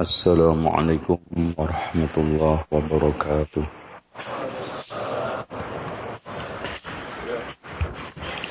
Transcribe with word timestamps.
السلام 0.00 0.68
عليكم 0.68 1.18
ورحمة 1.58 2.14
الله 2.16 2.56
وبركاته 2.72 3.64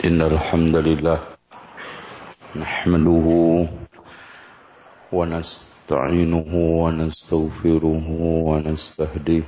إن 0.06 0.22
الحمد 0.22 0.76
لله 0.76 1.20
نحمده 2.56 3.28
ونستعينه 5.12 6.52
ونستغفره 6.84 8.08
ونستهديه 8.50 9.44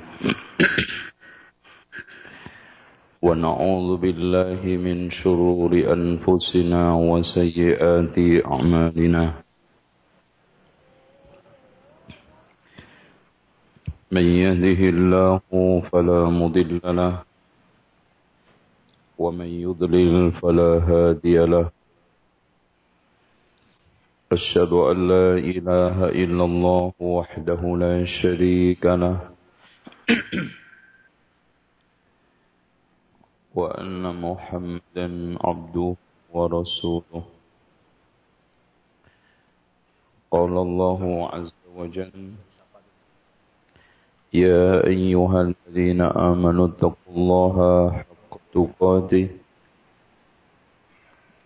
ونعوذ 3.22 3.90
بالله 3.98 4.60
من 4.66 5.10
شرور 5.10 5.72
أنفسنا 5.94 6.82
وسيئات 6.96 8.18
أعمالنا 8.46 9.26
من 14.13 14.23
يهده 14.23 14.81
الله 14.95 15.41
فلا 15.91 16.21
مضل 16.31 16.81
له 16.85 17.23
ومن 19.19 19.51
يضلل 19.67 20.33
فلا 20.33 20.71
هادي 20.79 21.39
له. 21.39 21.71
أشهد 24.33 24.73
أن 24.73 25.09
لا 25.09 25.29
إله 25.39 25.97
إلا 26.23 26.45
الله 26.45 26.93
وحده 27.01 27.63
لا 27.79 28.05
شريك 28.05 28.87
له 28.87 29.31
وأن 33.55 34.03
محمدا 34.21 35.07
عبده 35.41 35.97
ورسوله. 36.33 37.25
قال 40.31 40.55
الله 40.59 41.03
عز 41.35 41.55
وجل 41.77 42.13
يا 44.34 44.88
أيها 44.88 45.42
الذين 45.42 46.02
آمنوا 46.02 46.68
اتقوا 46.68 47.12
الله 47.16 47.56
حق 47.92 48.32
تقاته 48.54 49.28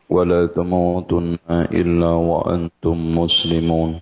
ولا 0.10 0.46
تموتن 0.48 1.38
إلا 1.52 2.10
وأنتم 2.10 2.98
مسلمون 3.20 4.02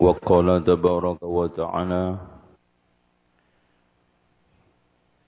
وقال 0.00 0.64
تبارك 0.64 1.22
وتعالى 1.22 2.16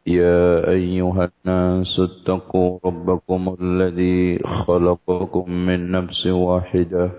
يا 0.06 0.68
أيها 0.70 1.30
الناس 1.30 2.00
اتقوا 2.00 2.78
ربكم 2.84 3.56
الذي 3.60 4.38
خلقكم 4.44 5.50
من 5.50 5.90
نفس 5.90 6.26
واحده 6.26 7.10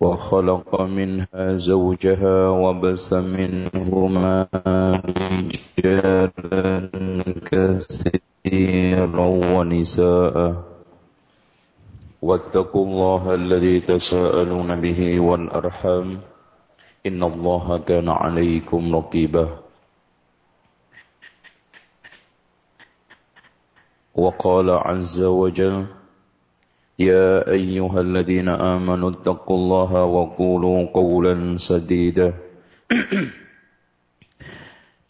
وخلق 0.00 0.80
منها 0.80 1.56
زوجها 1.56 2.48
وبث 2.48 3.12
منهما 3.12 4.48
رجالا 5.04 6.88
كثيرا 7.44 9.26
ونساء. 9.54 10.36
واتقوا 12.22 12.84
الله 12.86 13.34
الذي 13.34 13.80
تساءلون 13.80 14.80
به 14.80 15.20
والأرحام. 15.20 16.20
إن 17.06 17.20
الله 17.22 17.78
كان 17.78 18.08
عليكم 18.08 18.96
رقيبا. 18.96 19.46
وقال 24.14 24.70
عز 24.70 25.22
وجل 25.22 25.99
يا 27.00 27.48
أيها 27.50 28.00
الذين 28.00 28.48
آمنوا 28.48 29.10
اتقوا 29.10 29.56
الله 29.56 30.04
وقولوا 30.04 30.86
قولا 30.94 31.56
سديدا. 31.56 32.34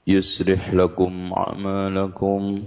يصلح 0.06 0.75
لكم 0.75 1.33
أعمالكم 1.37 2.62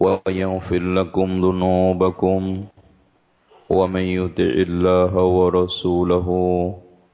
ويغفر 0.00 0.78
لكم 0.78 1.28
ذنوبكم. 1.44 2.64
ومن 3.70 4.02
يطع 4.02 4.52
الله 4.68 5.14
ورسوله 5.14 6.28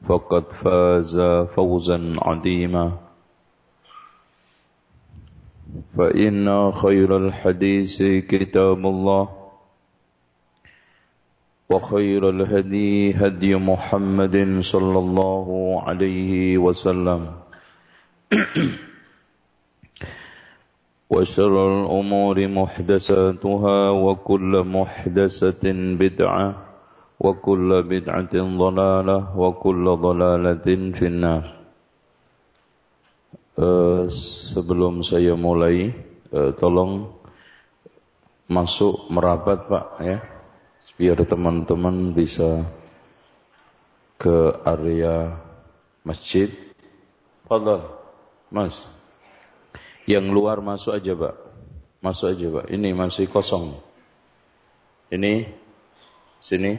فقد 0.07 0.53
فاز 0.53 1.21
فوزا 1.57 2.17
عظيما. 2.19 2.93
فإن 5.99 6.73
خير 6.73 7.17
الحديث 7.17 8.03
كتاب 8.03 8.87
الله. 8.87 9.44
وخير 11.71 12.23
الهدي 12.31 13.17
هدي 13.17 13.57
محمد 13.57 14.37
صلى 14.61 14.99
الله 14.99 15.47
عليه 15.87 16.59
وسلم. 16.59 17.21
وشر 21.15 21.55
الأمور 21.73 22.37
محدثاتها 22.49 23.79
وكل 23.91 24.53
محدثة 24.67 25.65
بدعة 26.03 26.47
وكل 27.21 27.71
بدعة 27.83 28.35
ضلالة 28.35 29.19
وكل 29.39 29.85
ضلالة 29.97 30.67
في 30.99 31.07
النار. 31.07 31.45
Uh, 33.55 34.11
sebelum 34.11 35.07
saya 35.07 35.39
mulai 35.39 35.95
uh, 36.35 36.51
tolong 36.59 37.15
masuk 38.51 39.07
merapat 39.15 39.71
Pak 39.71 39.87
ya. 40.03 40.34
Biar 40.95 41.19
teman-teman 41.27 42.15
bisa 42.15 42.63
ke 44.19 44.63
area 44.63 45.35
masjid. 46.07 46.49
Fadal, 47.45 47.85
Mas. 48.49 48.87
Yang 50.09 50.27
luar 50.33 50.61
masuk 50.61 50.97
aja, 50.97 51.13
Pak. 51.13 51.35
Masuk 52.01 52.33
aja, 52.33 52.47
Pak. 52.49 52.67
Ini 52.73 52.93
masih 52.93 53.29
kosong. 53.29 53.77
Ini 55.13 55.49
sini 56.41 56.77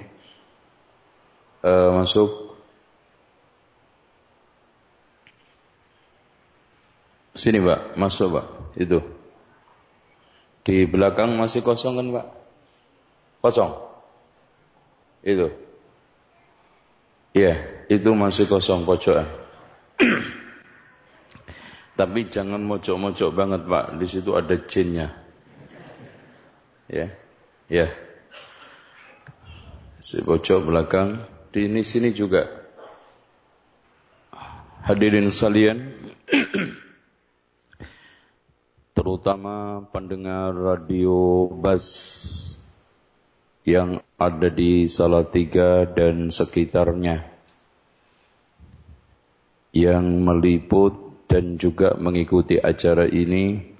uh, 1.62 1.90
masuk 2.02 2.58
sini, 7.38 7.62
Pak. 7.62 7.98
Masuk, 7.98 8.42
Pak. 8.42 8.46
Itu. 8.80 9.02
Di 10.66 10.90
belakang 10.90 11.38
masih 11.38 11.62
kosong 11.62 12.02
kan, 12.02 12.08
Pak? 12.10 12.28
Kosong. 13.46 13.85
Itu. 15.26 15.50
Iya, 17.34 17.54
itu 17.90 18.10
masih 18.14 18.46
kosong 18.46 18.86
pojokan. 18.86 19.26
Tapi 22.00 22.30
jangan 22.30 22.62
mojok-mojok 22.62 23.30
banget, 23.34 23.62
Pak. 23.66 23.86
Di 23.98 24.06
situ 24.06 24.38
ada 24.38 24.54
jinnya. 24.70 25.10
Ya. 26.86 27.10
Ya. 27.66 27.90
Si 29.98 30.22
pojok 30.22 30.70
belakang 30.70 31.26
di 31.50 31.66
ini 31.66 31.82
sini 31.82 32.14
juga. 32.14 32.46
Hadirin 34.86 35.34
sekalian, 35.34 35.82
terutama 38.96 39.82
pendengar 39.90 40.54
radio 40.54 41.50
Bas 41.50 41.82
yang 43.66 44.00
ada 44.22 44.48
di 44.54 44.86
Salatiga 44.86 45.90
dan 45.90 46.30
sekitarnya. 46.30 47.26
Yang 49.76 50.06
meliput 50.22 50.94
dan 51.28 51.58
juga 51.60 51.98
mengikuti 52.00 52.62
acara 52.62 53.10
ini. 53.10 53.76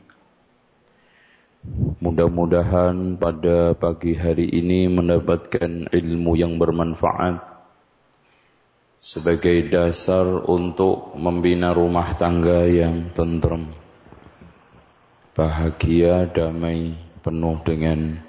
Mudah-mudahan 2.02 3.18
pada 3.18 3.74
pagi 3.74 4.14
hari 4.14 4.50
ini 4.54 4.86
mendapatkan 4.86 5.90
ilmu 5.90 6.38
yang 6.38 6.62
bermanfaat 6.62 7.42
sebagai 9.02 9.74
dasar 9.74 10.46
untuk 10.46 11.18
membina 11.18 11.74
rumah 11.74 12.14
tangga 12.22 12.70
yang 12.70 13.10
tenteram 13.18 13.66
bahagia 15.36 16.32
damai 16.32 16.96
penuh 17.20 17.60
dengan 17.68 18.24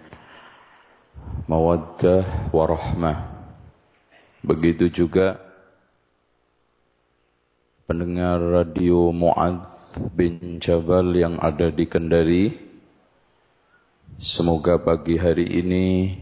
mawaddah 1.47 2.51
warahmah. 2.51 3.37
Begitu 4.43 4.91
juga 4.91 5.39
pendengar 7.87 8.43
radio 8.43 9.15
Mu'ad 9.15 9.63
bin 10.15 10.59
Jabal 10.59 11.15
yang 11.15 11.39
ada 11.39 11.71
di 11.71 11.87
Kendari. 11.87 12.51
Semoga 14.19 14.79
pagi 14.81 15.19
hari 15.19 15.45
ini 15.45 16.17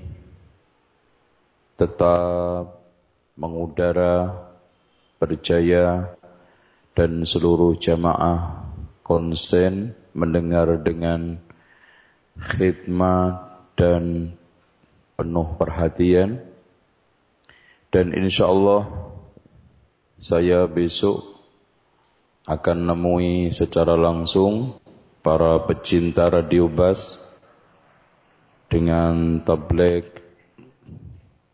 tetap 1.74 2.80
mengudara, 3.34 4.30
berjaya, 5.18 6.14
dan 6.94 7.26
seluruh 7.26 7.74
jamaah 7.74 8.70
konsen 9.02 9.98
mendengar 10.14 10.78
dengan 10.78 11.42
khidmat 12.38 13.34
dan 13.74 14.34
penuh 15.14 15.54
perhatian 15.58 16.42
dan 17.94 18.10
insya 18.14 18.50
Allah 18.50 18.90
saya 20.18 20.66
besok 20.66 21.22
akan 22.44 22.92
nemui 22.92 23.54
secara 23.54 23.96
langsung 23.96 24.76
para 25.24 25.64
pecinta 25.64 26.28
radio 26.28 26.68
bas 26.68 27.16
dengan 28.68 29.40
tablet 29.40 30.24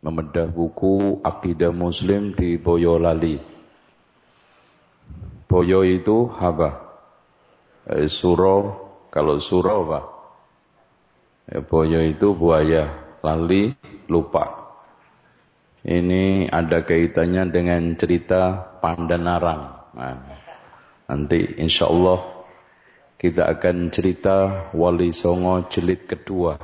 membedah 0.01 0.49
buku 0.49 1.21
Akidah 1.21 1.71
Muslim 1.71 2.33
di 2.33 2.57
Boyolali. 2.57 3.37
Boyo 5.45 5.85
itu 5.85 6.31
apa? 6.41 6.89
Eh, 7.91 8.07
suro, 8.07 8.59
kalau 9.11 9.37
suro 9.43 9.87
apa? 9.87 10.01
Eh, 11.51 11.61
boyo 11.61 12.01
itu 12.01 12.33
buaya, 12.39 13.00
lali, 13.21 13.73
lupa. 14.09 14.73
Ini 15.81 16.53
ada 16.53 16.85
kaitannya 16.85 17.49
dengan 17.49 17.97
cerita 17.97 18.53
Pandanarang. 18.85 19.93
Nah, 19.97 20.17
nanti 21.09 21.57
insya 21.57 21.89
Allah 21.89 22.21
kita 23.21 23.49
akan 23.49 23.93
cerita 23.93 24.69
Wali 24.73 25.13
Songo 25.13 25.69
jilid 25.69 26.09
kedua. 26.09 26.57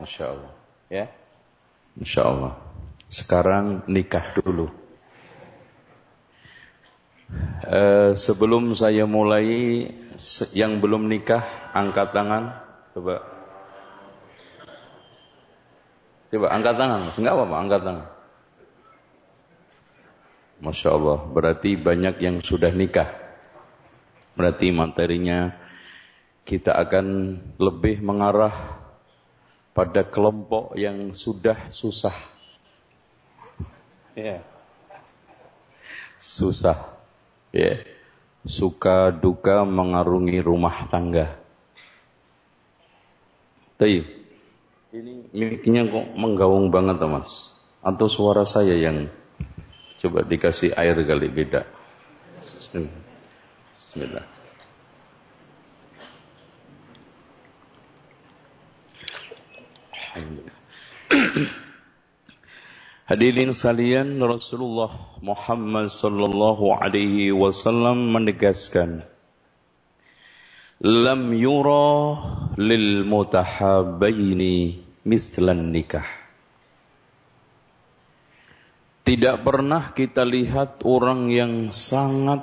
Insya 0.00 0.32
Allah. 0.32 0.52
Ya. 0.92 1.06
Insya 1.96 2.28
Allah. 2.28 2.52
Sekarang 3.08 3.84
nikah 3.88 4.36
dulu. 4.36 4.68
Uh, 7.64 8.12
sebelum 8.12 8.76
saya 8.76 9.08
mulai, 9.08 9.88
yang 10.52 10.80
belum 10.84 11.08
nikah, 11.08 11.72
angkat 11.72 12.12
tangan. 12.12 12.60
Coba. 12.92 13.35
Coba 16.26 16.50
angkat 16.50 16.74
tangan. 16.74 17.00
Enggak 17.14 17.34
apa-apa, 17.34 17.56
angkat 17.62 17.80
tangan. 17.86 18.08
Masya 20.56 20.88
Allah, 20.88 21.18
berarti 21.30 21.76
banyak 21.76 22.16
yang 22.18 22.40
sudah 22.40 22.72
nikah. 22.72 23.12
Berarti 24.36 24.72
materinya 24.72 25.52
kita 26.48 26.72
akan 26.72 27.06
lebih 27.60 28.00
mengarah 28.00 28.80
pada 29.76 30.08
kelompok 30.08 30.72
yang 30.80 31.12
sudah 31.12 31.68
susah. 31.68 32.16
Ya. 34.16 34.40
Susah. 36.16 36.96
Ya. 37.52 37.84
Suka 38.46 39.12
duka 39.12 39.66
mengarungi 39.68 40.40
rumah 40.40 40.88
tangga. 40.88 41.36
Tapi 43.76 44.25
ini 44.96 45.28
miliknya 45.36 45.84
kok 45.84 46.16
menggaung 46.16 46.72
banget 46.72 47.00
mas. 47.04 47.52
Atau 47.84 48.08
suara 48.08 48.42
saya 48.42 48.74
yang 48.74 49.12
Coba 49.96 50.20
dikasih 50.22 50.76
air 50.76 50.96
kali 51.08 51.28
beda. 51.32 51.64
Bismillah. 53.72 54.26
Hadirin 63.06 63.50
sekalian, 63.50 64.20
Rasulullah 64.20 64.90
Muhammad 65.24 65.88
sallallahu 65.90 66.70
alaihi 66.76 67.32
wasallam 67.32 68.12
menegaskan, 68.12 69.02
"Lam 70.82 71.32
yura 71.32 72.20
lil 72.60 73.02
mutahabbaini 73.06 74.85
mislan 75.06 75.70
nikah." 75.70 76.26
Tidak 79.06 79.46
pernah 79.46 79.94
kita 79.94 80.26
lihat 80.26 80.82
orang 80.82 81.30
yang 81.30 81.70
sangat 81.70 82.42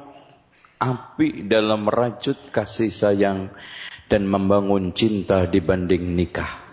api 0.79 1.43
dalam 1.43 1.91
merajut 1.91 2.39
kasih 2.55 2.87
sayang 2.87 3.51
dan 4.07 4.23
membangun 4.23 4.95
cinta 4.95 5.43
dibanding 5.43 6.15
nikah. 6.15 6.63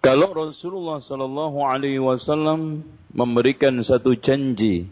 Kalau 0.00 0.32
Rasulullah 0.32 0.96
Sallallahu 0.96 1.60
Alaihi 1.60 2.00
Wasallam 2.00 2.86
memberikan 3.12 3.76
satu 3.84 4.16
janji, 4.16 4.88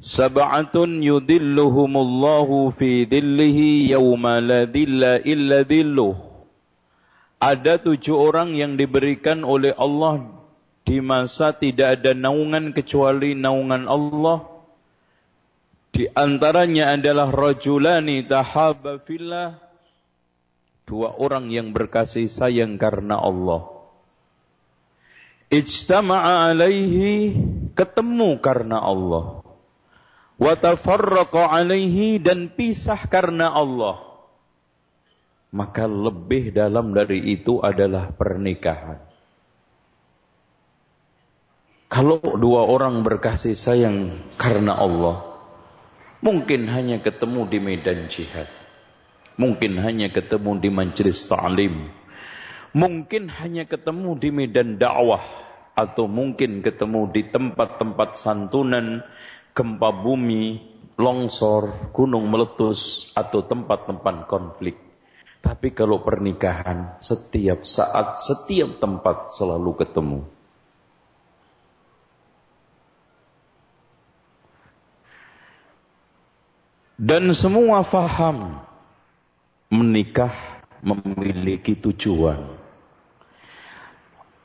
Sab'atun 0.00 1.04
yudilluhumullahu 1.04 2.72
fi 2.72 3.04
dillihi 3.04 3.92
yawma 3.92 4.40
la 4.40 4.64
dilla 4.64 5.20
illa 5.20 5.60
dilluh 5.60 6.30
ada 7.40 7.80
tujuh 7.80 8.20
orang 8.20 8.52
yang 8.52 8.76
diberikan 8.76 9.48
oleh 9.48 9.72
Allah 9.76 10.28
di 10.84 11.00
masa 11.00 11.56
tidak 11.56 12.00
ada 12.00 12.12
naungan 12.12 12.76
kecuali 12.76 13.32
naungan 13.32 13.88
Allah. 13.88 14.44
Di 15.90 16.04
antaranya 16.12 16.92
adalah 16.92 17.32
rajulani 17.32 18.28
tahaba 18.28 19.00
fillah. 19.00 19.56
Dua 20.84 21.16
orang 21.16 21.48
yang 21.48 21.72
berkasih 21.72 22.28
sayang 22.28 22.76
karena 22.76 23.16
Allah. 23.16 23.72
Ijtama'a 25.48 26.52
alaihi 26.52 27.40
ketemu 27.72 28.36
karena 28.44 28.84
Allah. 28.84 29.39
Watafarraqa 30.40 31.52
alaihi 31.52 32.16
dan 32.16 32.48
pisah 32.48 33.04
karena 33.12 33.52
Allah 33.52 34.10
maka 35.50 35.86
lebih 35.86 36.54
dalam 36.54 36.94
dari 36.94 37.34
itu 37.34 37.58
adalah 37.58 38.14
pernikahan. 38.14 39.02
Kalau 41.90 42.22
dua 42.22 42.70
orang 42.70 43.02
berkasih 43.02 43.58
sayang 43.58 44.14
karena 44.38 44.78
Allah, 44.78 45.26
mungkin 46.22 46.70
hanya 46.70 47.02
ketemu 47.02 47.50
di 47.50 47.58
medan 47.58 48.06
jihad. 48.06 48.46
Mungkin 49.34 49.74
hanya 49.82 50.06
ketemu 50.14 50.62
di 50.62 50.70
majelis 50.70 51.26
ta'lim. 51.26 51.90
Mungkin 52.70 53.26
hanya 53.26 53.66
ketemu 53.66 54.14
di 54.22 54.30
medan 54.30 54.78
dakwah 54.78 55.24
atau 55.74 56.06
mungkin 56.06 56.62
ketemu 56.62 57.10
di 57.10 57.26
tempat-tempat 57.26 58.14
santunan, 58.14 59.02
gempa 59.56 59.90
bumi, 59.90 60.60
longsor, 61.00 61.92
gunung 61.96 62.28
meletus 62.28 63.10
atau 63.16 63.40
tempat-tempat 63.42 64.28
konflik. 64.28 64.76
Tapi 65.40 65.72
kalau 65.72 66.04
pernikahan, 66.04 67.00
setiap 67.00 67.64
saat, 67.64 68.20
setiap 68.20 68.76
tempat 68.76 69.32
selalu 69.32 69.72
ketemu. 69.80 70.20
Dan 77.00 77.32
semua 77.32 77.80
faham 77.80 78.60
menikah 79.72 80.36
memiliki 80.84 81.72
tujuan. 81.72 82.59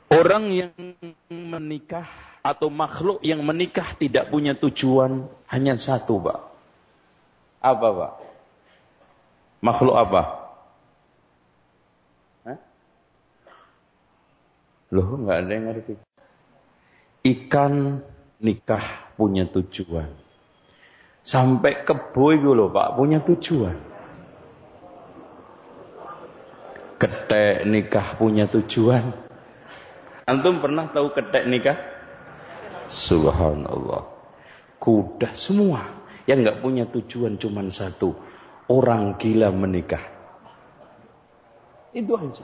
Orang 0.06 0.54
yang 0.54 0.70
menikah 1.30 2.06
atau 2.46 2.70
makhluk 2.70 3.18
yang 3.26 3.42
menikah 3.42 3.98
tidak 3.98 4.30
punya 4.30 4.54
tujuan 4.54 5.26
hanya 5.50 5.74
satu, 5.74 6.22
Pak. 6.22 6.38
Apa, 7.58 7.88
Pak? 7.90 8.12
Makhluk 9.66 9.96
apa? 9.98 10.46
Loh, 14.94 15.18
nggak 15.18 15.38
ada 15.42 15.50
yang 15.50 15.66
ngerti. 15.66 15.94
Ikan 17.26 17.98
nikah 18.38 19.10
punya 19.18 19.50
tujuan. 19.50 20.14
Sampai 21.26 21.82
kebo 21.82 22.30
itu 22.30 22.54
loh 22.54 22.70
Pak, 22.70 22.94
punya 22.94 23.18
tujuan. 23.18 23.74
Ketek 27.02 27.66
nikah 27.66 28.14
punya 28.14 28.46
tujuan. 28.46 29.25
Antum 30.26 30.58
pernah 30.58 30.90
tahu 30.90 31.14
ketek 31.14 31.46
nikah? 31.46 31.78
Subhanallah. 32.90 34.02
Kuda 34.82 35.30
semua 35.38 35.86
yang 36.26 36.42
nggak 36.42 36.66
punya 36.66 36.82
tujuan 36.90 37.38
cuma 37.38 37.62
satu. 37.70 38.10
Orang 38.66 39.22
gila 39.22 39.54
menikah. 39.54 40.02
Itu 41.94 42.18
aja. 42.18 42.42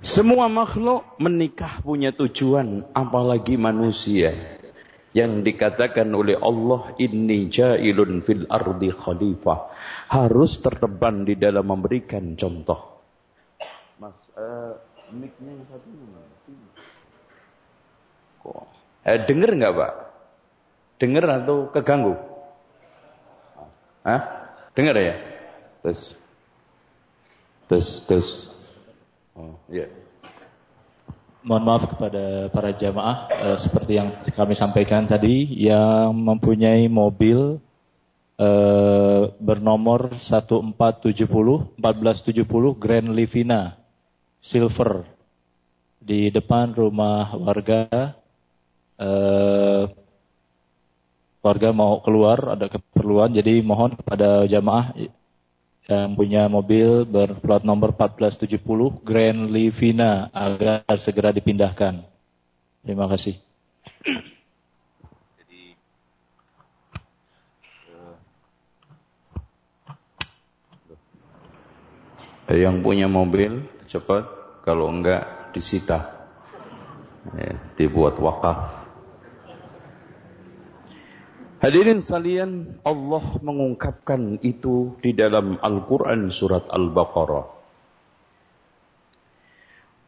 Semua 0.00 0.48
makhluk 0.48 1.20
menikah 1.20 1.84
punya 1.84 2.16
tujuan, 2.16 2.88
apalagi 2.96 3.60
manusia. 3.60 4.32
Yang 5.12 5.52
dikatakan 5.52 6.08
oleh 6.16 6.40
Allah, 6.40 6.96
Inni 6.96 7.52
ja'ilun 7.52 8.24
fil 8.24 8.48
ardi 8.48 8.88
khalifah. 8.88 9.68
Harus 10.08 10.64
terteban 10.64 11.28
di 11.28 11.36
dalam 11.36 11.68
memberikan 11.68 12.32
contoh. 12.40 12.91
Mas, 14.00 14.16
uh, 14.36 14.76
mic-nya 15.12 15.52
yang 15.52 15.66
satu 15.68 15.88
sini. 16.46 16.66
Kok? 18.42 18.66
Eh, 19.02 19.18
dengar 19.26 19.50
nggak 19.52 19.74
Pak? 19.74 19.92
Dengar 21.02 21.24
atau 21.26 21.66
keganggu? 21.74 22.14
Hah? 24.06 24.22
Dengar 24.74 24.94
ya? 24.98 25.14
Tes. 25.82 26.14
Tes, 27.66 27.86
tes. 28.06 28.26
Oh, 29.34 29.58
ya. 29.66 29.86
Yeah. 29.86 29.90
Mohon 31.42 31.64
maaf 31.66 31.84
kepada 31.90 32.54
para 32.54 32.70
jamaah 32.70 33.26
eh, 33.34 33.58
seperti 33.58 33.98
yang 33.98 34.14
kami 34.30 34.54
sampaikan 34.54 35.10
tadi 35.10 35.42
yang 35.50 36.14
mempunyai 36.14 36.86
mobil 36.86 37.58
eh, 38.38 39.22
bernomor 39.42 40.14
1470 40.14 41.74
1470 41.82 42.78
Grand 42.78 43.10
Livina 43.10 43.81
Silver 44.42 45.06
di 46.02 46.34
depan 46.34 46.74
rumah 46.74 47.30
warga 47.38 48.10
eh, 48.98 49.86
warga 51.38 51.68
mau 51.70 52.02
keluar 52.02 52.58
ada 52.58 52.66
keperluan 52.66 53.30
jadi 53.30 53.62
mohon 53.62 53.94
kepada 53.94 54.42
jamaah 54.50 54.98
yang 55.86 56.14
punya 56.18 56.46
mobil 56.50 57.06
berplat 57.06 57.62
nomor 57.62 57.94
1470 57.94 59.02
Grand 59.02 59.50
Livina 59.50 60.30
agar 60.30 60.86
segera 60.94 61.34
dipindahkan. 61.34 62.02
Terima 62.82 63.06
kasih. 63.10 63.38
yang 72.52 72.84
punya 72.84 73.08
mobil 73.08 73.64
cepat, 73.86 74.24
kalau 74.62 74.90
enggak 74.90 75.52
disita, 75.52 76.28
ya, 77.34 77.54
dibuat 77.78 78.18
wakaf. 78.18 78.82
Hadirin 81.62 82.02
sekalian, 82.02 82.82
Allah 82.82 83.22
mengungkapkan 83.38 84.42
itu 84.42 84.98
di 84.98 85.14
dalam 85.14 85.62
Al-Quran 85.62 86.26
surat 86.34 86.66
Al-Baqarah. 86.66 87.46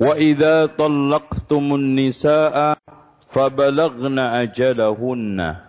Idza 0.02 0.74
talaqtumun 0.74 1.94
nisaa 1.94 2.74
fabalagna 3.30 4.42
ajalahunna. 4.42 5.62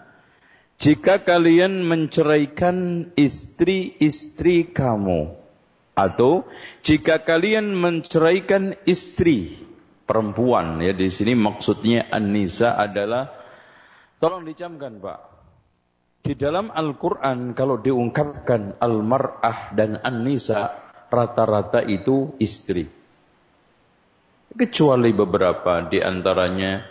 Jika 0.82 1.22
kalian 1.22 1.86
menceraikan 1.86 3.10
istri-istri 3.14 4.66
kamu 4.74 5.45
atau 5.96 6.44
jika 6.84 7.24
kalian 7.24 7.72
menceraikan 7.72 8.76
istri 8.84 9.56
perempuan 10.04 10.84
ya 10.84 10.92
di 10.92 11.08
sini 11.08 11.34
maksudnya 11.34 12.12
an-nisa 12.12 12.76
adalah 12.76 13.32
tolong 14.20 14.44
dicamkan 14.44 15.00
Pak 15.00 15.20
di 16.26 16.34
dalam 16.34 16.74
Al-Quran 16.74 17.54
kalau 17.54 17.78
diungkapkan 17.78 18.82
Al-Mar'ah 18.82 19.78
dan 19.78 20.02
An-Nisa 20.02 20.74
rata-rata 21.06 21.86
itu 21.86 22.34
istri. 22.42 22.90
Kecuali 24.50 25.14
beberapa 25.14 25.86
di 25.86 26.02
antaranya 26.02 26.82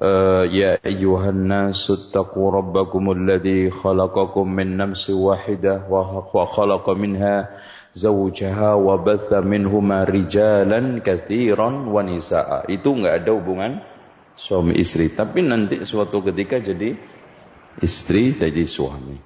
uh, 0.00 0.48
Ya 0.48 0.80
nasu 1.36 2.08
taqu 2.08 2.40
rabbakumul 2.48 3.20
khalaqakum 3.68 4.48
min 4.48 4.80
nafsin 4.80 5.20
wahidah 5.20 5.84
wa 5.84 6.24
batha 7.96 9.38
minhuma 9.44 10.04
rijalan 10.04 11.00
katsiran 11.00 11.88
wa 11.88 12.02
nisaa. 12.04 12.68
Itu 12.68 12.94
enggak 12.98 13.24
ada 13.24 13.32
hubungan 13.32 13.72
suami 14.38 14.78
istri, 14.78 15.10
tapi 15.12 15.42
nanti 15.42 15.82
suatu 15.82 16.22
ketika 16.22 16.62
jadi 16.62 16.94
istri 17.82 18.38
dari 18.38 18.64
suami. 18.66 19.16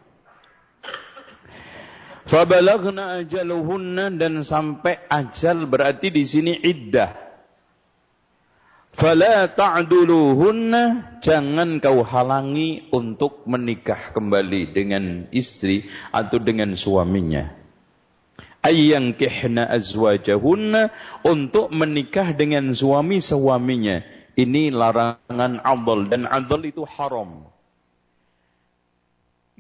Fabalagna 2.23 3.19
ajaluhunna 3.21 4.15
dan 4.15 4.47
sampai 4.47 5.11
ajal 5.11 5.67
berarti 5.67 6.09
di 6.15 6.23
sini 6.23 6.55
iddah. 6.55 7.13
Fala 8.93 9.49
ta'duluhunna 9.49 11.17
jangan 11.25 11.81
kau 11.81 12.05
halangi 12.05 12.93
untuk 12.93 13.49
menikah 13.49 14.13
kembali 14.13 14.69
dengan 14.71 15.05
istri 15.33 15.89
atau 16.13 16.37
dengan 16.37 16.77
suaminya. 16.77 17.62
Ayyankihna 18.63 19.67
azwajahunna 19.67 20.95
untuk 21.27 21.75
menikah 21.75 22.31
dengan 22.31 22.71
suami 22.71 23.19
suaminya. 23.19 24.07
Ini 24.39 24.71
larangan 24.71 25.61
adl 25.61 26.09
dan 26.09 26.31
adl 26.31 26.63
itu 26.65 26.87
haram. 26.87 27.53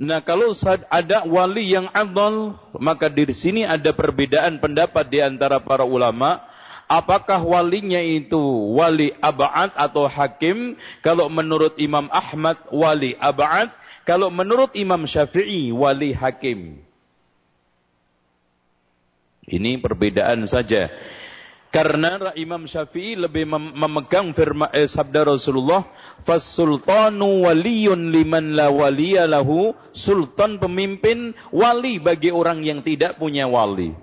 Nah, 0.02 0.24
kalau 0.24 0.56
ada 0.88 1.28
wali 1.28 1.68
yang 1.68 1.86
adol, 1.92 2.56
maka 2.80 3.12
di 3.12 3.28
sini 3.30 3.62
ada 3.62 3.92
perbedaan 3.92 4.58
pendapat 4.58 5.04
di 5.06 5.20
antara 5.20 5.60
para 5.60 5.84
ulama. 5.84 6.40
Apakah 6.88 7.40
walinya 7.44 8.00
itu 8.00 8.40
wali 8.74 9.12
abad 9.20 9.70
atau 9.76 10.08
hakim? 10.08 10.80
Kalau 11.04 11.28
menurut 11.28 11.76
Imam 11.76 12.08
Ahmad, 12.08 12.58
wali 12.72 13.14
abad. 13.20 13.70
Kalau 14.02 14.32
menurut 14.32 14.74
Imam 14.74 15.06
Syafi'i, 15.06 15.70
wali 15.70 16.10
hakim. 16.16 16.82
Ini 19.42 19.82
perbedaan 19.82 20.46
saja. 20.46 20.86
Karena 21.72 22.36
Imam 22.36 22.68
Syafi'i 22.68 23.16
lebih 23.16 23.48
memegang 23.48 24.36
firman 24.36 24.68
eh, 24.76 24.84
sabda 24.84 25.24
Rasulullah, 25.24 25.88
"Fas-sultanu 26.20 27.48
waliyun 27.48 28.12
liman 28.12 28.52
la 28.52 28.68
waliya 28.68 29.24
lahu." 29.24 29.72
Sultan 29.96 30.60
pemimpin 30.60 31.32
wali 31.48 31.96
bagi 31.96 32.28
orang 32.28 32.60
yang 32.60 32.84
tidak 32.84 33.16
punya 33.16 33.48
wali. 33.48 33.96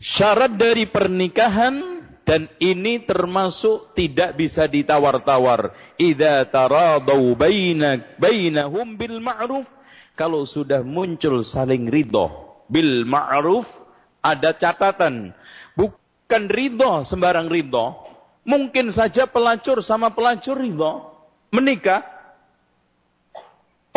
Syarat 0.00 0.56
dari 0.56 0.88
pernikahan 0.88 2.00
dan 2.24 2.48
ini 2.64 3.04
termasuk 3.04 3.92
tidak 3.92 4.40
bisa 4.40 4.64
ditawar-tawar. 4.64 5.76
Idza 6.00 6.48
taradau 6.48 7.36
baina 7.36 8.00
bainahum 8.16 8.96
bil 8.96 9.20
ma'ruf 9.20 9.68
kalau 10.14 10.46
sudah 10.46 10.86
muncul 10.86 11.42
saling 11.42 11.90
ridho 11.90 12.30
bil 12.70 13.02
ma'ruf 13.06 13.66
ada 14.24 14.56
catatan. 14.56 15.36
Bukan 15.76 16.42
ridho 16.48 17.04
sembarang 17.04 17.50
ridho. 17.52 18.00
Mungkin 18.44 18.88
saja 18.94 19.28
pelacur 19.28 19.84
sama 19.84 20.14
pelacur 20.14 20.56
ridho. 20.56 21.12
Menikah. 21.52 22.02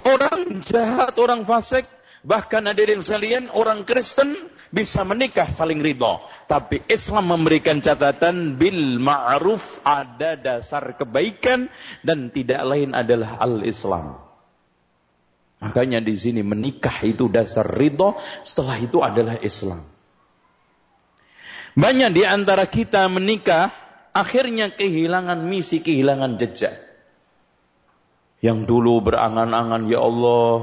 Orang 0.03 0.63
jahat, 0.63 1.15
orang 1.19 1.47
fasik. 1.47 1.87
Bahkan 2.27 2.63
ada 2.67 2.81
yang 2.83 2.99
sekalian 2.99 3.47
orang 3.53 3.87
Kristen 3.87 4.35
bisa 4.67 5.07
menikah 5.07 5.47
saling 5.47 5.79
ridho. 5.79 6.19
Tapi 6.49 6.83
Islam 6.91 7.39
memberikan 7.39 7.79
catatan 7.79 8.59
bil 8.59 8.99
ma'ruf 8.99 9.79
ada 9.87 10.35
dasar 10.35 10.97
kebaikan 10.99 11.71
dan 12.03 12.33
tidak 12.35 12.61
lain 12.67 12.91
adalah 12.91 13.39
al-Islam. 13.39 14.26
Makanya 15.57 16.05
di 16.05 16.13
sini 16.13 16.45
menikah 16.45 17.01
itu 17.01 17.25
dasar 17.33 17.65
ridho, 17.65 18.13
setelah 18.45 18.77
itu 18.77 19.01
adalah 19.01 19.41
Islam. 19.41 19.81
Banyak 21.73 22.09
di 22.13 22.23
antara 22.25 22.69
kita 22.69 23.09
menikah, 23.09 23.73
akhirnya 24.13 24.73
kehilangan 24.73 25.41
misi, 25.45 25.81
kehilangan 25.81 26.37
jejak. 26.37 26.73
Yang 28.41 28.69
dulu 28.69 29.01
berangan-angan, 29.09 29.89
ya 29.89 30.01
Allah, 30.01 30.57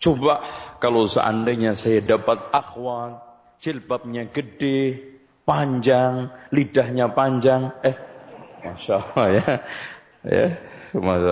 coba 0.00 0.40
kalau 0.80 1.04
seandainya 1.04 1.76
saya 1.76 2.00
dapat 2.00 2.48
akhwat, 2.48 3.20
jilbabnya 3.60 4.24
gede, 4.32 5.00
panjang, 5.44 6.32
lidahnya 6.48 7.12
panjang, 7.12 7.76
eh, 7.84 7.96
Masya 8.64 8.94
Allah 8.96 9.26
ya. 9.36 9.52
ya. 10.24 10.46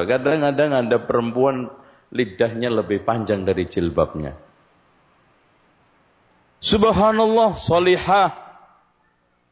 Kadang-kadang 0.09 0.71
ada 0.73 0.97
perempuan 1.05 1.80
lidahnya 2.11 2.71
lebih 2.71 3.07
panjang 3.07 3.47
dari 3.47 3.67
jilbabnya. 3.67 4.35
Subhanallah 6.61 7.57
salihah. 7.57 8.31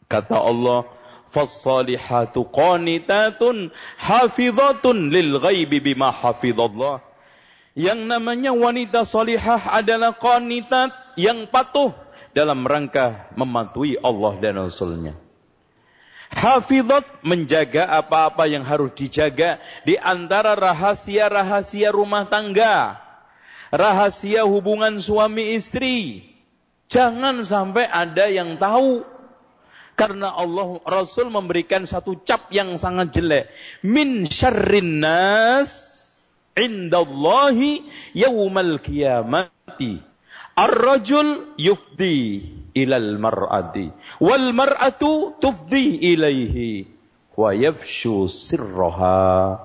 Kata 0.08 0.36
Allah, 0.40 0.84
"Fas-salihatu 1.32 2.48
qanitatun 2.52 3.72
hafizatun 3.96 5.08
lil 5.08 5.40
ghaibi 5.40 5.80
bima 5.80 6.12
hafizallah." 6.12 7.00
Yang 7.78 8.00
namanya 8.10 8.52
wanita 8.52 9.06
salihah 9.06 9.70
adalah 9.70 10.18
qanitat 10.18 10.90
yang 11.14 11.46
patuh 11.46 11.94
dalam 12.34 12.66
rangka 12.66 13.30
mematuhi 13.38 13.96
Allah 14.02 14.34
dan 14.42 14.58
Rasulnya. 14.58 15.27
Hafizat 16.28 17.24
menjaga 17.24 17.88
apa-apa 17.88 18.44
yang 18.44 18.60
harus 18.60 18.92
dijaga 18.92 19.56
di 19.88 19.96
antara 19.96 20.52
rahasia-rahasia 20.52 21.88
rumah 21.88 22.28
tangga. 22.28 23.00
Rahasia 23.72 24.44
hubungan 24.44 25.00
suami 25.00 25.56
istri. 25.56 26.24
Jangan 26.88 27.44
sampai 27.44 27.88
ada 27.88 28.28
yang 28.28 28.60
tahu. 28.60 29.04
Karena 29.98 30.30
Allah 30.30 30.78
Rasul 30.86 31.26
memberikan 31.26 31.82
satu 31.82 32.22
cap 32.22 32.52
yang 32.54 32.78
sangat 32.78 33.18
jelek. 33.18 33.50
Min 33.82 34.28
syarrin 34.30 35.02
nas 35.02 35.68
indallahi 36.54 37.82
yaumal 38.14 38.78
qiyamati. 38.78 40.00
Ar-rajul 40.54 41.56
yufdi 41.58 42.57
ilal 42.74 43.16
mar'ati 43.20 43.92
wal 44.20 44.52
mar'atu 44.52 45.36
tufdi 45.40 46.00
ilaihi 46.12 46.88
wa 47.38 47.54
yafshu 47.54 48.26
sirraha. 48.26 49.62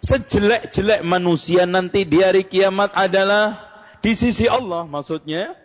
Sejelek-jelek 0.00 1.02
manusia 1.02 1.66
nanti 1.66 2.06
di 2.06 2.22
hari 2.22 2.46
kiamat 2.46 2.94
adalah 2.94 3.58
di 3.98 4.14
sisi 4.14 4.46
Allah 4.46 4.86
maksudnya 4.86 5.56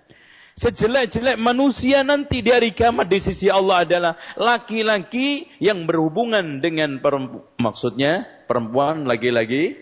Sejelek-jelek 0.62 1.39
manusia 1.39 2.03
nanti 2.03 2.43
di 2.43 2.51
hari 2.51 2.75
kiamat 2.75 3.08
di 3.08 3.24
sisi 3.24 3.48
Allah 3.48 3.88
adalah 3.88 4.13
laki-laki 4.36 5.48
yang 5.63 5.88
berhubungan 5.88 6.60
dengan 6.60 7.00
perempuan. 7.00 7.48
Maksudnya 7.55 8.27
perempuan 8.46 9.08
lagi-lagi 9.08 9.79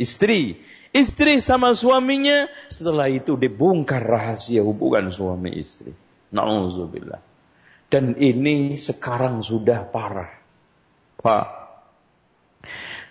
istri. 0.00 0.58
Istri 0.96 1.44
sama 1.44 1.76
suaminya 1.76 2.48
setelah 2.72 3.12
itu 3.12 3.36
dibongkar 3.36 4.00
rahasia 4.00 4.64
hubungan 4.64 5.12
suami 5.12 5.52
istri. 5.60 5.92
Nauzubillah. 6.34 7.22
Dan 7.86 8.18
ini 8.18 8.74
sekarang 8.74 9.44
sudah 9.44 9.86
parah. 9.90 10.30
Pak. 11.22 11.46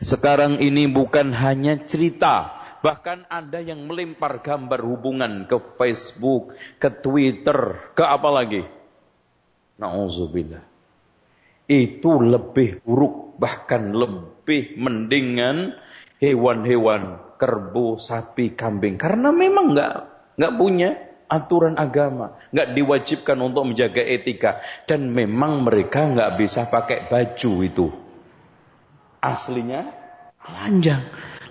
Sekarang 0.03 0.59
ini 0.59 0.91
bukan 0.91 1.31
hanya 1.31 1.79
cerita 1.79 2.65
Bahkan 2.85 3.33
ada 3.33 3.65
yang 3.65 3.89
melempar 3.89 4.45
gambar 4.45 4.85
hubungan 4.85 5.49
ke 5.49 5.57
Facebook, 5.73 6.53
ke 6.77 6.93
Twitter, 7.01 7.89
ke 7.97 8.05
apa 8.05 8.29
lagi? 8.29 8.61
Nauzubillah. 9.81 10.61
Itu 11.65 12.21
lebih 12.21 12.85
buruk, 12.85 13.41
bahkan 13.41 13.89
lebih 13.89 14.77
mendingan 14.77 15.73
hewan-hewan 16.21 17.33
kerbau, 17.41 17.97
sapi, 17.97 18.53
kambing. 18.53 19.01
Karena 19.01 19.33
memang 19.33 19.73
nggak 19.73 19.93
nggak 20.37 20.53
punya 20.53 20.93
aturan 21.25 21.75
agama, 21.75 22.37
nggak 22.53 22.71
diwajibkan 22.77 23.37
untuk 23.41 23.73
menjaga 23.73 24.01
etika, 24.01 24.61
dan 24.85 25.09
memang 25.09 25.65
mereka 25.65 26.05
nggak 26.05 26.31
bisa 26.37 26.69
pakai 26.69 27.09
baju 27.09 27.51
itu. 27.65 27.87
Aslinya 29.21 29.89
telanjang. 30.45 31.01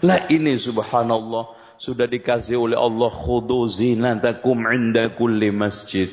Lah 0.06 0.30
ini 0.30 0.54
subhanallah 0.54 1.58
sudah 1.80 2.06
dikasih 2.06 2.60
oleh 2.60 2.78
Allah 2.78 3.10
khudu 3.10 3.66
zinatakum 3.66 4.62
inda 4.70 5.10
kulli 5.10 5.50
masjid. 5.50 6.06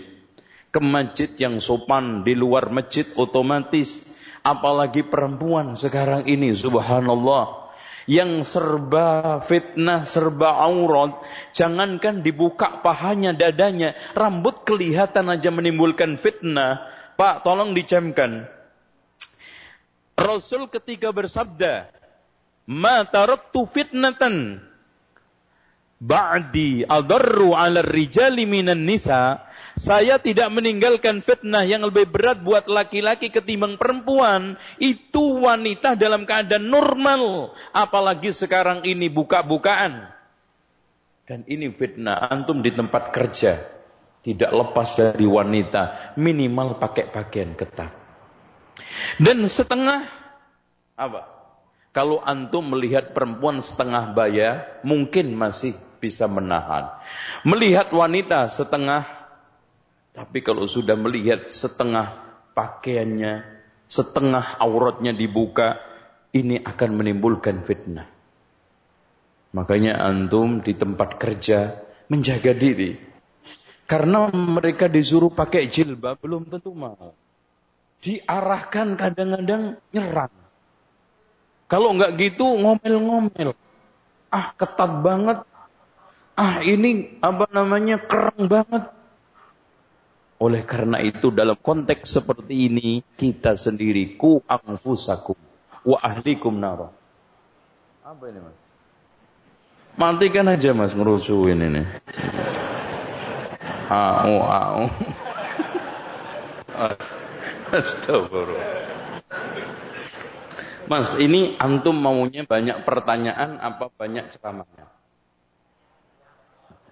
Ke 0.72 0.80
masjid 0.80 1.30
yang 1.38 1.60
sopan 1.60 2.24
di 2.24 2.34
luar 2.34 2.72
masjid 2.72 3.04
otomatis 3.20 4.08
apalagi 4.42 5.06
perempuan 5.06 5.78
sekarang 5.78 6.26
ini 6.26 6.56
subhanallah 6.56 7.61
yang 8.10 8.42
serba 8.42 9.42
fitnah, 9.46 10.06
serba 10.06 10.58
aurat, 10.62 11.22
jangankan 11.54 12.26
dibuka 12.26 12.82
pahanya, 12.82 13.34
dadanya, 13.34 13.94
rambut 14.18 14.66
kelihatan 14.66 15.30
aja 15.30 15.50
menimbulkan 15.54 16.18
fitnah. 16.18 16.82
Pak, 17.18 17.46
tolong 17.46 17.78
dicamkan. 17.78 18.50
Rasul 20.18 20.70
ketika 20.70 21.14
bersabda, 21.14 21.90
ma 22.70 23.06
taraktu 23.06 23.66
fitnatan 23.70 24.62
ba'di 26.02 26.86
adarru 26.86 27.54
'ala 27.54 27.86
rijali 27.86 28.50
minan 28.50 28.86
nisa 28.86 29.46
saya 29.80 30.20
tidak 30.20 30.52
meninggalkan 30.52 31.24
fitnah 31.24 31.64
yang 31.64 31.88
lebih 31.88 32.12
berat 32.12 32.44
buat 32.44 32.68
laki-laki 32.68 33.32
ketimbang 33.32 33.80
perempuan. 33.80 34.60
Itu 34.78 35.42
wanita 35.42 35.96
dalam 35.96 36.28
keadaan 36.28 36.68
normal. 36.68 37.56
Apalagi 37.72 38.36
sekarang 38.36 38.84
ini 38.84 39.08
buka-bukaan. 39.08 40.12
Dan 41.24 41.48
ini 41.48 41.72
fitnah. 41.72 42.28
Antum 42.28 42.60
di 42.60 42.76
tempat 42.76 43.16
kerja. 43.16 43.58
Tidak 44.22 44.52
lepas 44.52 45.00
dari 45.00 45.24
wanita. 45.24 46.14
Minimal 46.20 46.78
pakai 46.78 47.10
pakaian 47.10 47.56
ketat. 47.56 47.96
Dan 49.18 49.48
setengah. 49.48 50.04
Apa? 51.00 51.22
Kalau 51.92 52.24
antum 52.24 52.72
melihat 52.72 53.12
perempuan 53.12 53.60
setengah 53.60 54.16
baya, 54.16 54.80
mungkin 54.88 55.36
masih 55.36 55.76
bisa 56.00 56.24
menahan. 56.24 56.88
Melihat 57.44 57.92
wanita 57.92 58.48
setengah, 58.48 59.21
tapi 60.12 60.44
kalau 60.44 60.68
sudah 60.68 61.00
melihat 61.00 61.48
setengah 61.48 62.20
pakaiannya, 62.52 63.48
setengah 63.88 64.60
auratnya 64.60 65.16
dibuka, 65.16 65.80
ini 66.36 66.60
akan 66.60 66.90
menimbulkan 67.00 67.64
fitnah. 67.64 68.08
Makanya 69.52 70.00
antum 70.00 70.64
di 70.64 70.76
tempat 70.76 71.20
kerja 71.20 71.76
menjaga 72.08 72.56
diri. 72.56 72.96
Karena 73.84 74.32
mereka 74.32 74.88
disuruh 74.88 75.32
pakai 75.32 75.68
jilbab 75.68 76.16
belum 76.24 76.48
tentu 76.48 76.72
mau. 76.72 77.12
Diarahkan 78.00 78.96
kadang-kadang 78.96 79.76
nyerang. 79.92 80.32
Kalau 81.68 81.96
nggak 81.96 82.16
gitu 82.20 82.48
ngomel-ngomel. 82.48 83.52
Ah 84.32 84.56
ketat 84.56 84.92
banget. 85.04 85.44
Ah 86.40 86.64
ini 86.64 87.20
apa 87.20 87.48
namanya 87.52 88.00
kerang 88.00 88.48
banget. 88.48 89.01
Oleh 90.42 90.66
karena 90.66 90.98
itu 91.06 91.30
dalam 91.30 91.54
konteks 91.54 92.18
seperti 92.18 92.66
ini 92.66 93.06
kita 93.14 93.54
sendiri 93.54 94.18
ku 94.18 94.42
anfusakum 94.50 95.38
wa 95.86 95.98
ahlikum 96.02 96.58
nara. 96.58 96.90
Apa 98.02 98.26
ini 98.26 98.42
mas? 98.42 98.58
Matikan 100.02 100.50
aja 100.50 100.74
mas 100.74 100.98
ngerusuin 100.98 101.62
ini. 101.62 101.86
Au 103.94 104.36
au. 104.42 104.82
Astagfirullah. 107.72 108.82
Mas, 110.90 111.16
ini 111.16 111.56
antum 111.56 111.96
maunya 111.96 112.44
banyak 112.44 112.84
pertanyaan 112.84 113.62
apa 113.62 113.88
banyak 113.96 114.28
ceramahnya? 114.28 114.92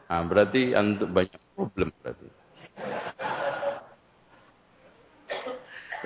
Nah, 0.08 0.24
berarti 0.24 0.72
antum 0.72 1.12
banyak 1.12 1.42
problem 1.52 1.92
berarti. 2.00 2.39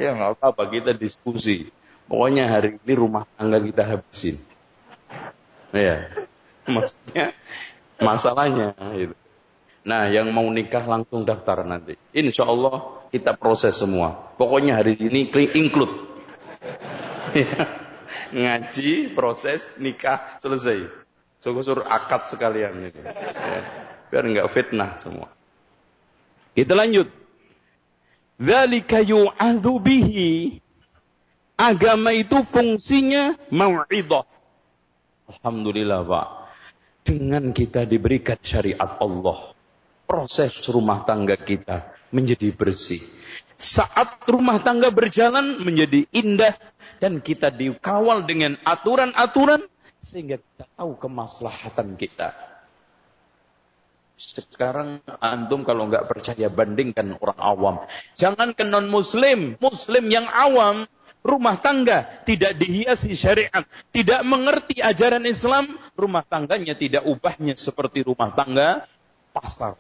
Ya 0.04 0.12
nggak 0.12 0.36
apa-apa 0.36 0.68
kita 0.68 0.92
diskusi. 0.92 1.72
Pokoknya 2.12 2.52
hari 2.52 2.76
ini 2.84 2.94
rumah 3.00 3.24
tangga 3.39 3.63
kita 3.63 3.88
habisin. 3.88 4.36
Ya, 5.72 6.12
maksudnya 6.76 7.32
masalahnya 8.04 8.76
itu. 9.00 9.16
Nah, 9.84 10.08
yang 10.12 10.32
mau 10.32 10.48
nikah 10.48 10.84
langsung 10.84 11.24
daftar 11.24 11.63
nanti. 11.63 11.96
Insya 12.12 12.44
Allah 12.44 13.08
kita 13.16 13.36
proses 13.39 13.80
semua. 13.80 14.36
Pokoknya 14.36 14.80
hari 14.80 15.00
ini 15.00 15.32
include. 15.56 15.96
Ya 17.32 17.63
ngaji, 18.34 19.13
proses, 19.13 19.78
nikah, 19.80 20.36
selesai. 20.42 20.89
Syukur 21.39 21.84
akad 21.88 22.28
sekalian 22.28 22.92
itu. 22.92 23.00
Ya. 23.04 23.62
Biar 24.10 24.24
enggak 24.24 24.48
fitnah 24.52 24.96
semua. 24.98 25.28
Kita 26.56 26.74
lanjut. 26.74 27.23
Dzalika 28.38 29.02
yu'adzu 29.02 29.74
bihi. 29.82 30.60
Agama 31.58 32.12
itu 32.12 32.41
fungsinya 32.50 33.38
mau'idhah. 33.54 34.26
Alhamdulillah, 35.30 36.02
Pak. 36.04 36.28
Dengan 37.04 37.52
kita 37.52 37.84
diberikan 37.84 38.39
syariat 38.39 38.96
Allah, 39.00 39.52
proses 40.08 40.56
rumah 40.72 41.04
tangga 41.04 41.36
kita 41.36 41.93
menjadi 42.15 42.56
bersih. 42.56 43.04
Saat 43.60 44.24
rumah 44.26 44.60
tangga 44.63 44.89
berjalan 44.89 45.62
menjadi 45.62 46.08
indah, 46.15 46.56
dan 47.04 47.19
kita 47.19 47.52
dikawal 47.52 48.24
dengan 48.24 48.56
aturan-aturan 48.63 49.67
sehingga 50.00 50.39
kita 50.39 50.65
tahu 50.80 50.96
kemaslahatan 50.96 52.00
kita. 52.00 52.32
Sekarang 54.13 55.02
antum 55.19 55.65
kalau 55.65 55.89
nggak 55.89 56.06
percaya 56.06 56.47
bandingkan 56.47 57.17
orang 57.17 57.39
awam. 57.41 57.76
Jangan 58.13 58.54
ke 58.54 58.62
non 58.62 58.86
muslim, 58.86 59.58
muslim 59.58 60.06
yang 60.08 60.30
awam, 60.30 60.86
rumah 61.26 61.58
tangga 61.58 62.21
tidak 62.28 62.60
dihiasi 62.60 63.17
syariat, 63.17 63.65
tidak 63.89 64.21
mengerti 64.21 64.84
ajaran 64.84 65.26
Islam, 65.26 65.80
rumah 65.97 66.21
tangganya 66.21 66.78
tidak 66.78 67.08
ubahnya 67.10 67.58
seperti 67.58 68.06
rumah 68.06 68.36
tangga 68.36 68.86
pasar. 69.34 69.80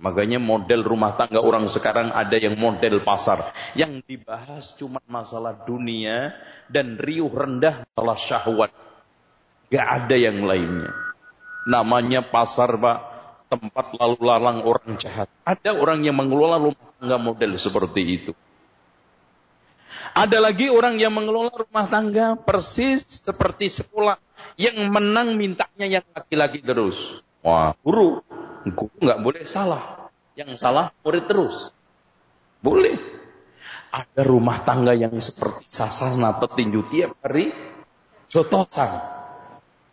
Makanya 0.00 0.40
model 0.40 0.80
rumah 0.80 1.12
tangga 1.12 1.44
orang 1.44 1.68
sekarang 1.68 2.08
ada 2.08 2.32
yang 2.40 2.56
model 2.56 3.04
pasar. 3.04 3.52
Yang 3.76 4.00
dibahas 4.08 4.72
cuma 4.80 5.02
masalah 5.04 5.66
dunia 5.68 6.32
dan 6.72 6.96
riuh 6.96 7.28
rendah 7.28 7.84
masalah 7.92 8.16
syahwat. 8.16 8.72
Gak 9.68 9.86
ada 9.86 10.16
yang 10.16 10.40
lainnya. 10.48 11.09
Namanya 11.68 12.24
pasar 12.24 12.76
pak. 12.80 12.98
Tempat 13.50 13.98
lalu 13.98 14.18
lalang 14.22 14.62
orang 14.62 14.94
jahat. 14.94 15.26
Ada 15.42 15.74
orang 15.74 16.06
yang 16.06 16.14
mengelola 16.14 16.62
rumah 16.62 16.86
tangga 17.02 17.18
model 17.18 17.58
seperti 17.58 18.02
itu. 18.06 18.32
Ada 20.14 20.38
lagi 20.38 20.70
orang 20.70 21.02
yang 21.02 21.10
mengelola 21.10 21.50
rumah 21.50 21.86
tangga 21.90 22.38
persis 22.38 23.02
seperti 23.26 23.66
sekolah 23.66 24.18
yang 24.54 24.90
menang 24.90 25.34
mintanya 25.34 25.98
yang 25.98 26.04
laki-laki 26.14 26.62
terus. 26.62 27.22
Wah, 27.42 27.74
guru, 27.82 28.22
guru 28.70 28.96
nggak 29.02 29.20
boleh 29.22 29.42
salah. 29.50 30.10
Yang 30.38 30.62
salah 30.62 30.94
murid 31.02 31.26
terus. 31.26 31.74
Boleh. 32.62 32.96
Ada 33.90 34.22
rumah 34.22 34.62
tangga 34.62 34.94
yang 34.94 35.18
seperti 35.18 35.66
sasana 35.66 36.38
petinju 36.38 36.86
tiap 36.86 37.18
hari 37.26 37.50
jotosan. 38.30 39.19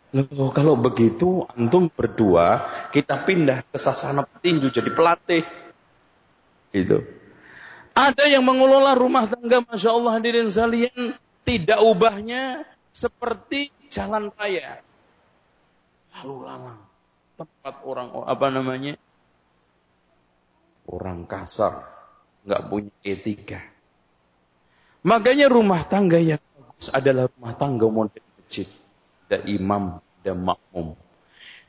Loh, 0.08 0.48
kalau 0.56 0.72
begitu 0.80 1.44
antum 1.52 1.92
berdua 1.92 2.64
kita 2.96 3.28
pindah 3.28 3.68
ke 3.68 3.76
sasana 3.76 4.24
petinju 4.24 4.72
jadi 4.72 4.88
pelatih. 4.96 5.44
Itu. 6.72 7.04
Ada 7.92 8.30
yang 8.30 8.46
mengelola 8.46 8.96
rumah 8.96 9.28
tangga 9.28 9.60
Masya 9.68 9.90
Allah 9.92 10.16
hadirin 10.16 10.48
salian 10.48 11.12
tidak 11.44 11.80
ubahnya 11.84 12.64
seperti 12.88 13.68
jalan 13.92 14.32
raya. 14.32 14.80
Lalu 16.20 16.36
lalang. 16.46 16.80
Tempat 17.38 17.74
orang, 17.86 18.08
apa 18.26 18.46
namanya? 18.50 18.94
Orang 20.88 21.28
kasar. 21.28 22.00
nggak 22.48 22.64
punya 22.72 22.94
etika. 23.04 23.60
Makanya 25.04 25.52
rumah 25.52 25.84
tangga 25.84 26.16
yang 26.16 26.40
bagus 26.40 26.88
adalah 26.88 27.28
rumah 27.28 27.52
tangga 27.60 27.86
model 27.92 28.24
masjid. 28.40 28.64
Ada 29.28 29.44
imam, 29.44 30.00
ada 30.00 30.32
makmum. 30.32 30.96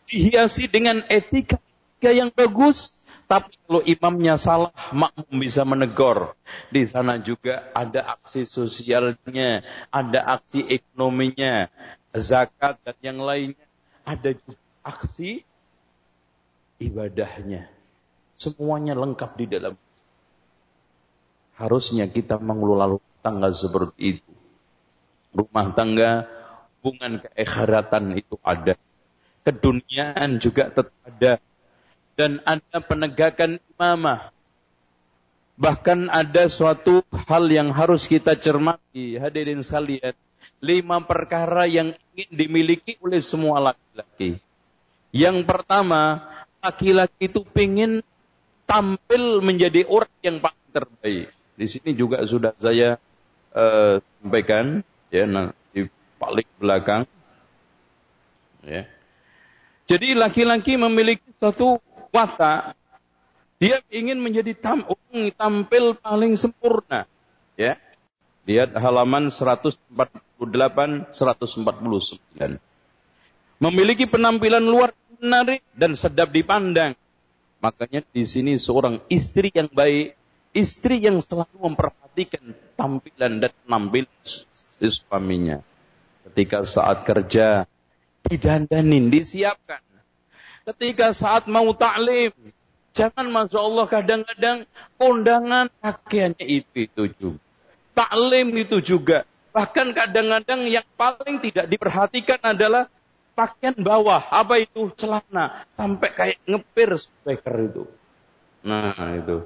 Dihiasi 0.07 0.71
dengan 0.71 1.03
etika 1.11 1.59
yang 1.99 2.31
bagus, 2.31 3.03
tapi 3.27 3.53
kalau 3.67 3.83
imamnya 3.83 4.39
salah, 4.39 4.71
makmum 4.95 5.35
bisa 5.37 5.67
menegur. 5.67 6.33
Di 6.71 6.87
sana 6.87 7.19
juga 7.19 7.67
ada 7.75 8.15
aksi 8.17 8.47
sosialnya, 8.47 9.61
ada 9.91 10.39
aksi 10.39 10.65
ekonominya, 10.65 11.67
zakat 12.15 12.79
dan 12.81 12.97
yang 13.03 13.19
lainnya. 13.19 13.67
Ada 14.07 14.33
juga 14.33 14.57
aksi 14.81 15.45
ibadahnya. 16.79 17.69
Semuanya 18.33 18.95
lengkap 18.95 19.31
di 19.35 19.45
dalam. 19.45 19.75
Harusnya 21.59 22.07
kita 22.07 22.39
mengelola 22.39 22.95
rumah 22.97 23.19
tangga 23.19 23.51
seperti 23.51 24.17
itu. 24.17 24.31
Rumah 25.35 25.75
tangga, 25.75 26.25
hubungan 26.79 27.19
keekharatan 27.19 28.15
itu 28.15 28.39
ada. 28.39 28.79
Keduniaan 29.43 30.39
juga 30.39 30.71
tetap 30.71 30.95
ada 31.03 31.43
dan 32.15 32.39
ada 32.47 32.79
penegakan 32.79 33.59
imamah. 33.75 34.31
Bahkan 35.59 36.07
ada 36.07 36.47
suatu 36.47 37.03
hal 37.11 37.51
yang 37.51 37.75
harus 37.75 38.07
kita 38.07 38.39
cermati, 38.39 39.19
hadirin 39.19 39.59
sekalian. 39.59 40.15
Lima 40.63 41.03
perkara 41.03 41.67
yang 41.67 41.91
ingin 42.15 42.31
dimiliki 42.31 42.95
oleh 43.03 43.19
semua 43.19 43.59
laki-laki. 43.71 44.39
Yang 45.11 45.43
pertama, 45.43 46.23
laki-laki 46.63 47.27
itu 47.27 47.43
ingin 47.59 47.99
tampil 48.63 49.43
menjadi 49.43 49.83
orang 49.87 50.15
yang 50.23 50.39
paling 50.39 50.69
terbaik. 50.71 51.27
Di 51.59 51.65
sini 51.67 51.91
juga 51.91 52.23
sudah 52.23 52.55
saya 52.55 52.95
uh, 53.51 53.99
sampaikan, 54.23 54.79
ya, 55.11 55.27
nah, 55.27 55.51
paling 56.19 56.45
belakang. 56.59 57.07
Ya. 58.61 58.83
Jadi 59.89 60.13
laki-laki 60.13 60.77
memiliki 60.77 61.25
suatu 61.39 61.81
watak, 62.13 62.77
dia 63.57 63.81
ingin 63.89 64.19
menjadi 64.21 64.53
tam, 64.53 64.85
tampil 65.33 65.97
paling 65.97 66.37
sempurna. 66.37 67.09
Ya. 67.57 67.79
Lihat 68.45 68.75
halaman 68.77 69.31
148 69.31 69.89
149. 71.11 72.59
Memiliki 73.59 74.05
penampilan 74.07 74.63
luar 74.63 74.95
menarik 75.19 75.61
dan 75.75 75.93
sedap 75.93 76.31
dipandang. 76.31 76.95
Makanya 77.59 78.07
di 78.07 78.23
sini 78.23 78.55
seorang 78.55 79.03
istri 79.11 79.51
yang 79.51 79.67
baik, 79.67 80.15
istri 80.55 81.03
yang 81.03 81.19
selalu 81.19 81.59
memperhatikan 81.59 82.55
tampilan 82.79 83.43
dan 83.43 83.51
penampilan 83.67 84.15
suaminya. 84.79 85.59
Ketika 86.27 86.67
saat 86.67 87.07
kerja, 87.07 87.63
didandanin, 88.27 89.07
disiapkan 89.07 89.79
ketika 90.69 91.11
saat 91.17 91.49
mau 91.49 91.73
taklim. 91.73 92.29
Jangan 92.89 93.29
Masya 93.29 93.59
Allah 93.61 93.85
kadang-kadang 93.85 94.57
kondangan 94.97 95.69
pakaiannya 95.77 96.45
itu, 96.45 96.89
itu 96.89 97.03
juga. 97.15 97.41
Taklim 97.93 98.47
itu 98.57 98.77
juga. 98.81 99.17
Bahkan 99.53 99.93
kadang-kadang 99.93 100.65
yang 100.65 100.85
paling 100.97 101.37
tidak 101.41 101.69
diperhatikan 101.69 102.41
adalah 102.41 102.89
pakaian 103.37 103.77
bawah. 103.77 104.25
Apa 104.33 104.61
itu? 104.61 104.89
Celana. 104.97 105.63
Sampai 105.69 106.09
kayak 106.11 106.37
ngepir 106.49 106.97
speaker 106.97 107.55
itu. 107.61 107.83
Nah 108.65 108.97
itu. 109.15 109.45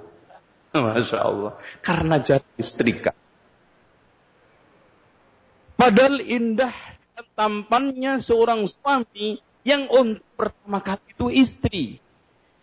Masya 0.74 1.20
Allah. 1.20 1.54
Karena 1.84 2.18
jadi 2.24 2.48
istrika. 2.58 3.12
Padahal 5.84 6.24
indah 6.24 6.72
dan 7.12 7.28
tampannya 7.36 8.16
seorang 8.24 8.64
suami 8.64 9.44
yang 9.68 9.92
untuk 9.92 10.24
pertama 10.40 10.80
kali 10.80 11.04
itu 11.12 11.28
istri. 11.28 11.84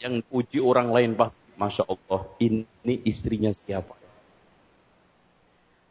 Yang 0.01 0.25
puji 0.33 0.57
orang 0.65 0.89
lain 0.89 1.13
pasti, 1.21 1.45
Masya 1.61 1.85
Allah, 1.85 2.25
ini 2.41 2.65
istrinya 3.05 3.53
siapa? 3.53 3.93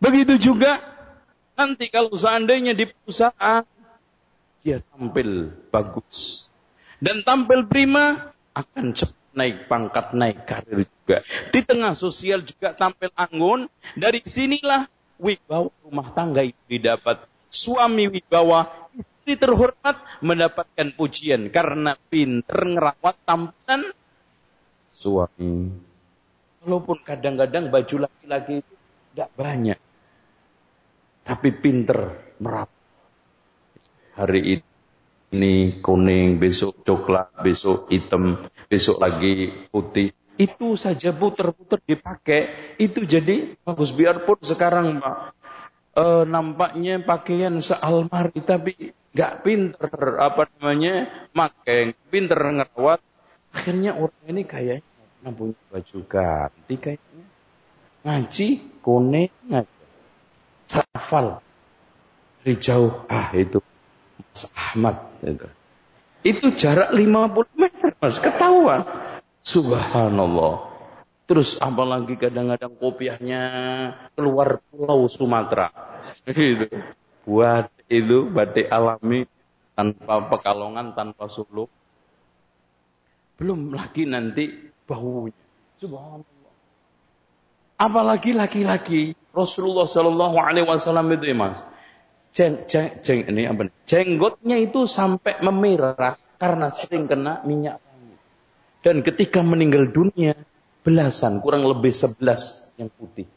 Begitu 0.01 0.41
juga 0.41 0.81
nanti 1.53 1.85
kalau 1.93 2.17
seandainya 2.17 2.73
di 2.73 2.89
perusahaan, 2.89 3.61
dia 4.65 4.81
tampil 4.89 5.53
bagus. 5.69 6.49
Dan 6.97 7.21
tampil 7.21 7.69
prima, 7.69 8.33
akan 8.57 8.97
cepat 8.97 9.37
naik 9.37 9.69
pangkat, 9.69 10.17
naik 10.17 10.49
karir 10.49 10.81
juga. 10.81 11.21
Di 11.53 11.61
tengah 11.61 11.93
sosial 11.93 12.41
juga 12.41 12.73
tampil 12.73 13.13
anggun. 13.13 13.69
Dari 13.93 14.25
sinilah 14.25 14.89
wibawa 15.19 15.69
rumah 15.83 16.07
tangga 16.15 16.41
itu 16.41 16.57
didapat. 16.65 17.27
Suami 17.51 18.07
wibawa, 18.07 18.89
istri 18.95 19.35
terhormat 19.37 20.01
mendapatkan 20.25 20.87
pujian 20.97 21.53
karena 21.53 21.93
pinter 22.09 22.59
ngerawat 22.65 23.15
tampilan 23.27 23.93
suami. 24.89 25.69
Walaupun 26.65 26.97
kadang-kadang 27.05 27.71
baju 27.71 28.09
laki-laki 28.09 28.59
itu 28.59 28.73
tidak 29.13 29.29
banyak. 29.37 29.79
Tapi 31.23 31.49
pinter 31.61 31.99
merawat. 32.41 32.73
Hari 34.19 34.41
ini 35.31 35.79
kuning, 35.79 36.41
besok 36.41 36.83
coklat, 36.83 37.31
besok 37.39 37.87
hitam, 37.87 38.43
besok 38.67 38.99
lagi 38.99 39.53
putih. 39.71 40.11
Itu 40.39 40.79
saja 40.79 41.11
puter-puter 41.11 41.83
dipakai, 41.83 42.73
itu 42.79 43.03
jadi 43.03 43.59
bagus. 43.67 43.91
Biarpun 43.91 44.39
sekarang 44.39 45.03
Pak, 45.03 45.35
uh, 45.99 46.23
nampaknya 46.23 47.03
pakaian 47.03 47.59
sealmari 47.59 48.39
tapi 48.39 48.95
nggak 49.11 49.33
pinter 49.43 49.91
apa 50.15 50.47
namanya 50.55 51.27
makai 51.35 51.91
pinter 52.07 52.39
ngerawat. 52.39 53.03
Akhirnya 53.51 53.99
orang 53.99 54.23
ini 54.31 54.41
kayaknya 54.47 54.95
nggak 55.19 55.33
punya 55.35 55.59
baju 55.67 55.97
ganti 56.07 56.75
kayaknya. 56.79 57.25
Ngaji 58.07 58.47
kuning 58.79 59.33
ngaji. 59.51 59.83
Safal. 60.63 61.43
Dari 62.39 62.55
jauh 62.55 63.03
ah 63.11 63.35
itu 63.35 63.59
Mas 64.15 64.47
Ahmad 64.55 64.95
itu 65.19 65.47
itu 66.23 66.51
jarak 66.55 66.91
50 66.91 67.59
meter 67.59 67.91
mas. 67.99 68.19
Ketahuan 68.19 68.83
subhanallah 69.41 70.67
terus 71.29 71.61
apalagi 71.61 72.17
kadang-kadang 72.17 72.73
kopiahnya 72.75 73.41
keluar 74.17 74.63
pulau 74.71 75.05
Sumatera 75.05 75.69
itu 76.25 76.65
buat 77.29 77.69
itu 77.89 78.29
batik 78.29 78.69
alami 78.69 79.25
tanpa 79.79 80.27
pekalongan, 80.27 80.91
tanpa 80.91 81.31
suluk. 81.31 81.71
Belum 83.39 83.71
lagi 83.71 84.03
nanti 84.03 84.51
baunya. 84.83 85.45
Subhanallah. 85.79 86.53
Apalagi 87.79 88.35
laki-laki 88.35 89.15
Rasulullah 89.31 89.87
Shallallahu 89.87 90.35
Alaihi 90.35 90.67
Wasallam 90.67 91.07
itu 91.15 91.31
ya 91.31 91.35
mas, 91.39 91.63
jeng, 92.35 92.67
jeng, 92.67 92.99
jeng, 92.99 93.23
ini 93.31 93.47
apa? 93.47 93.71
Jenggotnya 93.87 94.59
itu 94.59 94.83
sampai 94.83 95.39
memerah 95.39 96.19
karena 96.35 96.67
sering 96.67 97.07
kena 97.07 97.39
minyak. 97.47 97.79
Dan 98.79 99.03
ketika 99.03 99.43
meninggal 99.43 99.91
dunia, 99.91 100.39
belasan, 100.87 101.43
kurang 101.43 101.67
lebih 101.67 101.91
sebelas 101.91 102.71
yang 102.79 102.87
putih. 102.87 103.27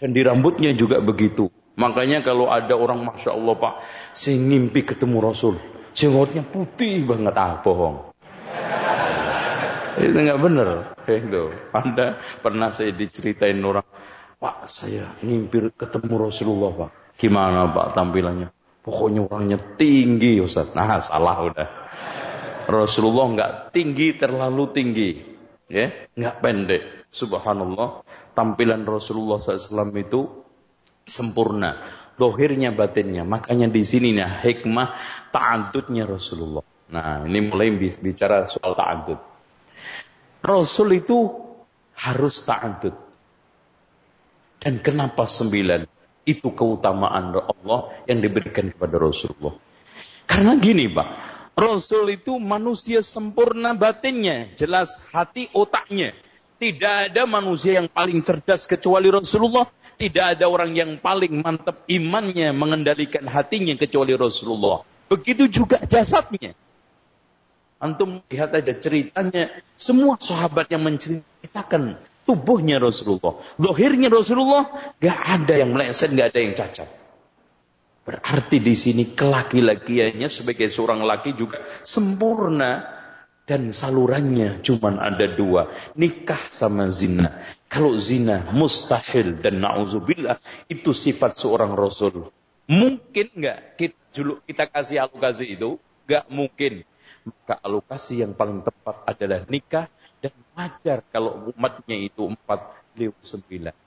Dan 0.00 0.16
di 0.16 0.20
rambutnya 0.24 0.72
juga 0.72 1.04
begitu. 1.04 1.52
Makanya 1.76 2.24
kalau 2.24 2.48
ada 2.48 2.72
orang 2.78 3.04
Masya 3.04 3.34
Allah 3.34 3.54
Pak, 3.58 3.74
si 4.16 4.38
ngimpi 4.38 4.86
ketemu 4.86 5.20
Rasul. 5.20 5.60
Jenggotnya 5.94 6.42
putih 6.42 7.06
banget, 7.06 7.34
ah 7.36 7.60
bohong. 7.62 8.14
Itu 9.94 10.16
nggak 10.16 10.40
benar. 10.42 10.68
Itu. 11.06 11.54
Anda 11.70 12.18
pernah 12.42 12.74
saya 12.74 12.90
diceritain 12.90 13.62
orang, 13.62 13.86
Pak 14.40 14.66
saya 14.66 15.14
ngimpi 15.22 15.72
ketemu 15.76 16.28
Rasulullah 16.28 16.72
Pak. 16.74 16.90
Gimana 17.20 17.70
Pak 17.70 17.94
tampilannya? 17.94 18.50
Pokoknya 18.84 19.24
orangnya 19.24 19.58
tinggi 19.80 20.42
Ustaz. 20.44 20.76
Nah, 20.76 21.00
salah 21.00 21.40
udah. 21.40 21.83
Rasulullah 22.66 23.26
enggak 23.30 23.52
tinggi 23.74 24.16
terlalu 24.16 24.64
tinggi. 24.74 25.10
Ya, 25.68 25.90
enggak 26.14 26.36
pendek. 26.44 26.82
Subhanallah. 27.14 28.04
Tampilan 28.34 28.82
Rasulullah 28.82 29.38
SAW 29.38 29.94
itu 29.94 30.26
sempurna. 31.06 31.78
Dohirnya 32.18 32.74
batinnya. 32.74 33.22
Makanya 33.22 33.70
di 33.70 33.82
sini 33.86 34.14
nih 34.14 34.42
hikmah 34.42 34.88
ta'adudnya 35.30 36.06
Rasulullah. 36.06 36.62
Nah, 36.94 37.26
ini 37.26 37.40
mulai 37.46 37.74
bicara 37.78 38.46
soal 38.46 38.74
ta'adud. 38.74 39.18
Rasul 40.44 40.88
itu 40.98 41.18
harus 41.96 42.42
ta'adud. 42.44 42.94
Dan 44.58 44.80
kenapa 44.82 45.24
sembilan? 45.26 45.86
Itu 46.24 46.56
keutamaan 46.56 47.36
Allah 47.36 47.80
yang 48.08 48.24
diberikan 48.24 48.72
kepada 48.72 48.96
Rasulullah. 48.96 49.52
Karena 50.24 50.56
gini 50.56 50.88
Pak, 50.88 51.08
Rasul 51.54 52.18
itu 52.18 52.34
manusia 52.42 52.98
sempurna 52.98 53.78
batinnya, 53.78 54.50
jelas 54.58 54.98
hati 55.14 55.46
otaknya. 55.54 56.10
Tidak 56.58 57.10
ada 57.10 57.22
manusia 57.30 57.78
yang 57.78 57.86
paling 57.86 58.22
cerdas 58.26 58.66
kecuali 58.66 59.06
Rasulullah. 59.06 59.66
Tidak 59.94 60.34
ada 60.34 60.50
orang 60.50 60.74
yang 60.74 60.98
paling 60.98 61.38
mantap 61.38 61.86
imannya 61.86 62.50
mengendalikan 62.50 63.22
hatinya 63.30 63.78
kecuali 63.78 64.18
Rasulullah. 64.18 64.82
Begitu 65.06 65.46
juga 65.46 65.78
jasadnya. 65.86 66.58
Antum 67.78 68.18
lihat 68.26 68.50
aja 68.58 68.74
ceritanya. 68.74 69.54
Semua 69.78 70.18
sahabat 70.18 70.66
yang 70.74 70.82
menceritakan 70.82 71.94
tubuhnya 72.26 72.82
Rasulullah. 72.82 73.38
Lohirnya 73.62 74.10
Rasulullah, 74.10 74.96
gak 74.98 75.18
ada 75.22 75.54
yang 75.54 75.70
meleset, 75.70 76.10
gak 76.10 76.34
ada 76.34 76.40
yang 76.42 76.54
cacat. 76.58 76.88
Berarti 78.04 78.60
di 78.60 78.76
sini 78.76 79.16
kelaki-lakiannya 79.16 80.28
sebagai 80.28 80.68
seorang 80.68 81.00
laki 81.00 81.32
juga 81.32 81.64
sempurna 81.80 82.84
dan 83.48 83.72
salurannya 83.72 84.60
cuma 84.60 84.96
ada 85.00 85.24
dua, 85.24 85.72
nikah 85.96 86.40
sama 86.52 86.92
zina. 86.92 87.32
Kalau 87.68 87.96
zina 87.96 88.44
mustahil 88.52 89.40
dan 89.40 89.60
nauzubillah 89.60 90.36
itu 90.68 90.92
sifat 90.92 91.32
seorang 91.32 91.72
rasul. 91.72 92.28
Mungkin 92.68 93.26
nggak 93.36 93.58
kita 93.80 93.96
kita 94.48 94.64
kasih 94.68 94.96
alokasi 95.04 95.56
itu? 95.56 95.80
Nggak 96.04 96.24
mungkin. 96.28 96.72
Maka 97.24 97.56
alokasi 97.64 98.20
yang 98.20 98.36
paling 98.36 98.60
tepat 98.60 98.96
adalah 99.08 99.48
nikah 99.48 99.88
dan 100.20 100.32
wajar 100.52 101.00
kalau 101.08 101.52
umatnya 101.56 101.96
itu 101.96 102.20
empat 102.24 102.68
beliau 102.92 103.16
sembilan. 103.24 103.83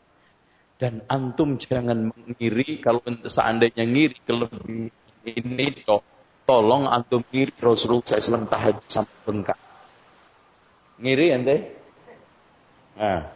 Dan 0.77 1.01
antum 1.09 1.57
jangan 1.57 2.13
mengiri 2.13 2.77
kalau 2.77 3.01
seandainya 3.25 3.81
ngiri 3.81 4.17
kelebihan 4.21 4.93
ini 5.25 5.73
toh 5.81 6.05
tolong 6.45 6.85
antum 6.85 7.25
ngiri 7.33 7.51
Rasulullah 7.57 8.05
SAW 8.05 8.45
tahajud 8.45 8.85
sampai 8.85 9.17
bengkak. 9.25 9.59
Ngiri 11.01 11.25
ente? 11.33 11.55
Nah. 12.97 13.33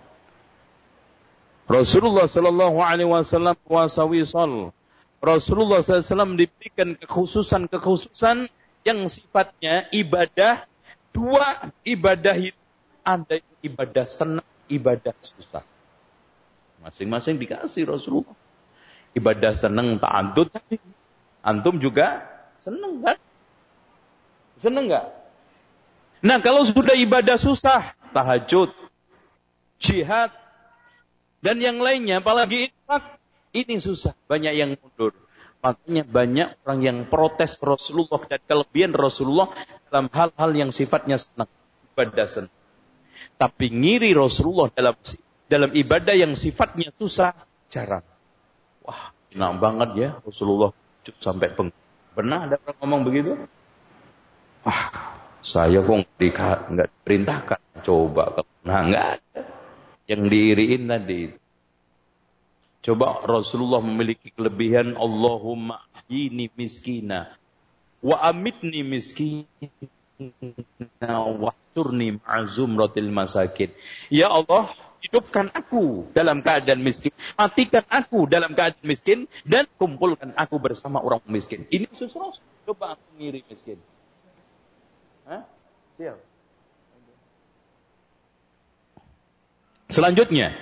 Rasulullah 1.72 2.28
Sallallahu 2.28 2.84
Alaihi 2.84 3.10
Wasallam 3.10 3.56
puasa 3.64 4.04
wisol. 4.04 4.76
Rasulullah 5.22 5.86
SAW 5.86 6.34
diberikan 6.36 6.98
kekhususan-kekhususan 6.98 8.50
yang 8.82 9.00
sifatnya 9.06 9.86
ibadah 9.94 10.66
dua 11.14 11.70
ibadah 11.86 12.36
itu 12.38 12.58
ada 13.06 13.38
ibadah 13.62 14.06
senang, 14.10 14.48
ibadah 14.70 15.14
susah. 15.22 15.62
Masing-masing 16.82 17.38
dikasih 17.38 17.86
Rasulullah. 17.86 18.34
Ibadah 19.14 19.54
senang 19.54 20.02
ta'adud 20.02 20.50
tadi. 20.50 20.78
Antum 21.42 21.78
juga 21.78 22.26
senang 22.62 23.02
kan? 23.02 23.18
Senang 24.58 24.86
nggak? 24.90 25.06
Nah 26.22 26.38
kalau 26.38 26.62
sudah 26.62 26.94
ibadah 26.94 27.38
susah, 27.38 27.98
tahajud, 28.14 28.70
jihad, 29.82 30.30
dan 31.42 31.58
yang 31.58 31.82
lainnya, 31.82 32.22
apalagi 32.22 32.70
infak, 32.70 33.18
ini 33.58 33.82
susah. 33.82 34.14
Banyak 34.30 34.54
yang 34.54 34.78
mundur. 34.78 35.18
Makanya 35.62 36.06
banyak 36.06 36.48
orang 36.66 36.80
yang 36.82 36.98
protes 37.10 37.58
Rasulullah 37.62 38.22
dan 38.26 38.42
kelebihan 38.46 38.94
Rasulullah 38.94 39.50
dalam 39.90 40.10
hal-hal 40.14 40.52
yang 40.54 40.70
sifatnya 40.70 41.18
senang. 41.18 41.50
Ibadah 41.94 42.28
senang. 42.30 42.56
Tapi 43.38 43.66
ngiri 43.70 44.14
Rasulullah 44.14 44.70
dalam 44.74 44.98
dalam 45.52 45.76
ibadah 45.76 46.16
yang 46.16 46.32
sifatnya 46.32 46.96
susah, 46.96 47.36
jarang. 47.68 48.08
Wah, 48.88 49.12
enak 49.36 49.52
banget 49.60 49.90
ya 50.00 50.10
Rasulullah 50.24 50.72
sampai 51.20 51.52
peng. 51.52 51.76
Pernah 52.16 52.48
ada 52.48 52.56
orang 52.64 52.78
ngomong 52.80 53.02
begitu? 53.04 53.36
Wah, 54.64 54.84
saya 55.44 55.84
kok 55.84 56.08
nggak 56.72 56.88
diperintahkan. 57.04 57.60
Coba, 57.84 58.40
nah 58.64 58.80
nggak 58.88 59.06
ada. 59.20 59.42
Yang 60.08 60.22
diiriin 60.28 60.84
tadi 60.92 61.22
Coba 62.82 63.22
Rasulullah 63.22 63.78
memiliki 63.78 64.34
kelebihan 64.34 64.98
Allahumma 64.98 65.86
ini 66.10 66.50
miskina 66.58 67.38
wa 68.02 68.18
amitni 68.26 68.82
miskina 68.82 69.46
wahsurni 71.38 72.18
ma'zumratil 72.18 73.14
masakin. 73.14 73.70
Ya 74.10 74.34
Allah, 74.34 74.74
hidupkan 75.02 75.50
aku 75.52 76.08
dalam 76.14 76.46
keadaan 76.46 76.80
miskin, 76.82 77.12
matikan 77.36 77.84
aku 77.90 78.30
dalam 78.30 78.54
keadaan 78.54 78.86
miskin, 78.86 79.26
dan 79.44 79.66
kumpulkan 79.76 80.32
aku 80.38 80.62
bersama 80.62 81.02
orang 81.02 81.22
miskin. 81.26 81.66
Ini 81.68 81.90
susah. 81.92 82.38
Coba 82.66 82.96
aku 82.96 83.06
ngiri 83.18 83.42
miskin. 83.50 83.82
Hah? 85.26 85.44
Selanjutnya, 89.92 90.56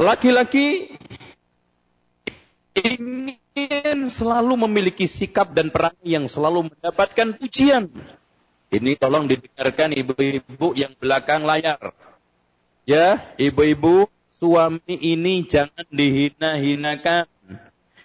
laki-laki 0.00 0.96
ingin 2.72 4.08
selalu 4.08 4.64
memiliki 4.64 5.04
sikap 5.04 5.52
dan 5.52 5.68
peran 5.68 5.94
yang 6.00 6.24
selalu 6.24 6.72
mendapatkan 6.72 7.36
pujian. 7.36 7.92
Ini 8.70 8.96
tolong 8.96 9.26
didengarkan 9.26 9.92
ibu-ibu 9.92 10.72
yang 10.78 10.94
belakang 10.96 11.44
layar. 11.44 11.92
Ya, 12.88 13.20
ibu-ibu, 13.36 14.08
suami 14.28 14.96
ini 14.96 15.44
jangan 15.44 15.84
dihina-hinakan. 15.92 17.28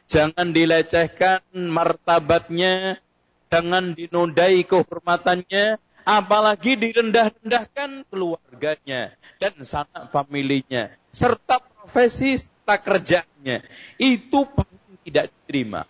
Jangan 0.06 0.54
dilecehkan 0.54 1.42
martabatnya, 1.56 3.02
jangan 3.50 3.98
dinodai 3.98 4.62
kehormatannya, 4.62 5.82
apalagi 6.06 6.78
direndah-rendahkan 6.78 8.06
keluarganya 8.14 9.18
dan 9.42 9.58
sanak 9.66 10.14
familinya, 10.14 10.94
serta 11.10 11.58
profesi 11.58 12.38
serta 12.38 12.78
kerjanya. 12.78 13.66
Itu 13.98 14.46
paling 14.46 15.02
tidak 15.10 15.34
diterima. 15.34 15.90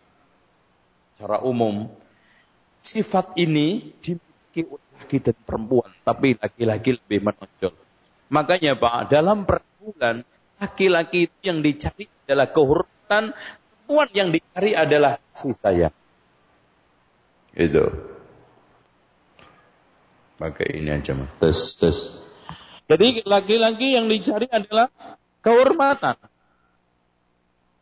Secara 1.11 1.43
umum, 1.43 1.91
sifat 2.79 3.35
ini 3.35 3.91
dimiliki 3.99 4.63
oleh 4.63 4.89
laki 4.95 5.17
dan 5.19 5.37
perempuan, 5.43 5.91
tapi 6.07 6.39
laki-laki 6.39 6.95
lebih 6.95 7.19
menonjol. 7.19 7.84
Makanya 8.29 8.73
Pak, 8.75 9.13
dalam 9.13 9.45
pergaulan, 9.45 10.25
laki-laki 10.57 11.29
itu 11.29 11.39
yang 11.45 11.61
dicari 11.61 12.09
adalah 12.25 12.47
kehormatan, 12.49 13.23
perempuan 13.85 14.09
yang 14.17 14.29
dicari 14.33 14.71
adalah 14.73 15.21
kasih 15.29 15.53
sayang. 15.53 15.95
Itu. 17.53 17.85
Pakai 20.35 20.81
ini 20.81 20.91
aja 20.91 21.15
mas. 21.15 21.31
Tes, 21.39 21.79
tes. 21.79 21.97
Jadi 22.89 23.23
laki-laki 23.23 23.95
yang 23.95 24.11
dicari 24.11 24.49
adalah 24.51 24.91
kehormatan. 25.45 26.17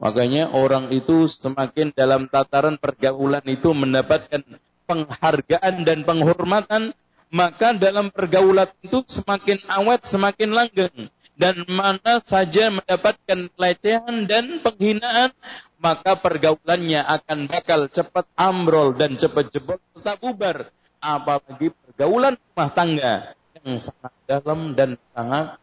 Makanya 0.03 0.51
orang 0.51 0.91
itu 0.91 1.31
semakin 1.31 1.95
dalam 1.95 2.27
tataran 2.27 2.75
pergaulan 2.75 3.41
itu 3.47 3.71
mendapatkan 3.71 4.43
penghargaan 4.83 5.87
dan 5.87 6.03
penghormatan, 6.03 6.91
maka 7.33 7.73
dalam 7.73 8.13
pergaulan 8.13 8.69
itu 8.85 9.01
semakin 9.09 9.57
awet, 9.65 10.05
semakin 10.05 10.53
langgeng. 10.53 11.09
Dan 11.33 11.65
mana 11.65 12.21
saja 12.21 12.69
mendapatkan 12.69 13.49
pelecehan 13.57 14.29
dan 14.29 14.61
penghinaan, 14.61 15.33
maka 15.81 16.13
pergaulannya 16.13 17.01
akan 17.01 17.49
bakal 17.49 17.89
cepat 17.89 18.29
ambrol 18.37 18.93
dan 18.93 19.17
cepat 19.17 19.49
jebol 19.49 19.81
serta 19.97 20.13
bubar. 20.21 20.69
Apalagi 21.01 21.73
pergaulan 21.73 22.37
rumah 22.37 22.69
tangga 22.69 23.13
yang 23.57 23.81
sangat 23.81 24.13
dalam 24.29 24.77
dan 24.77 24.95
sangat 25.17 25.57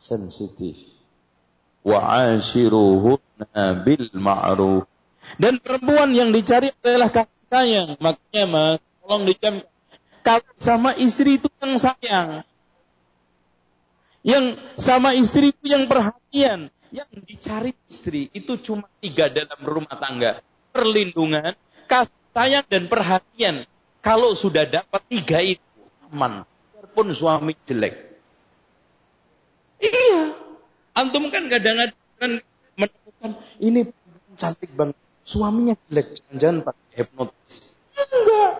sensitif. 0.00 0.80
Wa 1.84 2.32
ashiruhunna 2.32 3.84
bil 3.84 4.08
ma'ruf. 4.16 4.88
Dan 5.36 5.60
perempuan 5.60 6.16
yang 6.16 6.32
dicari 6.32 6.72
adalah 6.82 7.12
kasih 7.12 7.44
sayang. 7.52 7.90
Makanya 8.00 8.44
mas, 8.48 8.80
tolong 9.04 9.28
dicam. 9.28 9.60
Kalau 10.22 10.54
sama 10.58 10.94
istri 10.96 11.42
itu 11.42 11.50
yang 11.58 11.74
sayang. 11.76 12.46
Yang 14.22 14.44
sama 14.78 15.18
istri 15.18 15.50
itu 15.50 15.66
yang 15.66 15.90
perhatian. 15.90 16.70
yang 16.92 17.08
dicari 17.24 17.72
istri 17.88 18.28
itu 18.36 18.60
cuma 18.60 18.84
tiga 19.00 19.32
dalam 19.32 19.56
rumah 19.64 19.96
tangga. 19.96 20.44
Perlindungan, 20.76 21.56
kasih 21.88 22.20
sayang 22.36 22.66
dan 22.68 22.84
perhatian. 22.84 23.64
Kalau 24.04 24.36
sudah 24.36 24.68
dapat 24.68 25.00
tiga 25.08 25.40
itu, 25.40 25.64
aman. 26.12 26.44
Walaupun 26.76 27.16
suami 27.16 27.56
jelek. 27.64 28.12
Iya. 29.80 30.36
Antum 30.92 31.32
kan 31.32 31.48
kadang-kadang 31.48 32.44
menemukan 32.76 33.30
ini 33.56 33.88
cantik 34.36 34.70
banget. 34.76 34.96
Suaminya 35.24 35.74
jelek. 35.88 36.20
Jangan-jangan 36.20 36.58
pakai 36.68 36.86
hipnotis. 37.00 37.54
Enggak. 37.96 38.52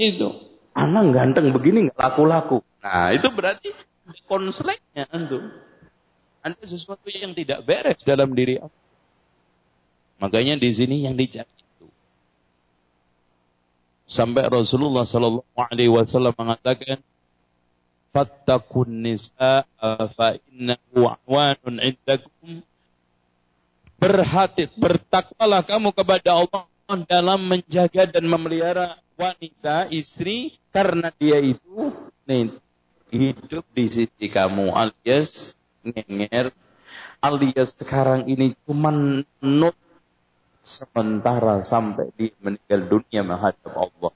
Itu. 0.00 0.32
Anak 0.72 1.12
ganteng 1.12 1.52
begini 1.52 1.92
nggak 1.92 2.00
laku-laku. 2.00 2.64
Nah, 2.80 3.12
itu 3.12 3.28
berarti 3.28 3.68
konselnya 4.24 5.04
antum. 5.12 5.52
Ada 6.40 6.56
sesuatu 6.64 7.04
yang 7.12 7.36
tidak 7.36 7.68
beres 7.68 8.00
dalam 8.00 8.32
diri 8.32 8.56
aku. 8.56 8.72
Makanya 10.24 10.56
di 10.56 10.72
sini 10.72 11.04
yang 11.04 11.20
dicari 11.20 11.52
itu. 11.52 11.84
Sampai 14.08 14.48
Rasulullah 14.48 15.04
Sallallahu 15.04 15.52
Alaihi 15.52 15.92
Wasallam 15.92 16.32
mengatakan, 16.32 17.04
"Fattakun 18.16 19.04
nisa 19.04 19.68
fa 20.16 20.28
indakum." 20.48 22.64
Berhati, 24.00 24.64
bertakwalah 24.80 25.60
kamu 25.60 25.92
kepada 25.92 26.40
Allah 26.40 26.64
dalam 27.04 27.44
menjaga 27.44 28.08
dan 28.08 28.24
memelihara 28.24 28.96
wanita, 29.20 29.92
istri, 29.92 30.56
karena 30.72 31.12
dia 31.20 31.36
itu 31.44 31.92
nih, 32.24 32.56
hidup 33.12 33.68
di 33.76 33.84
sisi 33.92 34.26
kamu 34.32 34.72
alias 34.72 35.60
ngenger 35.84 36.54
alias 37.20 37.82
sekarang 37.82 38.24
ini 38.30 38.56
cuma 38.64 38.88
not 39.44 39.76
sementara 40.64 41.60
sampai 41.60 42.08
dia 42.16 42.32
meninggal 42.40 42.80
dunia 42.88 43.20
menghadap 43.26 43.72
Allah. 43.74 44.12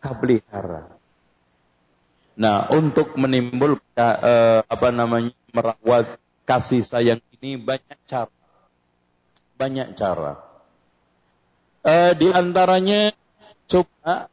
Maka 0.00 0.88
Nah, 2.40 2.72
untuk 2.72 3.20
menimbulkan 3.20 4.16
uh, 4.24 4.64
apa 4.64 4.88
namanya 4.88 5.36
merawat 5.52 6.16
kasih 6.48 6.80
sayang 6.80 7.20
ini 7.36 7.60
banyak 7.60 8.00
cara. 8.08 8.32
Banyak 9.60 9.92
cara. 9.92 10.40
Uh, 11.84 12.16
di 12.16 12.32
antaranya 12.32 13.12
coba 13.68 14.32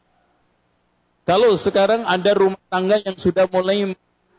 kalau 1.28 1.60
sekarang 1.60 2.08
ada 2.08 2.32
rumah 2.32 2.64
tangga 2.72 3.04
yang 3.04 3.20
sudah 3.20 3.52
mulai 3.52 3.92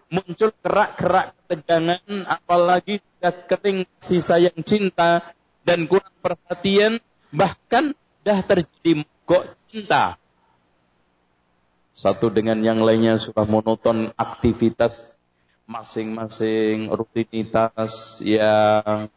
muncul 0.09 0.49
kerak-kerak 0.65 1.37
ketegangan, 1.45 2.01
apalagi 2.25 3.05
sudah 3.05 3.35
kering 3.45 3.85
kasih 4.01 4.25
sayang 4.25 4.61
cinta 4.65 5.37
dan 5.69 5.85
kurang 5.85 6.17
perhatian, 6.25 6.97
bahkan 7.29 7.93
sudah 7.93 8.41
terjadi 8.41 9.05
mogok 9.05 9.53
cinta. 9.69 10.17
Satu 11.93 12.33
dengan 12.33 12.57
yang 12.65 12.81
lainnya 12.81 13.21
sudah 13.21 13.45
monoton 13.45 14.17
aktivitas 14.17 15.13
masing-masing 15.69 16.89
rutinitas 16.89 18.25
yang 18.25 19.13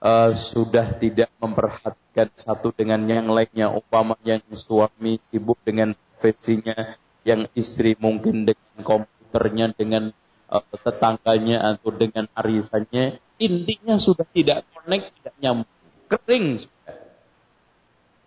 uh, 0.00 0.30
sudah 0.32 0.96
tidak 0.96 1.28
memperhatikan 1.36 2.32
satu 2.32 2.72
dengan 2.72 3.04
yang 3.04 3.28
lainnya. 3.28 3.68
Umpama 3.68 4.16
yang 4.24 4.40
suami 4.56 5.20
sibuk 5.28 5.60
dengan 5.66 5.92
profesinya, 6.18 6.98
yang 7.22 7.46
istri 7.54 7.94
mungkin 7.94 8.42
dengan 8.42 8.78
komputernya, 8.82 9.70
dengan 9.70 10.10
uh, 10.50 10.64
tetangganya 10.82 11.78
atau 11.78 11.94
dengan 11.94 12.26
arisannya, 12.34 13.22
intinya 13.38 13.94
sudah 13.94 14.26
tidak 14.34 14.66
connect, 14.74 15.14
tidak 15.22 15.34
nyambung, 15.38 15.70
kering 16.10 16.46
sudah. 16.58 16.96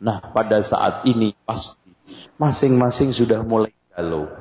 Nah, 0.02 0.18
pada 0.32 0.64
saat 0.64 1.04
ini 1.04 1.36
pasti 1.44 1.92
masing-masing 2.40 3.12
sudah 3.12 3.44
mulai 3.44 3.76
galau. 3.94 4.32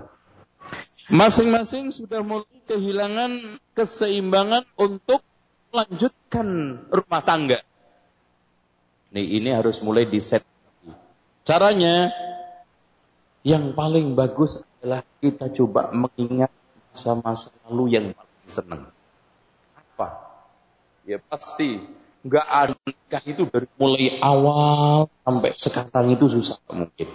Masing-masing 1.10 1.90
sudah 1.90 2.22
mulai 2.22 2.62
kehilangan 2.70 3.58
keseimbangan 3.74 4.62
untuk 4.78 5.26
melanjutkan 5.74 6.46
rumah 6.86 7.22
tangga. 7.26 7.60
Nih, 9.10 9.42
ini 9.42 9.50
harus 9.50 9.82
mulai 9.82 10.06
diset. 10.06 10.46
Caranya 11.42 12.14
yang 13.40 13.72
paling 13.72 14.12
bagus 14.12 14.60
adalah 14.80 15.00
kita 15.20 15.48
coba 15.52 15.88
mengingat 15.92 16.52
masa-masa 16.92 17.56
lalu 17.68 17.84
yang 17.96 18.06
paling 18.12 18.48
senang. 18.50 18.82
Apa? 19.76 20.08
Ya 21.08 21.16
pasti 21.20 21.80
nggak 22.20 22.46
ada 22.46 22.76
nikah 22.84 23.22
itu 23.24 23.42
dari 23.48 23.68
mulai 23.80 24.20
awal 24.20 25.08
sampai 25.24 25.56
sekarang 25.56 26.12
itu 26.12 26.28
susah 26.28 26.60
mungkin. 26.68 27.08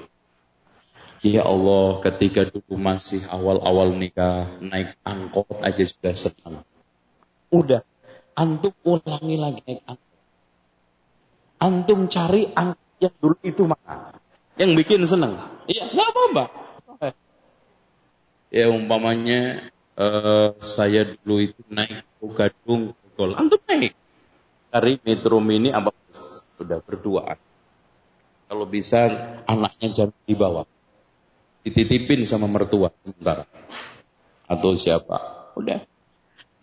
Ya 1.26 1.42
Allah, 1.42 2.06
ketika 2.06 2.46
dulu 2.46 2.78
masih 2.78 3.26
awal-awal 3.26 3.98
nikah, 3.98 4.62
naik 4.62 4.94
angkot 5.02 5.58
aja 5.66 5.82
sudah 5.82 6.14
senang. 6.14 6.62
Udah, 7.50 7.82
antum 8.38 8.74
ulangi 8.86 9.34
lagi 9.34 9.62
naik 9.66 9.82
angkot. 9.90 10.14
Antum 11.58 12.00
cari 12.14 12.46
angkot 12.54 12.94
yang 13.02 13.16
dulu 13.18 13.38
itu 13.42 13.64
mana? 13.66 14.22
Yang 14.56 14.72
bikin 14.84 15.04
senang. 15.04 15.36
Iya, 15.68 15.92
nggak 15.92 16.10
apa-apa. 16.16 16.44
Ya 18.56 18.72
umpamanya 18.72 19.68
uh, 20.00 20.56
saya 20.64 21.04
dulu 21.04 21.44
itu 21.44 21.60
naik 21.68 22.08
ke 22.08 22.26
Gadung, 22.32 22.96
Gol. 23.20 23.36
Antum 23.36 23.60
naik. 23.68 23.92
Cari 24.72 24.96
Metro 25.04 25.44
Mini 25.44 25.76
apa 25.76 25.92
sudah 26.56 26.80
berdua. 26.80 27.36
Kalau 28.48 28.64
bisa 28.64 29.12
anaknya 29.44 29.92
jangan 29.92 30.16
dibawa. 30.24 30.64
Dititipin 31.68 32.24
sama 32.24 32.48
mertua 32.48 32.96
sementara. 33.04 33.44
Atau 34.48 34.80
siapa. 34.80 35.52
Udah. 35.60 35.84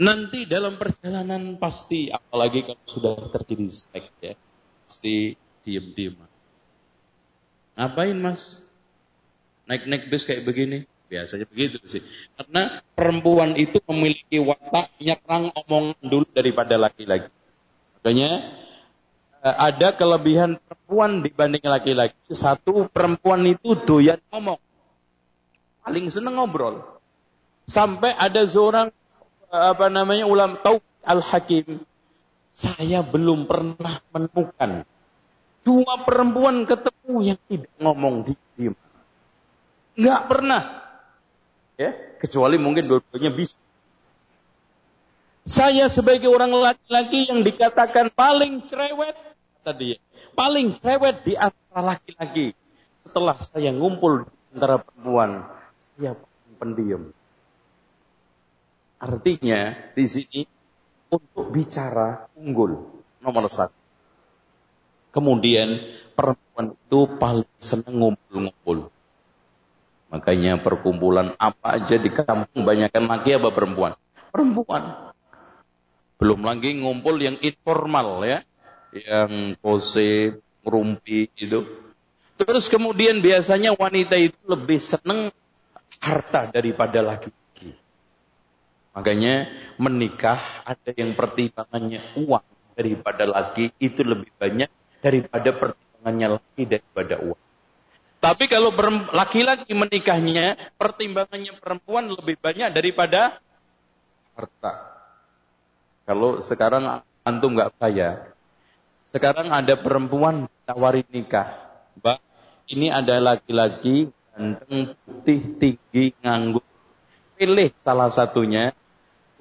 Nanti 0.00 0.48
dalam 0.48 0.80
perjalanan 0.80 1.60
pasti, 1.60 2.08
apalagi 2.08 2.64
kalau 2.64 2.84
sudah 2.88 3.14
terjadi 3.28 3.66
seks 3.68 4.10
ya, 4.24 4.32
pasti 4.88 5.36
diem-diem 5.62 6.31
Ngapain 7.76 8.16
mas? 8.16 8.60
Naik-naik 9.64 10.12
bis 10.12 10.28
kayak 10.28 10.44
begini? 10.44 10.84
Biasanya 11.12 11.44
begitu 11.44 11.76
sih. 11.88 12.02
Karena 12.36 12.80
perempuan 12.96 13.52
itu 13.60 13.76
memiliki 13.84 14.40
watak 14.40 14.88
nyerang 14.96 15.52
omongan 15.52 16.00
dulu 16.00 16.26
daripada 16.32 16.80
laki-laki. 16.80 17.28
Makanya 18.00 18.30
eh, 19.44 19.56
ada 19.60 19.92
kelebihan 19.92 20.56
perempuan 20.56 21.20
dibanding 21.20 21.64
laki-laki. 21.68 22.16
Satu, 22.32 22.88
perempuan 22.88 23.44
itu 23.44 23.76
doyan 23.76 24.20
ngomong. 24.32 24.56
Paling 25.84 26.08
seneng 26.08 26.40
ngobrol. 26.40 26.80
Sampai 27.68 28.16
ada 28.16 28.40
seorang 28.48 28.88
eh, 29.52 29.64
apa 29.68 29.92
namanya 29.92 30.24
ulam 30.24 30.56
tahu 30.64 30.80
al-hakim. 31.04 31.84
Saya 32.52 33.00
belum 33.04 33.48
pernah 33.48 34.00
menemukan 34.12 34.84
Dua 35.62 35.94
perempuan 36.02 36.66
ketemu 36.66 37.14
yang 37.22 37.38
tidak 37.46 37.72
ngomong 37.78 38.26
di 38.26 38.34
diam. 38.58 38.74
Nggak 39.94 40.22
pernah. 40.26 40.62
Ya, 41.78 41.90
kecuali 42.18 42.58
mungkin 42.58 42.90
dua-duanya 42.90 43.30
bisa. 43.30 43.62
Saya 45.42 45.90
sebagai 45.90 46.30
orang 46.30 46.54
laki-laki 46.54 47.26
yang 47.26 47.42
dikatakan 47.42 48.14
paling 48.14 48.62
cerewet 48.70 49.18
tadi, 49.66 49.98
paling 50.38 50.78
cerewet 50.78 51.26
di 51.26 51.34
antara 51.34 51.98
laki-laki. 51.98 52.54
Setelah 53.02 53.34
saya 53.42 53.74
ngumpul 53.74 54.22
di 54.30 54.54
antara 54.54 54.78
perempuan, 54.78 55.42
saya 55.98 56.14
pendiam. 56.62 57.10
Artinya 59.02 59.74
di 59.98 60.06
sini 60.06 60.46
untuk 61.10 61.50
bicara 61.50 62.30
unggul 62.38 62.78
nomor 63.18 63.50
satu. 63.50 63.81
Kemudian 65.12 65.76
perempuan 66.16 66.72
itu 66.72 67.00
paling 67.20 67.52
senang 67.60 67.94
ngumpul-ngumpul. 68.00 68.88
Makanya 70.08 70.60
perkumpulan 70.60 71.36
apa 71.36 71.76
aja 71.80 72.00
di 72.00 72.08
kampung 72.08 72.64
banyakkan 72.64 73.04
laki 73.04 73.36
apa 73.36 73.52
perempuan? 73.52 73.92
Perempuan. 74.32 75.12
Belum 76.16 76.40
lagi 76.40 76.80
ngumpul 76.80 77.20
yang 77.20 77.36
informal 77.44 78.24
ya. 78.24 78.40
Yang 78.92 79.56
pose, 79.60 80.36
rumpi 80.64 81.28
itu. 81.36 81.64
Terus 82.40 82.72
kemudian 82.72 83.20
biasanya 83.20 83.76
wanita 83.76 84.16
itu 84.16 84.36
lebih 84.48 84.80
senang 84.80 85.28
harta 86.00 86.48
daripada 86.48 87.04
laki-laki. 87.04 87.76
Makanya 88.92 89.48
menikah 89.76 90.64
ada 90.64 90.90
yang 90.92 91.16
pertimbangannya 91.16 92.00
uang 92.16 92.44
daripada 92.76 93.24
laki 93.28 93.72
itu 93.80 94.00
lebih 94.04 94.28
banyak 94.36 94.68
daripada 95.02 95.50
pertimbangannya 95.50 96.38
laki 96.38 96.62
daripada 96.64 97.18
uang. 97.18 97.42
Tapi 98.22 98.46
kalau 98.46 98.70
laki-laki 99.10 99.74
menikahnya, 99.74 100.54
pertimbangannya 100.78 101.58
perempuan 101.58 102.06
lebih 102.06 102.38
banyak 102.38 102.70
daripada 102.70 103.42
harta. 104.38 104.72
Kalau 106.06 106.38
sekarang 106.38 107.02
antum 107.26 107.58
nggak 107.58 107.74
kaya, 107.82 108.30
sekarang 109.02 109.50
ada 109.50 109.74
perempuan 109.74 110.46
tawari 110.62 111.02
nikah. 111.10 111.50
Mbak, 111.98 112.18
ini 112.70 112.94
ada 112.94 113.18
laki-laki 113.18 114.14
ganteng, 114.30 114.94
putih, 115.02 115.40
tinggi, 115.58 116.14
nganggur. 116.22 116.64
Pilih 117.34 117.74
salah 117.82 118.06
satunya, 118.06 118.70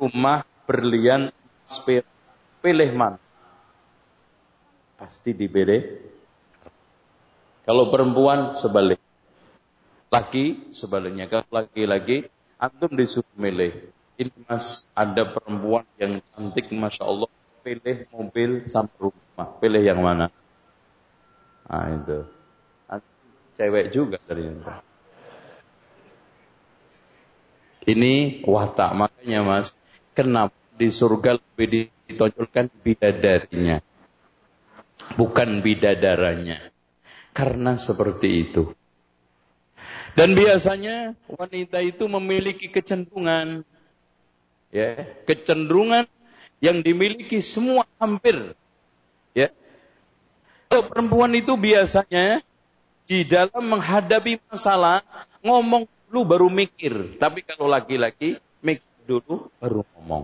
rumah, 0.02 0.42
berlian, 0.66 1.30
spir. 1.70 2.02
Pilih 2.66 2.92
mana? 2.98 3.22
Pasti 5.02 5.34
dipilih. 5.34 5.82
Kalau 7.66 7.90
perempuan 7.90 8.54
sebalik. 8.54 9.02
Laki 10.14 10.70
sebaliknya. 10.70 11.26
Kalau 11.26 11.50
laki-laki, 11.50 12.30
antum 12.62 12.94
disuruh 12.94 13.34
milih. 13.34 13.90
Ini 14.22 14.30
mas, 14.46 14.86
ada 14.94 15.26
perempuan 15.26 15.90
yang 15.98 16.22
cantik, 16.30 16.70
Masya 16.70 17.10
Allah. 17.10 17.30
Pilih 17.66 18.06
mobil 18.14 18.70
sampai 18.70 19.10
rumah. 19.10 19.48
Pilih 19.58 19.82
yang 19.82 20.06
mana? 20.06 20.30
Nah 21.66 21.86
itu. 21.98 22.20
Cewek 23.58 23.90
juga 23.90 24.22
ternyata. 24.22 24.86
Ini 27.90 28.46
watak. 28.46 28.94
Makanya 28.94 29.42
mas, 29.42 29.74
kenapa 30.14 30.54
di 30.78 30.94
surga 30.94 31.42
lebih 31.42 31.90
ditonjolkan 32.06 32.70
bidadarinya. 32.86 33.82
Bukan 35.16 35.64
bidadaranya. 35.64 36.72
Karena 37.32 37.80
seperti 37.80 38.30
itu. 38.48 38.76
Dan 40.12 40.36
biasanya 40.36 41.16
wanita 41.32 41.80
itu 41.80 42.04
memiliki 42.12 42.68
kecenderungan. 42.68 43.64
Ya, 44.72 45.08
kecenderungan 45.28 46.08
yang 46.64 46.84
dimiliki 46.84 47.40
semua 47.40 47.88
hampir. 48.00 48.56
Ya. 49.32 49.52
Kalau 50.68 50.88
perempuan 50.88 51.32
itu 51.36 51.56
biasanya 51.56 52.44
di 53.08 53.28
dalam 53.28 53.64
menghadapi 53.68 54.40
masalah 54.48 55.04
ngomong 55.44 55.88
dulu 56.08 56.22
baru 56.28 56.48
mikir. 56.48 57.20
Tapi 57.20 57.44
kalau 57.44 57.68
laki-laki 57.68 58.40
mikir 58.60 58.92
dulu 59.08 59.52
baru 59.60 59.84
ngomong. 59.96 60.24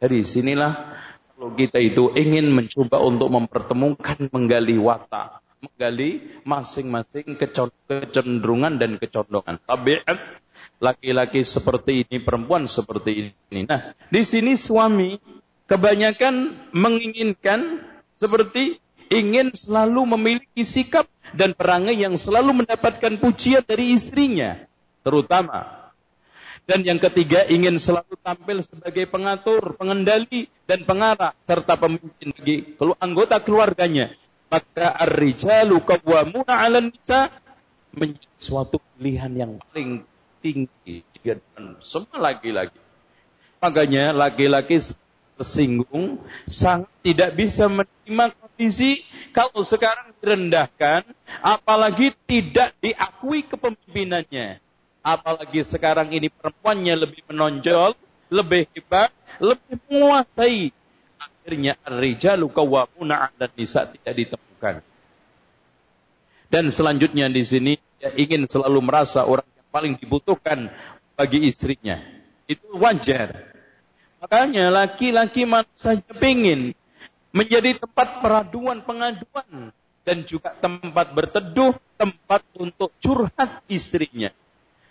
Dari 0.00 0.24
sinilah 0.24 0.96
kalau 1.40 1.56
kita 1.56 1.80
itu 1.80 2.12
ingin 2.12 2.52
mencoba 2.52 3.00
untuk 3.00 3.32
mempertemukan 3.32 4.28
menggali 4.28 4.76
watak, 4.76 5.40
menggali 5.64 6.36
masing-masing 6.44 7.32
kecenderungan 7.88 8.76
dan 8.76 9.00
kecondongan. 9.00 9.56
Tabiat 9.64 10.20
laki-laki 10.84 11.40
seperti 11.40 12.04
ini, 12.04 12.20
perempuan 12.20 12.68
seperti 12.68 13.32
ini. 13.32 13.64
Nah, 13.64 13.96
di 14.12 14.20
sini 14.20 14.52
suami 14.52 15.16
kebanyakan 15.64 16.68
menginginkan 16.76 17.88
seperti 18.12 18.76
ingin 19.08 19.56
selalu 19.56 20.12
memiliki 20.12 20.60
sikap 20.68 21.08
dan 21.32 21.56
perangai 21.56 21.96
yang 21.96 22.20
selalu 22.20 22.68
mendapatkan 22.68 23.16
pujian 23.16 23.64
dari 23.64 23.96
istrinya, 23.96 24.60
terutama. 25.00 25.79
Dan 26.70 26.86
yang 26.86 27.02
ketiga, 27.02 27.42
ingin 27.50 27.82
selalu 27.82 28.14
tampil 28.22 28.62
sebagai 28.62 29.10
pengatur, 29.10 29.74
pengendali, 29.74 30.46
dan 30.70 30.86
pengarah, 30.86 31.34
serta 31.42 31.74
pemimpin 31.74 32.30
bagi 32.30 32.78
anggota 33.02 33.42
keluarganya. 33.42 34.14
Maka 34.46 34.94
ar-rijalu 35.02 35.82
qawwamuna 35.82 36.54
'alan 36.54 36.94
nisa 36.94 37.26
menjadi 37.90 38.22
suatu 38.38 38.78
pilihan 38.94 39.34
yang 39.34 39.52
paling 39.58 40.06
tinggi 40.38 41.02
di 41.02 41.18
hadapan 41.26 41.74
semua 41.82 42.30
laki-laki. 42.30 42.78
Makanya 43.58 44.14
laki-laki 44.14 44.78
tersinggung 45.34 46.22
sangat 46.46 46.86
tidak 47.02 47.34
bisa 47.34 47.66
menerima 47.66 48.30
kondisi 48.38 49.02
kalau 49.34 49.66
sekarang 49.66 50.14
direndahkan, 50.22 51.02
apalagi 51.42 52.14
tidak 52.30 52.78
diakui 52.78 53.42
kepemimpinannya. 53.42 54.69
Apalagi 55.00 55.64
sekarang 55.64 56.12
ini 56.12 56.28
perempuannya 56.28 56.94
lebih 56.94 57.24
menonjol, 57.32 57.96
lebih 58.28 58.68
hebat, 58.76 59.08
lebih 59.40 59.80
menguasai. 59.88 60.70
Akhirnya 61.16 61.80
ar-rijalu 61.88 62.46
qawwamuna 62.52 63.32
'ala 63.32 63.48
nisa 63.56 63.88
tidak 63.88 64.12
ditemukan. 64.12 64.84
Dan 66.50 66.68
selanjutnya 66.68 67.32
di 67.32 67.42
sini 67.46 67.72
dia 67.96 68.12
ingin 68.12 68.44
selalu 68.44 68.80
merasa 68.84 69.24
orang 69.24 69.46
yang 69.56 69.68
paling 69.72 69.92
dibutuhkan 69.96 70.68
bagi 71.16 71.48
istrinya. 71.48 71.96
Itu 72.44 72.76
wajar. 72.76 73.56
Makanya 74.20 74.68
laki-laki 74.68 75.48
mana 75.48 75.68
saja 75.72 76.04
ingin 76.20 76.76
menjadi 77.32 77.78
tempat 77.80 78.20
peraduan 78.20 78.84
pengaduan 78.84 79.72
dan 80.04 80.26
juga 80.28 80.52
tempat 80.58 81.14
berteduh, 81.16 81.72
tempat 81.96 82.42
untuk 82.58 82.92
curhat 83.00 83.64
istrinya. 83.70 84.28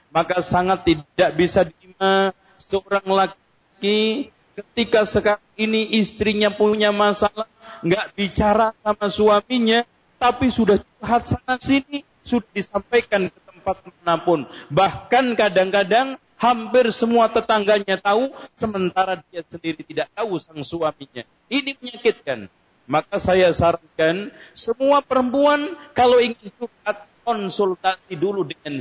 Maka 0.10 0.41
sangat 0.41 0.86
tidak 0.86 1.30
bisa 1.38 1.66
diterima 1.66 2.34
seorang 2.57 3.05
laki 3.05 4.30
ketika 4.57 5.05
sekarang 5.05 5.45
ini 5.55 6.01
istrinya 6.01 6.49
punya 6.51 6.89
masalah, 6.89 7.47
nggak 7.86 8.18
bicara 8.18 8.74
sama 8.82 9.07
suaminya, 9.07 9.86
tapi 10.18 10.49
sudah 10.49 10.82
curhat 10.82 11.30
sana 11.30 11.55
sini, 11.62 12.03
sudah 12.26 12.49
disampaikan 12.51 13.30
ke 13.30 13.39
tempat 13.45 13.76
mana 13.86 14.16
pun. 14.20 14.49
Bahkan 14.74 15.38
kadang-kadang 15.38 16.20
Hampir 16.39 16.88
semua 16.95 17.28
tetangganya 17.28 17.99
tahu, 17.99 18.32
sementara 18.55 19.20
dia 19.28 19.43
sendiri 19.43 19.84
tidak 19.84 20.07
tahu 20.16 20.39
sang 20.39 20.64
suaminya. 20.64 21.28
Ini 21.51 21.76
menyakitkan. 21.84 22.47
Maka 22.88 23.20
saya 23.20 23.51
sarankan, 23.51 24.32
semua 24.55 25.03
perempuan 25.03 25.76
kalau 25.91 26.16
ingin 26.24 26.47
curhat, 26.55 27.12
konsultasi 27.28 28.16
dulu 28.16 28.47
dengan 28.47 28.80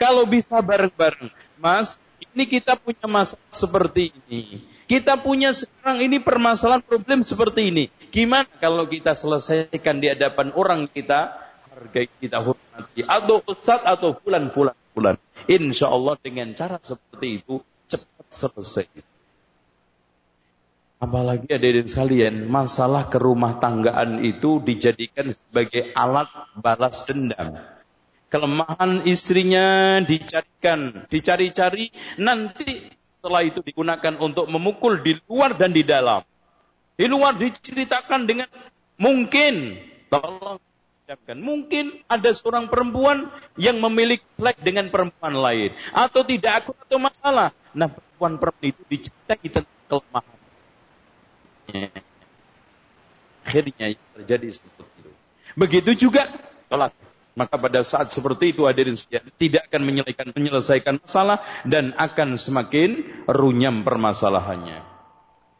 Kalau 0.00 0.24
bisa 0.24 0.60
bareng-bareng. 0.60 1.28
Mas, 1.56 2.00
ini 2.36 2.44
kita 2.48 2.76
punya 2.76 3.04
masalah 3.08 3.48
seperti 3.52 4.12
ini. 4.28 4.64
Kita 4.86 5.18
punya 5.18 5.50
sekarang 5.50 5.98
ini 6.04 6.22
permasalahan 6.22 6.84
problem 6.84 7.26
seperti 7.26 7.74
ini. 7.74 7.84
Gimana 8.12 8.46
kalau 8.62 8.86
kita 8.86 9.18
selesaikan 9.18 9.98
di 9.98 10.12
hadapan 10.12 10.54
orang 10.54 10.86
kita, 10.86 11.34
hargai 11.74 12.06
kita 12.22 12.38
hormati. 12.40 13.02
Atau 13.02 13.42
ustaz 13.44 13.82
atau 13.82 14.14
fulan-fulan. 14.14 14.76
fulan. 14.94 15.16
Insya 15.50 15.90
Allah 15.90 16.14
dengan 16.22 16.54
cara 16.54 16.78
seperti 16.80 17.42
itu 17.42 17.60
cepat 17.90 18.26
selesai. 18.30 18.86
Apalagi 20.96 21.44
hadirin 21.52 21.84
sekalian, 21.84 22.48
masalah 22.48 23.12
kerumah 23.12 23.60
tanggaan 23.60 24.24
itu 24.24 24.64
dijadikan 24.64 25.28
sebagai 25.28 25.92
alat 25.92 26.30
balas 26.56 27.04
dendam. 27.04 27.75
Kelemahan 28.26 29.06
istrinya 29.06 29.98
dicarikan, 30.02 31.06
dicari-cari, 31.06 31.94
nanti 32.18 32.90
setelah 32.98 33.46
itu 33.46 33.62
digunakan 33.62 34.18
untuk 34.18 34.50
memukul 34.50 34.98
di 34.98 35.14
luar 35.30 35.54
dan 35.54 35.70
di 35.70 35.86
dalam. 35.86 36.26
Di 36.98 37.06
luar 37.06 37.38
diceritakan 37.38 38.26
dengan 38.26 38.50
mungkin, 38.98 39.78
tolong 40.10 40.58
ucapkan. 41.06 41.38
Mungkin 41.38 42.02
ada 42.10 42.34
seorang 42.34 42.66
perempuan 42.66 43.30
yang 43.54 43.78
memiliki 43.78 44.26
selek 44.34 44.58
dengan 44.58 44.90
perempuan 44.90 45.38
lain. 45.38 45.70
Atau 45.94 46.26
tidak 46.26 46.66
aku 46.66 46.74
atau 46.74 46.98
masalah. 46.98 47.54
Nah 47.70 47.86
perempuan-perempuan 47.86 48.74
itu 48.74 48.82
dicintai 48.90 49.46
tentang 49.46 49.78
kelemahan. 49.86 50.38
Akhirnya 53.46 53.86
terjadi 54.18 54.48
seperti 54.50 54.94
itu. 54.98 55.10
Begitu 55.54 56.10
juga 56.10 56.26
tolak. 56.66 57.05
Maka 57.36 57.60
pada 57.60 57.84
saat 57.84 58.08
seperti 58.08 58.56
itu 58.56 58.64
hadirin 58.64 58.96
sekalian 58.96 59.28
tidak 59.36 59.68
akan 59.68 59.82
menyelesaikan, 59.84 60.26
menyelesaikan 60.32 60.94
masalah 61.04 61.44
dan 61.68 61.92
akan 62.00 62.40
semakin 62.40 63.04
runyam 63.28 63.84
permasalahannya. 63.84 64.80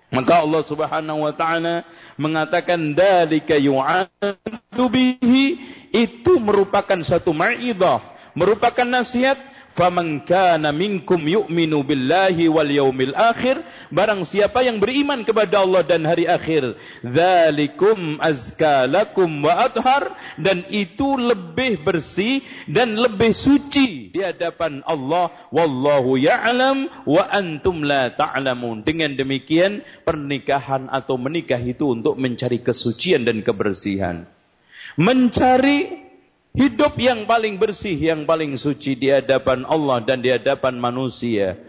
Maka 0.08 0.40
Allah 0.40 0.62
Subhanahu 0.64 1.28
wa 1.28 1.34
taala 1.36 1.84
mengatakan 2.16 2.96
dalika 2.96 3.60
yu'adu 3.60 4.84
bihi 4.88 5.60
itu 5.92 6.32
merupakan 6.40 6.96
satu 7.04 7.36
ma'idah, 7.36 8.00
merupakan 8.32 8.88
nasihat 8.88 9.36
Faman 9.76 10.24
kana 10.24 10.72
minkum 10.72 11.20
yu'minu 11.20 11.84
billahi 11.84 12.48
wal 12.48 12.64
yaumil 12.64 13.12
akhir 13.12 13.60
barang 13.92 14.24
siapa 14.24 14.64
yang 14.64 14.80
beriman 14.80 15.20
kepada 15.20 15.60
Allah 15.60 15.84
dan 15.84 16.08
hari 16.08 16.24
akhir 16.24 16.80
dzalikum 17.04 18.16
azka 18.16 18.88
lakum 18.88 19.44
wa 19.44 19.68
athhar 19.68 20.16
dan 20.40 20.64
itu 20.72 21.20
lebih 21.20 21.84
bersih 21.84 22.40
dan 22.64 22.96
lebih 22.96 23.36
suci 23.36 24.08
di 24.16 24.24
hadapan 24.24 24.80
Allah. 24.88 25.28
Wallahu 25.52 26.16
ya'lam 26.16 27.04
wa 27.04 27.28
antum 27.28 27.84
la 27.84 28.16
ta'lamun. 28.16 28.80
Dengan 28.80 29.12
demikian 29.12 29.84
pernikahan 30.08 30.88
atau 30.88 31.20
menikah 31.20 31.60
itu 31.60 31.92
untuk 31.92 32.16
mencari 32.16 32.64
kesucian 32.64 33.28
dan 33.28 33.44
kebersihan. 33.44 34.24
Mencari 34.96 36.05
Hidup 36.56 36.96
yang 36.96 37.28
paling 37.28 37.60
bersih, 37.60 37.92
yang 37.92 38.24
paling 38.24 38.56
suci 38.56 38.96
di 38.96 39.12
hadapan 39.12 39.68
Allah 39.68 40.00
dan 40.00 40.24
di 40.24 40.32
hadapan 40.32 40.80
manusia. 40.80 41.60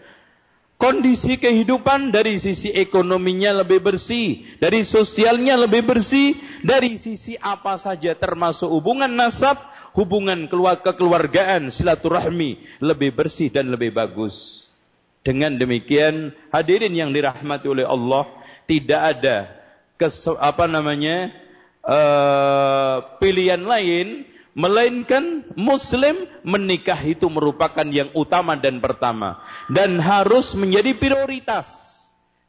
kondisi 0.77 1.41
kehidupan 1.41 2.13
dari 2.13 2.37
sisi 2.37 2.69
ekonominya 2.69 3.65
lebih 3.65 3.81
bersih, 3.81 4.45
dari 4.61 4.85
sosialnya 4.85 5.57
lebih 5.57 5.83
bersih, 5.83 6.37
dari 6.61 6.95
sisi 7.01 7.33
apa 7.41 7.75
saja 7.81 8.13
termasuk 8.13 8.69
hubungan 8.69 9.09
nasab, 9.09 9.57
hubungan 9.97 10.45
keluarga 10.45 10.93
kekeluargaan, 10.93 11.73
silaturahmi 11.73 12.61
lebih 12.77 13.11
bersih 13.17 13.49
dan 13.49 13.73
lebih 13.73 13.89
bagus. 13.89 14.69
Dengan 15.25 15.57
demikian, 15.57 16.31
hadirin 16.53 16.93
yang 16.93 17.11
dirahmati 17.11 17.67
oleh 17.67 17.83
Allah, 17.83 18.29
tidak 18.69 19.01
ada 19.17 19.37
kes, 19.99 20.29
apa 20.39 20.69
namanya 20.69 21.33
uh, 21.83 23.17
pilihan 23.19 23.59
lain 23.59 24.23
melainkan 24.57 25.45
muslim 25.53 26.25
menikah 26.41 26.97
itu 27.05 27.29
merupakan 27.29 27.85
yang 27.85 28.09
utama 28.17 28.57
dan 28.57 28.81
pertama 28.81 29.37
dan 29.69 30.01
harus 30.01 30.57
menjadi 30.57 30.97
prioritas 30.97 31.93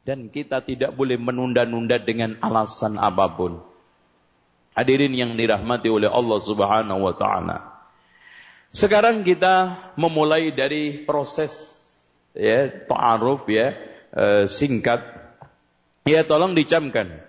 dan 0.09 0.33
kita 0.33 0.65
tidak 0.65 0.97
boleh 0.97 1.21
menunda-nunda 1.21 2.01
dengan 2.01 2.41
alasan 2.41 2.97
apa 2.97 3.29
pun. 3.37 3.61
Hadirin 4.73 5.13
yang 5.13 5.37
dirahmati 5.37 5.93
oleh 5.93 6.09
Allah 6.09 6.41
Subhanahu 6.41 7.05
wa 7.05 7.13
taala. 7.13 7.77
Sekarang 8.73 9.21
kita 9.21 9.77
memulai 10.01 10.49
dari 10.57 11.05
proses 11.05 11.53
ya 12.33 12.73
ta'aruf 12.89 13.45
ya 13.53 13.77
e, 14.09 14.49
singkat. 14.49 15.05
Ya 16.09 16.25
tolong 16.25 16.57
dicamkan 16.57 17.28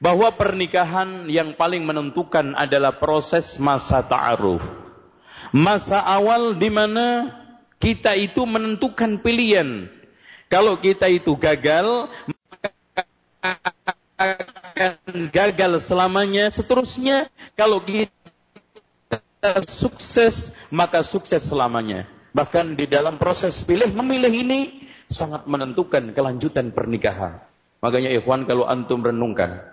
bahwa 0.00 0.32
pernikahan 0.32 1.28
yang 1.28 1.52
paling 1.54 1.84
menentukan 1.84 2.56
adalah 2.56 2.96
proses 2.96 3.60
masa 3.60 4.00
ta'aruf. 4.00 4.64
Masa 5.52 6.00
awal 6.00 6.56
di 6.56 6.72
mana 6.72 7.28
kita 7.76 8.16
itu 8.16 8.48
menentukan 8.48 9.20
pilihan. 9.20 9.92
Kalau 10.48 10.80
kita 10.80 11.06
itu 11.06 11.36
gagal, 11.36 12.10
maka 12.26 12.70
akan 14.18 14.94
gagal 15.30 15.72
selamanya. 15.84 16.48
Seterusnya, 16.50 17.30
kalau 17.54 17.84
kita 17.84 18.10
sukses, 19.68 20.56
maka 20.72 21.04
sukses 21.04 21.44
selamanya. 21.44 22.08
Bahkan 22.32 22.74
di 22.78 22.86
dalam 22.88 23.18
proses 23.20 23.62
pilih 23.62 23.90
memilih 23.90 24.32
ini 24.32 24.60
sangat 25.10 25.44
menentukan 25.50 26.14
kelanjutan 26.14 26.70
pernikahan. 26.70 27.42
Makanya 27.80 28.12
ikhwan 28.14 28.44
kalau 28.44 28.68
antum 28.68 29.02
renungkan, 29.02 29.64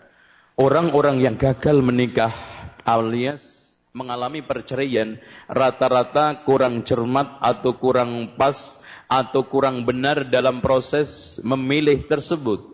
Orang-orang 0.57 1.21
yang 1.21 1.37
gagal 1.37 1.85
menikah 1.85 2.33
alias 2.81 3.77
mengalami 3.93 4.41
perceraian 4.41 5.21
rata-rata 5.45 6.41
kurang 6.49 6.81
cermat 6.81 7.37
atau 7.45 7.77
kurang 7.77 8.33
pas 8.41 8.81
atau 9.05 9.45
kurang 9.45 9.85
benar 9.85 10.25
dalam 10.25 10.57
proses 10.65 11.37
memilih 11.45 12.09
tersebut. 12.09 12.73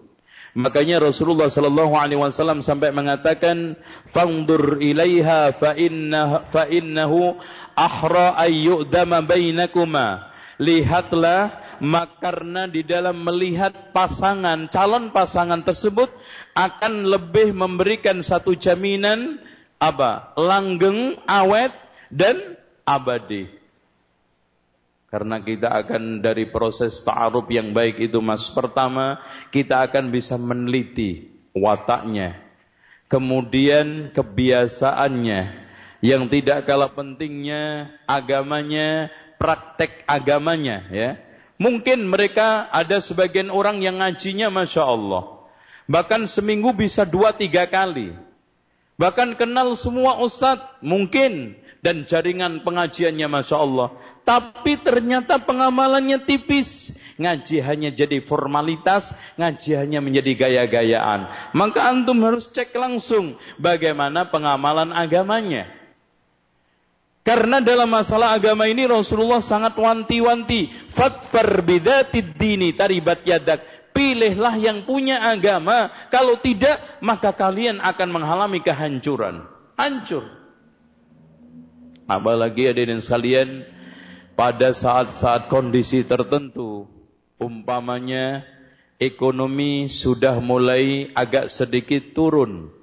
Makanya 0.56 1.04
Rasulullah 1.04 1.52
sallallahu 1.52 2.00
alaihi 2.00 2.24
wasallam 2.24 2.64
sampai 2.64 2.96
mengatakan 2.96 3.76
fangdur 4.08 4.80
ilaiha 4.80 5.52
fa 5.52 5.76
inna 5.76 6.48
fa 6.56 6.64
innahu 6.72 7.36
ahra 7.76 8.40
ayyudama 8.40 9.20
bainakuma. 9.28 10.32
Lihatlah 10.56 11.63
karena 12.20 12.68
di 12.68 12.84
dalam 12.84 13.24
melihat 13.24 13.96
pasangan 13.96 14.68
calon 14.68 15.10
pasangan 15.16 15.64
tersebut 15.64 16.12
akan 16.54 17.08
lebih 17.08 17.56
memberikan 17.56 18.22
satu 18.22 18.54
jaminan 18.54 19.42
apa? 19.82 20.36
langgeng, 20.40 21.20
awet 21.26 21.74
dan 22.14 22.56
abadi. 22.86 23.64
Karena 25.14 25.38
kita 25.46 25.70
akan 25.70 26.26
dari 26.26 26.50
proses 26.50 26.98
ta'aruf 27.06 27.46
yang 27.54 27.70
baik 27.70 28.02
itu 28.02 28.18
mas. 28.18 28.50
Pertama, 28.50 29.22
kita 29.54 29.86
akan 29.86 30.10
bisa 30.10 30.42
meneliti 30.42 31.30
wataknya. 31.54 32.42
Kemudian 33.06 34.10
kebiasaannya. 34.10 35.62
Yang 36.04 36.24
tidak 36.34 36.66
kalah 36.66 36.92
pentingnya 36.92 37.94
agamanya, 38.10 39.14
praktek 39.38 40.02
agamanya. 40.10 40.84
ya. 40.90 41.16
Mungkin 41.64 42.12
mereka 42.12 42.68
ada 42.76 43.00
sebagian 43.00 43.48
orang 43.48 43.80
yang 43.80 44.04
ngajinya 44.04 44.52
Masya 44.52 44.84
Allah. 44.84 45.48
Bahkan 45.88 46.28
seminggu 46.28 46.76
bisa 46.76 47.08
dua 47.08 47.32
tiga 47.32 47.64
kali. 47.72 48.12
Bahkan 49.00 49.40
kenal 49.40 49.72
semua 49.80 50.20
ustadz 50.20 50.84
mungkin. 50.84 51.56
Dan 51.80 52.04
jaringan 52.04 52.68
pengajiannya 52.68 53.28
Masya 53.32 53.58
Allah. 53.60 53.96
Tapi 54.28 54.76
ternyata 54.80 55.40
pengamalannya 55.40 56.20
tipis. 56.28 57.00
Ngaji 57.16 57.64
hanya 57.64 57.90
jadi 57.96 58.20
formalitas. 58.20 59.16
Ngaji 59.40 59.72
hanya 59.80 60.00
menjadi 60.04 60.36
gaya-gayaan. 60.36 61.32
Maka 61.56 61.92
antum 61.92 62.20
harus 62.28 62.52
cek 62.52 62.76
langsung. 62.76 63.40
Bagaimana 63.56 64.28
pengamalan 64.28 64.92
agamanya. 64.92 65.68
Karena 67.24 67.64
dalam 67.64 67.88
masalah 67.88 68.36
agama 68.36 68.68
ini 68.68 68.84
Rasulullah 68.84 69.40
sangat 69.40 69.80
wanti-wanti. 69.80 70.68
Fatfar 70.92 71.64
bidatid 71.64 72.36
dini 72.36 72.76
taribat 72.76 73.24
yadak 73.24 73.64
pilihlah 73.96 74.60
yang 74.60 74.84
punya 74.84 75.24
agama. 75.24 75.88
Kalau 76.12 76.36
tidak, 76.44 77.00
maka 77.00 77.32
kalian 77.32 77.80
akan 77.80 78.10
mengalami 78.12 78.60
kehancuran. 78.60 79.48
Hancur. 79.80 80.28
Apalagi 82.12 82.68
hadirin 82.68 83.00
sekalian, 83.00 83.64
pada 84.36 84.76
saat-saat 84.76 85.48
kondisi 85.48 86.04
tertentu, 86.04 86.92
umpamanya 87.40 88.44
ekonomi 89.00 89.88
sudah 89.88 90.44
mulai 90.44 91.16
agak 91.16 91.48
sedikit 91.48 92.12
turun 92.12 92.83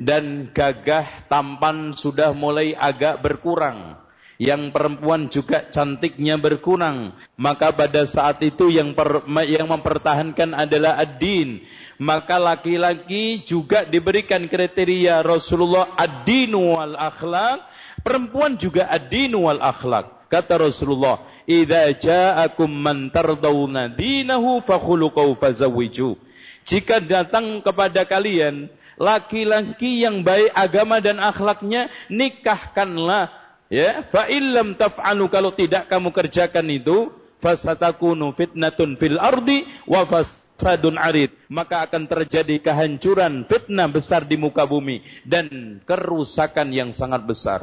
dan 0.00 0.48
gagah 0.56 1.28
tampan 1.28 1.92
sudah 1.92 2.32
mulai 2.32 2.72
agak 2.72 3.20
berkurang. 3.20 4.00
Yang 4.40 4.72
perempuan 4.72 5.28
juga 5.28 5.68
cantiknya 5.68 6.40
berkurang 6.40 7.12
maka 7.36 7.76
pada 7.76 8.08
saat 8.08 8.40
itu 8.40 8.72
yang 8.72 8.96
per, 8.96 9.20
yang 9.44 9.68
mempertahankan 9.68 10.56
adalah 10.56 10.96
ad-din. 10.96 11.60
Maka 12.00 12.40
laki-laki 12.40 13.44
juga 13.44 13.84
diberikan 13.84 14.48
kriteria 14.48 15.20
Rasulullah 15.20 15.92
ad-dinu 15.92 16.80
wal 16.80 16.96
akhlak. 16.96 17.68
Perempuan 18.00 18.56
juga 18.56 18.88
ad-dinu 18.88 19.44
wal 19.44 19.60
akhlak. 19.60 20.32
Kata 20.32 20.56
Rasulullah 20.56 21.20
idza 21.44 21.92
ja'akum 21.92 22.72
man 22.72 23.12
tardawna 23.12 23.92
dinahu 23.92 24.62
fakhuluquhu 24.64 25.36
fazawwiju 25.36 26.14
jika 26.62 27.02
datang 27.02 27.58
kepada 27.64 28.06
kalian 28.06 28.70
laki-laki 29.00 30.04
yang 30.04 30.20
baik 30.20 30.52
agama 30.52 31.00
dan 31.00 31.16
akhlaknya 31.16 31.88
nikahkanlah 32.12 33.40
Ya, 33.70 34.02
fa 34.10 34.26
illam 34.26 34.74
taf'alu 34.74 35.30
kalau 35.30 35.54
tidak 35.54 35.86
kamu 35.86 36.10
kerjakan 36.10 36.66
itu, 36.74 37.14
fasatakunu 37.38 38.34
fitnatun 38.34 38.98
fil 38.98 39.14
ardi 39.14 39.62
wa 39.86 40.02
fasadun 40.02 40.98
arid. 40.98 41.30
Maka 41.46 41.86
akan 41.86 42.10
terjadi 42.10 42.58
kehancuran, 42.58 43.46
fitnah 43.46 43.86
besar 43.86 44.26
di 44.26 44.34
muka 44.34 44.66
bumi 44.66 45.06
dan 45.22 45.78
kerusakan 45.86 46.74
yang 46.74 46.90
sangat 46.90 47.22
besar. 47.22 47.62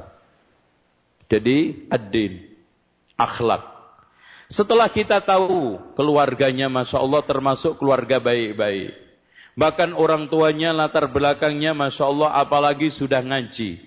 Jadi 1.27 1.91
ad-din, 1.91 2.55
akhlak. 3.19 3.67
Setelah 4.47 4.87
kita 4.87 5.19
tahu 5.19 5.75
keluarganya 5.99 6.71
Masya 6.71 7.03
Allah 7.03 7.19
termasuk 7.27 7.83
keluarga 7.83 8.23
baik-baik. 8.23 9.06
Bahkan 9.57 9.97
orang 9.97 10.29
tuanya 10.29 10.69
latar 10.69 11.09
belakangnya 11.09 11.73
Masya 11.73 12.05
Allah 12.05 12.29
apalagi 12.37 12.93
sudah 12.93 13.25
ngaji. 13.25 13.81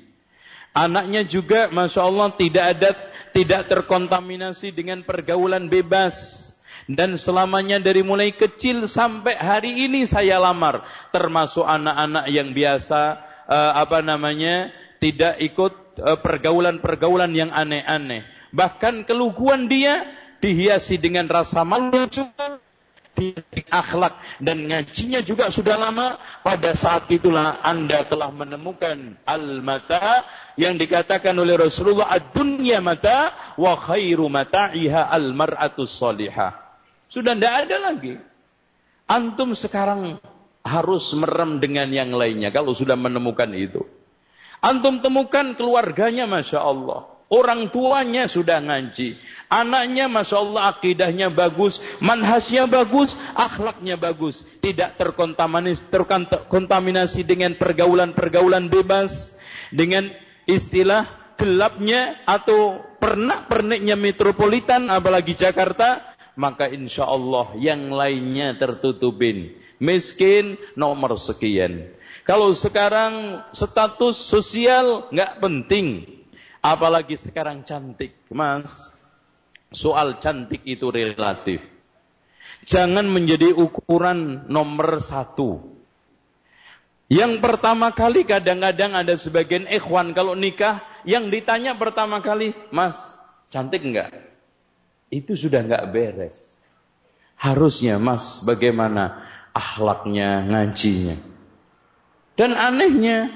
Anaknya 0.74 1.22
juga 1.22 1.70
Masya 1.70 2.02
Allah 2.02 2.28
tidak 2.34 2.64
ada 2.74 2.90
tidak 3.30 3.70
terkontaminasi 3.70 4.74
dengan 4.74 5.06
pergaulan 5.06 5.70
bebas. 5.70 6.46
Dan 6.90 7.14
selamanya 7.14 7.78
dari 7.78 8.02
mulai 8.02 8.34
kecil 8.34 8.90
sampai 8.90 9.38
hari 9.38 9.86
ini 9.86 10.02
saya 10.10 10.42
lamar. 10.42 10.82
Termasuk 11.14 11.62
anak-anak 11.62 12.26
yang 12.34 12.50
biasa 12.50 13.02
uh, 13.46 13.72
apa 13.78 14.02
namanya 14.02 14.74
tidak 14.98 15.38
ikut 15.38 16.02
uh, 16.02 16.18
pergaulan-pergaulan 16.18 17.30
yang 17.30 17.54
aneh-aneh. 17.54 18.26
Bahkan 18.50 19.06
keluguan 19.06 19.70
dia 19.70 20.02
dihiasi 20.42 20.98
dengan 20.98 21.30
rasa 21.30 21.62
malu 21.62 22.10
di 23.14 23.34
akhlak 23.68 24.40
dan 24.40 24.64
ngajinya 24.70 25.20
juga 25.20 25.50
sudah 25.50 25.76
lama 25.76 26.16
pada 26.40 26.72
saat 26.72 27.10
itulah 27.10 27.58
anda 27.60 28.06
telah 28.06 28.30
menemukan 28.30 29.18
al-mata 29.26 30.22
yang 30.54 30.78
dikatakan 30.78 31.34
oleh 31.34 31.58
Rasulullah 31.58 32.08
ad-dunya 32.08 32.78
mata 32.78 33.34
wa 33.58 33.74
khairu 33.74 34.30
mata'iha 34.30 35.10
al-mar'atu 35.10 35.84
salihah. 35.84 36.54
Sudah 37.10 37.34
tidak 37.34 37.66
ada 37.66 37.76
lagi. 37.90 38.14
Antum 39.10 39.58
sekarang 39.58 40.22
harus 40.62 41.10
merem 41.18 41.58
dengan 41.58 41.90
yang 41.90 42.14
lainnya 42.14 42.54
kalau 42.54 42.70
sudah 42.70 42.94
menemukan 42.94 43.50
itu. 43.58 43.82
Antum 44.62 45.02
temukan 45.02 45.58
keluarganya 45.58 46.30
Masya 46.30 46.62
Allah 46.62 47.09
Orang 47.30 47.70
tuanya 47.70 48.26
sudah 48.26 48.58
ngaji. 48.58 49.14
Anaknya 49.46 50.10
Masya 50.10 50.42
Allah 50.42 50.74
akidahnya 50.74 51.30
bagus, 51.30 51.78
manhasnya 52.02 52.66
bagus, 52.66 53.14
akhlaknya 53.38 53.94
bagus. 53.94 54.42
Tidak 54.58 54.98
terkontaminasi 54.98 57.22
dengan 57.22 57.54
pergaulan-pergaulan 57.54 58.66
bebas. 58.66 59.38
Dengan 59.70 60.10
istilah 60.50 61.06
gelapnya 61.38 62.18
atau 62.26 62.82
pernak-perniknya 62.98 63.94
metropolitan 63.94 64.90
apalagi 64.90 65.38
Jakarta. 65.38 66.02
Maka 66.34 66.66
insya 66.66 67.06
Allah 67.06 67.54
yang 67.54 67.94
lainnya 67.94 68.58
tertutupin. 68.58 69.54
Miskin 69.78 70.58
nomor 70.74 71.14
sekian. 71.14 71.94
Kalau 72.26 72.50
sekarang 72.58 73.46
status 73.54 74.18
sosial 74.18 75.06
nggak 75.14 75.38
penting. 75.38 76.18
Apalagi 76.60 77.16
sekarang 77.16 77.64
cantik, 77.64 78.12
Mas 78.28 79.00
Soal 79.70 80.18
cantik 80.18 80.66
itu 80.66 80.90
relatif. 80.90 81.62
Jangan 82.66 83.06
menjadi 83.06 83.54
ukuran 83.54 84.50
nomor 84.50 84.98
satu. 84.98 85.62
Yang 87.06 87.38
pertama 87.42 87.94
kali 87.94 88.26
kadang-kadang 88.26 88.98
ada 88.98 89.14
sebagian 89.14 89.70
ikhwan 89.70 90.10
kalau 90.14 90.34
nikah 90.34 90.82
yang 91.06 91.30
ditanya 91.30 91.78
pertama 91.78 92.18
kali, 92.18 92.54
Mas, 92.74 93.18
cantik 93.50 93.82
enggak? 93.82 94.10
Itu 95.10 95.38
sudah 95.38 95.62
enggak 95.62 95.90
beres. 95.90 96.58
Harusnya 97.38 97.98
Mas 98.02 98.42
bagaimana 98.42 99.22
akhlaknya, 99.54 100.50
ngajinya. 100.50 101.16
Dan 102.34 102.58
anehnya 102.58 103.30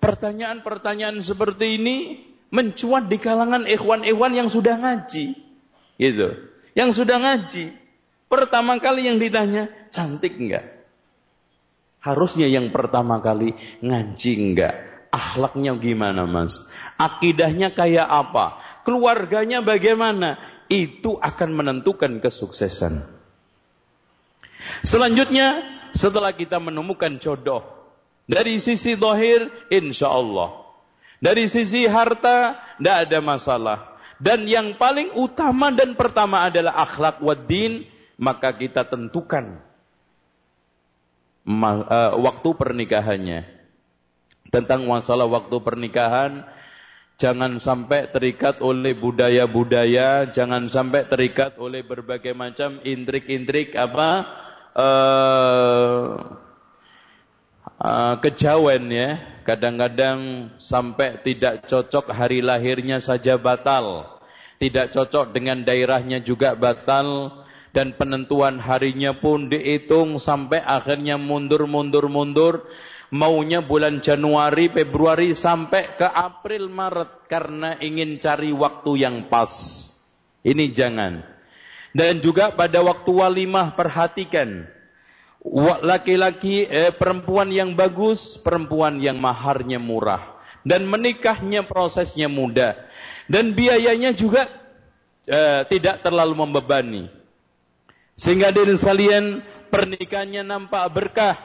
pertanyaan-pertanyaan 0.00 1.20
seperti 1.20 1.80
ini 1.80 2.27
mencuat 2.48 3.12
di 3.12 3.20
kalangan 3.20 3.68
ikhwan-ikhwan 3.68 4.32
yang 4.32 4.48
sudah 4.48 4.80
ngaji. 4.80 5.36
Gitu. 5.98 6.28
Yang 6.72 6.90
sudah 7.04 7.16
ngaji. 7.20 7.74
Pertama 8.28 8.76
kali 8.76 9.08
yang 9.08 9.16
ditanya, 9.16 9.72
cantik 9.88 10.36
enggak? 10.36 10.84
Harusnya 11.98 12.46
yang 12.46 12.70
pertama 12.70 13.18
kali 13.24 13.56
ngaji 13.80 14.32
enggak? 14.36 14.74
Akhlaknya 15.08 15.72
gimana 15.80 16.28
mas? 16.28 16.68
Akidahnya 17.00 17.72
kayak 17.72 18.04
apa? 18.04 18.60
Keluarganya 18.84 19.64
bagaimana? 19.64 20.36
Itu 20.68 21.16
akan 21.16 21.56
menentukan 21.56 22.20
kesuksesan. 22.20 23.00
Selanjutnya, 24.84 25.64
setelah 25.96 26.36
kita 26.36 26.60
menemukan 26.60 27.16
jodoh. 27.16 27.64
Dari 28.28 28.60
sisi 28.60 28.92
dohir, 28.92 29.48
insya 29.72 30.12
Allah. 30.12 30.67
Dari 31.18 31.50
sisi 31.50 31.86
harta, 31.90 32.54
tidak 32.78 32.96
ada 33.10 33.18
masalah 33.18 33.98
dan 34.18 34.50
yang 34.50 34.74
paling 34.74 35.14
utama 35.14 35.70
dan 35.70 35.94
pertama 35.94 36.50
adalah 36.50 36.74
akhlak 36.82 37.22
waddin, 37.22 37.86
maka 38.18 38.50
kita 38.50 38.82
tentukan 38.82 39.62
uh, 41.46 42.12
waktu 42.18 42.50
pernikahannya. 42.58 43.46
Tentang 44.50 44.82
masalah 44.90 45.30
waktu 45.30 45.54
pernikahan, 45.62 46.42
jangan 47.14 47.62
sampai 47.62 48.10
terikat 48.10 48.58
oleh 48.58 48.98
budaya-budaya, 48.98 50.26
jangan 50.34 50.66
sampai 50.66 51.06
terikat 51.06 51.54
oleh 51.62 51.86
berbagai 51.86 52.34
macam 52.34 52.82
intrik-intrik 52.82 53.78
apa 53.78 54.26
uh, 54.74 56.08
uh, 57.78 58.18
kejawen 58.20 58.90
ya 58.90 59.38
Kadang-kadang 59.48 60.52
sampai 60.60 61.24
tidak 61.24 61.64
cocok 61.72 62.12
hari 62.12 62.44
lahirnya 62.44 63.00
saja 63.00 63.40
batal. 63.40 64.04
Tidak 64.60 64.92
cocok 64.92 65.32
dengan 65.32 65.64
daerahnya 65.64 66.20
juga 66.20 66.52
batal. 66.52 67.32
Dan 67.72 67.96
penentuan 67.96 68.60
harinya 68.60 69.16
pun 69.16 69.48
dihitung 69.48 70.20
sampai 70.20 70.60
akhirnya 70.60 71.16
mundur-mundur-mundur. 71.16 72.68
Maunya 73.08 73.64
bulan 73.64 74.04
Januari, 74.04 74.68
Februari 74.68 75.32
sampai 75.32 75.96
ke 75.96 76.04
April, 76.04 76.68
Maret. 76.68 77.24
Karena 77.24 77.80
ingin 77.80 78.20
cari 78.20 78.52
waktu 78.52 79.00
yang 79.00 79.32
pas. 79.32 79.48
Ini 80.44 80.76
jangan. 80.76 81.24
Dan 81.96 82.20
juga 82.20 82.52
pada 82.52 82.84
waktu 82.84 83.16
walimah 83.16 83.72
perhatikan 83.72 84.68
laki-laki 85.82 86.68
eh, 86.68 86.92
perempuan 86.92 87.48
yang 87.48 87.72
bagus, 87.72 88.36
perempuan 88.36 89.00
yang 89.00 89.16
maharnya 89.16 89.80
murah 89.80 90.36
dan 90.66 90.84
menikahnya 90.84 91.64
prosesnya 91.64 92.28
mudah 92.28 92.76
dan 93.30 93.56
biayanya 93.56 94.12
juga 94.12 94.48
eh, 95.24 95.64
tidak 95.68 96.04
terlalu 96.04 96.34
membebani. 96.44 97.04
Sehingga 98.18 98.50
dari 98.50 98.74
sekalian 98.74 99.40
pernikahannya 99.70 100.42
nampak 100.42 100.84
berkah 100.90 101.36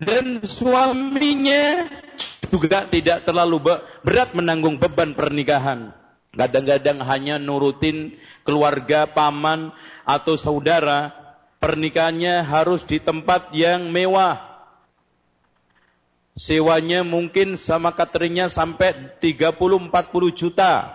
dan 0.00 0.40
suaminya 0.42 1.86
juga 2.50 2.88
tidak 2.88 3.28
terlalu 3.28 3.78
berat 4.02 4.32
menanggung 4.34 4.80
beban 4.80 5.12
pernikahan. 5.14 5.92
Kadang-kadang 6.32 7.04
hanya 7.04 7.36
nurutin 7.36 8.16
keluarga, 8.48 9.04
paman 9.04 9.68
atau 10.08 10.40
saudara 10.40 11.21
pernikahannya 11.62 12.42
harus 12.42 12.82
di 12.82 12.98
tempat 12.98 13.54
yang 13.54 13.86
mewah. 13.94 14.50
Sewanya 16.34 17.06
mungkin 17.06 17.54
sama 17.54 17.94
cateringnya 17.94 18.50
sampai 18.50 19.14
30-40 19.22 19.86
juta. 20.34 20.90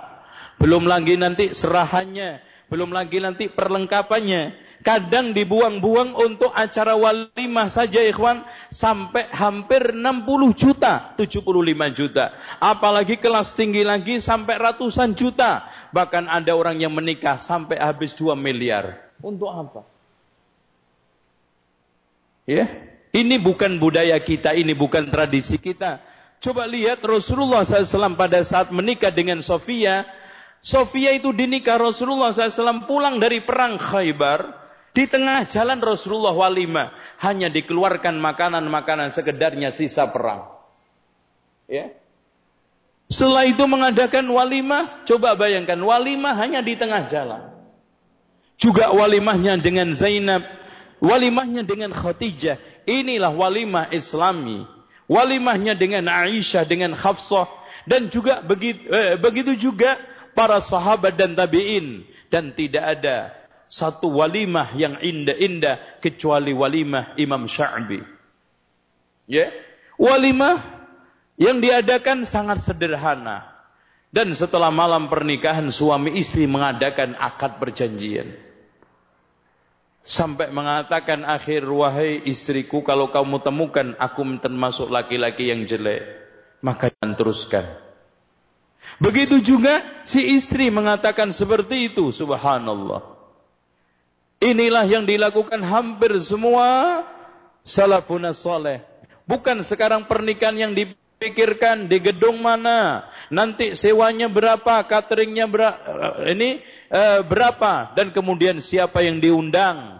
Belum 0.60 0.84
lagi 0.84 1.16
nanti 1.16 1.56
serahannya. 1.56 2.44
Belum 2.68 2.92
lagi 2.92 3.24
nanti 3.24 3.48
perlengkapannya. 3.48 4.68
Kadang 4.82 5.34
dibuang-buang 5.34 6.14
untuk 6.18 6.50
acara 6.52 6.98
walimah 6.98 7.70
saja 7.70 8.02
ikhwan. 8.02 8.42
Sampai 8.74 9.30
hampir 9.30 9.94
60 9.94 10.58
juta. 10.58 11.14
75 11.16 11.46
juta. 11.94 12.34
Apalagi 12.58 13.22
kelas 13.22 13.54
tinggi 13.54 13.86
lagi 13.86 14.18
sampai 14.18 14.58
ratusan 14.58 15.14
juta. 15.14 15.70
Bahkan 15.94 16.28
ada 16.34 16.58
orang 16.58 16.82
yang 16.82 16.98
menikah 16.98 17.38
sampai 17.38 17.78
habis 17.78 18.18
2 18.18 18.34
miliar. 18.34 19.14
Untuk 19.22 19.54
apa? 19.54 19.97
Ya, 22.48 22.72
ini 23.12 23.36
bukan 23.36 23.76
budaya 23.76 24.16
kita, 24.24 24.56
ini 24.56 24.72
bukan 24.72 25.12
tradisi 25.12 25.60
kita. 25.60 26.00
Coba 26.38 26.70
lihat 26.70 27.02
Rasulullah 27.02 27.66
SAW 27.66 28.14
pada 28.14 28.40
saat 28.46 28.70
menikah 28.70 29.10
dengan 29.10 29.42
Sofia. 29.42 30.06
Sofia 30.62 31.12
itu 31.18 31.34
dinikah 31.34 31.82
Rasulullah 31.82 32.30
SAW 32.30 32.86
pulang 32.86 33.18
dari 33.18 33.42
perang 33.42 33.82
Khaybar. 33.82 34.70
Di 34.94 35.06
tengah 35.06 35.46
jalan 35.46 35.78
Rasulullah 35.82 36.34
walimah. 36.34 36.94
Hanya 37.22 37.54
dikeluarkan 37.54 38.18
makanan-makanan 38.18 39.14
sekedarnya 39.14 39.70
sisa 39.70 40.10
perang. 40.10 40.50
Ya. 41.70 41.94
Setelah 43.10 43.46
itu 43.50 43.66
mengadakan 43.66 44.26
walimah. 44.30 45.06
Coba 45.06 45.38
bayangkan 45.38 45.78
walimah 45.78 46.38
hanya 46.38 46.62
di 46.66 46.74
tengah 46.78 47.06
jalan. 47.10 47.54
Juga 48.58 48.90
walimahnya 48.90 49.62
dengan 49.62 49.94
Zainab 49.94 50.42
Walimahnya 50.98 51.62
dengan 51.62 51.94
Khadijah. 51.94 52.58
Inilah 52.90 53.30
walimah 53.34 53.94
Islami. 53.94 54.66
Walimahnya 55.06 55.78
dengan 55.78 56.10
Aisyah, 56.10 56.66
dengan 56.66 56.98
Hafsah. 56.98 57.48
Dan 57.88 58.12
juga 58.12 58.44
begitu, 58.44 58.84
eh, 58.92 59.16
begitu 59.16 59.56
juga 59.56 59.96
para 60.34 60.60
sahabat 60.60 61.16
dan 61.16 61.38
tabi'in. 61.38 62.04
Dan 62.28 62.52
tidak 62.58 62.84
ada 63.00 63.32
satu 63.70 64.12
walimah 64.12 64.76
yang 64.76 65.00
indah-indah 65.00 66.02
kecuali 66.04 66.52
walimah 66.52 67.16
Imam 67.16 67.48
Sya'bi. 67.48 68.04
Ya. 69.30 69.54
Walimah 69.96 70.60
yang 71.40 71.62
diadakan 71.62 72.26
sangat 72.26 72.66
sederhana. 72.66 73.54
Dan 74.08 74.34
setelah 74.34 74.72
malam 74.72 75.12
pernikahan 75.12 75.68
suami 75.68 76.16
istri 76.18 76.48
mengadakan 76.48 77.14
akad 77.20 77.60
perjanjian 77.60 78.47
sampai 80.08 80.48
mengatakan 80.56 81.28
akhir 81.28 81.68
wahai 81.68 82.24
istriku 82.24 82.80
kalau 82.80 83.12
kamu 83.12 83.44
temukan 83.44 83.92
aku 84.00 84.24
termasuk 84.40 84.88
laki-laki 84.88 85.52
yang 85.52 85.68
jelek 85.68 86.28
maka 86.62 86.90
jangan 86.90 87.14
teruskan. 87.14 87.66
Begitu 88.98 89.44
juga 89.44 89.84
si 90.08 90.34
istri 90.34 90.74
mengatakan 90.74 91.30
seperti 91.30 91.92
itu 91.94 92.10
subhanallah. 92.10 93.04
Inilah 94.42 94.86
yang 94.86 95.04
dilakukan 95.06 95.62
hampir 95.66 96.14
semua 96.22 97.02
salafun 97.66 98.26
saleh. 98.32 98.82
Bukan 99.28 99.62
sekarang 99.66 100.08
pernikahan 100.08 100.56
yang 100.56 100.72
dipikirkan 100.74 101.90
di 101.90 102.00
gedung 102.00 102.42
mana. 102.42 103.10
Nanti 103.28 103.76
sewanya 103.76 104.30
berapa 104.32 104.82
cateringnya 104.88 105.46
berapa 105.50 106.24
ini 106.32 106.62
uh, 106.90 107.22
berapa 107.26 107.92
dan 107.98 108.14
kemudian 108.14 108.62
siapa 108.64 109.04
yang 109.04 109.20
diundang 109.20 109.97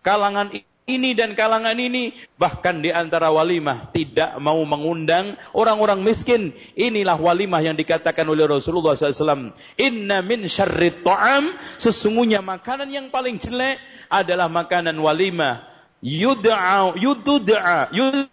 kalangan 0.00 0.52
ini 0.90 1.14
dan 1.14 1.38
kalangan 1.38 1.78
ini. 1.78 2.10
Bahkan 2.34 2.82
di 2.82 2.90
antara 2.90 3.30
walimah 3.30 3.94
tidak 3.94 4.34
mau 4.42 4.58
mengundang 4.66 5.38
orang-orang 5.54 6.02
miskin. 6.02 6.50
Inilah 6.74 7.14
walimah 7.14 7.62
yang 7.62 7.78
dikatakan 7.78 8.26
oleh 8.26 8.50
Rasulullah 8.50 8.98
SAW. 8.98 9.54
Inna 9.78 10.18
min 10.26 10.50
syarrit 10.50 11.06
ta'am. 11.06 11.54
Sesungguhnya 11.78 12.42
makanan 12.42 12.90
yang 12.90 13.06
paling 13.14 13.38
jelek 13.38 13.78
adalah 14.10 14.50
makanan 14.50 14.98
walimah. 14.98 15.70
Yud'a, 16.00 16.96
yud'a, 16.96 17.92
yud'a 17.92 18.32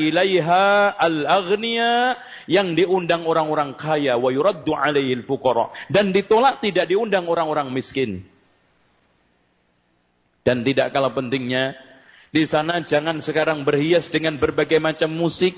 ilaiha 0.00 0.96
al-aghniya 0.96 2.16
yang 2.48 2.72
diundang 2.72 3.28
orang-orang 3.28 3.76
kaya 3.76 4.16
wa 4.16 4.32
yuraddu 4.32 4.72
alaihi 4.72 5.20
al-fuqara 5.20 5.76
dan 5.92 6.12
ditolak 6.12 6.64
tidak 6.64 6.88
diundang 6.88 7.28
orang-orang 7.28 7.68
miskin. 7.68 8.24
Dan 10.44 10.60
tidak 10.60 10.92
kalah 10.92 11.16
pentingnya, 11.16 11.72
di 12.28 12.44
sana 12.44 12.84
jangan 12.84 13.24
sekarang 13.24 13.64
berhias 13.64 14.12
dengan 14.12 14.36
berbagai 14.36 14.76
macam 14.76 15.08
musik, 15.08 15.56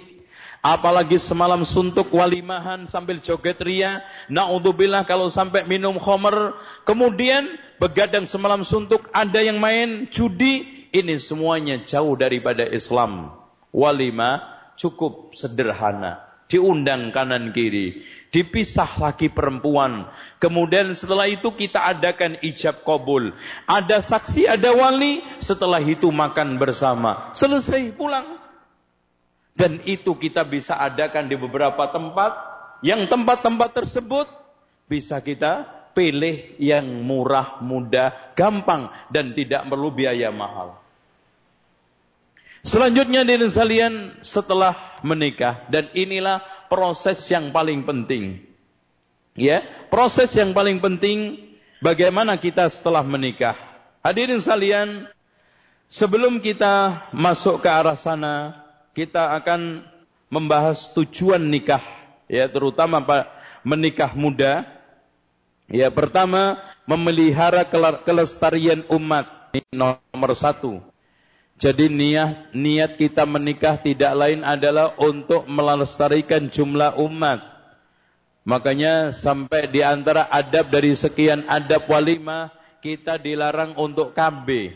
apalagi 0.62 1.18
semalam 1.18 1.66
suntuk 1.66 2.14
walimahan 2.14 2.87
sambil 2.87 3.18
joget 3.18 3.59
ria, 3.66 4.07
naudzubillah 4.30 5.03
kalau 5.03 5.26
sampai 5.26 5.66
minum 5.66 5.99
khamr, 5.99 6.55
kemudian 6.87 7.51
begadang 7.82 8.30
semalam 8.30 8.62
suntuk 8.62 9.11
ada 9.11 9.43
yang 9.43 9.59
main 9.59 10.07
judi, 10.07 10.87
ini 10.95 11.18
semuanya 11.18 11.82
jauh 11.82 12.14
daripada 12.14 12.62
Islam. 12.70 13.34
Walimah 13.74 14.70
cukup 14.78 15.34
sederhana 15.34 16.26
diundang 16.47 17.11
kanan 17.11 17.51
kiri, 17.51 18.07
dipisah 18.30 18.99
laki 19.03 19.30
perempuan. 19.30 20.07
Kemudian 20.38 20.94
setelah 20.94 21.26
itu 21.26 21.51
kita 21.55 21.82
adakan 21.82 22.38
ijab 22.42 22.86
kabul. 22.86 23.34
Ada 23.66 24.03
saksi, 24.03 24.47
ada 24.47 24.70
wali, 24.74 25.22
setelah 25.42 25.82
itu 25.82 26.11
makan 26.11 26.59
bersama. 26.59 27.34
Selesai 27.34 27.94
pulang. 27.94 28.38
Dan 29.57 29.80
itu 29.88 30.12
kita 30.14 30.44
bisa 30.44 30.76
adakan 30.76 31.32
di 31.32 31.36
beberapa 31.40 31.88
tempat, 31.88 32.32
yang 32.84 33.09
tempat-tempat 33.09 33.72
tersebut 33.72 34.28
bisa 34.84 35.16
kita 35.24 35.64
pilih 35.97 36.61
yang 36.61 36.84
murah, 36.84 37.64
mudah, 37.64 38.36
gampang, 38.36 38.92
dan 39.09 39.32
tidak 39.32 39.64
perlu 39.64 39.88
biaya 39.88 40.28
mahal. 40.28 40.76
Selanjutnya 42.67 43.23
dari 43.23 43.47
sekalian 43.47 44.19
setelah 44.27 44.99
menikah 45.07 45.71
dan 45.71 45.87
inilah 45.95 46.43
proses 46.67 47.23
yang 47.31 47.55
paling 47.55 47.87
penting. 47.87 48.43
Ya, 49.39 49.62
proses 49.87 50.35
yang 50.35 50.51
paling 50.51 50.83
penting 50.83 51.47
bagaimana 51.79 52.35
kita 52.35 52.67
setelah 52.67 53.07
menikah. 53.07 53.55
Hadirin 54.03 54.43
sekalian, 54.43 55.07
sebelum 55.87 56.43
kita 56.43 57.07
masuk 57.14 57.62
ke 57.62 57.71
arah 57.71 57.95
sana, 57.95 58.59
kita 58.99 59.39
akan 59.39 59.87
membahas 60.27 60.91
tujuan 60.91 61.47
nikah, 61.47 61.87
ya 62.27 62.51
terutama 62.51 62.99
menikah 63.62 64.11
muda. 64.19 64.67
Ya, 65.71 65.91
pertama 65.91 66.59
memelihara 66.83 67.67
kelestarian 68.03 68.83
umat 68.91 69.55
ini 69.55 69.71
nomor 69.75 70.35
satu. 70.35 70.83
Jadi 71.57 71.88
niat 71.88 72.52
niat 72.52 73.00
kita 73.00 73.24
menikah 73.24 73.80
tidak 73.80 74.12
lain 74.12 74.44
adalah 74.44 74.92
untuk 75.00 75.48
melestarikan 75.48 76.52
jumlah 76.52 77.00
umat. 77.00 77.40
Makanya 78.44 79.11
sampai 79.16 79.66
di 79.72 79.80
antara 79.80 80.28
adab 80.28 80.68
dari 80.68 80.92
sekian 80.92 81.48
adab 81.48 81.88
walimah 81.88 82.52
kita 82.84 83.16
dilarang 83.16 83.74
untuk 83.74 84.12
KB, 84.12 84.70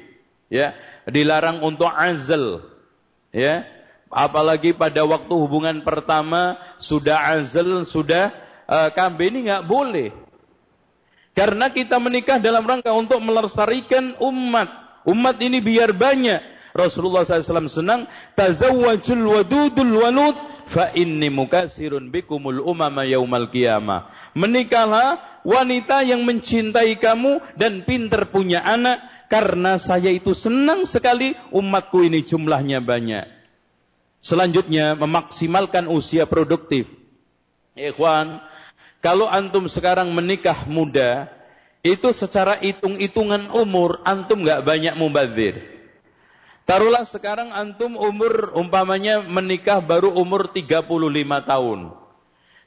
ya, 0.50 0.74
dilarang 1.06 1.62
untuk 1.62 1.86
azal, 1.86 2.64
ya. 3.30 3.62
Apalagi 4.10 4.74
pada 4.74 5.06
waktu 5.06 5.30
hubungan 5.30 5.86
pertama 5.86 6.58
sudah 6.82 7.30
azal, 7.30 7.86
sudah 7.86 8.34
uh, 8.66 8.90
KB 8.90 9.30
ini 9.30 9.46
nggak 9.46 9.68
boleh. 9.70 10.10
Karena 11.36 11.70
kita 11.70 12.02
menikah 12.02 12.42
dalam 12.42 12.66
rangka 12.66 12.90
untuk 12.90 13.22
melestarikan 13.22 14.18
umat. 14.18 14.66
Umat 15.06 15.38
ini 15.38 15.62
biar 15.62 15.94
banyak 15.94 16.49
Rasulullah 16.70 17.26
SAW 17.26 17.66
senang 17.66 18.06
tazawwajul 18.38 19.26
wadudul 19.26 19.94
walud 19.98 20.36
fa 20.70 20.94
inni 20.94 21.26
mukasirun 21.26 22.14
bikumul 22.14 22.62
umama 22.62 23.02
yaumal 23.02 23.50
qiyamah. 23.50 24.10
Menikahlah 24.38 25.42
wanita 25.42 26.06
yang 26.06 26.22
mencintai 26.22 26.94
kamu 27.02 27.42
dan 27.58 27.82
pintar 27.82 28.30
punya 28.30 28.62
anak 28.62 29.02
karena 29.26 29.78
saya 29.82 30.10
itu 30.10 30.34
senang 30.34 30.86
sekali 30.86 31.34
umatku 31.50 32.06
ini 32.06 32.22
jumlahnya 32.22 32.78
banyak. 32.82 33.26
Selanjutnya 34.20 34.94
memaksimalkan 34.94 35.88
usia 35.88 36.28
produktif. 36.28 36.86
Ikhwan, 37.72 38.42
kalau 39.00 39.24
antum 39.24 39.64
sekarang 39.64 40.12
menikah 40.12 40.68
muda, 40.68 41.32
itu 41.80 42.12
secara 42.12 42.60
hitung-hitungan 42.60 43.48
umur 43.56 44.04
antum 44.04 44.44
nggak 44.44 44.60
banyak 44.60 44.94
mubazir. 45.00 45.79
Taruhlah 46.70 47.02
sekarang 47.02 47.50
antum 47.50 47.98
umur 47.98 48.54
umpamanya 48.54 49.18
menikah 49.26 49.82
baru 49.82 50.14
umur 50.14 50.54
35 50.54 50.86
tahun. 51.42 51.98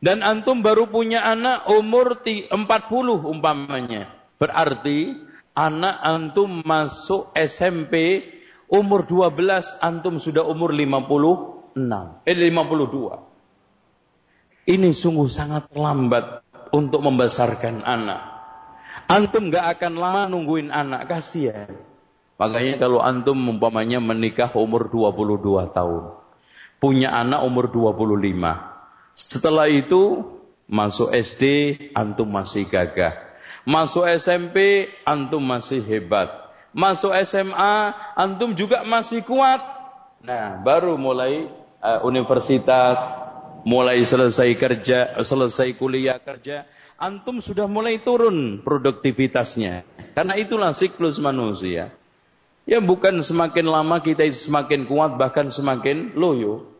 Dan 0.03 0.19
antum 0.27 0.59
baru 0.59 0.91
punya 0.91 1.23
anak 1.23 1.71
umur 1.71 2.19
40 2.19 2.59
umpamanya. 3.23 4.11
Berarti 4.35 5.15
anak 5.55 6.03
antum 6.03 6.59
masuk 6.67 7.31
SMP 7.31 8.27
umur 8.67 9.07
12 9.07 9.79
antum 9.79 10.19
sudah 10.19 10.43
umur 10.43 10.75
56. 10.75 12.27
Eh 12.27 12.35
52. 12.35 14.67
Ini 14.67 14.89
sungguh 14.91 15.31
sangat 15.31 15.71
lambat 15.71 16.43
untuk 16.75 16.99
membesarkan 16.99 17.87
anak. 17.87 18.19
Antum 19.07 19.47
gak 19.47 19.79
akan 19.79 19.95
lama 19.95 20.27
nungguin 20.27 20.75
anak, 20.75 21.07
kasihan. 21.07 21.92
Makanya 22.37 22.81
kalau 22.81 22.99
antum 22.99 23.37
umpamanya 23.37 24.01
menikah 24.01 24.49
umur 24.57 24.89
22 24.89 25.69
tahun. 25.69 26.03
Punya 26.81 27.13
anak 27.13 27.45
umur 27.45 27.69
25. 27.71 29.13
Setelah 29.13 29.69
itu 29.69 30.25
masuk 30.65 31.13
SD 31.13 31.43
antum 31.93 32.27
masih 32.27 32.65
gagah. 32.67 33.13
Masuk 33.63 34.03
SMP 34.09 34.89
antum 35.07 35.39
masih 35.39 35.79
hebat. 35.85 36.27
Masuk 36.73 37.13
SMA 37.23 37.93
antum 38.17 38.51
juga 38.57 38.81
masih 38.81 39.21
kuat. 39.23 39.61
Nah, 40.25 40.59
baru 40.65 40.97
mulai 40.97 41.47
uh, 41.79 42.01
universitas, 42.03 42.97
mulai 43.63 44.03
selesai 44.03 44.49
kerja, 44.57 45.15
selesai 45.21 45.77
kuliah 45.79 46.19
kerja, 46.19 46.67
antum 46.99 47.39
sudah 47.39 47.69
mulai 47.69 48.01
turun 48.03 48.59
produktivitasnya. 48.65 49.87
Karena 50.17 50.35
itulah 50.35 50.75
siklus 50.75 51.21
manusia. 51.21 51.93
Ya 52.63 52.79
bukan 52.79 53.19
semakin 53.19 53.67
lama 53.67 53.99
kita 53.99 54.23
itu 54.23 54.47
semakin 54.47 54.87
kuat 54.87 55.19
bahkan 55.19 55.51
semakin 55.51 56.15
loyo. 56.15 56.71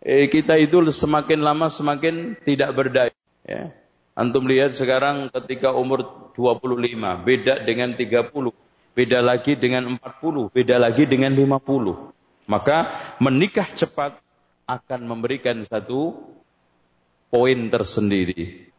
Eh, 0.00 0.30
kita 0.30 0.56
itu 0.56 0.80
semakin 0.94 1.42
lama 1.42 1.66
semakin 1.66 2.38
tidak 2.46 2.70
berdaya. 2.72 3.14
Ya. 3.42 3.74
Antum 4.14 4.46
lihat 4.46 4.76
sekarang 4.76 5.32
ketika 5.34 5.74
umur 5.74 6.30
25 6.34 7.26
beda 7.26 7.62
dengan 7.66 7.94
30, 7.96 8.54
beda 8.94 9.18
lagi 9.18 9.58
dengan 9.58 9.98
40, 9.98 10.52
beda 10.52 10.76
lagi 10.78 11.04
dengan 11.10 11.34
50. 11.34 12.12
Maka 12.46 12.78
menikah 13.18 13.66
cepat 13.70 14.18
akan 14.66 15.00
memberikan 15.06 15.58
satu 15.66 16.14
poin 17.30 17.58
tersendiri. 17.70 18.70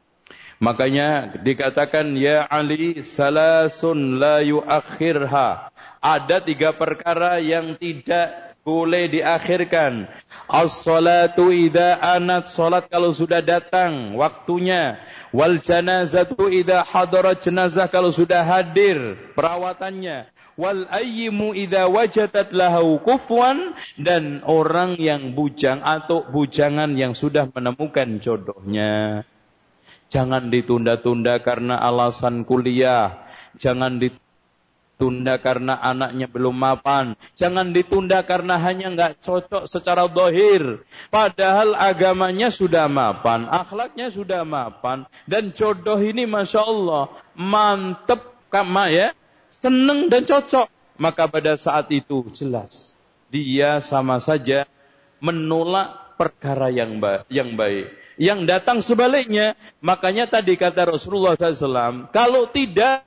Makanya 0.62 1.42
dikatakan 1.42 2.14
ya 2.14 2.46
Ali 2.46 3.02
salasun 3.02 4.22
la 4.22 4.46
yuakhirha 4.46 5.71
ada 6.02 6.42
tiga 6.42 6.74
perkara 6.74 7.38
yang 7.38 7.78
tidak 7.78 8.58
boleh 8.66 9.10
diakhirkan. 9.10 10.10
As-salatu 10.52 11.54
idza 11.54 12.02
anat 12.02 12.50
salat 12.52 12.90
kalau 12.92 13.14
sudah 13.14 13.40
datang 13.40 14.18
waktunya. 14.18 15.00
Wal 15.32 15.62
janazatu 15.64 16.52
idza 16.52 16.84
hadarat 16.84 17.40
jenazah 17.40 17.88
kalau 17.88 18.12
sudah 18.12 18.44
hadir 18.44 19.16
perawatannya. 19.38 20.28
Wal 20.60 20.86
ayyimu 20.92 21.56
idza 21.56 21.88
wajadat 21.88 22.52
lahu 22.52 23.00
kufwan 23.02 23.74
dan 23.96 24.44
orang 24.44 25.00
yang 25.00 25.32
bujang 25.32 25.80
atau 25.82 26.28
bujangan 26.28 26.94
yang 27.00 27.16
sudah 27.16 27.48
menemukan 27.50 28.20
jodohnya. 28.20 29.24
Jangan 30.12 30.52
ditunda-tunda 30.52 31.40
karena 31.40 31.80
alasan 31.80 32.44
kuliah. 32.44 33.24
Jangan 33.56 33.96
ditunda 33.96 34.21
ditunda 35.02 35.42
karena 35.42 35.82
anaknya 35.82 36.30
belum 36.30 36.54
mapan. 36.54 37.18
Jangan 37.34 37.74
ditunda 37.74 38.22
karena 38.22 38.62
hanya 38.62 38.94
nggak 38.94 39.26
cocok 39.26 39.66
secara 39.66 40.06
dohir. 40.06 40.86
Padahal 41.10 41.74
agamanya 41.74 42.54
sudah 42.54 42.86
mapan, 42.86 43.50
akhlaknya 43.50 44.14
sudah 44.14 44.46
mapan. 44.46 45.10
Dan 45.26 45.58
jodoh 45.58 45.98
ini 45.98 46.30
Masya 46.30 46.62
Allah 46.62 47.10
mantep 47.34 48.22
kama 48.54 48.94
ya. 48.94 49.18
Seneng 49.50 50.06
dan 50.06 50.22
cocok. 50.22 50.70
maka 51.02 51.26
pada 51.26 51.58
saat 51.58 51.90
itu 51.90 52.30
jelas 52.30 52.94
dia 53.34 53.82
sama 53.82 54.22
saja 54.22 54.70
menolak 55.18 56.14
perkara 56.14 56.70
yang 56.70 57.02
baik. 57.02 57.26
Yang 57.26 57.50
baik. 57.58 57.86
Yang 58.22 58.40
datang 58.46 58.78
sebaliknya, 58.86 59.58
makanya 59.82 60.30
tadi 60.30 60.54
kata 60.54 60.94
Rasulullah 60.94 61.34
SAW, 61.34 62.14
kalau 62.14 62.46
tidak, 62.54 63.02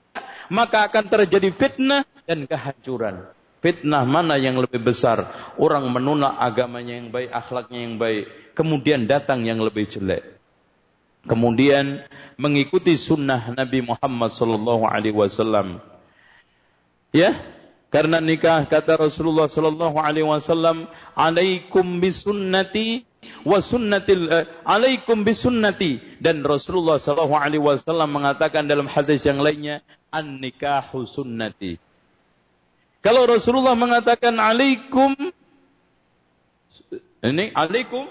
maka 0.49 0.88
akan 0.88 1.05
terjadi 1.09 1.49
fitnah 1.53 2.03
dan 2.24 2.49
kehancuran. 2.49 3.24
Fitnah 3.64 4.05
mana 4.05 4.36
yang 4.36 4.61
lebih 4.61 4.80
besar? 4.84 5.24
Orang 5.57 5.88
menolak 5.88 6.36
agamanya 6.36 7.01
yang 7.01 7.09
baik, 7.09 7.32
akhlaknya 7.32 7.80
yang 7.88 7.97
baik. 7.97 8.28
Kemudian 8.53 9.09
datang 9.09 9.40
yang 9.40 9.61
lebih 9.64 9.88
jelek. 9.88 10.36
Kemudian 11.24 12.05
mengikuti 12.36 12.92
sunnah 13.01 13.57
Nabi 13.57 13.80
Muhammad 13.80 14.28
sallallahu 14.28 14.84
alaihi 14.84 15.16
wasallam. 15.16 15.80
Ya, 17.16 17.40
karena 17.88 18.20
nikah 18.20 18.68
kata 18.68 19.01
Rasulullah 19.01 19.49
sallallahu 19.49 19.97
alaihi 19.97 20.28
wasallam, 20.28 20.84
"Alaikum 21.16 22.05
bisunnati 22.05 23.09
wa 23.44 23.58
sunnatil 23.60 24.28
uh, 24.30 24.44
alaikum 24.64 25.24
bisunnati." 25.24 26.00
Dan 26.20 26.44
Rasulullah 26.44 26.96
sallallahu 27.00 27.36
alaihi 27.36 27.62
wasallam 27.62 28.10
mengatakan 28.12 28.64
dalam 28.64 28.88
hadis 28.88 29.24
yang 29.24 29.40
lainnya, 29.40 29.80
"An-nikahu 30.12 31.04
sunnati." 31.04 31.76
Kalau 33.04 33.28
Rasulullah 33.28 33.76
mengatakan 33.76 34.36
alaikum 34.40 35.12
ini 37.24 37.52
alaikum 37.52 38.08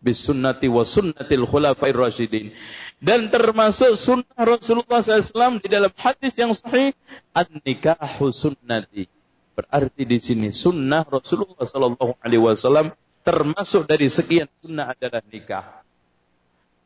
bisunnati 0.00 0.68
wa 0.68 0.84
sunnatil 0.84 1.44
khulafair 1.44 1.96
rasyidin. 1.96 2.52
Dan 3.00 3.32
termasuk 3.32 3.96
sunnah 3.96 4.36
Rasulullah 4.36 5.00
SAW 5.00 5.56
di 5.60 5.68
dalam 5.72 5.88
hadis 5.96 6.36
yang 6.36 6.52
sahih, 6.52 6.92
an-nikahu 7.32 8.28
sunnati. 8.28 9.08
Berarti 9.56 10.04
di 10.04 10.20
sini 10.20 10.48
sunnah 10.52 11.04
Rasulullah 11.04 11.64
Sallallahu 11.64 12.16
Alaihi 12.20 12.44
Wasallam 12.44 12.92
termasuk 13.24 13.86
dari 13.86 14.08
sekian 14.08 14.48
sunnah 14.60 14.92
adalah 14.96 15.22
nikah. 15.28 15.66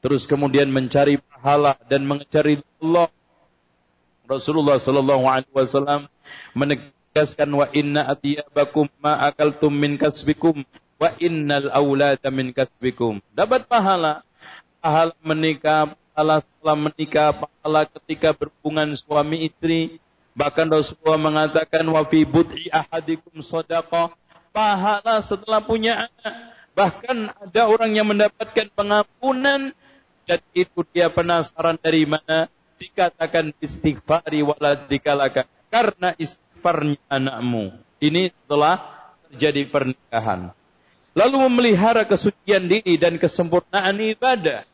Terus 0.04 0.28
kemudian 0.28 0.68
mencari 0.68 1.16
pahala 1.16 1.80
dan 1.88 2.04
mencari 2.04 2.60
Allah 2.82 3.08
Rasulullah 4.24 4.76
sallallahu 4.76 5.24
alaihi 5.24 5.52
wasallam 5.52 6.08
menegaskan 6.52 7.48
wa 7.48 7.68
inna 7.72 8.08
atyabakum 8.08 8.88
ma 9.00 9.20
akaltum 9.28 9.72
min 9.72 9.96
kasbikum 9.96 10.64
wa 11.00 11.08
innal 11.20 11.72
aulada 11.72 12.28
min 12.28 12.52
kasbikum. 12.52 13.20
Dapat 13.32 13.64
pahala 13.68 14.24
pahala 14.84 15.16
menikah, 15.24 15.96
pahala 16.12 16.36
setelah 16.44 16.76
menikah, 16.76 17.32
pahala 17.32 17.88
ketika 17.88 18.36
berhubungan 18.36 18.92
suami 18.92 19.48
istri. 19.48 19.96
Bahkan 20.36 20.66
Rasulullah 20.68 21.16
mengatakan 21.16 21.86
wa 21.88 22.04
fi 22.04 22.28
bud'i 22.28 22.68
ahadikum 22.68 23.40
sadaqah. 23.40 24.12
Pahala 24.54 25.18
setelah 25.18 25.58
punya 25.58 26.06
anak. 26.06 26.34
Bahkan 26.78 27.16
ada 27.50 27.62
orang 27.66 27.90
yang 27.90 28.06
mendapatkan 28.06 28.70
pengampunan 28.70 29.74
dan 30.30 30.40
itu 30.54 30.86
dia 30.94 31.10
penasaran 31.10 31.74
dari 31.74 32.06
mana 32.06 32.46
dikatakan 32.78 33.50
istighfari 33.58 34.46
waladikalaka 34.46 35.50
karena 35.74 36.14
istighfarnya 36.14 37.02
anakmu. 37.10 37.74
Ini 37.98 38.30
setelah 38.30 38.78
terjadi 39.26 39.66
pernikahan. 39.66 40.54
Lalu 41.18 41.36
memelihara 41.50 42.06
kesucian 42.06 42.70
diri 42.70 42.94
dan 42.94 43.18
kesempurnaan 43.18 43.98
ibadah. 43.98 44.66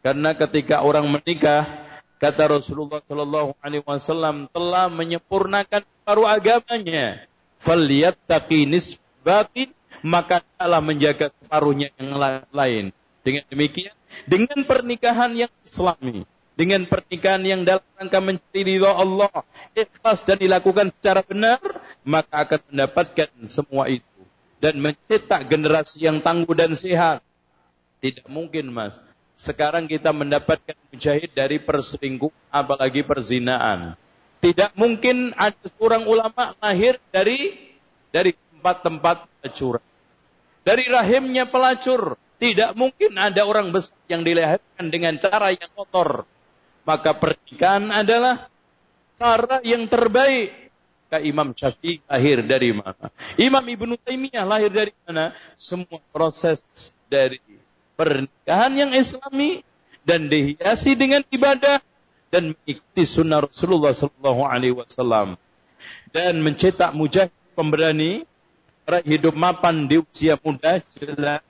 Karena 0.00 0.32
ketika 0.32 0.80
orang 0.80 1.08
menikah, 1.08 1.68
kata 2.16 2.56
Rasulullah 2.56 3.00
Shallallahu 3.04 3.56
Alaihi 3.60 3.84
Wasallam 3.84 4.48
telah 4.52 4.88
menyempurnakan 4.88 5.84
paruh 6.04 6.28
agamanya. 6.28 7.29
Falyattaqi 7.60 8.64
nisbatin 8.64 9.70
maka 10.00 10.40
telah 10.56 10.80
menjaga 10.80 11.28
separuhnya 11.40 11.92
yang 12.00 12.16
lain. 12.50 12.84
Dengan 13.20 13.44
demikian, 13.52 13.92
dengan 14.24 14.64
pernikahan 14.64 15.36
yang 15.36 15.52
islami, 15.60 16.24
dengan 16.56 16.88
pernikahan 16.88 17.44
yang 17.44 17.60
dalam 17.68 17.84
rangka 18.00 18.20
mencari 18.20 18.60
ridha 18.64 18.96
Allah, 18.96 19.32
ikhlas 19.76 20.24
dan 20.24 20.40
dilakukan 20.40 20.88
secara 20.96 21.20
benar, 21.20 21.60
maka 22.00 22.48
akan 22.48 22.60
mendapatkan 22.72 23.28
semua 23.44 23.92
itu 23.92 24.08
dan 24.60 24.80
mencetak 24.80 25.48
generasi 25.48 26.08
yang 26.08 26.20
tangguh 26.20 26.56
dan 26.56 26.72
sehat. 26.72 27.20
Tidak 28.00 28.24
mungkin, 28.28 28.72
Mas. 28.72 28.96
Sekarang 29.36 29.88
kita 29.88 30.12
mendapatkan 30.12 30.76
mujahid 30.92 31.32
dari 31.32 31.56
perselingkuhan 31.60 32.36
apalagi 32.52 33.00
perzinaan. 33.04 33.96
Tidak 34.40 34.72
mungkin 34.76 35.36
ada 35.36 35.60
seorang 35.76 36.08
ulama 36.08 36.56
lahir 36.64 36.96
dari 37.12 37.56
dari 38.08 38.32
tempat-tempat 38.32 39.28
pelacuran. 39.40 39.84
Dari 40.64 40.84
rahimnya 40.88 41.44
pelacur. 41.48 42.16
Tidak 42.40 42.72
mungkin 42.72 43.20
ada 43.20 43.44
orang 43.44 43.68
besar 43.68 43.96
yang 44.08 44.24
dilahirkan 44.24 44.88
dengan 44.88 45.20
cara 45.20 45.52
yang 45.52 45.68
kotor 45.76 46.24
maka 46.84 47.14
pernikahan 47.14 47.86
adalah 47.92 48.48
cara 49.16 49.60
yang 49.62 49.86
terbaik. 49.86 50.72
Kak 51.10 51.26
Imam 51.26 51.50
Syafi'i 51.50 51.98
lahir 52.06 52.38
dari 52.46 52.70
mana? 52.70 53.10
Imam 53.34 53.62
Ibnu 53.66 53.98
Taimiyah 53.98 54.46
lahir 54.46 54.70
dari 54.70 54.94
mana? 55.06 55.34
Semua 55.58 55.98
proses 56.14 56.62
dari 57.10 57.42
pernikahan 57.98 58.70
yang 58.78 58.90
islami 58.94 59.66
dan 60.06 60.30
dihiasi 60.30 60.94
dengan 60.94 61.26
ibadah 61.34 61.82
dan 62.30 62.54
mengikuti 62.54 63.04
sunnah 63.04 63.44
Rasulullah 63.44 63.92
Sallallahu 63.92 64.42
Alaihi 64.46 64.74
Wasallam 64.74 65.34
dan 66.14 66.38
mencetak 66.40 66.94
mujahid 66.94 67.34
pemberani 67.58 68.24
hidup 69.06 69.34
mapan 69.38 69.86
di 69.86 70.02
usia 70.02 70.34
muda 70.38 70.82
jelas 70.98 71.42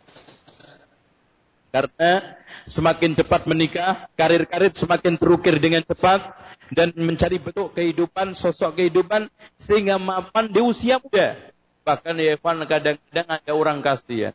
karena 1.71 2.35
semakin 2.67 3.15
cepat 3.15 3.47
menikah, 3.47 4.11
karir-karir 4.19 4.75
semakin 4.75 5.15
terukir 5.15 5.55
dengan 5.63 5.87
cepat 5.87 6.35
dan 6.75 6.91
mencari 6.99 7.39
bentuk 7.39 7.71
kehidupan, 7.75 8.35
sosok 8.35 8.83
kehidupan 8.83 9.31
sehingga 9.55 9.99
mapan 9.99 10.51
di 10.51 10.59
usia 10.59 10.99
muda. 10.99 11.39
Bahkan 11.87 12.15
ya 12.19 12.35
Evan 12.35 12.67
kadang-kadang 12.67 13.27
ada 13.27 13.53
orang 13.55 13.79
kasihan. 13.81 14.35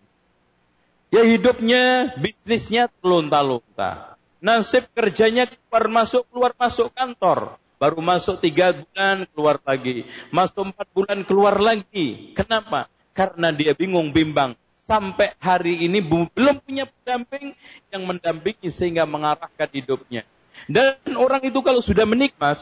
Ya 1.11 1.21
hidupnya, 1.27 2.15
bisnisnya 2.19 2.91
terlunta-lunta. 2.99 4.14
Nasib 4.43 4.87
kerjanya 4.91 5.47
keluar 5.47 5.85
masuk, 5.87 6.23
keluar 6.29 6.51
masuk 6.55 6.91
kantor. 6.91 7.59
Baru 7.75 7.99
masuk 7.99 8.39
tiga 8.39 8.71
bulan, 8.71 9.27
keluar 9.35 9.57
lagi. 9.63 10.07
Masuk 10.31 10.71
empat 10.71 10.87
bulan, 10.95 11.19
keluar 11.27 11.55
lagi. 11.59 12.31
Kenapa? 12.35 12.87
Karena 13.15 13.51
dia 13.51 13.71
bingung, 13.75 14.11
bimbang 14.11 14.55
sampai 14.75 15.33
hari 15.41 15.87
ini 15.87 16.03
belum 16.03 16.61
punya 16.61 16.85
pendamping 16.85 17.55
yang 17.89 18.03
mendampingi 18.05 18.69
sehingga 18.69 19.07
mengarahkan 19.07 19.71
hidupnya. 19.71 20.27
Dan 20.69 20.99
orang 21.17 21.41
itu 21.41 21.59
kalau 21.65 21.81
sudah 21.81 22.05
menikah, 22.05 22.61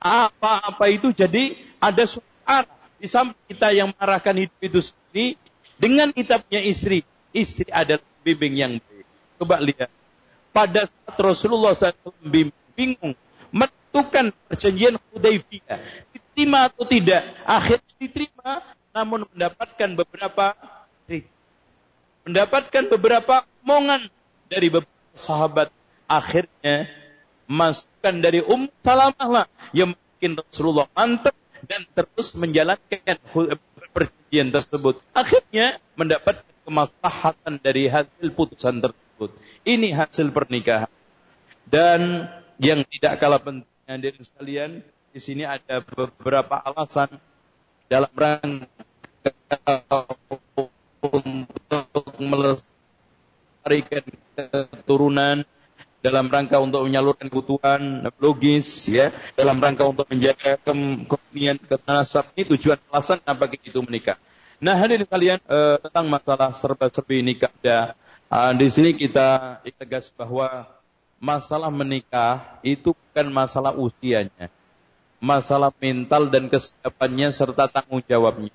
apa-apa 0.00 0.88
itu 0.90 1.12
jadi 1.14 1.54
ada 1.78 2.08
suara 2.08 2.66
di 2.98 3.06
samping 3.06 3.38
kita 3.50 3.70
yang 3.76 3.92
mengarahkan 3.94 4.34
hidup 4.46 4.58
itu 4.62 4.80
sendiri 4.80 5.38
dengan 5.76 6.08
kita 6.10 6.40
punya 6.42 6.62
istri. 6.64 7.04
Istri 7.32 7.68
adalah 7.72 8.04
bimbing 8.24 8.54
yang 8.56 8.72
baik. 8.80 9.06
Coba 9.40 9.56
lihat. 9.60 9.90
Pada 10.52 10.84
saat 10.84 11.16
Rasulullah 11.16 11.72
SAW 11.72 12.12
bingung 12.76 13.16
menentukan 13.48 14.32
perjanjian 14.48 15.00
Hudaybiyah 15.12 15.80
diterima 16.12 16.68
atau 16.68 16.84
tidak, 16.84 17.24
akhirnya 17.44 17.92
diterima 17.96 18.60
namun 18.92 19.24
mendapatkan 19.32 19.88
beberapa 19.96 20.52
mendapatkan 22.22 22.84
beberapa 22.92 23.42
omongan 23.64 24.12
dari 24.46 24.68
beberapa 24.68 25.16
sahabat. 25.16 25.72
Akhirnya 26.06 26.92
masukkan 27.48 28.14
dari 28.20 28.44
Um 28.44 28.68
Salamah 28.84 29.28
lah 29.28 29.46
yang 29.72 29.96
mungkin 29.96 30.38
Rasulullah 30.44 30.88
mantap 30.92 31.32
dan 31.64 31.88
terus 31.96 32.36
menjalankan 32.36 33.16
perjanjian 33.92 34.52
tersebut. 34.52 35.00
Akhirnya 35.16 35.80
mendapatkan 35.96 36.51
kemaslahatan 36.64 37.58
dari 37.60 37.88
hasil 37.90 38.32
putusan 38.34 38.80
tersebut. 38.80 39.30
Ini 39.62 39.94
hasil 39.94 40.30
pernikahan. 40.34 40.90
Dan 41.66 42.28
yang 42.58 42.82
tidak 42.86 43.18
kalah 43.22 43.40
pentingnya 43.42 43.96
dari 43.98 44.20
sekalian, 44.22 44.82
di 45.12 45.20
sini 45.20 45.44
ada 45.44 45.84
beberapa 45.84 46.58
alasan 46.62 47.20
dalam 47.86 48.12
rangka 48.16 48.66
untuk 51.02 52.06
melestarikan 52.16 54.04
keturunan 54.32 55.44
dalam 56.02 56.26
rangka 56.26 56.58
untuk 56.58 56.82
menyalurkan 56.82 57.30
kebutuhan 57.30 58.10
logis 58.18 58.90
ya 58.90 59.14
dalam 59.38 59.62
rangka 59.62 59.86
untuk 59.86 60.10
menjaga 60.10 60.58
kemudian 60.66 61.62
ketanasab 61.62 62.26
ini 62.34 62.42
tujuan 62.58 62.80
alasan 62.90 63.22
apa 63.22 63.46
itu 63.54 63.78
menikah. 63.84 64.18
Nah 64.62 64.78
hadirin 64.78 65.10
kalian 65.10 65.42
eh, 65.42 65.76
tentang 65.82 66.06
masalah 66.06 66.54
serba-serbi 66.54 67.18
nikah 67.18 67.50
ya, 67.66 67.98
uh, 68.30 68.54
di 68.54 68.70
sini 68.70 68.94
kita 68.94 69.58
tegas 69.74 70.06
bahwa 70.14 70.70
masalah 71.18 71.66
menikah 71.66 72.62
itu 72.62 72.94
bukan 72.94 73.26
masalah 73.34 73.74
usianya. 73.74 74.46
masalah 75.22 75.70
mental 75.78 76.26
dan 76.26 76.50
kesiapannya 76.50 77.30
serta 77.30 77.70
tanggung 77.70 78.02
jawabnya. 78.02 78.50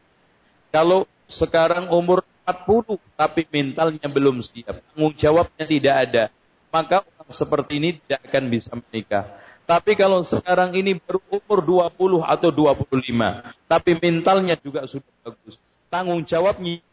Kalau 0.68 1.08
sekarang 1.24 1.88
umur 1.88 2.28
40 2.44 3.00
tapi 3.16 3.48
mentalnya 3.48 4.08
belum 4.12 4.44
siap, 4.44 4.84
tanggung 4.92 5.16
jawabnya 5.16 5.64
tidak 5.64 5.96
ada, 5.96 6.24
maka 6.68 7.08
orang 7.08 7.32
seperti 7.32 7.80
ini 7.80 7.90
tidak 8.04 8.20
akan 8.28 8.44
bisa 8.52 8.76
menikah. 8.76 9.32
Tapi 9.64 9.96
kalau 9.96 10.20
sekarang 10.28 10.76
ini 10.76 11.00
baru 11.00 11.24
umur 11.40 11.88
20 11.88 12.28
atau 12.28 12.50
25, 12.52 13.64
tapi 13.64 13.92
mentalnya 13.96 14.60
juga 14.60 14.84
sudah 14.92 15.12
bagus. 15.24 15.64
Tanggung 15.88 16.28
jawabnya 16.28 16.84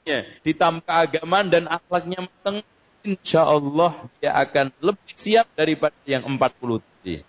ditambah 0.46 0.86
keagamaan 0.86 1.50
dan 1.50 1.64
akhlaknya 1.66 2.30
matang, 2.30 2.62
insya 3.02 3.42
Allah 3.42 4.06
dia 4.22 4.30
akan 4.38 4.70
lebih 4.78 5.14
siap 5.18 5.50
daripada 5.58 5.98
yang 6.06 6.22
40 6.22 6.78
tadi. 6.78 7.26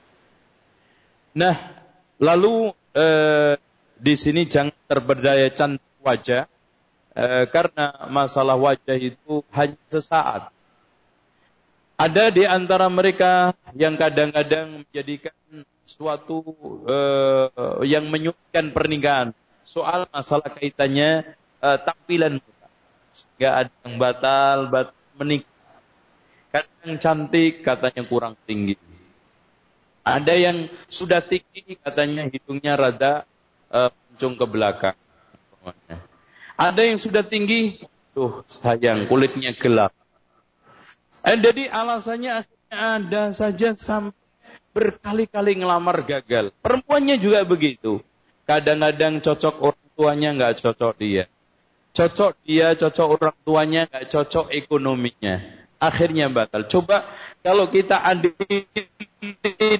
Nah, 1.36 1.56
Lalu 2.20 2.72
eh, 2.96 3.60
di 4.00 4.14
sini 4.16 4.48
jangan 4.48 4.76
terberdaya 4.88 5.52
cantik 5.52 6.00
wajah 6.00 6.48
eh, 7.12 7.44
karena 7.52 8.08
masalah 8.08 8.56
wajah 8.56 8.96
itu 8.96 9.44
hanya 9.52 9.80
sesaat. 9.92 10.52
Ada 11.96 12.28
di 12.28 12.44
antara 12.44 12.92
mereka 12.92 13.56
yang 13.76 13.96
kadang-kadang 13.96 14.84
menjadikan 14.84 15.36
suatu 15.84 16.44
eh, 16.88 17.48
yang 17.84 18.08
menyulitkan 18.08 18.72
pernikahan. 18.72 19.28
Soal 19.68 20.08
masalah 20.08 20.56
kaitannya 20.56 21.36
eh, 21.66 21.78
tampilan 21.82 22.38
muka. 22.38 22.68
Sehingga 23.16 23.50
ada 23.66 23.74
yang 23.82 23.96
batal, 23.98 24.58
batal 24.70 24.98
menikah. 25.18 25.56
Kadang 26.54 26.96
cantik, 27.02 27.66
katanya 27.66 28.04
kurang 28.06 28.34
tinggi. 28.46 28.78
Ada 30.06 30.38
yang 30.38 30.70
sudah 30.86 31.20
tinggi 31.20 31.82
katanya 31.82 32.30
hidungnya 32.30 32.78
rada 32.78 33.26
uh, 33.74 33.90
ke 34.16 34.46
belakang. 34.46 34.94
Ada 36.56 36.82
yang 36.86 37.02
sudah 37.02 37.26
tinggi, 37.26 37.82
tuh 38.14 38.46
sayang 38.48 39.10
kulitnya 39.10 39.52
gelap. 39.58 39.92
Eh, 41.26 41.36
jadi 41.36 41.74
alasannya 41.74 42.46
ada 42.70 43.34
saja 43.34 43.74
sampai 43.74 44.16
berkali-kali 44.72 45.60
ngelamar 45.60 46.06
gagal. 46.06 46.54
Perempuannya 46.62 47.18
juga 47.18 47.42
begitu. 47.42 48.00
Kadang-kadang 48.46 49.20
cocok 49.20 49.56
orang 49.60 49.88
tuanya 49.98 50.30
nggak 50.38 50.54
cocok 50.62 50.94
dia. 51.02 51.26
Cocok 51.96 52.36
dia, 52.44 52.76
cocok 52.76 53.08
orang 53.08 53.38
tuanya 53.48 53.82
nggak 53.88 54.06
cocok 54.12 54.52
ekonominya 54.52 55.66
akhirnya 55.80 56.32
batal. 56.32 56.66
Coba 56.68 57.06
kalau 57.46 57.68
kita 57.70 58.00
adil 58.02 58.36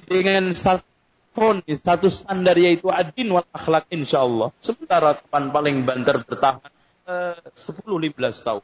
dengan 0.06 0.54
satu 0.56 0.86
satu 1.76 2.08
standar 2.08 2.56
yaitu 2.56 2.88
adin 2.88 3.28
wal 3.36 3.48
akhlak 3.52 3.92
insya 3.92 4.24
Allah. 4.24 4.56
Sementara 4.64 5.20
teman 5.20 5.52
paling 5.52 5.84
banter 5.84 6.24
bertahan 6.24 6.72
uh, 7.04 7.36
10-15 7.52 8.16
tahun. 8.16 8.64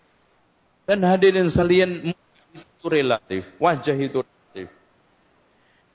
Dan 0.87 1.03
hadirin 1.03 1.51
salian 1.51 2.15
itu 2.55 2.85
relatif, 2.87 3.43
wajah 3.59 3.95
itu 3.95 4.23
relatif. 4.23 4.67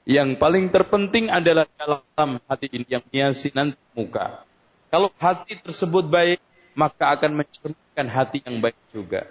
Yang 0.06 0.28
paling 0.38 0.64
terpenting 0.70 1.32
adalah 1.32 1.66
dalam 1.74 2.38
hati 2.44 2.68
ini 2.70 2.86
yang 2.86 3.04
hiasi 3.08 3.50
nanti 3.56 3.80
muka. 3.96 4.44
Kalau 4.92 5.10
hati 5.18 5.58
tersebut 5.58 6.06
baik, 6.06 6.38
maka 6.76 7.16
akan 7.16 7.42
mencerminkan 7.42 8.06
hati 8.06 8.44
yang 8.44 8.60
baik 8.60 8.76
juga. 8.92 9.24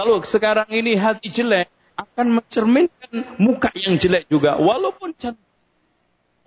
Kalau 0.00 0.24
sekarang 0.24 0.66
ini 0.72 0.96
hati 0.96 1.28
jelek, 1.28 1.68
akan 1.98 2.40
mencerminkan 2.40 3.10
muka 3.36 3.68
yang 3.76 4.00
jelek 4.00 4.24
juga. 4.30 4.56
Walaupun 4.56 5.12
cantik. 5.12 5.44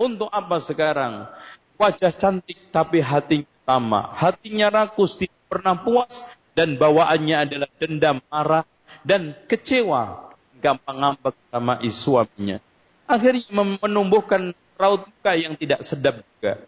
Untuk 0.02 0.34
apa 0.34 0.58
sekarang? 0.58 1.30
Wajah 1.78 2.10
cantik 2.16 2.58
tapi 2.74 3.04
hati 3.04 3.46
sama. 3.68 4.10
Hatinya 4.18 4.74
rakus, 4.74 5.20
tidak 5.20 5.38
pernah 5.46 5.78
puas. 5.78 6.26
Dan 6.52 6.76
bawaannya 6.76 7.38
adalah 7.48 7.70
dendam, 7.80 8.18
marah, 8.28 8.66
dan 9.06 9.38
kecewa. 9.46 10.34
Gampang 10.58 10.98
ngambek 10.98 11.36
sama 11.52 11.80
suaminya. 11.90 12.58
Akhirnya 13.06 13.46
menumbuhkan 13.80 14.56
raut 14.80 15.06
muka 15.06 15.34
yang 15.36 15.54
tidak 15.60 15.84
sedap 15.86 16.24
juga. 16.24 16.64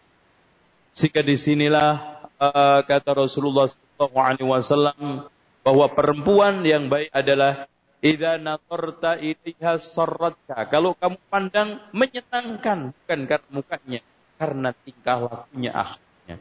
Sehingga 0.94 1.26
di 1.26 1.34
sinilah 1.34 2.13
uh, 2.38 2.80
kata 2.82 3.10
Rasulullah 3.14 3.68
SAW 3.68 5.28
bahwa 5.64 5.86
perempuan 5.92 6.60
yang 6.66 6.92
baik 6.92 7.08
adalah 7.14 7.66
idza 8.04 8.36
natarta 8.36 9.16
ilaiha 9.16 9.80
sarratka. 9.80 10.68
Kalau 10.68 10.92
kamu 10.92 11.16
pandang 11.32 11.80
menyenangkan 11.96 12.92
bukan 12.92 13.20
karena 13.24 13.48
mukanya, 13.48 14.00
karena 14.36 14.68
tingkah 14.84 15.18
lakunya 15.24 15.72
akhlaknya. 15.72 16.36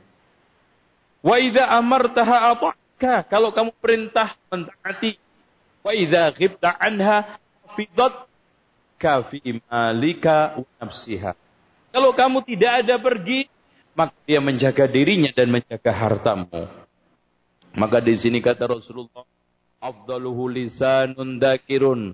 Wa 1.23 1.35
idza 1.39 1.63
amartaha 1.71 2.37
ata'ka. 2.51 3.15
Kalau 3.31 3.55
kamu 3.55 3.71
perintah 3.79 4.35
mentaati. 4.51 5.15
Wa 5.83 5.95
idza 5.95 6.31
ghibta 6.35 6.75
anha 6.75 7.39
fidat 7.79 8.27
ka 8.99 9.23
fi 9.23 9.39
malika 9.71 10.59
wa 10.59 10.67
nafsiha. 10.83 11.31
Kalau 11.93 12.11
kamu 12.11 12.41
tidak 12.43 12.83
ada 12.83 12.95
pergi, 12.97 13.45
maka 13.93 14.17
dia 14.25 14.41
menjaga 14.41 14.89
dirinya 14.89 15.29
dan 15.33 15.53
menjaga 15.53 15.91
hartamu. 15.93 16.65
Maka 17.73 17.97
di 18.01 18.13
sini 18.13 18.37
kata 18.37 18.69
Rasulullah, 18.69 19.25
afdaluhu 19.81 20.49
lisanun 20.49 21.41
dakirun. 21.41 22.13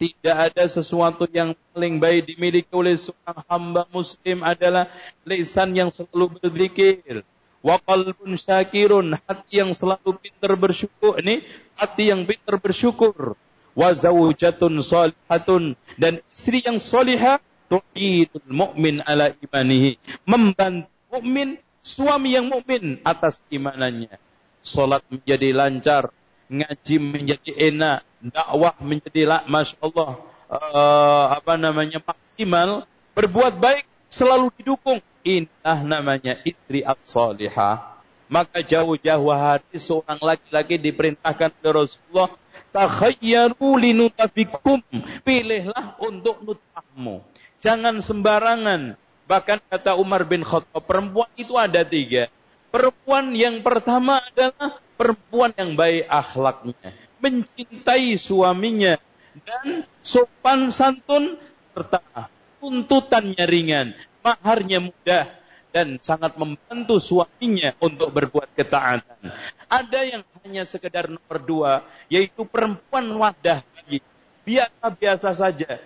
Tidak 0.00 0.32
ada 0.32 0.64
sesuatu 0.64 1.28
yang 1.28 1.52
paling 1.76 2.00
baik 2.00 2.32
dimiliki 2.32 2.72
oleh 2.72 2.96
seorang 2.96 3.44
hamba 3.44 3.84
muslim 3.92 4.40
adalah 4.40 4.88
lisan 5.28 5.76
yang 5.76 5.92
selalu 5.92 6.40
berzikir. 6.40 7.20
Wa 7.60 7.76
qalbun 7.84 8.32
syakirun, 8.40 9.20
hati 9.28 9.60
yang 9.60 9.76
selalu 9.76 10.16
pintar 10.16 10.56
bersyukur. 10.56 11.20
Ini 11.20 11.44
hati 11.76 12.08
yang 12.08 12.24
pintar 12.24 12.56
bersyukur. 12.56 13.36
Wa 13.76 13.92
zawjatun 13.92 14.80
salihatun 14.80 15.76
dan 16.00 16.24
istri 16.32 16.64
yang 16.64 16.80
salihah 16.80 17.36
tu'idul 17.68 18.48
mu'min 18.48 19.04
ala 19.04 19.36
imanihi. 19.36 20.00
Membantu 20.24 20.88
mukmin, 21.10 21.58
suami 21.82 22.38
yang 22.38 22.46
mukmin 22.48 23.02
atas 23.04 23.42
imanannya 23.50 24.16
Salat 24.60 25.00
menjadi 25.08 25.56
lancar, 25.56 26.12
ngaji 26.52 26.96
menjadi 27.00 27.52
enak, 27.72 28.04
dakwah 28.20 28.76
menjadi 28.84 29.40
masya 29.48 29.80
Allah 29.80 30.20
uh, 30.52 31.24
apa 31.32 31.56
namanya 31.56 31.96
maksimal, 32.04 32.84
berbuat 33.16 33.56
baik 33.56 33.88
selalu 34.12 34.52
didukung. 34.60 35.00
Inilah 35.20 35.80
namanya 35.84 36.40
istri 36.44 36.84
as-salihah. 36.84 38.00
Maka 38.28 38.60
jauh-jauh 38.60 39.32
hari 39.32 39.76
seorang 39.76 40.20
laki-laki 40.20 40.76
diperintahkan 40.76 41.56
oleh 41.60 41.72
Rasulullah 41.84 42.30
takhayyaru 42.70 43.76
linutafikum 43.82 44.78
pilihlah 45.26 45.98
untuk 45.98 46.38
nutahmu 46.46 47.18
jangan 47.58 47.98
sembarangan 47.98 48.94
bahkan 49.30 49.62
kata 49.70 49.94
Umar 49.94 50.26
bin 50.26 50.42
Khattab 50.42 50.82
perempuan 50.82 51.30
itu 51.38 51.54
ada 51.54 51.86
tiga 51.86 52.26
Perempuan 52.70 53.34
yang 53.34 53.66
pertama 53.66 54.22
adalah 54.22 54.78
perempuan 54.94 55.50
yang 55.58 55.74
baik 55.74 56.06
akhlaknya, 56.06 56.94
mencintai 57.18 58.14
suaminya 58.14 58.94
dan 59.42 59.82
sopan 60.06 60.70
santun 60.70 61.34
serta 61.74 62.30
tuntutannya 62.62 63.42
ringan, 63.42 63.90
maharnya 64.22 64.86
mudah 64.86 65.26
dan 65.74 65.98
sangat 65.98 66.38
membantu 66.38 67.02
suaminya 67.02 67.74
untuk 67.82 68.14
berbuat 68.14 68.54
ketaatan. 68.54 69.18
Ada 69.66 70.00
yang 70.06 70.22
hanya 70.46 70.62
sekedar 70.62 71.10
nomor 71.10 71.42
dua, 71.42 71.72
yaitu 72.06 72.46
perempuan 72.46 73.10
wadah 73.18 73.66
lagi. 73.66 73.98
Biasa-biasa 74.46 75.34
saja. 75.34 75.82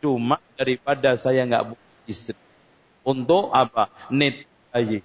Cuma 0.00 0.40
daripada 0.56 1.12
saya 1.20 1.44
nggak 1.44 1.76
punya 1.76 1.88
istri. 2.08 2.51
Untuk 3.02 3.50
apa? 3.50 3.90
Net 4.10 4.46
aja 4.72 5.02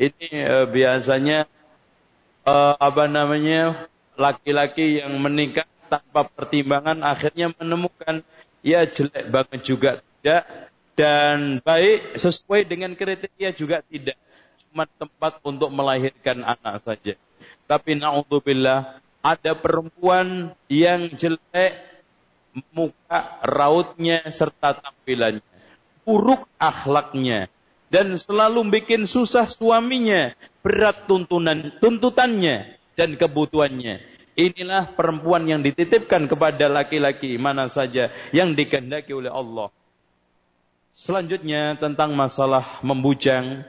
ini 0.00 0.28
uh, 0.48 0.64
biasanya 0.64 1.44
uh, 2.48 2.74
apa 2.80 3.04
namanya 3.04 3.84
laki-laki 4.16 5.04
yang 5.04 5.12
menikah 5.20 5.68
tanpa 5.92 6.24
pertimbangan 6.24 7.04
akhirnya 7.04 7.52
menemukan 7.52 8.24
ya 8.64 8.88
jelek 8.88 9.28
banget 9.28 9.60
juga 9.60 9.90
tidak 10.00 10.42
dan 10.96 11.60
baik 11.60 12.16
sesuai 12.16 12.64
dengan 12.64 12.96
kriteria 12.96 13.52
juga 13.52 13.84
tidak. 13.84 14.16
Cuma 14.60 14.84
tempat 14.86 15.40
untuk 15.44 15.72
melahirkan 15.72 16.44
anak 16.44 16.84
saja. 16.84 17.16
Tapi 17.64 17.96
naudzubillah 17.96 19.00
ada 19.20 19.52
perempuan 19.56 20.52
yang 20.68 21.12
jelek 21.12 21.76
muka 22.72 23.40
rautnya 23.44 24.26
serta 24.32 24.76
tampilannya 24.76 25.49
buruk 26.10 26.50
akhlaknya 26.58 27.46
dan 27.86 28.18
selalu 28.18 28.82
bikin 28.82 29.06
susah 29.06 29.46
suaminya, 29.46 30.34
berat 30.62 31.06
tuntunan 31.06 31.74
tuntutannya 31.78 32.74
dan 32.98 33.14
kebutuhannya. 33.14 34.02
Inilah 34.34 34.94
perempuan 34.94 35.46
yang 35.46 35.62
dititipkan 35.62 36.26
kepada 36.30 36.70
laki-laki 36.70 37.38
mana 37.38 37.66
saja 37.70 38.10
yang 38.30 38.54
dikehendaki 38.54 39.14
oleh 39.14 39.30
Allah. 39.30 39.70
Selanjutnya 40.90 41.78
tentang 41.78 42.14
masalah 42.18 42.82
membujang. 42.82 43.62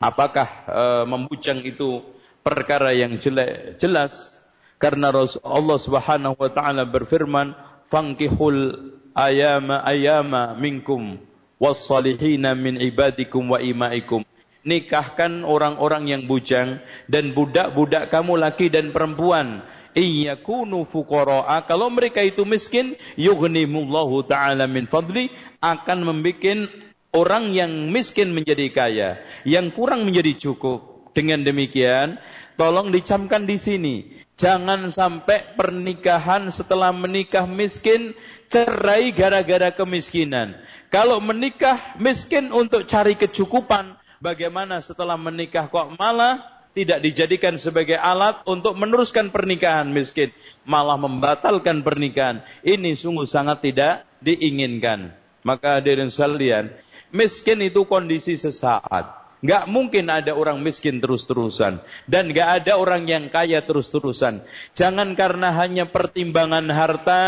Apakah 0.00 0.48
e, 0.64 0.82
membujang 1.04 1.60
itu 1.62 2.02
perkara 2.40 2.96
yang 2.96 3.20
jelek? 3.20 3.76
Jelas 3.76 4.40
karena 4.80 5.12
Rasulullah 5.12 5.76
Subhanahu 5.76 6.38
wa 6.40 6.50
taala 6.54 6.88
berfirman, 6.88 7.52
"Fankihul 7.92 8.94
ayama 9.12 9.84
ayama 9.84 10.56
minkum 10.56 11.20
wassalihina 11.60 12.56
min 12.56 12.80
ibadikum 12.80 13.52
wa 13.52 13.60
imaikum." 13.60 14.24
Nikahkan 14.60 15.40
orang-orang 15.40 16.04
yang 16.04 16.22
bujang 16.28 16.84
dan 17.08 17.32
budak-budak 17.32 18.12
kamu 18.12 18.36
laki 18.44 18.68
dan 18.68 18.92
perempuan. 18.92 19.64
Iyakunu 19.96 20.84
fuqara'a. 20.84 21.64
Kalau 21.64 21.88
mereka 21.88 22.20
itu 22.20 22.44
miskin 22.44 22.94
yughnimullahu 23.16 24.22
taala 24.28 24.68
min 24.68 24.84
fadli 24.84 25.32
akan 25.64 26.04
membuat 26.04 26.68
orang 27.16 27.50
yang 27.56 27.90
miskin 27.90 28.30
menjadi 28.36 28.68
kaya 28.70 29.08
yang 29.48 29.72
kurang 29.72 30.04
menjadi 30.06 30.36
cukup. 30.36 31.10
Dengan 31.10 31.42
demikian 31.42 32.22
tolong 32.54 32.94
dicamkan 32.94 33.48
di 33.48 33.58
sini. 33.58 33.96
Jangan 34.38 34.88
sampai 34.88 35.58
pernikahan 35.58 36.48
setelah 36.48 36.94
menikah 36.94 37.44
miskin 37.44 38.16
cerai 38.48 39.12
gara-gara 39.12 39.68
kemiskinan 39.74 40.56
kalau 40.90 41.22
menikah 41.22 41.96
miskin 42.02 42.50
untuk 42.50 42.84
cari 42.84 43.14
kecukupan 43.14 43.94
bagaimana 44.18 44.82
setelah 44.82 45.16
menikah 45.16 45.70
kok 45.70 45.94
malah 45.96 46.60
tidak 46.70 47.02
dijadikan 47.02 47.58
sebagai 47.58 47.98
alat 47.98 48.46
untuk 48.46 48.78
meneruskan 48.78 49.34
pernikahan 49.34 49.90
miskin, 49.90 50.30
malah 50.62 50.94
membatalkan 50.94 51.82
pernikahan. 51.82 52.46
Ini 52.62 52.94
sungguh 52.94 53.26
sangat 53.26 53.62
tidak 53.66 54.06
diinginkan. 54.22 55.10
Maka 55.42 55.80
hadirin 55.80 56.12
sekalian, 56.12 56.70
miskin 57.10 57.64
itu 57.64 57.82
kondisi 57.88 58.38
sesaat. 58.38 59.18
Gak 59.40 59.72
mungkin 59.72 60.12
ada 60.12 60.36
orang 60.36 60.60
miskin 60.60 61.00
terus-terusan. 61.00 61.80
Dan 62.04 62.30
gak 62.36 62.62
ada 62.62 62.76
orang 62.76 63.08
yang 63.08 63.32
kaya 63.32 63.64
terus-terusan. 63.64 64.44
Jangan 64.76 65.16
karena 65.16 65.48
hanya 65.56 65.88
pertimbangan 65.88 66.68
harta, 66.68 67.24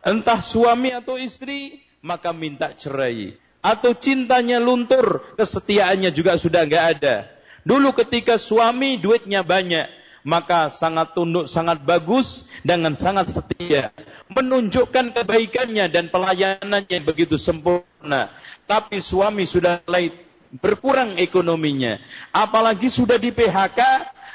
entah 0.00 0.40
suami 0.40 0.88
atau 0.96 1.20
istri, 1.20 1.87
maka 2.04 2.30
minta 2.34 2.72
cerai. 2.74 3.34
Atau 3.58 3.94
cintanya 3.98 4.62
luntur, 4.62 5.34
kesetiaannya 5.34 6.14
juga 6.14 6.38
sudah 6.38 6.62
gak 6.62 6.84
ada 6.98 7.38
Dulu 7.68 7.92
ketika 7.92 8.40
suami 8.40 8.96
duitnya 8.96 9.44
banyak, 9.44 9.92
maka 10.24 10.72
sangat 10.72 11.12
tunduk, 11.12 11.52
sangat 11.52 11.84
bagus 11.84 12.48
dengan 12.64 12.96
sangat 12.96 13.28
setia. 13.28 13.92
Menunjukkan 14.32 15.12
kebaikannya 15.12 15.92
dan 15.92 16.08
pelayanannya 16.08 16.98
begitu 17.04 17.36
sempurna. 17.36 18.32
Tapi 18.64 19.04
suami 19.04 19.44
sudah 19.44 19.84
mulai 19.84 20.08
berkurang 20.48 21.20
ekonominya. 21.20 22.00
Apalagi 22.32 22.88
sudah 22.88 23.20
di 23.20 23.36
PHK, 23.36 23.80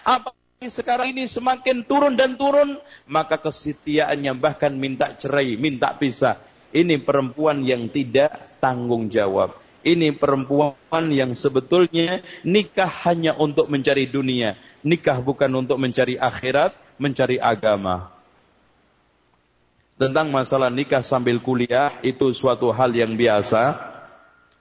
apalagi 0.05 0.69
sekarang 0.69 1.17
ini 1.17 1.25
semakin 1.25 1.89
turun 1.89 2.13
dan 2.13 2.37
turun, 2.37 2.77
maka 3.09 3.41
kesetiaannya 3.41 4.37
bahkan 4.37 4.77
minta 4.77 5.09
cerai, 5.17 5.57
minta 5.57 5.89
pisah. 5.97 6.37
Ini 6.73 7.05
perempuan 7.05 7.61
yang 7.61 7.85
tidak 7.93 8.57
tanggung 8.57 9.07
jawab. 9.13 9.61
Ini 9.83 10.15
perempuan 10.17 11.11
yang 11.13 11.37
sebetulnya 11.37 12.25
nikah 12.41 12.89
hanya 13.05 13.37
untuk 13.37 13.69
mencari 13.69 14.09
dunia. 14.09 14.57
Nikah 14.81 15.21
bukan 15.21 15.51
untuk 15.53 15.77
mencari 15.77 16.17
akhirat, 16.17 16.73
mencari 16.97 17.37
agama. 17.37 18.09
Tentang 19.99 20.33
masalah 20.33 20.73
nikah 20.73 21.05
sambil 21.05 21.37
kuliah 21.37 21.99
itu 22.01 22.33
suatu 22.33 22.73
hal 22.73 22.89
yang 22.95 23.13
biasa. 23.13 23.93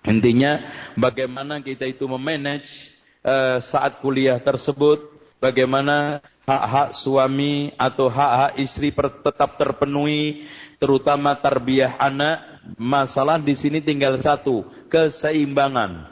Intinya 0.05 0.61
bagaimana 0.99 1.63
kita 1.63 1.89
itu 1.89 2.05
memanage 2.11 2.93
uh, 3.25 3.63
saat 3.63 4.03
kuliah 4.03 4.37
tersebut, 4.43 5.07
bagaimana 5.39 6.21
hak-hak 6.43 6.91
suami 6.95 7.71
atau 7.79 8.11
hak-hak 8.11 8.59
istri 8.59 8.91
tetap 9.23 9.55
terpenuhi, 9.59 10.51
terutama 10.83 11.39
tarbiyah 11.39 11.95
anak 12.03 12.53
Masalah 12.79 13.43
di 13.43 13.59
sini 13.59 13.83
tinggal 13.83 14.17
satu, 14.23 14.63
keseimbangan. 14.87 16.07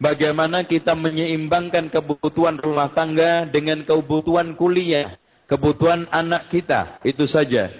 Bagaimana 0.00 0.64
kita 0.66 0.98
menyeimbangkan 0.98 1.92
kebutuhan 1.92 2.58
rumah 2.58 2.90
tangga 2.90 3.46
dengan 3.46 3.84
kebutuhan 3.86 4.56
kuliah, 4.58 5.20
kebutuhan 5.46 6.08
anak 6.10 6.48
kita, 6.48 6.98
itu 7.06 7.22
saja. 7.28 7.70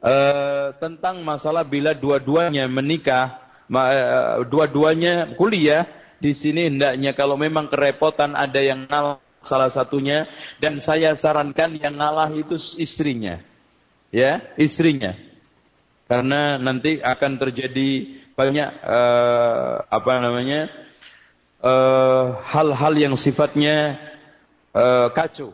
E, 0.00 0.14
tentang 0.80 1.22
masalah 1.22 1.62
bila 1.62 1.94
dua-duanya 1.94 2.66
menikah, 2.66 3.38
e, 3.70 4.00
dua-duanya 4.48 5.38
kuliah, 5.38 5.86
di 6.18 6.32
sini 6.32 6.72
hendaknya 6.72 7.12
kalau 7.12 7.36
memang 7.36 7.68
kerepotan 7.68 8.32
ada 8.32 8.58
yang 8.58 8.88
ngalah 8.88 9.20
salah 9.44 9.70
satunya, 9.70 10.26
dan 10.58 10.82
saya 10.82 11.14
sarankan 11.14 11.78
yang 11.78 11.94
ngalah 12.00 12.32
itu 12.34 12.58
istrinya, 12.80 13.38
ya 14.10 14.40
istrinya. 14.58 15.35
Karena 16.06 16.54
nanti 16.62 17.02
akan 17.02 17.32
terjadi 17.42 18.22
banyak 18.38 18.70
uh, 18.84 19.90
apa 19.90 20.12
namanya 20.20 20.68
eh, 21.64 22.24
hal-hal 22.46 22.94
uh, 22.94 23.00
yang 23.00 23.14
sifatnya 23.18 23.98
uh, 24.70 25.10
kacau. 25.10 25.50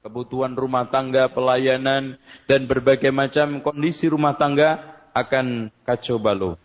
Kebutuhan 0.00 0.56
rumah 0.56 0.88
tangga, 0.88 1.28
pelayanan 1.28 2.16
dan 2.48 2.64
berbagai 2.64 3.12
macam 3.12 3.60
kondisi 3.60 4.08
rumah 4.08 4.32
tangga 4.38 4.80
akan 5.12 5.68
kacau 5.84 6.16
balau. 6.16 6.56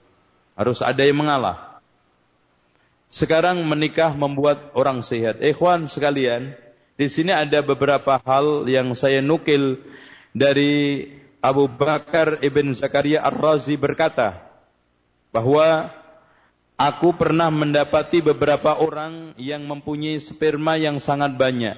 Harus 0.56 0.80
ada 0.80 1.04
yang 1.04 1.20
mengalah. 1.20 1.82
Sekarang 3.12 3.60
menikah 3.68 4.16
membuat 4.16 4.72
orang 4.72 5.04
sehat. 5.04 5.44
Ikhwan 5.44 5.92
sekalian, 5.92 6.56
di 6.96 7.12
sini 7.12 7.36
ada 7.36 7.60
beberapa 7.60 8.16
hal 8.24 8.72
yang 8.72 8.96
saya 8.96 9.20
nukil 9.20 9.84
dari 10.32 11.04
Abu 11.46 11.70
Bakar 11.70 12.42
ibn 12.42 12.74
Zakaria 12.74 13.22
Ar-Razi 13.22 13.78
berkata 13.78 14.42
bahwa 15.30 15.94
aku 16.74 17.14
pernah 17.14 17.54
mendapati 17.54 18.26
beberapa 18.26 18.74
orang 18.74 19.38
yang 19.38 19.62
mempunyai 19.70 20.18
sperma 20.18 20.74
yang 20.74 20.98
sangat 20.98 21.38
banyak. 21.38 21.78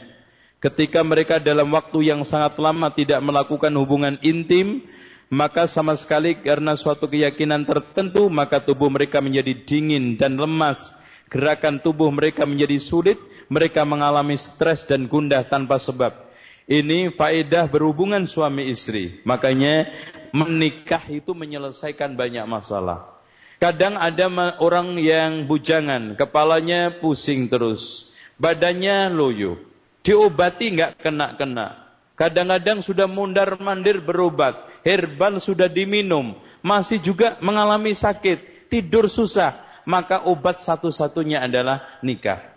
Ketika 0.64 1.04
mereka 1.04 1.44
dalam 1.44 1.68
waktu 1.76 2.00
yang 2.08 2.24
sangat 2.24 2.56
lama 2.56 2.96
tidak 2.96 3.20
melakukan 3.20 3.76
hubungan 3.76 4.16
intim, 4.24 4.88
maka 5.28 5.68
sama 5.68 6.00
sekali 6.00 6.40
karena 6.40 6.80
suatu 6.80 7.12
keyakinan 7.12 7.68
tertentu, 7.68 8.32
maka 8.32 8.64
tubuh 8.64 8.88
mereka 8.88 9.20
menjadi 9.20 9.52
dingin 9.68 10.16
dan 10.16 10.40
lemas. 10.40 10.96
Gerakan 11.28 11.84
tubuh 11.84 12.08
mereka 12.08 12.48
menjadi 12.48 12.80
sulit, 12.80 13.20
mereka 13.52 13.84
mengalami 13.84 14.40
stres 14.40 14.88
dan 14.88 15.12
gundah 15.12 15.44
tanpa 15.44 15.76
sebab. 15.76 16.27
Ini 16.68 17.16
faedah 17.16 17.72
berhubungan 17.72 18.28
suami 18.28 18.68
istri. 18.68 19.24
Makanya 19.24 19.88
menikah 20.36 21.00
itu 21.08 21.32
menyelesaikan 21.32 22.20
banyak 22.20 22.44
masalah. 22.44 23.18
Kadang 23.58 23.98
ada 23.98 24.30
orang 24.62 25.00
yang 25.02 25.50
bujangan, 25.50 26.14
kepalanya 26.14 26.94
pusing 27.02 27.50
terus, 27.50 28.14
badannya 28.38 29.10
loyo, 29.10 29.58
diobati 30.06 30.78
nggak 30.78 31.02
kena-kena. 31.02 31.90
Kadang-kadang 32.14 32.86
sudah 32.86 33.10
mundar 33.10 33.58
mandir 33.58 33.98
berobat, 33.98 34.62
herbal 34.86 35.42
sudah 35.42 35.66
diminum, 35.66 36.38
masih 36.62 37.02
juga 37.02 37.40
mengalami 37.42 37.98
sakit, 37.98 38.70
tidur 38.70 39.10
susah, 39.10 39.58
maka 39.90 40.22
obat 40.30 40.62
satu-satunya 40.62 41.42
adalah 41.42 41.98
nikah. 42.06 42.54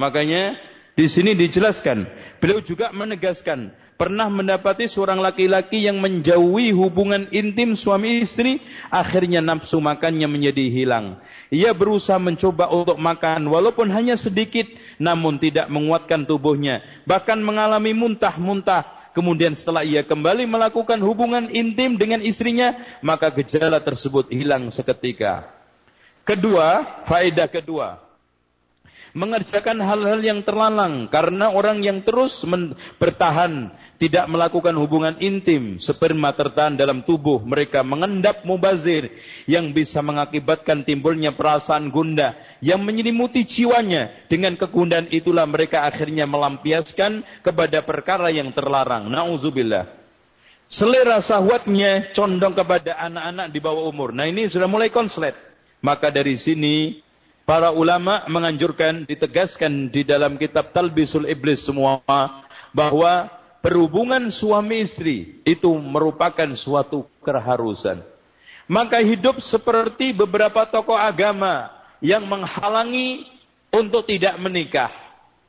Makanya 0.00 0.56
di 0.92 1.08
sini 1.08 1.32
dijelaskan, 1.32 2.04
beliau 2.36 2.60
juga 2.60 2.92
menegaskan, 2.92 3.72
pernah 3.96 4.28
mendapati 4.28 4.90
seorang 4.90 5.24
laki-laki 5.24 5.80
yang 5.88 6.04
menjauhi 6.04 6.74
hubungan 6.76 7.32
intim 7.32 7.72
suami 7.72 8.20
istri, 8.20 8.60
akhirnya 8.92 9.40
nafsu 9.40 9.80
makannya 9.80 10.28
menjadi 10.28 10.68
hilang. 10.68 11.16
Ia 11.48 11.72
berusaha 11.72 12.20
mencoba 12.20 12.68
untuk 12.68 13.00
makan, 13.00 13.48
walaupun 13.48 13.88
hanya 13.88 14.20
sedikit, 14.20 14.68
namun 15.00 15.40
tidak 15.40 15.72
menguatkan 15.72 16.28
tubuhnya. 16.28 16.84
Bahkan 17.08 17.40
mengalami 17.40 17.96
muntah-muntah. 17.96 19.00
Kemudian 19.12 19.52
setelah 19.52 19.84
ia 19.84 20.00
kembali 20.00 20.48
melakukan 20.48 20.96
hubungan 21.04 21.52
intim 21.52 22.00
dengan 22.00 22.24
istrinya, 22.24 22.76
maka 23.04 23.28
gejala 23.32 23.80
tersebut 23.80 24.32
hilang 24.32 24.72
seketika. 24.72 25.52
Kedua, 26.24 27.00
faedah 27.04 27.48
kedua, 27.48 28.00
mengerjakan 29.12 29.80
hal-hal 29.84 30.20
yang 30.24 30.40
terlalang 30.40 31.08
karena 31.12 31.52
orang 31.52 31.84
yang 31.84 32.00
terus 32.00 32.44
bertahan 32.96 33.72
tidak 34.00 34.24
melakukan 34.26 34.72
hubungan 34.80 35.14
intim 35.20 35.76
sperma 35.76 36.32
tertahan 36.32 36.74
dalam 36.74 37.04
tubuh 37.04 37.44
mereka 37.44 37.84
mengendap 37.84 38.42
mubazir 38.42 39.12
yang 39.44 39.70
bisa 39.76 40.00
mengakibatkan 40.00 40.82
timbulnya 40.82 41.36
perasaan 41.36 41.92
gundah 41.92 42.34
yang 42.64 42.80
menyelimuti 42.82 43.44
jiwanya. 43.44 44.10
Dengan 44.26 44.56
kegundahan 44.56 45.12
itulah 45.12 45.44
mereka 45.44 45.84
akhirnya 45.84 46.24
melampiaskan 46.24 47.22
kepada 47.44 47.84
perkara 47.84 48.32
yang 48.32 48.50
terlarang. 48.50 49.06
Nauzubillah. 49.06 49.86
Selera 50.72 51.20
sahwatnya 51.20 52.16
condong 52.16 52.56
kepada 52.56 52.96
anak-anak 52.96 53.46
di 53.52 53.60
bawah 53.60 53.84
umur. 53.92 54.16
Nah 54.16 54.24
ini 54.24 54.48
sudah 54.48 54.66
mulai 54.70 54.88
konslet. 54.88 55.36
Maka 55.84 56.08
dari 56.14 56.38
sini 56.38 57.02
para 57.42 57.74
ulama 57.74 58.24
menganjurkan 58.30 59.04
ditegaskan 59.06 59.90
di 59.90 60.06
dalam 60.06 60.38
kitab 60.38 60.70
Talbisul 60.70 61.26
Iblis 61.26 61.66
semua 61.66 62.02
bahwa 62.72 63.28
perhubungan 63.60 64.30
suami 64.32 64.82
istri 64.82 65.38
itu 65.46 65.70
merupakan 65.78 66.48
suatu 66.54 67.06
keharusan. 67.22 68.02
Maka 68.70 69.02
hidup 69.02 69.42
seperti 69.42 70.14
beberapa 70.14 70.64
tokoh 70.70 70.96
agama 70.96 71.68
yang 72.00 72.24
menghalangi 72.24 73.26
untuk 73.74 74.06
tidak 74.06 74.38
menikah. 74.38 74.90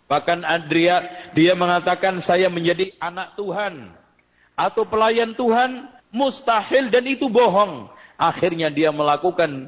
Bahkan 0.09 0.43
Andrea 0.43 1.31
dia 1.31 1.55
mengatakan 1.55 2.19
saya 2.19 2.51
menjadi 2.51 2.93
anak 2.99 3.33
Tuhan 3.39 3.89
atau 4.53 4.83
pelayan 4.85 5.33
Tuhan 5.33 5.89
mustahil 6.13 6.93
dan 6.93 7.05
itu 7.09 7.25
bohong. 7.31 7.89
Akhirnya 8.13 8.69
dia 8.69 8.93
melakukan 8.93 9.67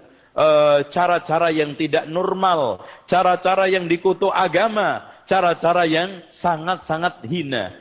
cara-cara 0.92 1.48
uh, 1.48 1.56
yang 1.56 1.80
tidak 1.80 2.12
normal, 2.12 2.84
cara-cara 3.08 3.72
yang 3.72 3.88
dikutuk 3.88 4.32
agama, 4.36 5.24
cara-cara 5.24 5.88
yang 5.88 6.28
sangat-sangat 6.28 7.24
hina. 7.24 7.72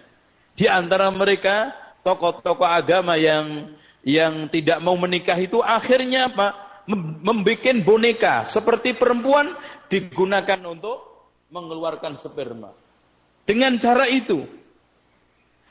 Di 0.55 0.71
antara 0.71 1.11
mereka 1.11 1.75
tokoh-tokoh 2.07 2.69
agama 2.69 3.19
yang 3.19 3.75
yang 4.07 4.47
tidak 4.53 4.79
mau 4.79 4.95
menikah 4.95 5.35
itu 5.35 5.59
akhirnya 5.59 6.31
apa? 6.31 6.63
Membikin 7.25 7.81
boneka 7.81 8.45
seperti 8.53 8.93
perempuan 8.95 9.57
digunakan 9.89 10.61
untuk 10.69 11.01
mengeluarkan 11.49 12.21
sperma. 12.21 12.77
Dengan 13.49 13.81
cara 13.81 14.05
itu, 14.05 14.45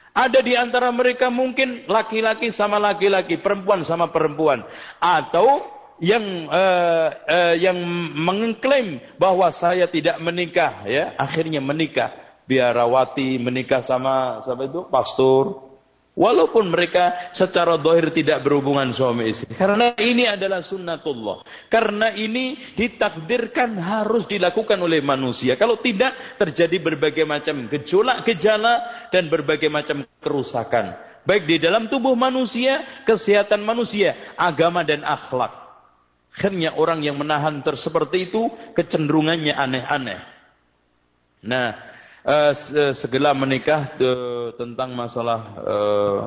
ada 0.09 0.41
di 0.41 0.57
antara 0.57 0.89
mereka 0.89 1.29
mungkin 1.29 1.85
laki-laki 1.85 2.49
sama 2.49 2.81
laki-laki, 2.81 3.37
perempuan 3.37 3.85
sama 3.85 4.09
perempuan, 4.09 4.65
atau 4.97 5.69
yang 6.01 6.49
uh, 6.49 7.07
uh, 7.25 7.55
yang 7.57 7.77
mengklaim 8.17 9.01
bahwa 9.19 9.51
saya 9.53 9.85
tidak 9.89 10.17
menikah, 10.21 10.85
ya 10.89 11.13
akhirnya 11.19 11.61
menikah. 11.61 12.21
Biarawati 12.43 13.39
menikah 13.39 13.79
sama 13.79 14.43
sama 14.43 14.67
itu 14.67 14.83
pastor, 14.91 15.73
Walaupun 16.13 16.69
mereka 16.69 17.33
secara 17.33 17.73
dohir 17.73 18.13
tidak 18.13 18.45
berhubungan 18.45 18.93
suami 18.93 19.33
istri. 19.33 19.49
Karena 19.49 19.97
ini 19.97 20.29
adalah 20.29 20.61
sunnatullah. 20.61 21.41
Karena 21.73 22.13
ini 22.13 22.77
ditakdirkan 22.77 23.81
harus 23.81 24.29
dilakukan 24.29 24.77
oleh 24.77 25.01
manusia. 25.01 25.57
Kalau 25.57 25.81
tidak 25.81 26.37
terjadi 26.37 26.77
berbagai 26.77 27.25
macam 27.25 27.65
gejolak, 27.65 28.29
gejala 28.29 29.09
dan 29.09 29.25
berbagai 29.25 29.73
macam 29.73 30.05
kerusakan. 30.21 30.93
Baik 31.25 31.49
di 31.49 31.57
dalam 31.57 31.89
tubuh 31.89 32.13
manusia, 32.13 33.01
kesehatan 33.09 33.65
manusia, 33.65 34.13
agama 34.37 34.85
dan 34.85 35.01
akhlak. 35.01 35.62
Akhirnya 36.33 36.73
orang 36.73 37.05
yang 37.05 37.21
menahan 37.21 37.61
seperti 37.61 38.33
itu 38.33 38.49
kecenderungannya 38.73 39.53
aneh-aneh. 39.53 40.19
Nah, 41.45 41.93
uh, 42.25 42.51
segera 42.97 43.35
menikah 43.37 43.93
uh, 44.01 44.49
tentang 44.57 44.97
masalah 44.97 45.39
uh, 45.61 46.21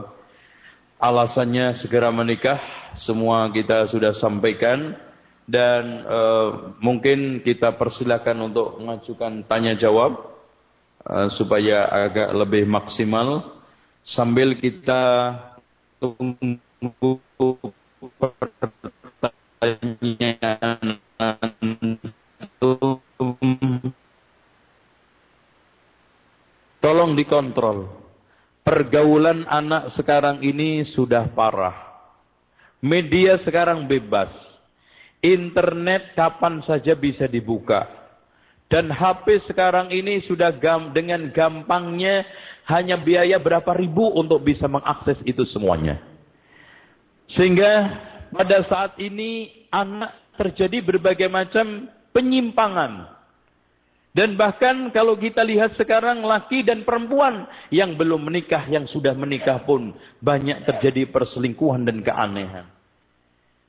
alasannya 0.96 1.76
segera 1.76 2.08
menikah 2.08 2.60
semua 2.96 3.50
kita 3.52 3.84
sudah 3.90 4.16
sampaikan 4.16 4.96
dan 5.46 6.06
uh, 6.08 6.74
mungkin 6.80 7.44
kita 7.44 7.76
persilakan 7.76 8.50
untuk 8.52 8.80
mengajukan 8.80 9.44
tanya 9.44 9.76
jawab 9.76 10.38
uh, 11.04 11.28
supaya 11.28 11.86
agak 11.86 12.32
lebih 12.32 12.64
maksimal 12.64 13.58
sambil 14.00 14.56
kita 14.56 15.34
tunggu 16.00 16.58
Tolong 26.82 27.12
dikontrol. 27.18 27.78
Pergaulan 28.66 29.46
anak 29.46 29.94
sekarang 29.94 30.42
ini 30.42 30.82
sudah 30.94 31.30
parah. 31.34 31.74
Media 32.82 33.38
sekarang 33.42 33.86
bebas. 33.86 34.30
Internet 35.22 36.14
kapan 36.14 36.62
saja 36.66 36.94
bisa 36.94 37.26
dibuka. 37.26 37.86
Dan 38.66 38.90
HP 38.90 39.46
sekarang 39.46 39.94
ini 39.94 40.26
sudah 40.26 40.50
gam, 40.58 40.90
dengan 40.90 41.30
gampangnya 41.30 42.26
hanya 42.66 42.98
biaya 42.98 43.38
berapa 43.38 43.70
ribu 43.78 44.10
untuk 44.18 44.42
bisa 44.42 44.66
mengakses 44.66 45.18
itu 45.22 45.46
semuanya. 45.54 46.02
Sehingga 47.34 47.70
pada 48.36 48.62
saat 48.68 49.00
ini 49.00 49.48
anak 49.72 50.36
terjadi 50.36 50.84
berbagai 50.84 51.32
macam 51.32 51.88
penyimpangan 52.12 53.16
dan 54.16 54.32
bahkan 54.40 54.88
kalau 54.96 55.20
kita 55.20 55.44
lihat 55.44 55.76
sekarang 55.76 56.24
laki 56.24 56.64
dan 56.64 56.88
perempuan 56.88 57.44
yang 57.68 58.00
belum 58.00 58.24
menikah, 58.24 58.64
yang 58.64 58.88
sudah 58.88 59.12
menikah 59.12 59.60
pun 59.68 59.92
banyak 60.24 60.64
terjadi 60.64 61.12
perselingkuhan 61.12 61.84
dan 61.84 62.00
keanehan. 62.00 62.64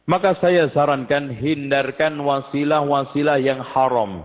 Maka 0.08 0.40
saya 0.40 0.72
sarankan 0.72 1.36
hindarkan 1.36 2.16
wasilah-wasilah 2.24 3.44
yang 3.44 3.60
haram. 3.60 4.24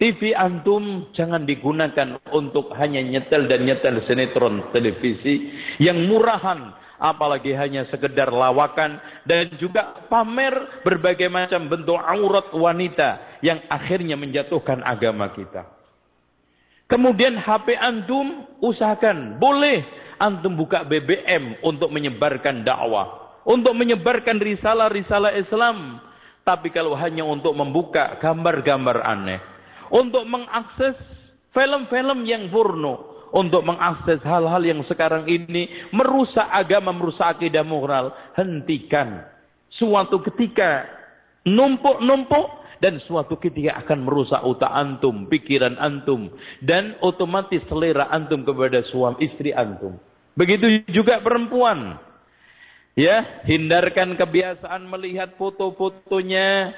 TV 0.00 0.32
antum 0.32 1.12
jangan 1.12 1.44
digunakan 1.44 2.16
untuk 2.32 2.72
hanya 2.80 3.04
nyetel 3.04 3.44
dan 3.44 3.68
nyetel 3.68 4.00
sinetron 4.08 4.72
televisi 4.72 5.52
yang 5.76 6.08
murahan 6.08 6.72
apalagi 7.00 7.56
hanya 7.56 7.88
sekedar 7.88 8.28
lawakan 8.28 9.00
dan 9.24 9.48
juga 9.56 10.04
pamer 10.12 10.84
berbagai 10.84 11.32
macam 11.32 11.66
bentuk 11.66 11.96
aurat 11.96 12.52
wanita 12.52 13.40
yang 13.40 13.64
akhirnya 13.72 14.20
menjatuhkan 14.20 14.84
agama 14.84 15.32
kita. 15.32 15.64
Kemudian 16.86 17.40
HP 17.40 17.72
antum 17.80 18.44
usahakan 18.60 19.40
boleh 19.40 19.80
antum 20.20 20.52
buka 20.52 20.84
BBM 20.84 21.64
untuk 21.64 21.88
menyebarkan 21.88 22.60
dakwah, 22.60 23.40
untuk 23.48 23.72
menyebarkan 23.72 24.36
risalah-risalah 24.36 25.32
Islam. 25.40 26.04
Tapi 26.44 26.68
kalau 26.74 26.92
hanya 26.98 27.24
untuk 27.24 27.54
membuka 27.56 28.18
gambar-gambar 28.20 29.06
aneh, 29.06 29.40
untuk 29.88 30.26
mengakses 30.26 30.98
film-film 31.54 32.26
yang 32.26 32.50
porno, 32.50 33.09
untuk 33.30 33.62
mengakses 33.62 34.18
hal-hal 34.26 34.62
yang 34.62 34.82
sekarang 34.86 35.26
ini 35.26 35.90
merusak 35.94 36.46
agama, 36.50 36.90
merusak 36.90 37.38
akidah 37.38 37.62
moral, 37.62 38.10
hentikan. 38.34 39.26
Suatu 39.70 40.18
ketika 40.26 40.86
numpuk-numpuk 41.46 42.60
dan 42.80 42.98
suatu 43.04 43.36
ketika 43.38 43.76
akan 43.86 44.08
merusak 44.08 44.40
utak 44.42 44.72
antum, 44.72 45.28
pikiran 45.28 45.76
antum 45.78 46.32
dan 46.64 46.96
otomatis 47.04 47.60
selera 47.68 48.08
antum 48.10 48.42
kepada 48.42 48.82
suami 48.88 49.20
istri 49.30 49.52
antum. 49.54 50.00
Begitu 50.34 50.88
juga 50.90 51.20
perempuan. 51.20 52.00
Ya, 52.98 53.44
hindarkan 53.46 54.18
kebiasaan 54.18 54.90
melihat 54.90 55.38
foto-fotonya 55.38 56.74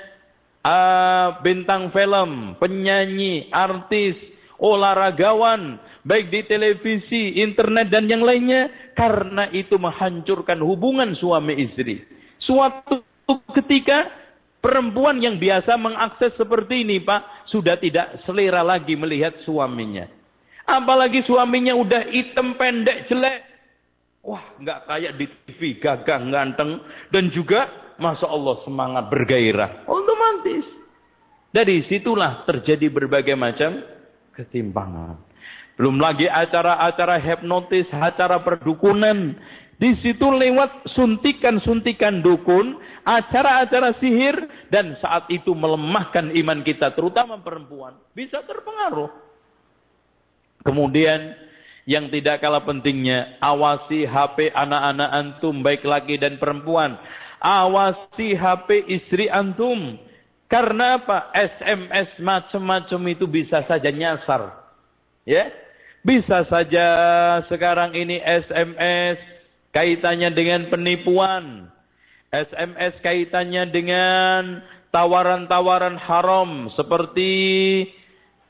uh, 0.61 1.41
bintang 1.41 1.89
film, 1.91 2.55
penyanyi, 2.61 3.49
artis, 3.51 4.15
olahragawan 4.63 5.83
baik 6.03 6.35
di 6.35 6.41
televisi, 6.51 7.39
internet 7.39 7.91
dan 7.91 8.11
yang 8.11 8.23
lainnya 8.23 8.93
karena 8.99 9.49
itu 9.55 9.79
menghancurkan 9.79 10.59
hubungan 10.63 11.15
suami 11.19 11.55
istri. 11.63 12.03
Suatu 12.43 13.07
ketika 13.55 14.11
perempuan 14.59 15.23
yang 15.23 15.39
biasa 15.39 15.79
mengakses 15.79 16.35
seperti 16.35 16.83
ini, 16.83 17.03
Pak, 17.03 17.51
sudah 17.51 17.79
tidak 17.79 18.23
selera 18.27 18.67
lagi 18.67 18.99
melihat 18.99 19.39
suaminya. 19.47 20.07
Apalagi 20.67 21.27
suaminya 21.27 21.75
udah 21.75 22.11
hitam 22.11 22.55
pendek 22.55 23.11
jelek. 23.11 23.39
Wah, 24.23 24.55
nggak 24.63 24.87
kayak 24.87 25.13
di 25.19 25.27
TV, 25.27 25.83
gagah, 25.83 26.23
ganteng 26.31 26.79
dan 27.11 27.35
juga 27.35 27.67
Masya 27.99 28.27
Allah 28.31 28.63
semangat 28.63 29.11
bergairah. 29.11 29.87
Otomatis. 29.91 30.67
Dari 31.53 31.85
situlah 31.91 32.47
terjadi 32.49 32.89
berbagai 32.89 33.37
macam 33.37 33.83
ketimpangan. 34.33 35.32
Belum 35.83 35.99
lagi 35.99 36.31
acara-acara 36.31 37.19
hipnotis, 37.19 37.91
acara 37.91 38.39
perdukunan. 38.39 39.35
Di 39.83 39.99
situ 39.99 40.31
lewat 40.31 40.95
suntikan-suntikan 40.95 42.23
dukun, 42.23 42.79
acara-acara 43.03 43.99
sihir, 43.99 44.47
dan 44.71 44.95
saat 45.03 45.27
itu 45.27 45.51
melemahkan 45.51 46.31
iman 46.39 46.63
kita, 46.63 46.95
terutama 46.95 47.43
perempuan. 47.43 47.99
Bisa 48.15 48.47
terpengaruh. 48.47 49.11
Kemudian, 50.63 51.35
yang 51.83 52.15
tidak 52.15 52.39
kalah 52.39 52.63
pentingnya, 52.63 53.43
awasi 53.43 54.07
HP 54.07 54.55
anak-anak 54.55 55.11
antum, 55.11 55.67
baik 55.67 55.83
laki 55.83 56.15
dan 56.15 56.39
perempuan. 56.39 56.95
Awasi 57.43 58.39
HP 58.39 58.87
istri 58.87 59.27
antum. 59.27 59.99
Karena 60.47 61.03
apa? 61.03 61.35
SMS 61.35 62.23
macam-macam 62.23 63.01
itu 63.11 63.27
bisa 63.27 63.67
saja 63.67 63.91
nyasar. 63.91 64.63
Ya, 65.27 65.51
bisa 66.03 66.43
saja 66.51 66.87
sekarang 67.47 67.95
ini 67.95 68.19
SMS 68.19 69.19
kaitannya 69.71 70.35
dengan 70.35 70.67
penipuan. 70.69 71.71
SMS 72.33 72.99
kaitannya 73.05 73.71
dengan 73.71 74.65
tawaran-tawaran 74.91 75.97
haram 76.01 76.69
seperti 76.75 77.33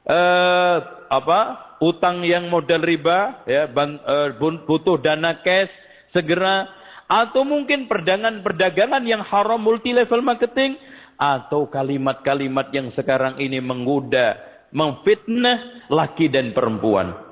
eh, 0.06 0.76
apa 1.12 1.40
utang 1.82 2.22
yang 2.26 2.46
modal 2.48 2.82
riba 2.82 3.42
ya 3.46 3.66
eh, 3.68 4.28
butuh 4.38 4.98
dana 5.02 5.42
cash 5.42 5.70
segera 6.14 6.66
atau 7.10 7.42
mungkin 7.42 7.90
perdagangan 7.90 8.40
perdagangan 8.40 9.02
yang 9.02 9.22
haram 9.26 9.58
multi 9.58 9.90
level 9.90 10.22
marketing 10.22 10.78
atau 11.18 11.66
kalimat-kalimat 11.70 12.70
yang 12.70 12.90
sekarang 12.94 13.38
ini 13.38 13.58
menggoda 13.58 14.38
memfitnah 14.70 15.90
laki 15.90 16.30
dan 16.30 16.54
perempuan 16.54 17.31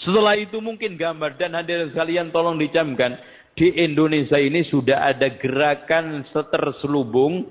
setelah 0.00 0.34
itu 0.38 0.58
mungkin 0.58 0.96
gambar 0.96 1.36
dan 1.36 1.52
hadirin 1.52 1.92
sekalian 1.92 2.32
tolong 2.32 2.56
dicamkan 2.56 3.20
di 3.52 3.68
Indonesia 3.84 4.40
ini 4.40 4.64
sudah 4.64 5.12
ada 5.12 5.28
gerakan 5.36 6.24
seterselubung 6.32 7.44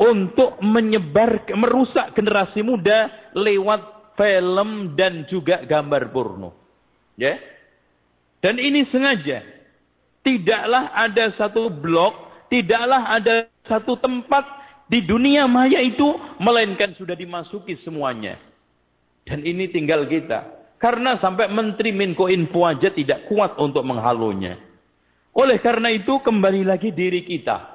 untuk 0.00 0.58
menyebar, 0.64 1.46
merusak 1.54 2.16
generasi 2.16 2.64
muda 2.64 3.30
lewat 3.36 4.16
film 4.16 4.96
dan 4.96 5.28
juga 5.28 5.62
gambar 5.68 6.10
porno. 6.10 6.50
Ya. 7.14 7.38
Dan 8.42 8.58
ini 8.58 8.88
sengaja. 8.90 9.44
Tidaklah 10.22 10.90
ada 10.96 11.34
satu 11.38 11.70
blog, 11.70 12.14
tidaklah 12.50 13.14
ada 13.14 13.46
satu 13.68 13.98
tempat 14.02 14.42
di 14.90 15.02
dunia 15.06 15.46
maya 15.46 15.78
itu, 15.78 16.08
melainkan 16.42 16.94
sudah 16.98 17.14
dimasuki 17.14 17.78
semuanya. 17.86 18.38
Dan 19.22 19.46
ini 19.46 19.70
tinggal 19.70 20.06
kita. 20.10 20.61
Karena 20.82 21.14
sampai 21.22 21.46
Menteri 21.46 21.94
Minko 21.94 22.26
Info 22.26 22.66
aja 22.66 22.90
tidak 22.90 23.30
kuat 23.30 23.54
untuk 23.62 23.86
menghalunya. 23.86 24.58
Oleh 25.30 25.62
karena 25.62 25.94
itu 25.94 26.18
kembali 26.18 26.66
lagi 26.66 26.90
diri 26.90 27.22
kita. 27.22 27.72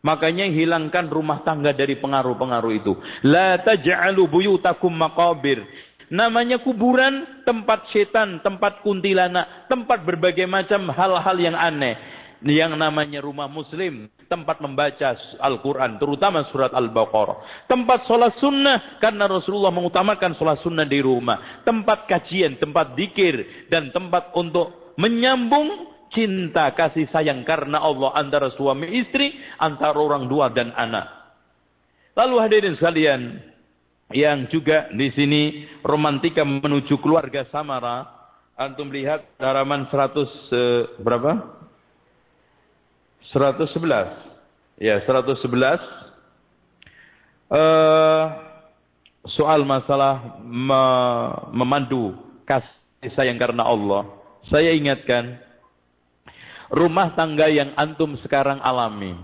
Makanya 0.00 0.48
hilangkan 0.48 1.12
rumah 1.12 1.44
tangga 1.44 1.76
dari 1.76 2.00
pengaruh-pengaruh 2.00 2.72
itu. 2.72 2.96
La 3.28 3.60
taj'alu 3.60 4.24
buyutakum 4.32 4.88
maqabir. 4.96 5.60
Namanya 6.08 6.58
kuburan, 6.64 7.44
tempat 7.44 7.86
setan, 7.92 8.40
tempat 8.40 8.80
kuntilanak, 8.80 9.68
tempat 9.68 10.02
berbagai 10.02 10.48
macam 10.48 10.88
hal-hal 10.90 11.36
yang 11.38 11.54
aneh. 11.54 11.94
Yang 12.40 12.72
namanya 12.80 13.20
rumah 13.20 13.52
muslim, 13.52 14.08
tempat 14.24 14.64
membaca 14.64 15.12
Al-Quran, 15.44 16.00
terutama 16.00 16.48
surat 16.48 16.72
Al-Baqarah. 16.72 17.68
Tempat 17.68 18.08
sholat 18.08 18.32
sunnah, 18.40 18.96
karena 18.96 19.28
Rasulullah 19.28 19.68
mengutamakan 19.68 20.40
sholat 20.40 20.56
sunnah 20.64 20.88
di 20.88 21.04
rumah. 21.04 21.60
Tempat 21.68 22.08
kajian, 22.08 22.56
tempat 22.56 22.96
dikir, 22.96 23.68
dan 23.68 23.92
tempat 23.92 24.32
untuk 24.32 24.96
menyambung 24.96 25.92
cinta 26.16 26.72
kasih 26.72 27.12
sayang 27.12 27.44
karena 27.44 27.76
Allah 27.76 28.16
antara 28.16 28.48
suami 28.56 28.88
istri, 28.88 29.36
antara 29.60 30.00
orang 30.00 30.24
tua 30.24 30.48
dan 30.48 30.72
anak. 30.72 31.20
Lalu 32.16 32.36
hadirin 32.40 32.74
sekalian, 32.80 33.20
yang 34.16 34.50
juga 34.50 34.90
di 34.90 35.12
sini 35.14 35.42
romantika 35.86 36.42
menuju 36.42 36.98
keluarga 36.98 37.46
Samara, 37.52 38.08
antum 38.58 38.90
lihat 38.90 39.38
halaman 39.38 39.86
100 39.92 39.92
eh, 39.94 40.82
berapa? 41.04 41.59
111. 43.30 44.80
Ya, 44.80 44.98
111. 45.06 45.80
Eh, 47.50 48.24
soal 49.26 49.66
masalah 49.66 50.40
me 50.40 50.82
memandu 51.54 52.14
kasih 52.46 53.12
sayang 53.14 53.38
karena 53.38 53.66
Allah. 53.66 54.06
Saya 54.48 54.72
ingatkan 54.72 55.38
rumah 56.72 57.12
tangga 57.14 57.50
yang 57.50 57.74
antum 57.76 58.16
sekarang 58.24 58.58
alami. 58.62 59.18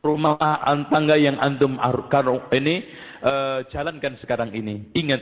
Rumah 0.00 0.64
tangga 0.88 1.20
yang 1.20 1.36
antum 1.36 1.76
ini 2.56 2.88
uh, 3.20 3.68
jalankan 3.68 4.16
sekarang 4.24 4.48
ini. 4.56 4.88
Ingat, 4.96 5.20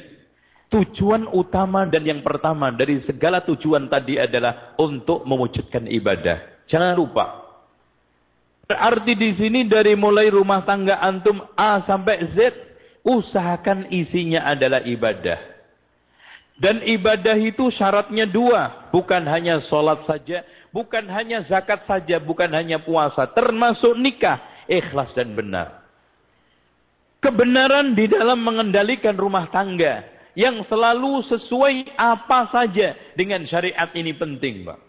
tujuan 0.70 1.26
utama 1.34 1.82
dan 1.90 2.06
yang 2.06 2.22
pertama 2.22 2.70
dari 2.70 3.02
segala 3.10 3.42
tujuan 3.42 3.90
tadi 3.90 4.22
adalah 4.22 4.78
untuk 4.78 5.26
mewujudkan 5.26 5.90
ibadah. 5.90 6.55
Jangan 6.66 6.94
lupa. 6.98 7.46
Berarti 8.66 9.14
di 9.14 9.30
sini 9.38 9.62
dari 9.70 9.94
mulai 9.94 10.26
rumah 10.26 10.66
tangga 10.66 10.98
antum 10.98 11.38
A 11.54 11.86
sampai 11.86 12.34
Z, 12.34 12.50
usahakan 13.06 13.86
isinya 13.94 14.42
adalah 14.42 14.82
ibadah. 14.82 15.38
Dan 16.56 16.82
ibadah 16.82 17.36
itu 17.36 17.68
syaratnya 17.68 18.24
dua. 18.24 18.88
Bukan 18.90 19.28
hanya 19.28 19.60
sholat 19.68 20.08
saja. 20.08 20.42
Bukan 20.72 21.04
hanya 21.12 21.44
zakat 21.46 21.84
saja. 21.84 22.16
Bukan 22.16 22.48
hanya 22.48 22.80
puasa. 22.80 23.28
Termasuk 23.28 23.92
nikah. 24.00 24.40
Ikhlas 24.64 25.12
dan 25.12 25.36
benar. 25.36 25.84
Kebenaran 27.20 27.92
di 27.92 28.08
dalam 28.08 28.40
mengendalikan 28.40 29.20
rumah 29.20 29.52
tangga. 29.52 30.00
Yang 30.32 30.64
selalu 30.68 31.28
sesuai 31.28 31.96
apa 31.96 32.48
saja 32.48 32.96
dengan 33.12 33.44
syariat 33.44 33.92
ini 33.92 34.16
penting. 34.16 34.64
Pak. 34.64 34.85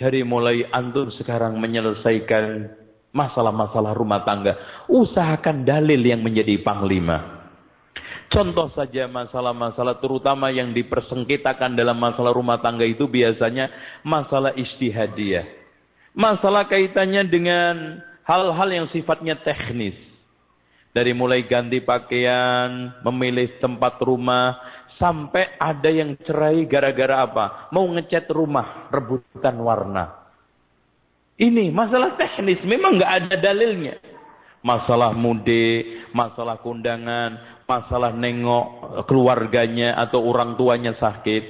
Dari 0.00 0.24
mulai 0.24 0.64
antum 0.72 1.12
sekarang 1.12 1.60
menyelesaikan 1.60 2.72
masalah-masalah 3.12 3.92
rumah 3.92 4.24
tangga. 4.24 4.56
Usahakan 4.88 5.68
dalil 5.68 6.00
yang 6.00 6.24
menjadi 6.24 6.56
panglima. 6.64 7.44
Contoh 8.32 8.72
saja 8.72 9.10
masalah-masalah 9.10 9.98
terutama 10.00 10.48
yang 10.54 10.72
dipersengketakan 10.72 11.76
dalam 11.76 11.98
masalah 12.00 12.32
rumah 12.32 12.62
tangga 12.62 12.86
itu 12.86 13.10
biasanya 13.10 13.68
masalah 14.06 14.56
istihadiyah. 14.56 15.44
Masalah 16.16 16.64
kaitannya 16.70 17.26
dengan 17.28 18.00
hal-hal 18.24 18.68
yang 18.70 18.86
sifatnya 18.94 19.36
teknis. 19.42 19.98
Dari 20.90 21.14
mulai 21.14 21.46
ganti 21.46 21.78
pakaian, 21.82 22.94
memilih 23.06 23.58
tempat 23.62 23.98
rumah, 24.02 24.58
sampai 25.00 25.56
ada 25.56 25.88
yang 25.88 26.14
cerai 26.20 26.68
gara-gara 26.68 27.24
apa? 27.24 27.72
Mau 27.72 27.88
ngecat 27.88 28.28
rumah, 28.28 28.92
rebutan 28.92 29.56
warna. 29.56 30.20
Ini 31.40 31.72
masalah 31.72 32.20
teknis, 32.20 32.60
memang 32.68 33.00
nggak 33.00 33.12
ada 33.24 33.34
dalilnya. 33.40 33.96
Masalah 34.60 35.16
mudik, 35.16 36.12
masalah 36.12 36.60
kundangan, 36.60 37.64
masalah 37.64 38.12
nengok 38.12 39.00
keluarganya 39.08 39.96
atau 39.96 40.20
orang 40.20 40.60
tuanya 40.60 40.92
sakit. 41.00 41.42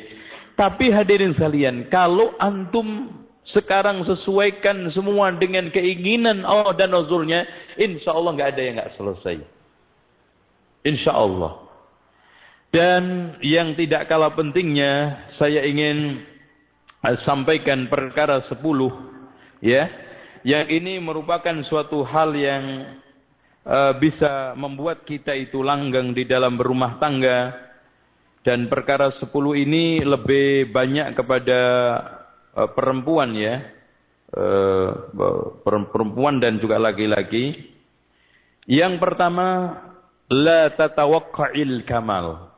Tapi 0.55 0.94
hadirin 0.94 1.35
sekalian, 1.35 1.90
kalau 1.90 2.39
antum 2.39 3.10
sekarang 3.51 4.06
sesuaikan 4.06 4.94
semua 4.94 5.35
dengan 5.35 5.74
keinginan 5.74 6.47
Allah 6.47 6.70
dan 6.78 6.94
Rasulnya, 6.94 7.43
insya 7.74 8.14
Allah 8.14 8.31
nggak 8.39 8.51
ada 8.55 8.62
yang 8.62 8.74
nggak 8.78 8.94
selesai. 8.94 9.36
Insya 10.86 11.12
Allah. 11.18 11.69
Dan 12.70 13.34
yang 13.42 13.74
tidak 13.74 14.06
kalah 14.06 14.30
pentingnya, 14.38 15.26
saya 15.42 15.66
ingin 15.66 16.22
sampaikan 17.26 17.90
perkara 17.90 18.47
sepuluh, 18.47 18.94
ya, 19.59 19.90
yang 20.47 20.70
ini 20.70 21.02
merupakan 21.02 21.66
suatu 21.66 22.06
hal 22.06 22.30
yang 22.38 22.94
uh, 23.66 23.90
bisa 23.98 24.55
membuat 24.55 25.02
kita 25.02 25.34
itu 25.34 25.66
langgang 25.66 26.14
di 26.14 26.22
dalam 26.22 26.55
berumah 26.55 27.02
tangga. 27.02 27.68
Dan 28.47 28.70
perkara 28.70 29.18
sepuluh 29.18 29.52
ini 29.59 30.01
lebih 30.01 30.70
banyak 30.70 31.12
kepada 31.18 31.60
uh, 32.55 32.70
perempuan 32.70 33.34
ya. 33.34 33.66
Uh, 34.30 35.10
perempuan 35.90 36.38
dan 36.38 36.62
juga 36.62 36.78
laki-laki. 36.78 37.66
Yang 38.70 39.02
pertama 39.02 39.74
la 40.30 40.70
tatawakka'il 40.70 41.82
kamal 41.82 42.49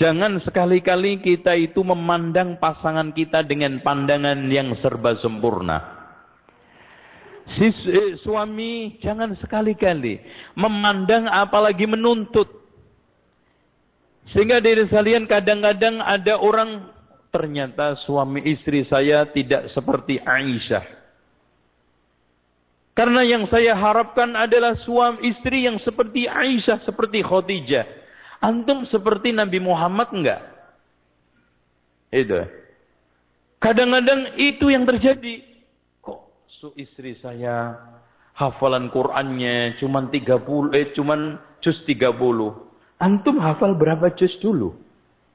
Jangan 0.00 0.40
sekali-kali 0.40 1.20
kita 1.20 1.52
itu 1.60 1.84
memandang 1.84 2.56
pasangan 2.56 3.12
kita 3.12 3.44
dengan 3.44 3.84
pandangan 3.84 4.48
yang 4.48 4.72
serba 4.80 5.20
sempurna. 5.20 5.76
Si 7.52 7.68
eh, 7.68 8.16
suami 8.24 8.96
jangan 9.04 9.36
sekali-kali 9.36 10.24
memandang 10.56 11.28
apalagi 11.28 11.84
menuntut. 11.84 12.48
Sehingga 14.32 14.64
diri 14.64 14.88
sekalian 14.88 15.28
kadang-kadang 15.28 16.00
ada 16.00 16.40
orang 16.40 16.88
ternyata 17.28 18.00
suami 18.00 18.40
istri 18.48 18.88
saya 18.88 19.28
tidak 19.28 19.68
seperti 19.76 20.16
Aisyah. 20.16 20.96
Karena 22.96 23.20
yang 23.20 23.44
saya 23.52 23.76
harapkan 23.76 24.32
adalah 24.32 24.80
suami 24.80 25.28
istri 25.28 25.68
yang 25.68 25.76
seperti 25.84 26.24
Aisyah, 26.24 26.88
seperti 26.88 27.20
Khadijah. 27.20 27.99
Antum 28.40 28.88
seperti 28.88 29.36
Nabi 29.36 29.60
Muhammad 29.60 30.08
enggak? 30.16 30.40
Itu. 32.10 32.40
Kadang-kadang 33.60 34.40
itu 34.40 34.72
yang 34.72 34.88
terjadi 34.88 35.44
su 36.48 36.72
istri 36.76 37.16
saya 37.20 37.76
hafalan 38.36 38.92
Qur'annya 38.92 39.80
cuman 39.80 40.12
30 40.12 40.76
eh 40.76 40.92
cuman 40.92 41.40
juz 41.60 41.76
30. 41.84 42.16
Antum 43.00 43.36
hafal 43.40 43.76
berapa 43.76 44.12
juz 44.12 44.36
dulu? 44.40 44.76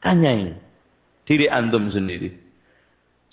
Tanyain 0.01 0.57
diri 1.25 1.49
antum 1.49 1.89
sendiri. 1.89 2.29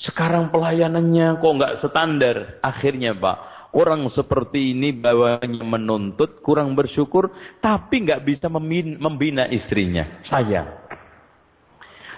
Sekarang 0.01 0.49
pelayanannya 0.51 1.39
kok 1.39 1.53
nggak 1.53 1.75
standar. 1.85 2.59
Akhirnya 2.65 3.13
Pak, 3.15 3.37
Orang 3.73 4.05
seperti 4.13 4.77
ini 4.77 4.93
bawanya 4.93 5.65
menuntut, 5.65 6.45
kurang 6.45 6.77
bersyukur, 6.77 7.33
tapi 7.65 8.05
nggak 8.05 8.21
bisa 8.21 8.53
membina 8.53 9.49
istrinya. 9.49 10.21
Sayang. 10.29 10.69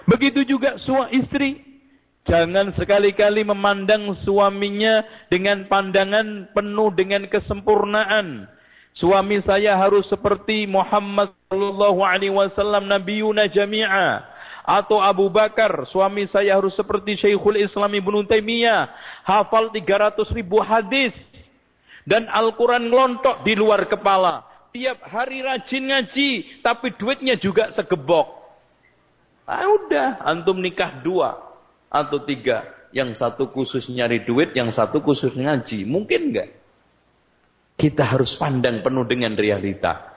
Begitu 0.03 0.43
juga 0.43 0.75
suami 0.83 1.15
istri. 1.15 1.63
Jangan 2.25 2.75
sekali-kali 2.75 3.45
memandang 3.45 4.19
suaminya 4.25 5.05
dengan 5.31 5.63
pandangan 5.71 6.51
penuh 6.51 6.89
dengan 6.91 7.23
kesempurnaan. 7.31 8.49
Suami 8.97 9.39
saya 9.45 9.77
harus 9.77 10.09
seperti 10.11 10.65
Muhammad 10.65 11.31
sallallahu 11.47 12.01
alaihi 12.01 12.33
wasallam 12.33 12.89
nabiyuna 12.89 13.47
jami'a 13.47 14.35
atau 14.65 14.97
Abu 14.97 15.29
Bakar, 15.29 15.85
suami 15.93 16.25
saya 16.33 16.57
harus 16.57 16.73
seperti 16.73 17.21
Syekhul 17.21 17.61
Islam 17.61 17.93
Ibnu 17.93 18.25
Taimiyah, 18.25 18.89
hafal 19.21 19.69
300 19.69 20.25
ribu 20.33 20.57
hadis 20.57 21.13
dan 22.05 22.29
Al-Quran 22.29 22.93
ngelontok 22.93 23.41
di 23.41 23.57
luar 23.57 23.89
kepala. 23.89 24.45
Tiap 24.69 25.01
hari 25.09 25.41
rajin 25.41 25.89
ngaji, 25.89 26.61
tapi 26.61 26.93
duitnya 26.93 27.35
juga 27.35 27.73
segebok. 27.73 28.29
Ah 29.49 29.65
udah, 29.65 30.21
antum 30.21 30.61
nikah 30.61 31.01
dua 31.01 31.37
atau 31.89 32.21
tiga. 32.21 32.63
Yang 32.95 33.19
satu 33.19 33.51
khusus 33.51 33.91
nyari 33.91 34.23
duit, 34.23 34.55
yang 34.55 34.71
satu 34.71 35.03
khusus 35.03 35.35
ngaji. 35.35 35.83
Mungkin 35.83 36.31
enggak? 36.31 36.49
Kita 37.75 38.07
harus 38.07 38.39
pandang 38.39 38.79
penuh 38.79 39.03
dengan 39.03 39.35
realita. 39.35 40.15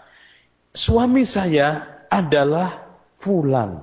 Suami 0.70 1.27
saya 1.27 1.98
adalah 2.06 2.86
fulan. 3.19 3.82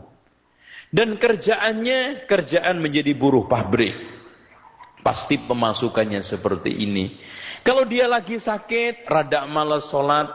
Dan 0.87 1.19
kerjaannya, 1.19 2.23
kerjaan 2.23 2.79
menjadi 2.79 3.11
buruh 3.11 3.51
pabrik. 3.51 3.99
Pasti 5.03 5.43
pemasukannya 5.43 6.23
seperti 6.23 6.71
ini. 6.71 7.19
Kalau 7.65 7.81
dia 7.81 8.05
lagi 8.05 8.37
sakit, 8.37 9.09
rada 9.09 9.49
malas 9.49 9.89
sholat, 9.89 10.29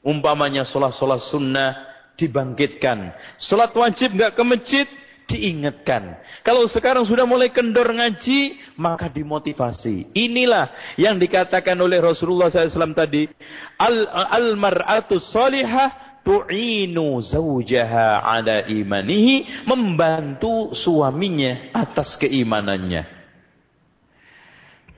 umpamanya 0.00 0.64
sholat-sholat 0.64 1.20
sunnah, 1.20 1.70
dibangkitkan. 2.16 3.12
Sholat 3.36 3.76
wajib 3.76 4.16
nggak 4.16 4.32
ke 4.32 4.40
masjid, 4.40 4.86
diingatkan. 5.28 6.16
Kalau 6.40 6.64
sekarang 6.64 7.04
sudah 7.04 7.28
mulai 7.28 7.52
kendor 7.52 7.92
ngaji, 7.92 8.56
maka 8.80 9.12
dimotivasi. 9.12 10.16
Inilah 10.16 10.96
yang 10.96 11.20
dikatakan 11.20 11.76
oleh 11.76 12.00
Rasulullah 12.00 12.48
SAW 12.48 12.96
tadi. 12.96 13.28
Al-mar'atu 13.76 15.20
al 15.20 15.24
salihah 15.24 15.88
tu'inu 16.24 17.20
zawjaha 17.20 18.24
ala 18.24 18.64
imanihi. 18.64 19.68
Membantu 19.68 20.72
suaminya 20.72 21.72
atas 21.76 22.16
keimanannya. 22.16 23.20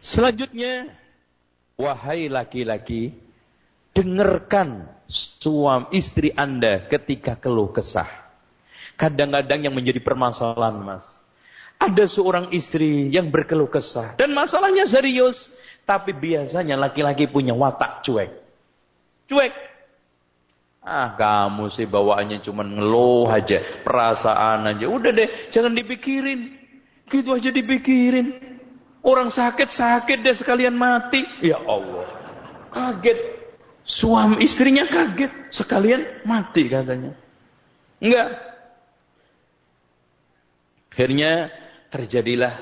Selanjutnya, 0.05 1.04
Wahai 1.75 2.31
laki-laki, 2.31 3.11
dengarkan 3.91 4.87
suami 5.11 5.91
istri 5.95 6.31
Anda 6.35 6.87
ketika 6.87 7.35
keluh 7.35 7.75
kesah. 7.75 8.07
Kadang-kadang 8.95 9.67
yang 9.67 9.75
menjadi 9.75 9.99
permasalahan, 9.99 10.79
Mas. 10.79 11.07
Ada 11.83 12.07
seorang 12.07 12.55
istri 12.55 13.11
yang 13.11 13.27
berkeluh 13.27 13.67
kesah 13.67 14.15
dan 14.15 14.31
masalahnya 14.31 14.87
serius, 14.87 15.51
tapi 15.83 16.15
biasanya 16.15 16.79
laki-laki 16.79 17.27
punya 17.27 17.51
watak 17.51 18.07
cuek. 18.07 18.31
Cuek. 19.27 19.53
Ah, 20.85 21.17
kamu 21.19 21.73
sih 21.75 21.91
bawaannya 21.91 22.45
cuma 22.45 22.63
ngeluh 22.63 23.27
aja, 23.27 23.83
perasaan 23.83 24.71
aja. 24.71 24.87
Udah 24.87 25.11
deh, 25.11 25.51
jangan 25.51 25.75
dipikirin. 25.75 26.55
Gitu 27.11 27.35
aja 27.35 27.51
dipikirin. 27.51 28.54
Orang 29.05 29.29
sakit-sakit 29.29 30.25
deh 30.25 30.33
sekalian 30.33 30.73
mati. 30.73 31.21
Ya 31.45 31.61
Allah. 31.61 32.09
Kaget. 32.73 33.21
Suami 33.85 34.41
istrinya 34.41 34.89
kaget. 34.89 35.53
Sekalian 35.53 36.25
mati 36.25 36.65
katanya. 36.73 37.13
Enggak. 38.01 38.29
Akhirnya 40.89 41.53
terjadilah 41.93 42.55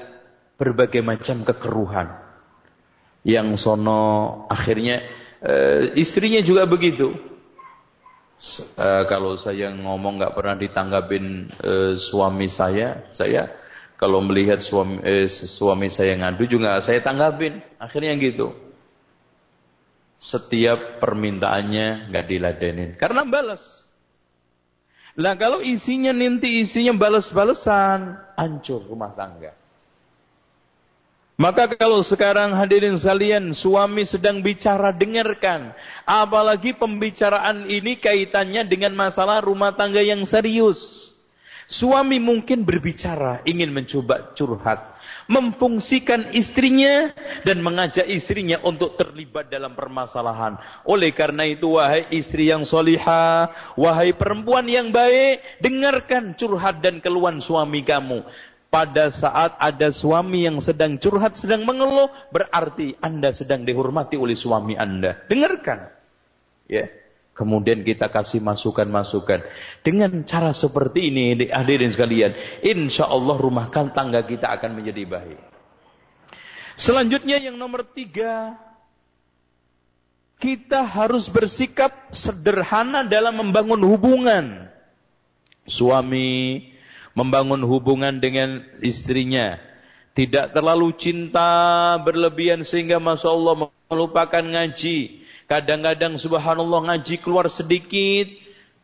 berbagai 0.58 0.98
macam 0.98 1.46
kekeruhan. 1.46 2.10
Yang 3.22 3.62
sono 3.62 4.02
akhirnya 4.50 4.98
e, 5.38 5.54
istrinya 5.94 6.42
juga 6.42 6.66
begitu. 6.66 7.14
E, 8.74 8.88
kalau 9.06 9.38
saya 9.38 9.70
ngomong 9.70 10.18
nggak 10.18 10.34
pernah 10.34 10.58
ditanggapin 10.58 11.54
e, 11.54 11.94
suami 12.02 12.50
saya, 12.50 13.06
saya 13.14 13.61
kalau 14.02 14.18
melihat 14.18 14.58
suami, 14.58 14.98
eh, 15.06 15.30
suami 15.30 15.86
saya 15.86 16.18
ngadu 16.18 16.42
juga 16.50 16.82
saya 16.82 16.98
tanggapin. 16.98 17.62
Akhirnya 17.78 18.18
gitu. 18.18 18.50
Setiap 20.18 20.98
permintaannya 20.98 22.10
nggak 22.10 22.26
diladenin. 22.26 22.90
Karena 22.98 23.22
balas. 23.22 23.62
Lah 25.14 25.38
kalau 25.38 25.62
isinya 25.62 26.10
nanti 26.10 26.66
isinya 26.66 26.90
balas-balesan, 26.98 28.18
hancur 28.34 28.82
rumah 28.90 29.14
tangga. 29.14 29.54
Maka 31.38 31.70
kalau 31.78 32.02
sekarang 32.02 32.58
hadirin 32.58 32.98
sekalian 32.98 33.54
suami 33.54 34.02
sedang 34.02 34.42
bicara 34.42 34.90
dengarkan. 34.90 35.70
Apalagi 36.02 36.74
pembicaraan 36.74 37.70
ini 37.70 38.02
kaitannya 38.02 38.66
dengan 38.66 38.98
masalah 38.98 39.46
rumah 39.46 39.70
tangga 39.78 40.02
yang 40.02 40.26
serius. 40.26 41.11
Suami 41.72 42.20
mungkin 42.20 42.68
berbicara, 42.68 43.40
ingin 43.48 43.72
mencoba 43.72 44.36
curhat, 44.36 44.92
memfungsikan 45.24 46.36
istrinya 46.36 47.08
dan 47.48 47.64
mengajak 47.64 48.04
istrinya 48.12 48.60
untuk 48.60 48.92
terlibat 49.00 49.48
dalam 49.48 49.72
permasalahan. 49.72 50.60
Oleh 50.84 51.16
karena 51.16 51.48
itu, 51.48 51.80
wahai 51.80 52.12
istri 52.12 52.52
yang 52.52 52.68
soliha, 52.68 53.48
wahai 53.72 54.12
perempuan 54.12 54.68
yang 54.68 54.92
baik, 54.92 55.64
dengarkan 55.64 56.36
curhat 56.36 56.84
dan 56.84 57.00
keluhan 57.00 57.40
suami 57.40 57.80
kamu. 57.80 58.20
Pada 58.68 59.08
saat 59.08 59.56
ada 59.56 59.88
suami 59.88 60.44
yang 60.44 60.60
sedang 60.60 61.00
curhat, 61.00 61.40
sedang 61.40 61.64
mengeluh, 61.64 62.12
berarti 62.28 63.00
Anda 63.00 63.32
sedang 63.32 63.64
dihormati 63.64 64.20
oleh 64.20 64.36
suami 64.36 64.76
Anda. 64.76 65.24
Dengarkan. 65.24 65.88
Ya. 66.68 67.01
Kemudian 67.32 67.80
kita 67.80 68.12
kasih 68.12 68.44
masukan-masukan. 68.44 69.40
Dengan 69.80 70.20
cara 70.28 70.52
seperti 70.52 71.08
ini, 71.08 71.48
hadirin 71.48 71.88
sekalian, 71.88 72.36
insya 72.60 73.08
Allah 73.08 73.40
rumah 73.40 73.72
tangga 73.72 74.20
kita 74.20 74.52
akan 74.52 74.76
menjadi 74.76 75.08
baik. 75.08 75.40
Selanjutnya 76.76 77.40
yang 77.40 77.56
nomor 77.56 77.88
tiga, 77.88 78.60
kita 80.36 80.84
harus 80.84 81.32
bersikap 81.32 82.12
sederhana 82.12 83.08
dalam 83.08 83.40
membangun 83.40 83.80
hubungan. 83.80 84.68
Suami 85.64 86.68
membangun 87.16 87.64
hubungan 87.64 88.20
dengan 88.20 88.60
istrinya. 88.84 89.56
Tidak 90.12 90.52
terlalu 90.52 90.92
cinta 91.00 91.96
berlebihan 92.04 92.60
sehingga 92.60 93.00
Masya 93.00 93.32
Allah 93.32 93.72
melupakan 93.88 94.44
ngaji 94.44 95.21
Kadang-kadang 95.52 96.16
subhanallah 96.16 96.80
ngaji 96.88 97.20
keluar 97.20 97.44
sedikit, 97.52 98.24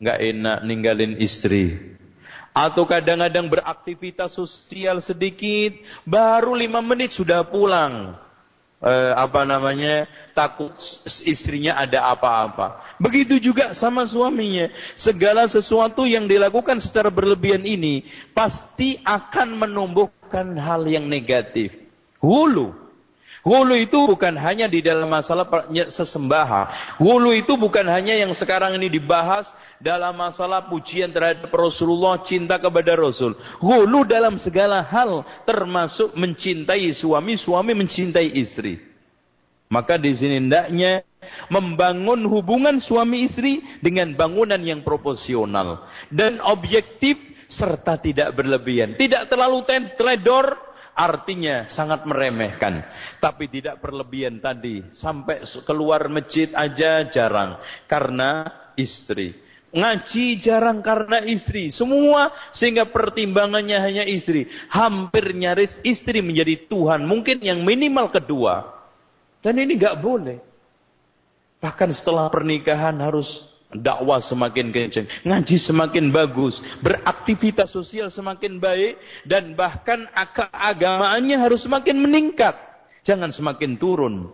nggak 0.05 0.19
enak 0.21 0.59
ninggalin 0.69 1.17
istri. 1.17 1.97
Atau 2.53 2.85
kadang-kadang 2.85 3.49
beraktivitas 3.49 4.37
sosial 4.37 5.01
sedikit, 5.01 5.73
baru 6.05 6.53
lima 6.53 6.85
menit 6.85 7.17
sudah 7.17 7.41
pulang. 7.49 8.21
Eh, 8.85 9.13
apa 9.17 9.49
namanya? 9.49 10.13
Takut 10.37 10.77
istrinya 11.25 11.81
ada 11.81 12.13
apa-apa. 12.13 12.85
Begitu 13.01 13.41
juga 13.41 13.73
sama 13.73 14.05
suaminya. 14.05 14.69
Segala 14.93 15.49
sesuatu 15.49 16.05
yang 16.05 16.29
dilakukan 16.29 16.85
secara 16.85 17.09
berlebihan 17.09 17.65
ini 17.65 18.05
pasti 18.37 19.01
akan 19.09 19.57
menumbuhkan 19.57 20.53
hal 20.61 20.85
yang 20.85 21.09
negatif. 21.09 21.73
Hulu. 22.21 22.88
Hulu 23.47 23.75
itu 23.79 23.99
bukan 24.07 24.35
hanya 24.35 24.67
di 24.67 24.83
dalam 24.83 25.07
masalah 25.07 25.47
sesembahan. 25.71 26.99
Hulu 26.99 27.31
itu 27.35 27.55
bukan 27.55 27.87
hanya 27.87 28.19
yang 28.19 28.35
sekarang 28.35 28.75
ini 28.75 28.91
dibahas 28.91 29.47
dalam 29.79 30.19
masalah 30.19 30.67
pujian 30.67 31.15
terhadap 31.15 31.47
Rasulullah, 31.55 32.19
cinta 32.27 32.59
kepada 32.59 32.99
Rasul. 32.99 33.39
Hulu 33.63 34.03
dalam 34.05 34.37
segala 34.43 34.83
hal 34.83 35.23
termasuk 35.47 36.19
mencintai 36.19 36.91
suami, 36.91 37.39
suami 37.39 37.73
mencintai 37.79 38.29
istri. 38.35 38.83
Maka 39.69 40.01
di 40.01 40.17
sini 40.17 40.41
hendaknya 40.41 41.05
membangun 41.53 42.25
hubungan 42.25 42.81
suami 42.81 43.29
istri 43.29 43.61
dengan 43.85 44.17
bangunan 44.17 44.59
yang 44.59 44.81
proporsional 44.81 45.85
dan 46.09 46.41
objektif 46.41 47.21
serta 47.49 47.97
tidak 48.01 48.37
berlebihan. 48.37 48.97
Tidak 48.97 49.29
terlalu 49.29 49.65
teledor, 49.97 50.68
artinya 50.99 51.71
sangat 51.71 52.03
meremehkan. 52.03 52.83
Tapi 53.23 53.47
tidak 53.47 53.79
berlebihan 53.79 54.43
tadi. 54.43 54.83
Sampai 54.91 55.47
keluar 55.63 56.11
masjid 56.11 56.51
aja 56.51 57.07
jarang. 57.07 57.63
Karena 57.87 58.51
istri. 58.75 59.39
Ngaji 59.71 60.43
jarang 60.43 60.83
karena 60.83 61.23
istri. 61.23 61.71
Semua 61.71 62.35
sehingga 62.51 62.91
pertimbangannya 62.91 63.79
hanya 63.79 64.05
istri. 64.11 64.51
Hampir 64.75 65.39
nyaris 65.39 65.79
istri 65.87 66.19
menjadi 66.19 66.67
Tuhan. 66.67 67.07
Mungkin 67.07 67.39
yang 67.47 67.63
minimal 67.63 68.11
kedua. 68.11 68.75
Dan 69.39 69.63
ini 69.63 69.79
nggak 69.79 70.03
boleh. 70.03 70.43
Bahkan 71.63 71.95
setelah 71.95 72.27
pernikahan 72.27 72.99
harus 72.99 73.47
dakwah 73.69 74.21
semakin 74.25 74.73
kencang, 74.73 75.07
ngaji 75.29 75.57
semakin 75.61 76.09
bagus, 76.09 76.61
beraktivitas 76.81 77.69
sosial 77.69 78.09
semakin 78.09 78.57
baik, 78.57 78.97
dan 79.29 79.53
bahkan 79.53 80.09
keagamaannya 80.13 81.37
harus 81.37 81.69
semakin 81.69 82.01
meningkat. 82.01 82.57
Jangan 83.05 83.33
semakin 83.33 83.77
turun. 83.77 84.29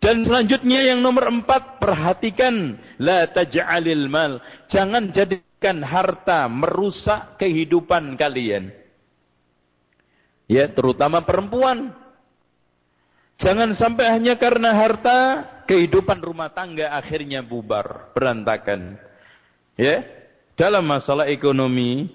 Dan 0.00 0.24
selanjutnya 0.24 0.80
yang 0.80 1.04
nomor 1.04 1.28
empat, 1.28 1.76
perhatikan. 1.76 2.80
La 2.96 3.28
taj'alil 3.28 4.08
mal. 4.08 4.40
Jangan 4.64 5.12
jadikan 5.12 5.84
harta 5.84 6.48
merusak 6.48 7.36
kehidupan 7.36 8.16
kalian. 8.16 8.72
Ya, 10.48 10.66
terutama 10.72 11.22
perempuan. 11.22 11.92
Jangan 13.36 13.76
sampai 13.76 14.08
hanya 14.08 14.40
karena 14.40 14.72
harta, 14.72 15.46
kehidupan 15.70 16.18
rumah 16.18 16.50
tangga 16.50 16.90
akhirnya 16.90 17.46
bubar, 17.46 18.10
berantakan. 18.10 18.98
Ya, 19.78 20.02
dalam 20.58 20.82
masalah 20.82 21.30
ekonomi, 21.30 22.10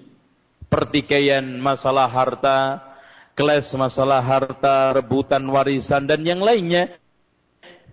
pertikaian 0.68 1.40
masalah 1.56 2.04
harta, 2.04 2.84
kelas 3.32 3.72
masalah 3.72 4.20
harta, 4.20 5.00
rebutan 5.00 5.40
warisan, 5.48 6.04
dan 6.04 6.20
yang 6.20 6.44
lainnya, 6.44 7.00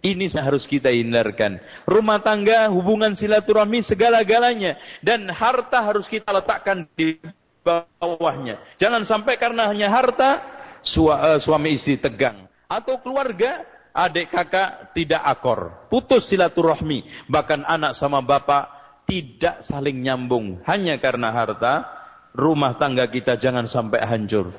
ini 0.03 0.27
harus 0.35 0.67
kita 0.67 0.91
hindarkan. 0.91 1.63
Rumah 1.87 2.19
tangga, 2.19 2.67
hubungan 2.67 3.15
silaturahmi, 3.15 3.79
segala-galanya. 3.87 4.75
Dan 4.99 5.31
harta 5.31 5.79
harus 5.79 6.11
kita 6.11 6.27
letakkan 6.27 6.83
di 6.91 7.15
bawahnya. 7.63 8.59
Jangan 8.75 9.07
sampai 9.07 9.39
karena 9.39 9.71
hanya 9.71 9.87
harta, 9.87 10.43
eh, 10.83 11.39
suami 11.39 11.79
istri 11.79 11.95
tegang. 11.95 12.51
Atau 12.67 12.99
keluarga, 12.99 13.63
adik 13.93 14.33
kakak 14.33 14.91
tidak 14.97 15.21
akor. 15.21 15.87
Putus 15.87 16.27
silaturahmi. 16.27 17.29
Bahkan 17.29 17.63
anak 17.63 17.93
sama 17.95 18.19
bapak 18.19 18.67
tidak 19.05 19.61
saling 19.63 20.01
nyambung. 20.01 20.59
Hanya 20.65 20.97
karena 20.97 21.29
harta, 21.31 21.85
rumah 22.33 22.75
tangga 22.81 23.05
kita 23.07 23.37
jangan 23.37 23.69
sampai 23.69 24.01
hancur. 24.03 24.49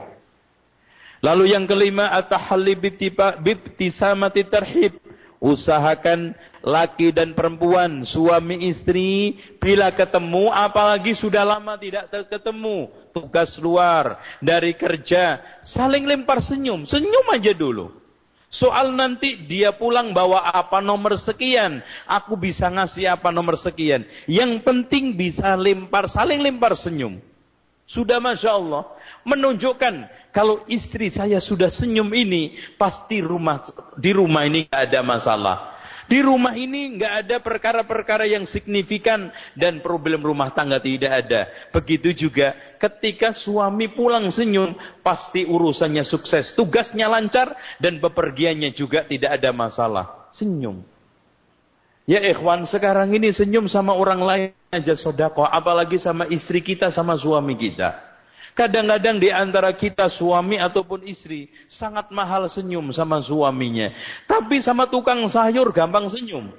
Lalu 1.20 1.56
yang 1.56 1.65
kelima, 1.65 2.12
at-tahalli 2.15 2.77
bittisamati 2.77 4.44
tarhib 4.44 4.93
Usahakan 5.44 6.32
laki 6.65 7.12
dan 7.12 7.36
perempuan, 7.36 8.01
suami 8.09 8.65
istri, 8.65 9.36
bila 9.61 9.93
ketemu, 9.93 10.48
apalagi 10.48 11.12
sudah 11.12 11.44
lama 11.44 11.77
tidak 11.77 12.09
ketemu, 12.32 12.89
tugas 13.12 13.61
luar, 13.61 14.24
dari 14.40 14.73
kerja, 14.73 15.44
saling 15.61 16.09
lempar 16.09 16.40
senyum, 16.40 16.89
senyum 16.89 17.28
aja 17.28 17.52
dulu. 17.52 17.93
Soal 18.55 18.94
nanti 18.94 19.35
dia 19.51 19.74
pulang 19.74 20.14
bawa 20.14 20.47
apa 20.55 20.78
nomor 20.78 21.18
sekian, 21.18 21.82
aku 22.06 22.39
bisa 22.39 22.70
ngasih 22.70 23.10
apa 23.10 23.35
nomor 23.35 23.59
sekian. 23.59 24.06
Yang 24.31 24.62
penting 24.62 25.18
bisa 25.18 25.59
lempar, 25.59 26.06
saling 26.06 26.39
lempar 26.39 26.78
senyum. 26.78 27.18
Sudah 27.82 28.22
Masya 28.22 28.55
Allah. 28.55 28.86
Menunjukkan 29.26 30.06
kalau 30.31 30.62
istri 30.70 31.10
saya 31.10 31.43
sudah 31.43 31.66
senyum 31.66 32.14
ini, 32.14 32.55
pasti 32.78 33.18
rumah 33.18 33.59
di 33.98 34.14
rumah 34.14 34.47
ini 34.47 34.70
tidak 34.70 34.82
ada 34.86 35.01
masalah. 35.02 35.73
Di 36.05 36.20
rumah 36.20 36.52
ini 36.52 37.01
nggak 37.01 37.12
ada 37.24 37.36
perkara-perkara 37.40 38.28
yang 38.28 38.44
signifikan 38.44 39.32
dan 39.56 39.81
problem 39.81 40.20
rumah 40.20 40.52
tangga 40.52 40.76
tidak 40.76 41.24
ada. 41.24 41.48
Begitu 41.72 42.12
juga 42.28 42.52
ketika 42.76 43.32
suami 43.32 43.89
pulang 43.89 44.28
senyum, 44.28 44.76
pasti 45.01 45.48
urusannya 45.48 46.05
sukses, 46.05 46.52
tugasnya 46.52 47.09
lancar 47.09 47.56
dan 47.81 47.97
bepergiannya 48.05 48.76
juga 48.76 49.09
tidak 49.09 49.40
ada 49.40 49.51
masalah. 49.56 50.28
Senyum. 50.36 50.85
Ya 52.05 52.20
ikhwan, 52.20 52.68
sekarang 52.68 53.16
ini 53.16 53.32
senyum 53.32 53.64
sama 53.64 53.97
orang 53.97 54.20
lain 54.20 54.52
aja 54.68 54.93
sodako, 54.93 55.48
apalagi 55.48 55.97
sama 55.97 56.28
istri 56.28 56.60
kita, 56.60 56.93
sama 56.93 57.16
suami 57.16 57.56
kita. 57.56 58.03
Kadang-kadang 58.55 59.18
di 59.18 59.35
antara 59.35 59.74
kita 59.74 60.06
suami 60.06 60.62
ataupun 60.62 61.02
istri 61.10 61.51
sangat 61.66 62.14
mahal 62.14 62.47
senyum 62.47 62.86
sama 62.94 63.18
suaminya. 63.18 63.90
Tapi 64.31 64.62
sama 64.62 64.86
tukang 64.86 65.26
sayur 65.26 65.74
gampang 65.74 66.06
senyum. 66.06 66.55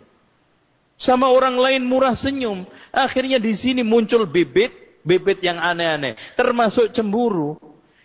Sama 0.99 1.31
orang 1.31 1.55
lain 1.55 1.87
murah 1.87 2.11
senyum. 2.11 2.67
Akhirnya 2.91 3.39
di 3.39 3.55
sini 3.55 3.79
muncul 3.79 4.27
bibit, 4.27 4.75
bibit 5.07 5.39
yang 5.39 5.55
aneh-aneh. 5.55 6.19
Termasuk 6.35 6.91
cemburu. 6.91 7.55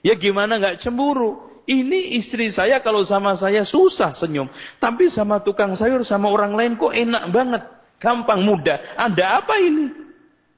Ya 0.06 0.14
gimana 0.14 0.62
nggak 0.62 0.86
cemburu? 0.86 1.50
Ini 1.66 2.14
istri 2.14 2.50
saya 2.54 2.78
kalau 2.78 3.02
sama 3.02 3.34
saya 3.34 3.66
susah 3.66 4.14
senyum. 4.14 4.46
Tapi 4.78 5.10
sama 5.10 5.42
tukang 5.42 5.74
sayur, 5.74 6.06
sama 6.06 6.30
orang 6.30 6.54
lain 6.54 6.78
kok 6.78 6.94
enak 6.94 7.24
banget. 7.34 7.62
Gampang, 7.98 8.46
mudah. 8.46 8.78
Ada 8.94 9.42
apa 9.42 9.58
ini? 9.58 9.90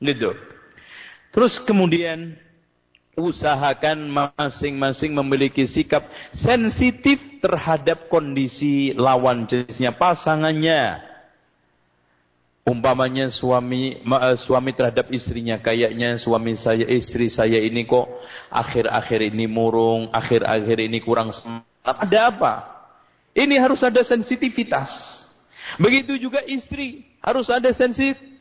Gitu. 0.05 0.37
Terus 1.33 1.57
kemudian 1.65 2.37
usahakan 3.13 4.09
masing-masing 4.09 5.13
memiliki 5.13 5.69
sikap 5.69 6.09
sensitif 6.33 7.21
terhadap 7.45 8.09
kondisi 8.09 8.97
lawan 8.97 9.45
jenisnya, 9.45 9.93
pasangannya. 9.93 11.13
Umpamanya 12.63 13.27
suami 13.27 13.99
eh, 13.99 14.37
suami 14.39 14.71
terhadap 14.71 15.11
istrinya 15.11 15.59
kayaknya 15.59 16.15
suami 16.15 16.55
saya 16.55 16.87
istri 16.87 17.27
saya 17.27 17.59
ini 17.59 17.83
kok 17.83 18.07
akhir-akhir 18.55 19.35
ini 19.35 19.51
murung, 19.51 20.07
akhir-akhir 20.15 20.79
ini 20.79 21.03
kurang 21.03 21.35
semangat. 21.35 21.67
Ada 21.83 22.31
apa? 22.31 22.55
Ini 23.35 23.59
harus 23.59 23.83
ada 23.83 23.99
sensitivitas. 24.07 24.95
Begitu 25.83 26.15
juga 26.23 26.39
istri 26.47 27.03
harus 27.19 27.51
ada 27.51 27.69
sensitif. 27.75 28.32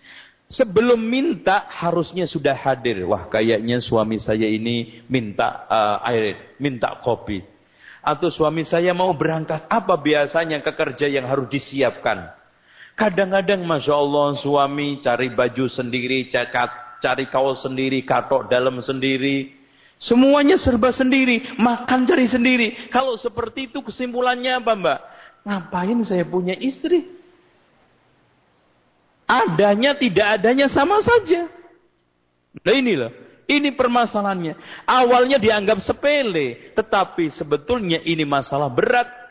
Sebelum 0.52 1.00
minta 1.00 1.64
harusnya 1.72 2.28
sudah 2.28 2.52
hadir. 2.52 3.08
Wah 3.08 3.32
kayaknya 3.32 3.80
suami 3.80 4.20
saya 4.20 4.52
ini 4.52 5.00
minta 5.08 5.64
uh, 5.72 6.04
air, 6.12 6.60
minta 6.60 7.00
kopi. 7.00 7.40
Atau 8.04 8.28
suami 8.28 8.68
saya 8.68 8.92
mau 8.92 9.16
berangkat. 9.16 9.64
Apa 9.72 9.96
biasanya 9.96 10.60
kerja 10.60 11.08
yang 11.08 11.24
harus 11.32 11.48
disiapkan? 11.48 12.36
Kadang-kadang 13.00 13.64
Masya 13.64 13.96
Allah 13.96 14.36
suami 14.36 15.00
cari 15.00 15.32
baju 15.32 15.72
sendiri, 15.72 16.28
cakat, 16.28 17.00
cari 17.00 17.32
kaos 17.32 17.64
sendiri, 17.64 18.04
katok 18.04 18.52
dalam 18.52 18.84
sendiri. 18.84 19.56
Semuanya 20.02 20.60
serba 20.60 20.92
sendiri, 20.92 21.56
makan 21.62 22.04
cari 22.04 22.28
sendiri. 22.28 22.92
Kalau 22.92 23.16
seperti 23.16 23.72
itu 23.72 23.80
kesimpulannya 23.80 24.60
apa 24.60 24.74
mbak? 24.76 25.00
Ngapain 25.48 26.00
saya 26.04 26.28
punya 26.28 26.58
istri? 26.60 27.21
Adanya 29.32 29.96
tidak 29.96 30.28
adanya 30.36 30.68
sama 30.68 31.00
saja. 31.00 31.48
Nah 32.60 32.76
inilah, 32.76 33.16
ini 33.48 33.72
permasalahannya. 33.72 34.60
Awalnya 34.84 35.40
dianggap 35.40 35.80
sepele, 35.80 36.76
tetapi 36.76 37.32
sebetulnya 37.32 38.04
ini 38.04 38.28
masalah 38.28 38.68
berat 38.68 39.22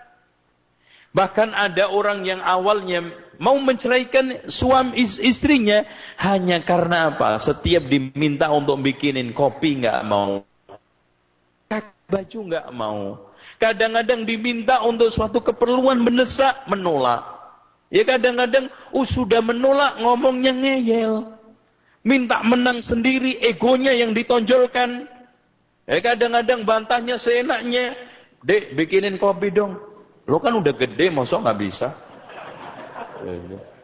Bahkan 1.10 1.50
ada 1.50 1.90
orang 1.90 2.22
yang 2.22 2.38
awalnya 2.38 3.10
mau 3.42 3.58
menceraikan 3.58 4.46
suami 4.46 4.94
istrinya 5.02 5.82
hanya 6.22 6.62
karena 6.62 7.10
apa? 7.10 7.34
Setiap 7.42 7.82
diminta 7.90 8.46
untuk 8.54 8.78
bikinin 8.78 9.34
kopi 9.34 9.82
nggak 9.82 10.06
mau, 10.06 10.46
baju 12.06 12.38
nggak 12.46 12.68
mau. 12.70 13.26
Kadang-kadang 13.58 14.22
diminta 14.22 14.86
untuk 14.86 15.10
suatu 15.10 15.42
keperluan 15.42 15.98
mendesak 15.98 16.70
menolak. 16.70 17.39
Ya 17.90 18.06
kadang-kadang 18.06 18.70
uh, 18.94 19.06
sudah 19.06 19.42
menolak 19.42 19.98
ngomongnya 19.98 20.54
ngeyel. 20.54 21.26
Minta 22.06 22.40
menang 22.46 22.80
sendiri 22.80 23.42
egonya 23.42 23.92
yang 23.92 24.14
ditonjolkan. 24.14 25.10
Ya 25.90 25.98
kadang-kadang 25.98 26.62
bantahnya 26.62 27.18
seenaknya. 27.18 27.98
Dek 28.46 28.78
bikinin 28.78 29.18
kopi 29.18 29.50
dong. 29.50 29.76
Lo 30.30 30.38
kan 30.38 30.54
udah 30.54 30.70
gede, 30.70 31.10
masa 31.10 31.42
nggak 31.42 31.58
bisa? 31.58 31.88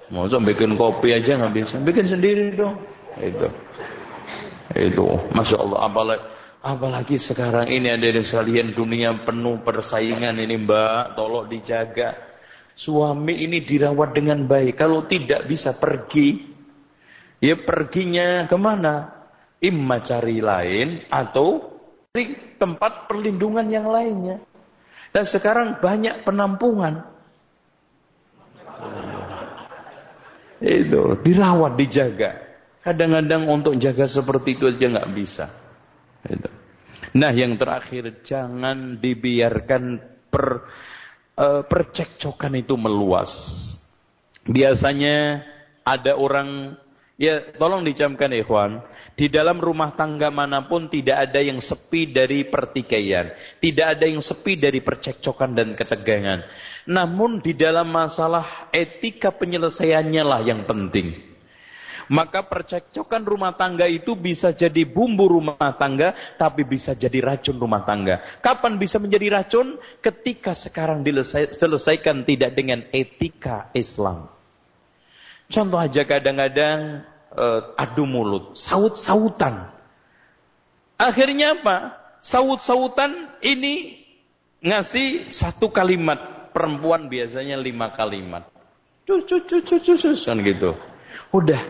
Masa 0.07 0.39
bikin 0.39 0.79
kopi 0.79 1.11
aja 1.11 1.35
nggak 1.35 1.55
bisa? 1.59 1.75
Bikin 1.83 2.07
sendiri 2.07 2.55
dong. 2.55 2.79
Itu, 3.19 3.51
itu, 4.79 5.07
masya 5.35 5.59
Allah. 5.59 5.79
Apalagi, 5.91 6.25
apalagi 6.63 7.17
sekarang 7.19 7.67
ini 7.67 7.91
ada 7.91 8.07
di 8.07 8.23
sekalian 8.23 8.71
dunia 8.71 9.27
penuh 9.27 9.61
persaingan 9.67 10.39
ini 10.39 10.55
mbak, 10.63 11.19
tolong 11.19 11.51
dijaga. 11.51 12.36
Suami 12.77 13.41
ini 13.41 13.65
dirawat 13.65 14.13
dengan 14.13 14.45
baik. 14.45 14.77
Kalau 14.77 15.09
tidak 15.09 15.49
bisa 15.49 15.81
pergi, 15.81 16.45
ya 17.41 17.57
perginya 17.57 18.45
ke 18.45 18.57
mana? 18.61 19.17
Imma 19.65 20.05
cari 20.05 20.45
lain 20.45 21.09
atau 21.09 21.73
di 22.13 22.37
tempat 22.61 23.09
perlindungan 23.09 23.65
yang 23.73 23.89
lainnya. 23.89 24.45
Dan 25.09 25.25
sekarang 25.25 25.81
banyak 25.81 26.29
penampungan. 26.29 27.01
Itu 30.61 31.17
dirawat, 31.25 31.81
dijaga. 31.81 32.45
Kadang-kadang 32.85 33.49
untuk 33.49 33.81
jaga 33.81 34.05
seperti 34.05 34.61
itu 34.61 34.69
aja 34.69 34.87
nggak 34.93 35.11
bisa. 35.17 35.49
Itu. 36.29 36.53
Nah 37.17 37.33
yang 37.33 37.57
terakhir 37.57 38.21
jangan 38.21 39.01
dibiarkan 39.01 39.85
per 40.29 40.69
uh, 41.37 41.63
percekcokan 41.69 42.57
itu 42.59 42.75
meluas. 42.75 43.31
Biasanya 44.47 45.45
ada 45.85 46.17
orang 46.17 46.75
Ya, 47.17 47.41
tolong 47.57 47.81
dicamkan 47.81 48.29
ikhwan. 48.37 48.85
Di 49.17 49.33
dalam 49.33 49.57
rumah 49.57 49.97
tangga 49.97 50.29
mana 50.29 50.69
pun 50.69 50.93
tidak 50.93 51.17
ada 51.17 51.41
yang 51.41 51.57
sepi 51.65 52.13
dari 52.13 52.45
pertikaian. 52.45 53.33
Tidak 53.57 53.87
ada 53.97 54.05
yang 54.05 54.21
sepi 54.21 54.61
dari 54.61 54.85
percekcokan 54.85 55.57
dan 55.57 55.73
ketegangan. 55.73 56.45
Namun 56.85 57.41
di 57.41 57.57
dalam 57.57 57.89
masalah 57.89 58.69
etika 58.69 59.33
penyelesaiannya 59.33 60.23
lah 60.29 60.45
yang 60.45 60.69
penting. 60.69 61.36
Maka 62.07 62.47
percekcokan 62.47 63.27
rumah 63.27 63.59
tangga 63.59 63.91
itu 63.91 64.15
bisa 64.15 64.55
jadi 64.55 64.87
bumbu 64.87 65.27
rumah 65.27 65.75
tangga, 65.75 66.15
tapi 66.39 66.63
bisa 66.63 66.95
jadi 66.95 67.19
racun 67.19 67.59
rumah 67.59 67.83
tangga. 67.83 68.23
Kapan 68.39 68.79
bisa 68.79 69.03
menjadi 69.03 69.43
racun? 69.43 69.79
Ketika 69.99 70.55
sekarang 70.55 71.03
diselesaikan 71.03 72.23
tidak 72.23 72.55
dengan 72.55 72.87
etika 72.95 73.75
Islam. 73.75 74.31
Contoh 75.51 75.79
aja 75.79 76.03
kadang-kadang 76.07 77.07
uh, 77.35 77.75
adu 77.79 78.07
mulut, 78.07 78.55
saut-sautan. 78.59 79.71
Akhirnya 80.99 81.59
apa? 81.59 81.95
Saut-sautan 82.23 83.31
ini 83.43 84.03
ngasih 84.63 85.31
satu 85.31 85.71
kalimat. 85.71 86.51
Perempuan 86.57 87.13
biasanya 87.13 87.61
lima 87.61 87.93
kalimat. 87.93 88.49
Cus, 89.05 89.29
kan 90.25 90.41
gitu. 90.41 90.73
Udah. 91.31 91.63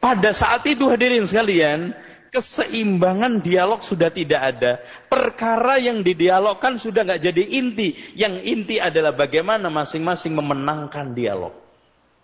Pada 0.00 0.32
saat 0.32 0.64
itu 0.64 0.88
hadirin 0.88 1.28
sekalian, 1.28 1.92
keseimbangan 2.32 3.44
dialog 3.44 3.84
sudah 3.84 4.08
tidak 4.08 4.40
ada. 4.56 4.72
Perkara 5.12 5.76
yang 5.76 6.00
didialogkan 6.00 6.80
sudah 6.80 7.04
nggak 7.04 7.20
jadi 7.20 7.44
inti. 7.60 7.92
Yang 8.16 8.34
inti 8.48 8.76
adalah 8.80 9.12
bagaimana 9.12 9.68
masing-masing 9.68 10.32
memenangkan 10.32 11.12
dialog. 11.12 11.52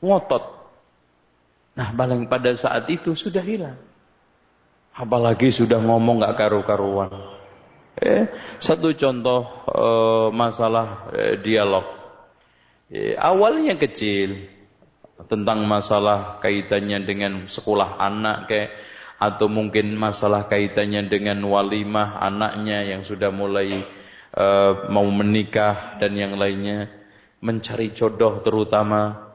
Ngotot. 0.01 0.57
Nah, 1.77 1.93
paling 1.93 2.25
pada 2.33 2.57
saat 2.57 2.89
itu 2.89 3.13
sudah 3.13 3.45
hilang. 3.45 3.77
Apalagi 4.97 5.53
sudah 5.53 5.77
ngomong 5.77 6.25
gak 6.25 6.41
karu-karuan. 6.41 7.13
Eh, 8.01 8.25
satu 8.57 8.97
contoh 8.97 9.45
eh, 9.69 10.29
masalah 10.33 11.13
eh, 11.13 11.37
dialog. 11.45 11.85
Eh, 12.89 13.13
awalnya 13.21 13.77
kecil 13.77 14.56
tentang 15.25 15.65
masalah 15.65 16.37
kaitannya 16.45 17.01
dengan 17.09 17.33
sekolah 17.49 17.97
anak 17.97 18.53
kayak 18.53 18.71
atau 19.17 19.49
mungkin 19.49 19.97
masalah 19.97 20.45
kaitannya 20.45 21.09
dengan 21.09 21.41
walimah 21.49 22.21
anaknya 22.21 22.85
yang 22.85 23.01
sudah 23.01 23.33
mulai 23.33 23.81
uh, 24.37 24.93
mau 24.93 25.09
menikah 25.09 25.97
dan 25.97 26.13
yang 26.13 26.37
lainnya 26.37 26.93
mencari 27.41 27.97
jodoh 27.97 28.45
terutama 28.45 29.27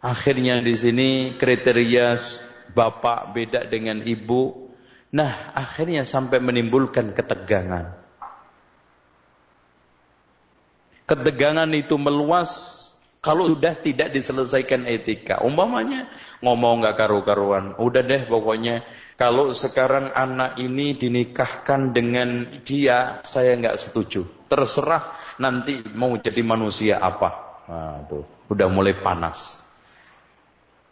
Akhirnya 0.00 0.64
di 0.64 0.72
sini 0.72 1.08
kriteria 1.36 2.16
bapak 2.72 3.36
beda 3.36 3.68
dengan 3.68 4.00
ibu. 4.00 4.72
Nah, 5.12 5.52
akhirnya 5.52 6.08
sampai 6.08 6.40
menimbulkan 6.40 7.12
ketegangan. 7.12 8.00
Ketegangan 11.04 11.68
itu 11.76 12.00
meluas 12.00 12.80
kalau 13.20 13.52
sudah 13.52 13.76
tidak 13.84 14.16
diselesaikan 14.16 14.88
etika. 14.88 15.44
Umpamanya 15.44 16.08
ngomong 16.40 16.80
nggak 16.80 16.96
karu-karuan. 16.96 17.76
Udah 17.76 18.00
deh 18.00 18.24
pokoknya 18.24 18.80
kalau 19.20 19.52
sekarang 19.52 20.16
anak 20.16 20.56
ini 20.56 20.96
dinikahkan 20.96 21.92
dengan 21.92 22.48
dia, 22.64 23.20
saya 23.20 23.52
nggak 23.60 23.76
setuju. 23.76 24.24
Terserah 24.48 25.36
nanti 25.36 25.84
mau 25.92 26.16
jadi 26.16 26.40
manusia 26.40 26.96
apa. 26.96 27.60
Nah, 27.68 28.08
tuh, 28.08 28.24
udah 28.48 28.68
mulai 28.72 28.96
panas. 29.04 29.36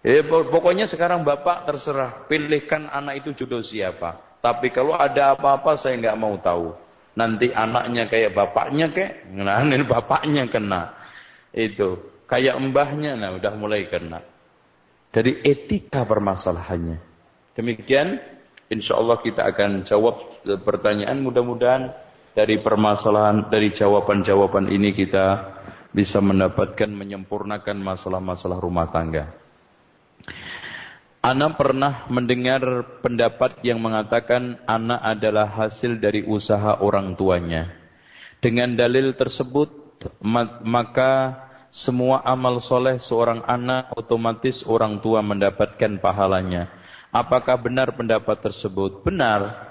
Eh, 0.04 0.20
pokoknya 0.28 0.84
sekarang 0.84 1.24
bapak 1.24 1.64
terserah, 1.64 2.28
pilihkan 2.28 2.92
anak 2.92 3.24
itu 3.24 3.42
jodoh 3.42 3.64
siapa. 3.64 4.20
Tapi 4.44 4.68
kalau 4.76 4.92
ada 4.92 5.32
apa-apa 5.32 5.80
saya 5.80 5.96
nggak 5.96 6.18
mau 6.20 6.36
tahu. 6.36 6.76
Nanti 7.16 7.48
anaknya 7.50 8.12
kayak 8.12 8.36
bapaknya 8.36 8.92
kayak, 8.92 9.26
nah 9.32 9.64
ini 9.64 9.82
bapaknya 9.88 10.46
kena. 10.52 10.92
Itu 11.50 12.17
kayak 12.28 12.60
mbahnya, 12.60 13.16
nah 13.16 13.34
udah 13.34 13.52
mulai 13.56 13.88
kena. 13.88 14.20
Dari 15.08 15.40
etika 15.40 16.04
permasalahannya. 16.04 17.00
Demikian, 17.56 18.20
insya 18.68 19.00
Allah 19.00 19.18
kita 19.24 19.42
akan 19.48 19.82
jawab 19.88 20.44
pertanyaan. 20.62 21.24
Mudah-mudahan 21.24 21.90
dari 22.36 22.60
permasalahan, 22.60 23.48
dari 23.48 23.72
jawaban-jawaban 23.72 24.68
ini 24.68 24.92
kita 24.92 25.56
bisa 25.90 26.20
mendapatkan 26.20 26.86
menyempurnakan 26.92 27.80
masalah-masalah 27.80 28.60
rumah 28.60 28.86
tangga. 28.92 29.32
Ana 31.18 31.50
pernah 31.56 32.06
mendengar 32.12 32.62
pendapat 33.02 33.58
yang 33.66 33.82
mengatakan 33.82 34.60
anak 34.68 35.00
adalah 35.02 35.50
hasil 35.50 35.98
dari 35.98 36.22
usaha 36.22 36.78
orang 36.78 37.18
tuanya. 37.18 37.74
Dengan 38.38 38.78
dalil 38.78 39.18
tersebut, 39.18 39.98
maka 40.62 41.47
semua 41.68 42.24
amal 42.24 42.60
soleh 42.64 42.96
seorang 42.96 43.44
anak 43.44 43.92
otomatis 43.96 44.64
orang 44.64 45.00
tua 45.04 45.20
mendapatkan 45.20 46.00
pahalanya. 46.00 46.72
Apakah 47.12 47.56
benar 47.60 47.92
pendapat 47.92 48.40
tersebut? 48.40 49.04
Benar. 49.04 49.68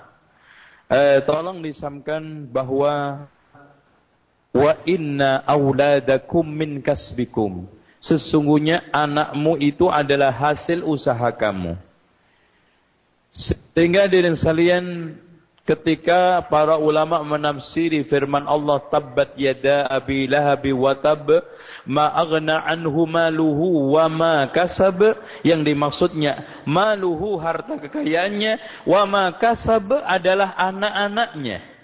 Eh, 0.87 1.19
tolong 1.25 1.61
disamkan 1.61 2.47
bahwa 2.47 3.27
wa 4.55 4.73
inna 4.87 5.43
auladakum 5.45 6.45
min 6.45 6.81
kasbikum. 6.81 7.67
Sesungguhnya 7.97 8.87
anakmu 8.93 9.57
itu 9.57 9.89
adalah 9.89 10.29
hasil 10.31 10.85
usaha 10.85 11.29
kamu. 11.33 11.75
Sehingga 13.33 14.09
diri 14.09 14.33
sekalian 14.33 15.17
ketika 15.67 16.47
para 16.47 16.79
ulama 16.79 17.19
menafsiri 17.27 18.07
firman 18.07 18.47
Allah 18.47 18.79
tabbat 18.87 19.35
yada 19.35 19.83
abi 19.91 20.23
lahabi 20.23 20.71
wa 20.71 20.95
tab 20.95 21.27
ma 21.83 22.07
aghna 22.15 22.63
anhu 22.63 23.03
maluhu 23.03 23.91
wa 23.99 24.07
ma 24.07 24.35
kasab 24.47 25.03
yang 25.43 25.67
dimaksudnya 25.67 26.63
maluhu 26.63 27.35
harta 27.35 27.83
kekayaannya 27.83 28.87
wa 28.87 29.03
ma 29.03 29.35
kasab 29.35 29.91
adalah 30.07 30.55
anak-anaknya 30.55 31.75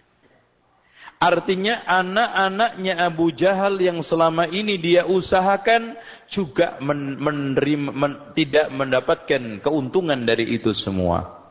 Artinya 1.23 1.87
anak-anaknya 1.87 2.99
Abu 2.99 3.31
Jahal 3.31 3.79
yang 3.79 4.03
selama 4.03 4.43
ini 4.43 4.75
dia 4.75 5.07
usahakan 5.07 5.95
juga 6.27 6.75
men 6.83 7.15
menerima, 7.15 7.95
men 7.95 8.13
tidak 8.35 8.67
mendapatkan 8.75 9.63
keuntungan 9.63 10.19
dari 10.27 10.51
itu 10.51 10.75
semua. 10.75 11.42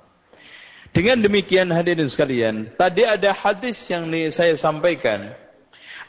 Dengan 0.92 1.24
demikian 1.24 1.72
hadirin 1.72 2.04
sekalian, 2.04 2.68
tadi 2.76 3.00
ada 3.08 3.32
hadis 3.32 3.80
yang 3.88 4.12
saya 4.28 4.52
sampaikan. 4.60 5.32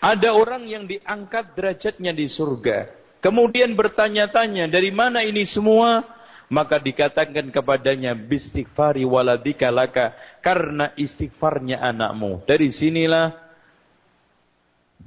Ada 0.04 0.36
orang 0.36 0.68
yang 0.68 0.84
diangkat 0.84 1.56
derajatnya 1.56 2.12
di 2.12 2.28
surga. 2.28 2.92
Kemudian 3.24 3.72
bertanya-tanya, 3.72 4.68
dari 4.68 4.92
mana 4.92 5.24
ini 5.24 5.48
semua? 5.48 6.04
Maka 6.52 6.76
dikatakan 6.84 7.48
kepadanya, 7.56 8.12
bistighfari 8.12 9.08
waladika 9.08 9.72
laka. 9.72 10.12
Karena 10.44 10.92
istighfarnya 11.00 11.80
anakmu. 11.80 12.44
Dari 12.44 12.68
sinilah 12.68 13.32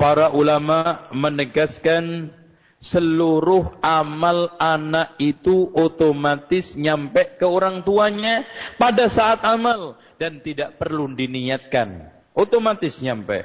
para 0.01 0.33
ulama 0.33 1.13
menegaskan 1.13 2.33
seluruh 2.77 3.81
amal 3.81 4.53
anak 4.61 5.17
itu 5.17 5.73
otomatis 5.73 6.77
nyampe 6.77 7.41
ke 7.41 7.47
orang 7.49 7.81
tuanya 7.83 8.45
pada 8.77 9.09
saat 9.09 9.43
amal. 9.45 9.97
Dan 10.17 10.41
tidak 10.41 10.81
perlu 10.81 11.13
diniatkan. 11.13 12.09
Otomatis 12.33 12.97
nyampe. 13.05 13.45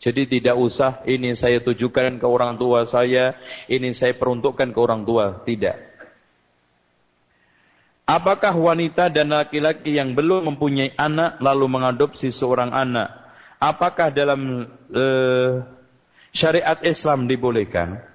Jadi 0.00 0.24
tidak 0.24 0.56
usah 0.56 1.04
ini 1.04 1.36
saya 1.36 1.60
tujukan 1.60 2.16
ke 2.16 2.24
orang 2.24 2.56
tua 2.56 2.88
saya 2.88 3.36
ini 3.68 3.92
saya 3.92 4.16
peruntukkan 4.16 4.72
ke 4.72 4.78
orang 4.80 5.04
tua. 5.04 5.44
Tidak. 5.44 5.76
Apakah 8.08 8.56
wanita 8.56 9.12
dan 9.12 9.30
laki-laki 9.30 10.00
yang 10.00 10.16
belum 10.16 10.50
mempunyai 10.50 10.96
anak 10.96 11.36
lalu 11.38 11.68
mengadopsi 11.68 12.32
seorang 12.32 12.72
anak? 12.72 13.06
Apakah 13.60 14.08
dalam 14.08 14.66
uh, 14.88 15.52
syariat 16.32 16.80
Islam 16.80 17.28
dibolehkan? 17.28 18.09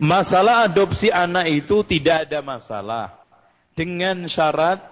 Masalah 0.00 0.66
adopsi 0.66 1.10
anak 1.10 1.46
itu 1.50 1.86
tidak 1.86 2.26
ada 2.26 2.42
masalah. 2.42 3.22
Dengan 3.74 4.26
syarat 4.26 4.82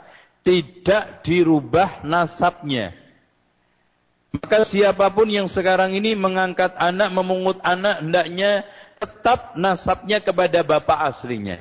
tidak 0.42 1.22
dirubah 1.22 2.02
nasabnya. 2.02 2.94
Maka 4.32 4.64
siapa 4.64 5.12
pun 5.12 5.28
yang 5.28 5.46
sekarang 5.46 5.92
ini 5.92 6.16
mengangkat 6.16 6.72
anak, 6.80 7.12
memungut 7.12 7.58
anak, 7.60 8.00
hendaknya 8.00 8.64
tetap 8.96 9.54
nasabnya 9.58 10.22
kepada 10.24 10.64
bapak 10.64 10.98
aslinya. 11.12 11.60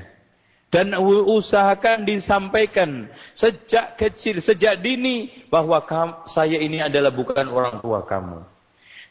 Dan 0.71 0.95
usahakan 1.03 2.07
disampaikan 2.07 3.11
sejak 3.35 3.99
kecil, 3.99 4.39
sejak 4.39 4.79
dini 4.79 5.43
bahwa 5.51 5.83
saya 6.23 6.55
ini 6.63 6.79
adalah 6.79 7.11
bukan 7.11 7.43
orang 7.51 7.83
tua 7.83 8.07
kamu. 8.07 8.39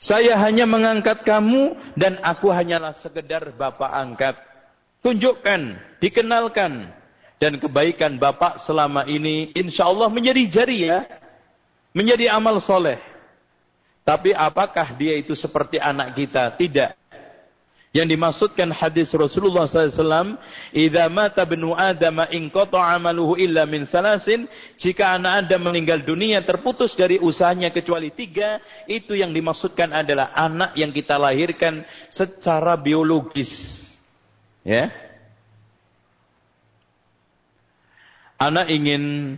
Saya 0.00 0.32
hanya 0.40 0.64
mengangkat 0.64 1.20
kamu 1.28 1.76
dan 1.92 2.16
aku 2.24 2.48
hanyalah 2.48 2.96
sekedar 2.96 3.52
bapak 3.52 3.92
angkat. 3.92 4.36
Tunjukkan, 5.04 5.76
dikenalkan. 6.00 6.88
Dan 7.40 7.56
kebaikan 7.56 8.20
bapak 8.20 8.60
selama 8.60 9.04
ini 9.08 9.52
insya 9.52 9.88
Allah 9.88 10.08
menjadi 10.08 10.44
jariah. 10.48 11.04
Menjadi 11.92 12.32
amal 12.32 12.56
soleh. 12.64 12.96
Tapi 14.00 14.32
apakah 14.32 14.96
dia 14.96 15.20
itu 15.20 15.36
seperti 15.36 15.76
anak 15.76 16.16
kita? 16.16 16.56
Tidak. 16.56 16.99
Yang 17.90 18.14
dimaksudkan 18.14 18.70
hadis 18.70 19.10
Rasulullah 19.10 19.66
SAW, 19.66 20.38
"Idza 20.70 21.10
mata 21.10 21.42
benu 21.42 21.74
Adam 21.74 22.22
in 22.30 22.46
amaluhu 22.70 23.34
illa 23.34 23.66
min 23.66 23.82
salasin." 23.82 24.46
Jika 24.78 25.18
anak 25.18 25.46
Adam 25.46 25.66
meninggal 25.66 26.06
dunia 26.06 26.38
terputus 26.46 26.94
dari 26.94 27.18
usahanya 27.18 27.74
kecuali 27.74 28.14
tiga, 28.14 28.62
itu 28.86 29.18
yang 29.18 29.34
dimaksudkan 29.34 29.90
adalah 29.90 30.30
anak 30.38 30.78
yang 30.78 30.94
kita 30.94 31.18
lahirkan 31.18 31.82
secara 32.14 32.78
biologis. 32.78 33.50
Ya. 34.62 34.94
Anak 38.38 38.70
ingin 38.70 39.34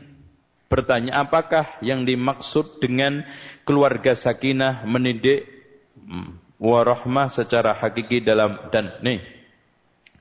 bertanya, 0.68 1.24
apakah 1.24 1.80
yang 1.80 2.04
dimaksud 2.04 2.84
dengan 2.84 3.24
keluarga 3.64 4.12
sakinah 4.12 4.84
mendidik 4.84 5.48
hmm, 5.96 6.41
warahmah 6.62 7.26
secara 7.26 7.74
hakiki 7.74 8.22
dalam 8.22 8.70
dan 8.70 8.94
nih 9.02 9.18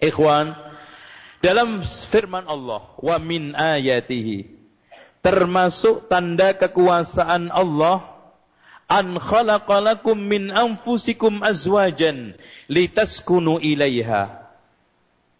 ikhwan 0.01 0.57
dalam 1.45 1.85
firman 1.85 2.49
Allah 2.49 2.89
wa 2.97 3.17
min 3.21 3.53
ayatihi 3.53 4.49
termasuk 5.21 6.09
tanda 6.09 6.57
kekuasaan 6.57 7.53
Allah 7.53 8.11
an 8.91 9.21
khalaqalakum 9.21 10.17
min 10.17 10.51
anfusikum 10.51 11.39
azwajan 11.39 12.35
litaskunu 12.67 13.61
ilaiha. 13.63 14.51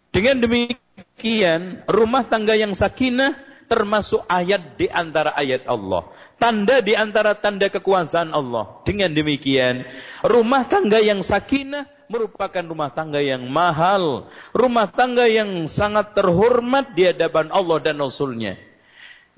Dengan 0.08 0.40
demikian 0.40 1.84
rumah 1.84 2.24
tangga 2.24 2.56
yang 2.56 2.72
sakinah 2.72 3.36
termasuk 3.68 4.24
ayat 4.28 4.76
di 4.80 4.88
antara 4.88 5.36
ayat 5.36 5.68
Allah 5.68 6.08
tanda 6.42 6.82
di 6.82 6.98
antara 6.98 7.38
tanda 7.38 7.70
kekuasaan 7.70 8.34
Allah. 8.34 8.82
Dengan 8.82 9.14
demikian, 9.14 9.86
rumah 10.26 10.66
tangga 10.66 10.98
yang 10.98 11.22
sakinah 11.22 11.86
merupakan 12.10 12.66
rumah 12.66 12.90
tangga 12.90 13.22
yang 13.22 13.46
mahal, 13.46 14.26
rumah 14.50 14.90
tangga 14.90 15.30
yang 15.30 15.70
sangat 15.70 16.18
terhormat 16.18 16.98
di 16.98 17.06
hadapan 17.06 17.46
Allah 17.54 17.78
dan 17.78 18.02
Rasulnya. 18.02 18.58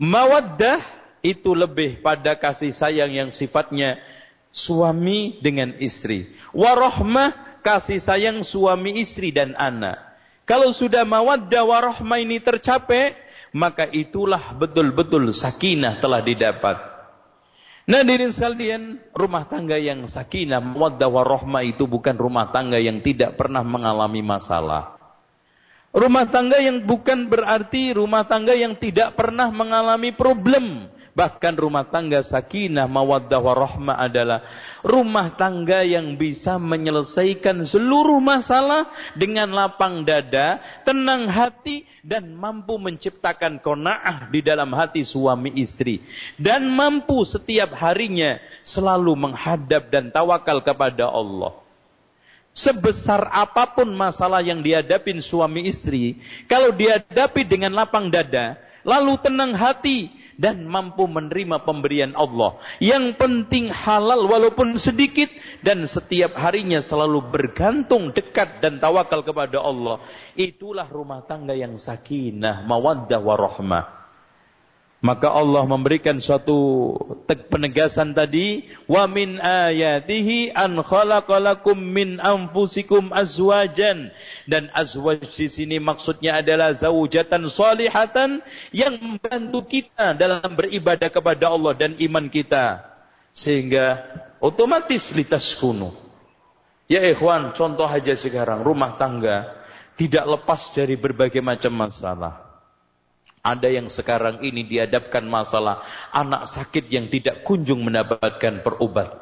Mawaddah 0.01 0.81
itu 1.21 1.53
lebih 1.53 2.01
pada 2.01 2.41
kasih 2.41 2.73
sayang 2.73 3.13
yang 3.13 3.31
sifatnya 3.37 4.01
suami 4.49 5.37
dengan 5.45 5.77
istri. 5.85 6.33
Warahmah 6.57 7.61
kasih 7.61 8.01
sayang 8.01 8.41
suami 8.41 8.97
istri 8.97 9.29
dan 9.29 9.53
anak. 9.61 10.01
Kalau 10.49 10.73
sudah 10.73 11.05
mawaddah 11.05 11.65
warahmah 11.65 12.21
ini 12.21 12.41
tercapai, 12.41 13.17
maka 13.55 13.87
itulah 13.93 14.57
betul-betul 14.57 15.31
sakinah 15.31 16.03
telah 16.03 16.21
didapat. 16.21 16.94
Diri 17.85 18.33
sekalian, 18.33 18.97
rumah 19.13 19.45
tangga 19.45 19.77
yang 19.77 20.09
sakinah, 20.09 20.57
mawaddah 20.57 21.05
warahmah 21.05 21.69
itu 21.69 21.85
bukan 21.85 22.17
rumah 22.17 22.49
tangga 22.49 22.81
yang 22.81 23.05
tidak 23.05 23.37
pernah 23.37 23.61
mengalami 23.61 24.25
masalah. 24.25 24.97
Rumah 25.93 26.27
tangga 26.33 26.59
yang 26.65 26.89
bukan 26.89 27.29
berarti 27.29 27.93
rumah 27.93 28.25
tangga 28.25 28.57
yang 28.57 28.75
tidak 28.75 29.15
pernah 29.21 29.53
mengalami 29.53 30.17
problem. 30.17 30.89
Bahkan 31.15 31.55
rumah 31.55 31.87
tangga 31.87 32.27
sakinah, 32.27 32.91
mawaddah 32.91 33.39
warahmah 33.39 34.03
adalah 34.03 34.43
rumah 34.83 35.31
tangga 35.39 35.87
yang 35.87 36.19
bisa 36.19 36.59
menyelesaikan 36.59 37.63
seluruh 37.63 38.19
masalah 38.19 38.91
dengan 39.15 39.55
lapang 39.55 40.03
dada, 40.03 40.59
tenang 40.83 41.31
hati, 41.31 41.87
dan 42.05 42.37
mampu 42.37 42.77
menciptakan 42.77 43.65
kona'ah 43.65 44.29
di 44.29 44.45
dalam 44.45 44.69
hati 44.77 45.09
suami 45.09 45.57
istri 45.57 46.05
dan 46.37 46.69
mampu 46.69 47.25
setiap 47.25 47.73
harinya 47.73 48.37
selalu 48.61 49.17
menghadap 49.17 49.89
dan 49.89 50.13
tawakal 50.13 50.61
kepada 50.61 51.09
Allah. 51.09 51.57
Sebesar 52.55 53.35
apa 53.35 53.67
pun 53.67 53.91
masalah 53.91 54.39
yang 54.39 54.63
dihadapin 54.63 55.19
suami 55.19 55.67
istri, 55.67 56.23
kalau 56.47 56.71
dihadapi 56.71 57.43
dengan 57.43 57.75
lapang 57.75 58.13
dada, 58.15 58.55
lalu 58.87 59.19
tenang 59.19 59.59
hati, 59.59 60.07
dan 60.37 60.67
mampu 60.69 61.09
menerima 61.09 61.63
pemberian 61.65 62.13
Allah. 62.15 62.61
Yang 62.79 63.17
penting 63.17 63.73
halal 63.73 64.29
walaupun 64.29 64.77
sedikit 64.77 65.33
dan 65.65 65.87
setiap 65.89 66.37
harinya 66.37 66.85
selalu 66.85 67.25
bergantung 67.25 68.13
dekat 68.13 68.61
dan 68.61 68.79
tawakal 68.79 69.25
kepada 69.25 69.63
Allah. 69.63 70.03
Itulah 70.37 70.87
rumah 70.91 71.25
tangga 71.25 71.57
yang 71.57 71.81
sakinah, 71.81 72.67
mawaddah 72.69 73.19
warahmah. 73.19 74.04
Maka 75.05 75.29
Allah 75.29 75.69
memberikan 75.69 76.17
suatu 76.17 76.97
penegasan 77.29 78.17
tadi, 78.17 78.65
wa 78.89 79.05
min 79.05 79.37
ayatihi 79.37 80.57
an 80.57 80.81
khalaqalakum 80.81 81.77
min 81.77 82.17
anfusikum 82.25 83.13
azwajan 83.13 84.09
dan 84.49 84.73
azwaj 84.73 85.29
di 85.29 85.53
sini 85.53 85.77
maksudnya 85.77 86.41
adalah 86.41 86.73
zaujatan 86.73 87.53
salihatan 87.53 88.41
yang 88.73 88.97
membantu 88.97 89.69
kita 89.69 90.17
dalam 90.17 90.57
beribadah 90.57 91.13
kepada 91.13 91.53
Allah 91.53 91.77
dan 91.77 92.01
iman 92.01 92.33
kita 92.33 92.81
sehingga 93.29 94.09
otomatis 94.41 95.13
litas 95.13 95.53
kuno. 95.61 95.93
Ya 96.89 97.05
ikhwan, 97.05 97.53
contoh 97.53 97.85
aja 97.85 98.17
sekarang 98.17 98.65
rumah 98.65 98.97
tangga 98.97 99.53
tidak 100.01 100.25
lepas 100.25 100.73
dari 100.73 100.97
berbagai 100.97 101.45
macam 101.45 101.77
masalah. 101.77 102.44
Ada 103.45 103.69
yang 103.69 103.93
sekarang 103.93 104.41
ini 104.41 104.65
dihadapkan 104.65 105.21
masalah 105.29 105.85
anak 106.17 106.49
sakit 106.49 106.89
yang 106.89 107.13
tidak 107.13 107.45
kunjung 107.45 107.85
mendapatkan 107.85 108.65
perobat. 108.65 109.13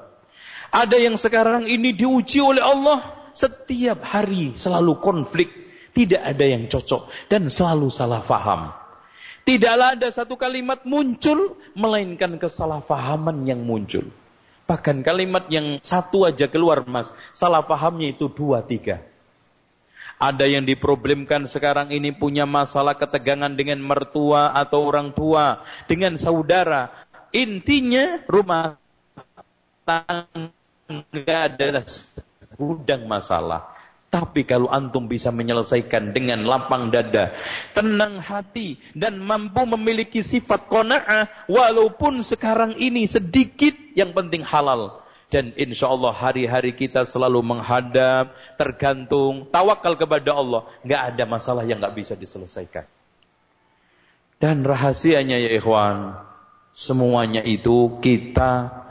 Ada 0.70 0.94
yang 0.94 1.18
sekarang 1.18 1.66
ini 1.66 1.90
diuji 1.90 2.38
oleh 2.38 2.62
Allah 2.62 3.02
setiap 3.34 3.98
hari 4.06 4.54
selalu 4.54 5.02
konflik, 5.02 5.50
tidak 5.90 6.22
ada 6.22 6.44
yang 6.46 6.70
cocok 6.70 7.10
dan 7.26 7.50
selalu 7.50 7.90
salah 7.90 8.22
faham. 8.22 8.70
Tidaklah 9.42 9.98
ada 9.98 10.08
satu 10.14 10.38
kalimat 10.38 10.86
muncul 10.86 11.58
melainkan 11.74 12.38
kesalahfahaman 12.38 13.42
yang 13.42 13.66
muncul. 13.66 14.06
Bahkan 14.70 15.02
kalimat 15.02 15.50
yang 15.50 15.82
satu 15.82 16.30
aja 16.30 16.46
keluar 16.46 16.86
mas, 16.86 17.10
salah 17.34 17.66
fahamnya 17.66 18.14
itu 18.14 18.30
dua 18.30 18.62
tiga. 18.62 19.02
Ada 20.22 20.46
yang 20.46 20.62
diproblemkan 20.62 21.50
sekarang 21.50 21.90
ini 21.90 22.14
punya 22.14 22.46
masalah 22.46 22.94
ketegangan 22.94 23.50
dengan 23.58 23.82
mertua 23.82 24.54
atau 24.54 24.86
orang 24.86 25.10
tua, 25.10 25.66
dengan 25.90 26.14
saudara. 26.14 26.94
Intinya 27.34 28.22
rumah 28.30 28.78
tangga 29.82 31.36
adalah 31.50 31.82
gudang 32.54 33.02
masalah. 33.10 33.66
Tapi 34.14 34.46
kalau 34.46 34.70
antum 34.70 35.10
bisa 35.10 35.34
menyelesaikan 35.34 36.14
dengan 36.14 36.46
lapang 36.46 36.94
dada, 36.94 37.34
tenang 37.74 38.22
hati, 38.22 38.78
dan 38.94 39.18
mampu 39.18 39.66
memiliki 39.74 40.22
sifat 40.22 40.70
kona'ah, 40.70 41.50
walaupun 41.50 42.22
sekarang 42.22 42.78
ini 42.78 43.10
sedikit, 43.10 43.74
yang 43.98 44.14
penting 44.14 44.46
halal. 44.46 45.01
Dan 45.32 45.56
insya 45.56 45.88
Allah 45.88 46.12
hari-hari 46.12 46.76
kita 46.76 47.08
selalu 47.08 47.40
menghadap, 47.40 48.36
tergantung, 48.60 49.48
tawakal 49.48 49.96
kepada 49.96 50.36
Allah. 50.36 50.68
Nggak 50.84 51.02
ada 51.16 51.24
masalah 51.24 51.64
yang 51.64 51.80
nggak 51.80 51.96
bisa 51.96 52.12
diselesaikan. 52.12 52.84
Dan 54.36 54.60
rahasianya 54.60 55.40
ya 55.40 55.56
ikhwan, 55.56 56.20
semuanya 56.76 57.40
itu 57.48 57.96
kita 58.04 58.84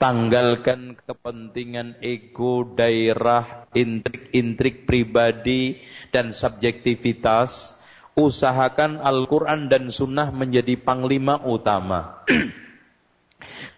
tanggalkan 0.00 0.96
kepentingan 0.96 2.00
ego, 2.00 2.64
daerah, 2.72 3.68
intrik-intrik 3.76 4.88
pribadi, 4.88 5.76
dan 6.08 6.32
subjektivitas. 6.32 7.84
Usahakan 8.16 8.96
Al-Quran 9.04 9.68
dan 9.68 9.92
Sunnah 9.92 10.32
menjadi 10.32 10.72
panglima 10.80 11.36
utama. 11.44 12.24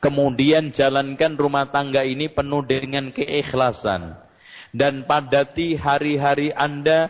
Kemudian 0.05 0.69
jalankan 0.69 1.41
rumah 1.41 1.73
tangga 1.73 2.05
ini 2.05 2.29
penuh 2.29 2.61
dengan 2.61 3.09
keikhlasan. 3.09 4.21
Dan 4.69 5.09
padati 5.09 5.81
hari-hari 5.81 6.53
Anda 6.53 7.09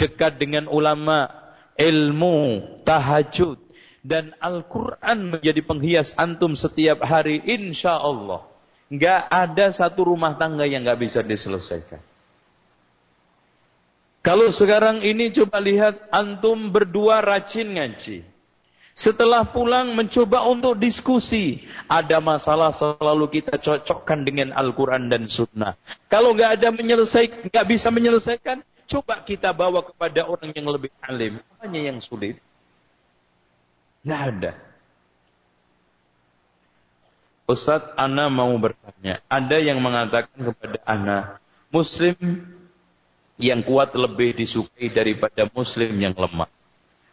dekat 0.00 0.40
dengan 0.40 0.64
ulama, 0.72 1.28
ilmu, 1.76 2.64
tahajud. 2.88 3.60
Dan 4.00 4.32
Al-Quran 4.40 5.36
menjadi 5.36 5.60
penghias 5.60 6.16
antum 6.16 6.56
setiap 6.56 7.04
hari, 7.04 7.44
insya 7.44 8.00
Allah. 8.00 8.48
Nggak 8.88 9.20
ada 9.28 9.66
satu 9.68 10.08
rumah 10.08 10.40
tangga 10.40 10.64
yang 10.64 10.88
nggak 10.88 11.04
bisa 11.04 11.20
diselesaikan. 11.20 12.00
Kalau 14.24 14.48
sekarang 14.48 15.04
ini 15.04 15.28
coba 15.36 15.60
lihat 15.60 16.08
antum 16.08 16.72
berdua 16.72 17.20
rajin 17.20 17.76
ngaji. 17.76 18.24
Setelah 19.00 19.48
pulang 19.48 19.96
mencoba 19.96 20.44
untuk 20.44 20.76
diskusi. 20.76 21.64
Ada 21.88 22.20
masalah 22.20 22.68
selalu 22.76 23.40
kita 23.40 23.56
cocokkan 23.56 24.28
dengan 24.28 24.52
Al-Quran 24.52 25.08
dan 25.08 25.24
Sunnah. 25.24 25.72
Kalau 26.12 26.36
nggak 26.36 26.60
ada 26.60 26.68
menyelesaikan, 26.68 27.48
nggak 27.48 27.64
bisa 27.64 27.88
menyelesaikan, 27.88 28.60
coba 28.84 29.24
kita 29.24 29.56
bawa 29.56 29.80
kepada 29.88 30.28
orang 30.28 30.52
yang 30.52 30.68
lebih 30.68 30.92
alim. 31.00 31.40
Hanya 31.64 31.80
yang 31.80 31.96
sulit. 32.04 32.36
Nggak 34.04 34.22
ada. 34.36 34.52
Ustadz, 37.48 37.96
Ana 37.96 38.28
mau 38.28 38.52
bertanya. 38.60 39.24
Ada 39.32 39.64
yang 39.64 39.80
mengatakan 39.80 40.36
kepada 40.52 40.76
Ana, 40.84 41.40
Muslim 41.72 42.20
yang 43.40 43.64
kuat 43.64 43.96
lebih 43.96 44.36
disukai 44.36 44.92
daripada 44.92 45.48
Muslim 45.48 45.96
yang 45.96 46.12
lemah. 46.12 46.59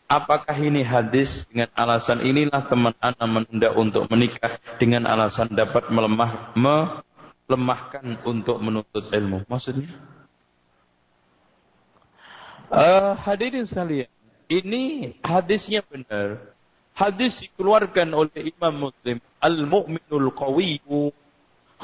Apakah 0.08 0.56
ini 0.56 0.88
hadis 0.88 1.44
dengan 1.52 1.68
alasan 1.76 2.24
inilah 2.24 2.64
teman 2.72 2.96
anda 3.04 3.28
menunda 3.28 3.76
untuk 3.76 4.08
menikah 4.08 4.56
dengan 4.80 5.04
alasan 5.04 5.52
dapat 5.52 5.92
melemah 5.92 6.56
melemahkan 6.56 8.16
untuk 8.24 8.56
menuntut 8.64 9.12
ilmu? 9.12 9.44
Maksudnya? 9.52 9.92
Uh, 12.72 13.20
hadirin 13.20 13.68
sekalian, 13.68 14.08
ini 14.48 15.12
hadisnya 15.20 15.84
benar. 15.84 16.56
Hadis 16.96 17.44
dikeluarkan 17.44 18.08
oleh 18.16 18.56
Imam 18.56 18.88
Muslim. 18.88 19.20
Al-mu'minul 19.44 20.32
qawiyyu 20.32 21.12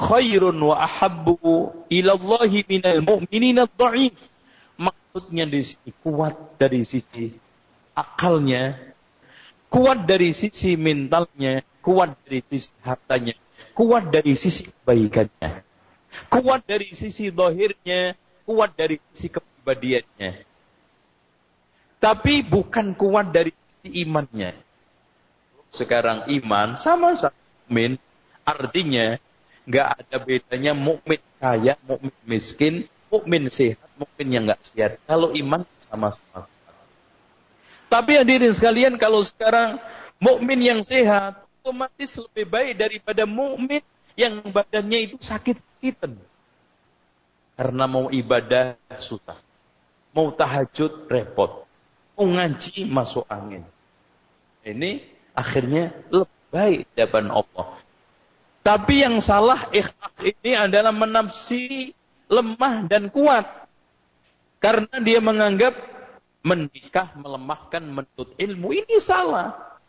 khairun 0.00 0.56
wa 0.64 0.80
ahabbu 0.80 1.76
ila 1.92 2.10
Allahi 2.16 2.64
minal 2.72 3.04
mu'minina 3.04 3.68
dha'if. 3.68 4.16
Maksudnya 4.80 5.44
di 5.44 5.60
sini 5.60 5.92
kuat 6.00 6.56
dari 6.56 6.88
sisi 6.88 7.43
akalnya, 7.94 8.94
kuat 9.70 10.04
dari 10.04 10.34
sisi 10.34 10.74
mentalnya, 10.74 11.62
kuat 11.80 12.18
dari 12.26 12.42
sisi 12.44 12.70
hartanya, 12.82 13.34
kuat 13.72 14.10
dari 14.10 14.34
sisi 14.34 14.68
kebaikannya, 14.68 15.62
kuat 16.28 16.66
dari 16.66 16.90
sisi 16.92 17.30
dohirnya, 17.30 18.18
kuat 18.44 18.74
dari 18.74 18.98
sisi 19.10 19.30
kepribadiannya. 19.30 20.46
Tapi 22.02 22.44
bukan 22.44 22.92
kuat 22.98 23.32
dari 23.32 23.54
sisi 23.70 24.04
imannya. 24.04 24.52
Sekarang 25.72 26.28
iman 26.30 26.76
sama-sama 26.76 27.34
mukmin, 27.64 27.96
artinya 28.44 29.16
nggak 29.64 29.88
ada 30.04 30.16
bedanya 30.20 30.72
mukmin 30.76 31.18
kaya, 31.40 31.80
mukmin 31.88 32.14
miskin, 32.28 32.74
mukmin 33.08 33.48
sehat, 33.48 33.80
mukmin 33.96 34.28
yang 34.28 34.44
nggak 34.44 34.60
sehat. 34.60 35.00
Kalau 35.08 35.32
iman 35.32 35.64
sama-sama 35.80 36.44
tapi 37.94 38.18
hadirin 38.18 38.50
sekalian 38.50 38.98
kalau 38.98 39.22
sekarang 39.22 39.78
mukmin 40.18 40.58
yang 40.58 40.82
sehat 40.82 41.46
otomatis 41.62 42.10
lebih 42.18 42.50
baik 42.50 42.72
daripada 42.74 43.22
mukmin 43.22 43.86
yang 44.18 44.42
badannya 44.50 45.06
itu 45.06 45.16
sakit-sakitan. 45.22 46.18
Karena 47.54 47.86
mau 47.86 48.10
ibadah 48.10 48.74
susah. 48.98 49.38
Mau 50.10 50.34
tahajud 50.34 51.06
repot. 51.06 51.62
Mau 52.18 52.26
ngaji 52.34 52.82
masuk 52.90 53.22
angin. 53.30 53.62
Ini 54.66 55.06
akhirnya 55.30 55.94
lebih 56.10 56.42
baik 56.50 56.90
depan 56.98 57.30
Allah. 57.30 57.78
Tapi 58.66 59.06
yang 59.06 59.22
salah 59.22 59.70
ikhlas 59.70 60.18
ini 60.18 60.58
adalah 60.58 60.90
menafsiri 60.90 61.94
lemah 62.26 62.90
dan 62.90 63.06
kuat. 63.06 63.70
Karena 64.58 64.98
dia 64.98 65.22
menganggap 65.22 65.93
menikah 66.44 67.16
melemahkan 67.16 67.80
menuntut 67.80 68.36
ilmu 68.36 68.76
ini 68.76 69.00
salah. 69.00 69.80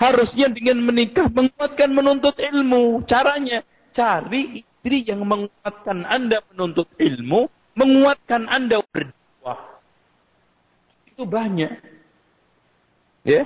Harusnya 0.00 0.48
dengan 0.48 0.80
menikah 0.80 1.28
menguatkan 1.28 1.90
menuntut 1.92 2.38
ilmu. 2.38 3.04
Caranya 3.04 3.60
cari 3.92 4.62
istri 4.62 5.04
yang 5.04 5.26
menguatkan 5.26 6.06
Anda 6.06 6.40
menuntut 6.54 6.88
ilmu, 6.96 7.50
menguatkan 7.74 8.46
Anda 8.46 8.80
berdakwah. 8.86 9.82
Itu 11.10 11.26
banyak. 11.26 11.72
Ya. 13.26 13.42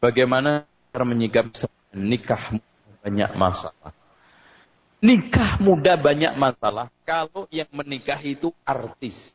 Bagaimana 0.00 0.64
cara 0.94 1.04
menyikap 1.04 1.50
nikah 1.92 2.56
banyak 3.02 3.30
masalah. 3.36 3.92
Nikah 5.00 5.56
muda 5.60 5.96
banyak 5.96 6.36
masalah 6.36 6.92
kalau 7.04 7.48
yang 7.48 7.68
menikah 7.72 8.20
itu 8.20 8.52
artis. 8.64 9.32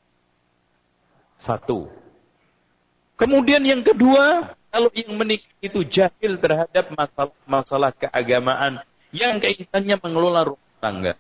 Satu. 1.36 1.92
Kemudian 3.16 3.64
yang 3.64 3.80
kedua, 3.80 4.56
kalau 4.72 4.92
yang 4.92 5.16
menikah 5.16 5.56
itu 5.64 5.88
jahil 5.88 6.36
terhadap 6.36 6.92
masalah-masalah 6.92 7.96
keagamaan 7.96 8.84
yang 9.16 9.40
kaitannya 9.40 9.96
mengelola 10.04 10.52
rumah 10.52 10.76
tangga. 10.84 11.14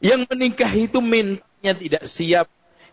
Yang 0.00 0.24
menikah 0.32 0.72
itu 0.72 0.98
mentalnya 1.04 1.72
tidak 1.76 2.04
siap, 2.08 2.46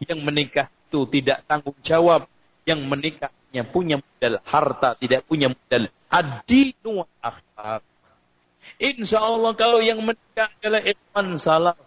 yang 0.03 0.19
menikah 0.19 0.67
itu 0.67 0.99
tidak 1.07 1.47
tanggung 1.47 1.79
jawab, 1.79 2.27
yang 2.67 2.83
menikahnya 2.83 3.63
punya 3.63 3.95
modal 4.03 4.43
harta, 4.43 4.99
tidak 4.99 5.23
punya 5.23 5.47
modal 5.47 5.87
adinu 6.11 7.07
akhlak. 7.23 7.83
Insya 8.75 9.23
Allah 9.23 9.55
kalau 9.55 9.79
yang 9.79 10.03
menikah 10.03 10.51
adalah 10.59 10.83
ikhwan 10.83 11.39
salaf, 11.39 11.79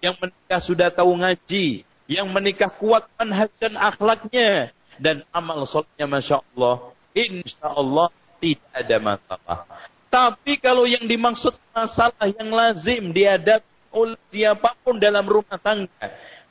yang 0.00 0.16
menikah 0.16 0.60
sudah 0.64 0.88
tahu 0.88 1.12
ngaji, 1.20 1.84
yang 2.06 2.30
menikah 2.30 2.70
kuat 2.70 3.06
manhaj 3.18 3.50
dan 3.58 3.74
akhlaknya 3.74 4.70
dan 5.02 5.26
amal 5.34 5.66
solehnya 5.66 6.06
masya 6.06 6.38
Allah 6.54 6.94
insya 7.12 7.66
Allah 7.66 8.08
tidak 8.38 8.70
ada 8.72 8.96
masalah. 9.00 9.58
Tapi 10.06 10.56
kalau 10.62 10.86
yang 10.86 11.04
dimaksud 11.04 11.52
masalah 11.74 12.26
yang 12.30 12.48
lazim 12.52 13.10
dihadapi 13.10 13.66
oleh 13.92 14.20
siapa 14.28 14.76
pun 14.84 15.00
dalam 15.00 15.24
rumah 15.24 15.58
tangga 15.58 16.06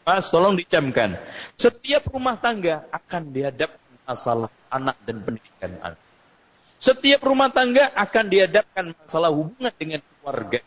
mas 0.05 0.29
tolong 0.29 0.53
dicamkan. 0.53 1.17
Setiap 1.57 2.09
rumah 2.13 2.37
tangga 2.37 2.85
akan 2.93 3.33
dihadapkan 3.33 3.93
masalah 4.05 4.51
anak 4.69 4.97
dan 5.07 5.17
pendidikan 5.23 5.71
anak. 5.81 6.01
Setiap 6.77 7.25
rumah 7.25 7.49
tangga 7.49 7.89
akan 7.97 8.25
dihadapkan 8.29 8.85
masalah 8.93 9.31
hubungan 9.33 9.73
dengan 9.73 10.01
keluarga. 10.05 10.61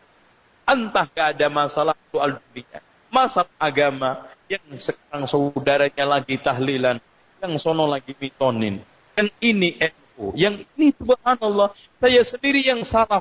Entah 0.69 1.07
gak 1.09 1.39
ada 1.39 1.47
masalah 1.49 1.97
soal 2.11 2.43
dunia 2.51 2.83
masalah 3.09 3.53
agama 3.61 4.29
yang 4.49 4.65
sekarang 4.81 5.29
saudaranya 5.29 6.05
lagi 6.05 6.37
tahlilan, 6.41 6.97
yang 7.41 7.53
sono 7.61 7.85
lagi 7.85 8.17
mitonin. 8.17 8.81
Dan 9.13 9.29
ini 9.43 9.77
NU, 9.77 10.33
yang 10.39 10.63
ini 10.77 10.95
subhanallah, 10.97 11.75
saya 12.01 12.23
sendiri 12.25 12.65
yang 12.65 12.81
salah. 12.87 13.21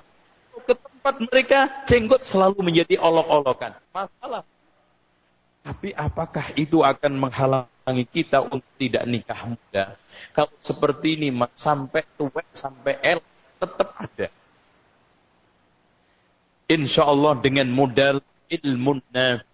Ke 0.65 0.73
tempat 0.73 1.15
mereka, 1.21 1.59
jenggot 1.85 2.25
selalu 2.25 2.65
menjadi 2.65 2.97
olok-olokan. 2.97 3.77
Masalah. 3.93 4.41
Tapi 5.61 5.91
apakah 5.93 6.55
itu 6.55 6.81
akan 6.81 7.27
menghalangi 7.27 8.05
kita 8.07 8.39
untuk 8.41 8.71
tidak 8.79 9.03
nikah 9.05 9.41
muda? 9.51 9.99
Kalau 10.33 10.53
seperti 10.63 11.19
ini, 11.19 11.29
sampai 11.53 12.07
tua, 12.15 12.41
sampai 12.55 12.97
el, 13.03 13.19
tetap 13.59 13.89
ada. 13.99 14.27
Insya 16.67 17.07
Allah 17.07 17.39
dengan 17.39 17.67
modal 17.71 18.19
ilmu 18.47 18.99
nafi 19.11 19.46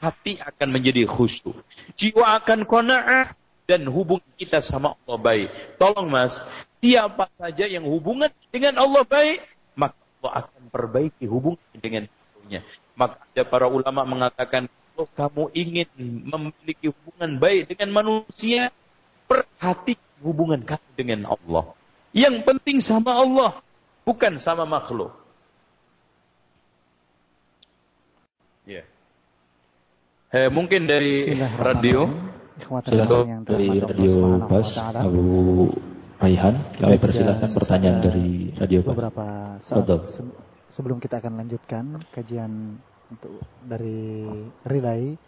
hati 0.00 0.40
akan 0.40 0.68
menjadi 0.72 1.04
khusyuk. 1.04 1.60
Jiwa 1.94 2.40
akan 2.40 2.64
kona'ah 2.64 3.36
dan 3.68 3.86
hubungan 3.86 4.26
kita 4.34 4.58
sama 4.64 4.96
Allah 5.04 5.18
baik. 5.20 5.48
Tolong 5.78 6.08
mas, 6.10 6.34
siapa 6.80 7.30
saja 7.36 7.68
yang 7.68 7.86
hubungan 7.86 8.32
dengan 8.50 8.80
Allah 8.80 9.06
baik, 9.06 9.44
maka 9.76 9.94
Allah 10.18 10.32
akan 10.42 10.62
perbaiki 10.72 11.28
hubungan 11.28 11.76
dengan 11.78 12.08
Tuhannya. 12.08 12.60
Maka 12.96 13.16
ada 13.22 13.42
para 13.46 13.70
ulama 13.70 14.02
mengatakan, 14.02 14.66
kalau 14.66 15.06
kamu 15.14 15.44
ingin 15.54 15.88
memiliki 16.26 16.90
hubungan 16.90 17.38
baik 17.38 17.70
dengan 17.70 17.88
manusia, 18.02 18.74
perhati 19.30 19.94
hubungan 20.24 20.64
kamu 20.66 20.88
dengan 20.96 21.20
Allah. 21.30 21.76
Yang 22.10 22.42
penting 22.42 22.82
sama 22.82 23.14
Allah, 23.14 23.62
bukan 24.02 24.40
sama 24.42 24.66
makhluk. 24.66 25.14
Eh, 30.30 30.46
mungkin 30.46 30.86
dari 30.86 31.26
radio. 31.58 32.06
Silakan 32.86 33.42
dari 33.42 33.82
radio 33.82 34.38
Bas 34.46 34.78
Abu 34.78 35.26
Raihan. 36.22 36.54
Kami 36.78 36.96
persilakan 37.02 37.48
pertanyaan 37.50 37.98
dari 37.98 38.54
radio 38.54 38.78
Bas. 38.86 38.94
Beberapa 38.94 39.26
saat 39.58 39.90
se 40.06 40.22
sebelum 40.70 41.02
kita 41.02 41.18
akan 41.18 41.34
lanjutkan 41.34 41.98
kajian 42.14 42.78
untuk 43.10 43.42
dari 43.66 44.22
relay 44.62 45.18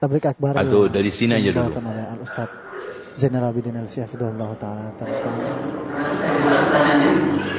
tablik 0.00 0.24
akbar 0.24 0.56
Atau 0.56 0.88
dari 0.88 1.12
sini 1.12 1.36
aja 1.36 1.52
dulu. 1.52 1.76
oleh 1.84 2.16
Al 2.16 2.20
Ustaz 2.24 2.48
Zainal 3.20 3.44
Abidin 3.44 3.76
Al 3.76 3.84
Syafidullah 3.84 4.56
Ta'ala 4.56 4.88
tentang 4.96 5.36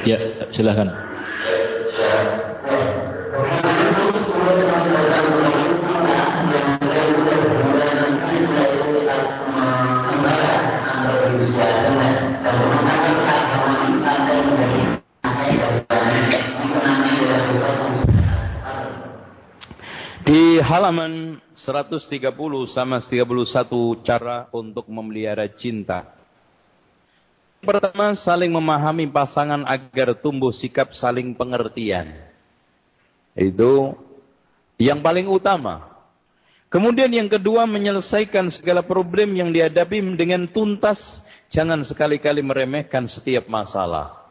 Ya, 0.02 0.18
silakan. 0.50 0.90
di 20.22 20.56
halaman 20.64 21.36
130 21.52 22.08
sama 22.72 22.96
31 23.04 24.00
cara 24.00 24.48
untuk 24.48 24.88
memelihara 24.88 25.44
cinta. 25.52 26.08
Pertama, 27.62 28.16
saling 28.16 28.50
memahami 28.50 29.06
pasangan 29.12 29.62
agar 29.68 30.18
tumbuh 30.18 30.50
sikap 30.50 30.96
saling 30.96 31.36
pengertian. 31.36 32.10
Itu 33.36 33.94
yang 34.80 34.98
paling 34.98 35.30
utama. 35.30 35.92
Kemudian 36.72 37.12
yang 37.12 37.28
kedua, 37.28 37.68
menyelesaikan 37.68 38.48
segala 38.50 38.80
problem 38.80 39.36
yang 39.36 39.52
dihadapi 39.52 40.00
dengan 40.16 40.48
tuntas 40.48 41.22
Jangan 41.52 41.84
sekali-kali 41.84 42.40
meremehkan 42.40 43.04
setiap 43.04 43.44
masalah. 43.44 44.24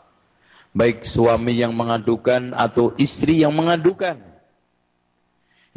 Baik 0.73 1.05
suami 1.05 1.61
yang 1.61 1.69
mengadukan 1.69 2.57
atau 2.57 2.97
istri 2.97 3.45
yang 3.45 3.53
mengadukan. 3.53 4.17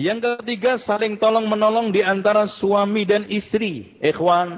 Yang 0.00 0.40
ketiga, 0.40 0.80
saling 0.80 1.20
tolong 1.20 1.44
menolong 1.44 1.92
di 1.92 2.00
antara 2.00 2.48
suami 2.48 3.04
dan 3.04 3.28
istri. 3.28 4.00
Ikhwan, 4.00 4.56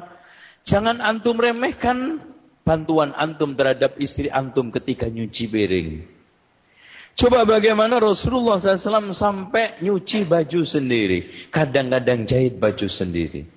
jangan 0.63 1.03
antum 1.03 1.35
remehkan 1.35 2.23
bantuan 2.63 3.11
antum 3.19 3.59
terhadap 3.59 3.99
istri 3.99 4.31
antum 4.31 4.71
ketika 4.71 5.11
nyuci 5.11 5.51
piring. 5.51 6.07
Coba 7.17 7.49
bagaimana 7.49 7.97
Rasulullah 7.97 8.61
SAW 8.61 9.11
sampai 9.11 9.81
nyuci 9.81 10.29
baju 10.29 10.61
sendiri. 10.63 11.49
Kadang-kadang 11.49 12.29
jahit 12.29 12.61
baju 12.61 12.87
sendiri. 12.87 13.56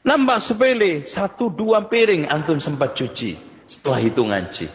Nampak 0.00 0.40
sepele, 0.40 1.04
satu 1.04 1.52
dua 1.52 1.84
piring 1.84 2.24
antum 2.24 2.56
sempat 2.56 2.96
cuci. 2.96 3.36
Setelah 3.68 4.00
itu 4.00 4.22
ngaji. 4.24 4.66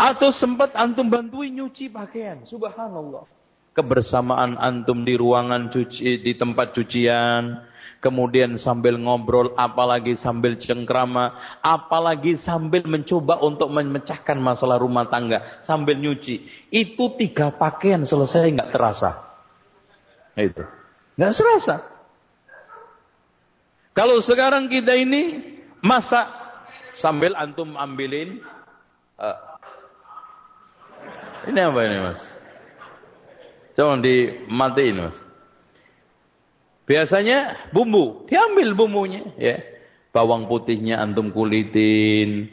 Atau 0.00 0.32
sempat 0.32 0.72
antum 0.72 1.06
bantuin 1.06 1.52
nyuci 1.52 1.92
pakaian. 1.92 2.40
Subhanallah. 2.42 3.28
Kebersamaan 3.72 4.56
antum 4.56 5.04
di 5.04 5.16
ruangan 5.16 5.68
cuci, 5.68 6.24
di 6.24 6.32
tempat 6.36 6.76
cucian 6.76 7.72
kemudian 8.02 8.58
sambil 8.58 8.98
ngobrol, 8.98 9.54
apalagi 9.54 10.18
sambil 10.18 10.58
cengkrama, 10.58 11.38
apalagi 11.62 12.34
sambil 12.34 12.82
mencoba 12.82 13.38
untuk 13.38 13.70
memecahkan 13.70 14.36
masalah 14.42 14.82
rumah 14.82 15.06
tangga, 15.06 15.62
sambil 15.62 15.94
nyuci. 15.94 16.66
Itu 16.68 17.14
tiga 17.14 17.54
pakaian 17.54 18.02
selesai 18.02 18.50
nggak 18.50 18.74
terasa. 18.74 19.10
Itu. 20.34 20.66
Nggak 21.14 21.32
serasa. 21.32 21.74
Kalau 23.92 24.20
sekarang 24.24 24.72
kita 24.72 24.96
ini 24.96 25.40
masak 25.84 26.24
sambil 26.96 27.36
antum 27.36 27.76
ambilin 27.76 28.40
uh, 29.20 29.52
ini 31.48 31.58
apa 31.58 31.80
ini 31.82 31.98
mas? 31.98 32.22
Coba 33.74 33.98
dimatiin 33.98 34.96
mas. 35.02 35.18
Biasanya 36.86 37.70
bumbu, 37.70 38.26
diambil 38.26 38.74
bumbunya, 38.74 39.22
ya. 39.38 39.58
Bawang 40.12 40.44
putihnya 40.44 41.00
antum 41.00 41.32
kulitin, 41.32 42.52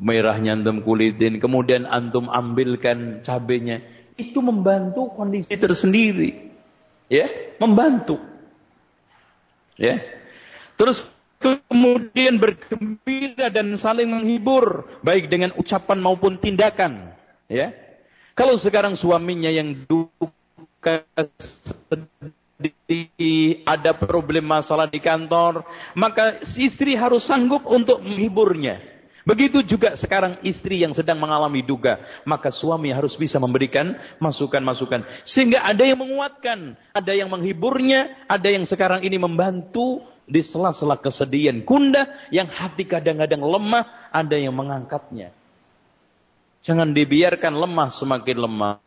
merahnya 0.00 0.56
antum 0.56 0.80
kulitin, 0.80 1.36
kemudian 1.36 1.84
antum 1.84 2.32
ambilkan 2.32 3.20
cabenya. 3.22 3.84
Itu 4.16 4.40
membantu 4.40 5.12
kondisi 5.12 5.52
tersendiri. 5.58 6.54
Ya, 7.12 7.28
membantu. 7.60 8.16
Ya. 9.76 10.00
Terus 10.74 11.02
kemudian 11.38 12.40
bergembira 12.40 13.52
dan 13.52 13.76
saling 13.76 14.08
menghibur 14.08 14.88
baik 15.04 15.28
dengan 15.28 15.52
ucapan 15.60 15.98
maupun 16.00 16.40
tindakan, 16.40 17.12
ya. 17.46 17.70
Kalau 18.34 18.58
sekarang 18.58 18.98
suaminya 18.98 19.46
yang 19.46 19.86
duka 19.86 21.06
di, 22.88 23.62
ada 23.62 23.94
problem 23.94 24.42
masalah 24.46 24.90
di 24.90 24.98
kantor, 24.98 25.62
maka 25.94 26.42
istri 26.58 26.98
harus 26.98 27.22
sanggup 27.28 27.62
untuk 27.68 28.02
menghiburnya. 28.02 28.94
Begitu 29.24 29.64
juga 29.64 29.96
sekarang 29.96 30.44
istri 30.44 30.84
yang 30.84 30.92
sedang 30.92 31.16
mengalami 31.16 31.64
duga, 31.64 31.96
maka 32.28 32.52
suami 32.52 32.92
harus 32.92 33.16
bisa 33.16 33.40
memberikan 33.40 33.96
masukan-masukan. 34.20 35.00
Sehingga 35.24 35.64
ada 35.64 35.80
yang 35.80 35.96
menguatkan, 35.96 36.76
ada 36.92 37.12
yang 37.16 37.32
menghiburnya, 37.32 38.28
ada 38.28 38.52
yang 38.52 38.68
sekarang 38.68 39.00
ini 39.00 39.16
membantu 39.16 40.04
di 40.24 40.40
sela-sela 40.40 40.96
kesedihan. 41.00 41.60
Kunda 41.62 42.28
yang 42.32 42.48
hati 42.48 42.84
kadang-kadang 42.88 43.44
lemah, 43.44 44.10
ada 44.12 44.36
yang 44.36 44.56
mengangkatnya. 44.56 45.32
Jangan 46.64 46.96
dibiarkan 46.96 47.52
lemah 47.52 47.88
semakin 47.92 48.38
lemah. 48.40 48.84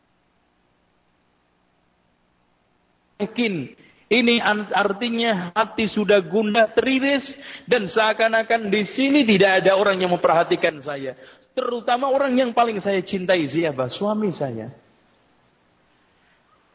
yakin 3.17 3.73
ini 4.07 4.39
artinya 4.71 5.51
hati 5.51 5.83
sudah 5.91 6.23
gundah 6.23 6.71
teriris 6.71 7.35
dan 7.67 7.91
seakan-akan 7.91 8.71
di 8.71 8.87
sini 8.87 9.27
tidak 9.27 9.65
ada 9.65 9.75
orang 9.75 9.99
yang 9.99 10.15
memperhatikan 10.15 10.79
saya. 10.79 11.11
Terutama 11.51 12.07
orang 12.07 12.31
yang 12.37 12.51
paling 12.55 12.79
saya 12.79 13.03
cintai 13.03 13.43
siapa? 13.49 13.91
Suami 13.91 14.31
saya. 14.31 14.71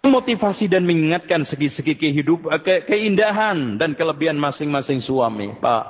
Motivasi 0.03 0.67
dan 0.67 0.83
mengingatkan 0.83 1.47
segi-segi 1.47 1.95
kehidupan, 1.95 2.59
ke, 2.67 2.91
keindahan 2.91 3.79
dan 3.79 3.95
kelebihan 3.95 4.35
masing-masing 4.35 4.99
suami. 4.99 5.55
Pak, 5.63 5.85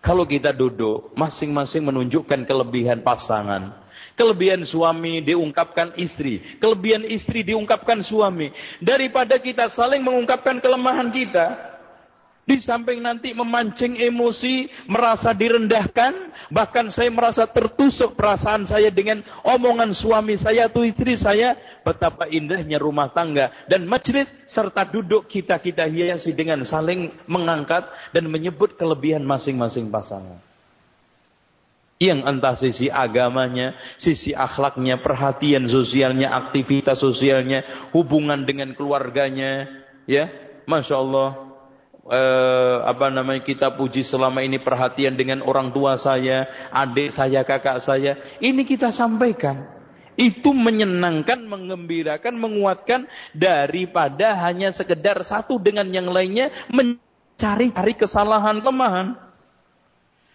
kalau 0.00 0.24
kita 0.24 0.48
duduk, 0.56 1.12
masing-masing 1.12 1.84
menunjukkan 1.84 2.48
kelebihan 2.48 3.04
pasangan. 3.04 3.84
Kelebihan 4.16 4.64
suami 4.64 5.20
diungkapkan 5.20 5.92
istri. 6.00 6.40
Kelebihan 6.56 7.04
istri 7.04 7.44
diungkapkan 7.44 8.00
suami. 8.00 8.48
Daripada 8.80 9.36
kita 9.36 9.68
saling 9.68 10.00
mengungkapkan 10.00 10.64
kelemahan 10.64 11.12
kita. 11.12 11.73
Di 12.44 12.60
samping 12.60 13.00
nanti 13.00 13.32
memancing 13.32 13.96
emosi, 14.04 14.68
merasa 14.84 15.32
direndahkan, 15.32 16.12
bahkan 16.52 16.92
saya 16.92 17.08
merasa 17.08 17.48
tertusuk 17.48 18.20
perasaan 18.20 18.68
saya 18.68 18.92
dengan 18.92 19.24
omongan 19.40 19.96
suami 19.96 20.36
saya 20.36 20.68
atau 20.68 20.84
istri 20.84 21.16
saya, 21.16 21.56
betapa 21.80 22.28
indahnya 22.28 22.76
rumah 22.76 23.08
tangga 23.16 23.48
dan 23.64 23.88
majlis 23.88 24.28
serta 24.44 24.84
duduk 24.84 25.24
kita-kita 25.24 25.88
hiasi 25.88 26.36
dengan 26.36 26.60
saling 26.68 27.16
mengangkat 27.24 27.88
dan 28.12 28.28
menyebut 28.28 28.76
kelebihan 28.76 29.24
masing-masing 29.24 29.88
pasangan. 29.88 30.36
Yang 31.96 32.20
entah 32.28 32.56
sisi 32.60 32.92
agamanya, 32.92 33.72
sisi 33.96 34.36
akhlaknya, 34.36 35.00
perhatian 35.00 35.64
sosialnya, 35.64 36.36
aktivitas 36.44 37.00
sosialnya, 37.00 37.88
hubungan 37.96 38.44
dengan 38.44 38.76
keluarganya, 38.76 39.64
ya, 40.04 40.28
masya 40.68 41.00
Allah, 41.00 41.53
eh, 42.08 42.76
apa 42.84 43.08
namanya 43.08 43.44
kita 43.44 43.72
puji 43.74 44.04
selama 44.04 44.44
ini 44.44 44.60
perhatian 44.60 45.16
dengan 45.16 45.40
orang 45.44 45.72
tua 45.72 45.96
saya, 45.96 46.68
adik 46.72 47.12
saya, 47.12 47.44
kakak 47.44 47.80
saya, 47.80 48.38
ini 48.40 48.64
kita 48.64 48.92
sampaikan. 48.92 49.72
Itu 50.14 50.54
menyenangkan, 50.54 51.42
mengembirakan, 51.42 52.38
menguatkan 52.38 53.10
daripada 53.34 54.38
hanya 54.46 54.70
sekedar 54.70 55.18
satu 55.26 55.58
dengan 55.58 55.90
yang 55.90 56.06
lainnya 56.06 56.54
mencari-cari 56.70 57.98
kesalahan 57.98 58.62
kelemahan 58.62 59.24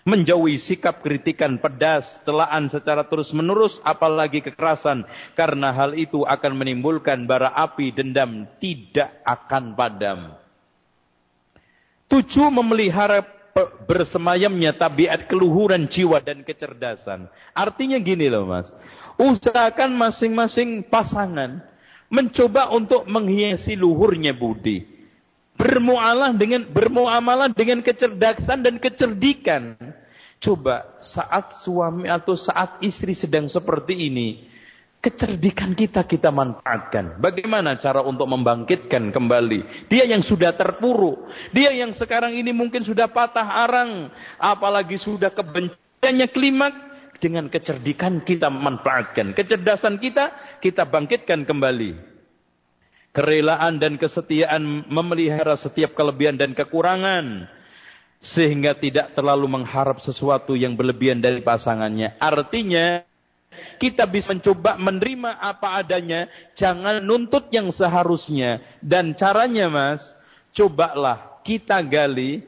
menjauhi 0.10 0.58
sikap 0.58 1.06
kritikan 1.06 1.62
pedas, 1.62 2.24
celaan 2.26 2.66
secara 2.66 3.06
terus-menerus, 3.06 3.78
apalagi 3.86 4.42
kekerasan, 4.42 5.06
karena 5.38 5.70
hal 5.70 5.94
itu 5.94 6.26
akan 6.26 6.58
menimbulkan 6.58 7.30
bara 7.30 7.54
api 7.54 7.94
dendam 7.94 8.50
tidak 8.58 9.22
akan 9.22 9.78
padam. 9.78 10.49
Tujuh, 12.10 12.50
memelihara 12.50 13.22
bersemayamnya 13.86 14.74
tabiat 14.74 15.30
keluhuran 15.30 15.86
jiwa 15.86 16.18
dan 16.26 16.42
kecerdasan. 16.42 17.30
Artinya 17.54 18.02
gini 18.02 18.26
loh 18.32 18.50
mas, 18.50 18.74
usahakan 19.20 19.94
masing-masing 19.94 20.86
pasangan 20.90 21.62
mencoba 22.10 22.74
untuk 22.74 23.06
menghiasi 23.06 23.78
luhurnya 23.78 24.34
budi 24.34 25.00
bermuamalah 25.60 26.32
dengan 26.40 26.64
bermuamalah 26.72 27.52
dengan 27.52 27.84
kecerdasan 27.84 28.64
dan 28.64 28.80
kecerdikan. 28.80 29.76
Coba 30.40 30.96
saat 31.04 31.52
suami 31.60 32.08
atau 32.08 32.32
saat 32.40 32.80
istri 32.80 33.12
sedang 33.12 33.52
seperti 33.52 34.08
ini, 34.08 34.48
kecerdikan 35.00 35.76
kita 35.76 36.04
kita 36.04 36.30
manfaatkan. 36.32 37.20
Bagaimana 37.24 37.80
cara 37.80 38.04
untuk 38.04 38.28
membangkitkan 38.28 39.12
kembali? 39.16 39.88
Dia 39.88 40.08
yang 40.08 40.24
sudah 40.24 40.56
terpuruk, 40.56 41.28
dia 41.56 41.72
yang 41.72 41.96
sekarang 41.96 42.36
ini 42.36 42.52
mungkin 42.52 42.84
sudah 42.84 43.08
patah 43.08 43.68
arang, 43.68 44.12
apalagi 44.40 45.00
sudah 45.00 45.32
kebenciannya 45.32 46.28
klimak, 46.32 46.74
dengan 47.20 47.52
kecerdikan 47.52 48.24
kita 48.24 48.48
manfaatkan. 48.48 49.36
Kecerdasan 49.36 50.00
kita 50.00 50.58
kita 50.64 50.88
bangkitkan 50.88 51.44
kembali 51.44 52.10
kerelaan 53.12 53.78
dan 53.78 54.00
kesetiaan 54.00 54.88
memelihara 54.88 55.60
setiap 55.60 55.94
kelebihan 55.94 56.40
dan 56.40 56.56
kekurangan 56.56 57.52
sehingga 58.20 58.76
tidak 58.76 59.16
terlalu 59.16 59.48
mengharap 59.48 60.00
sesuatu 60.04 60.56
yang 60.56 60.76
berlebihan 60.76 61.24
dari 61.24 61.40
pasangannya. 61.40 62.20
Artinya 62.20 63.04
kita 63.78 64.10
bisa 64.10 64.34
mencoba 64.34 64.76
menerima 64.80 65.38
apa 65.40 65.80
adanya, 65.80 66.26
jangan 66.58 67.04
nuntut 67.04 67.48
yang 67.54 67.70
seharusnya. 67.70 68.60
Dan 68.82 69.14
caranya 69.14 69.70
mas, 69.70 70.02
cobalah 70.52 71.40
kita 71.46 71.80
gali 71.86 72.44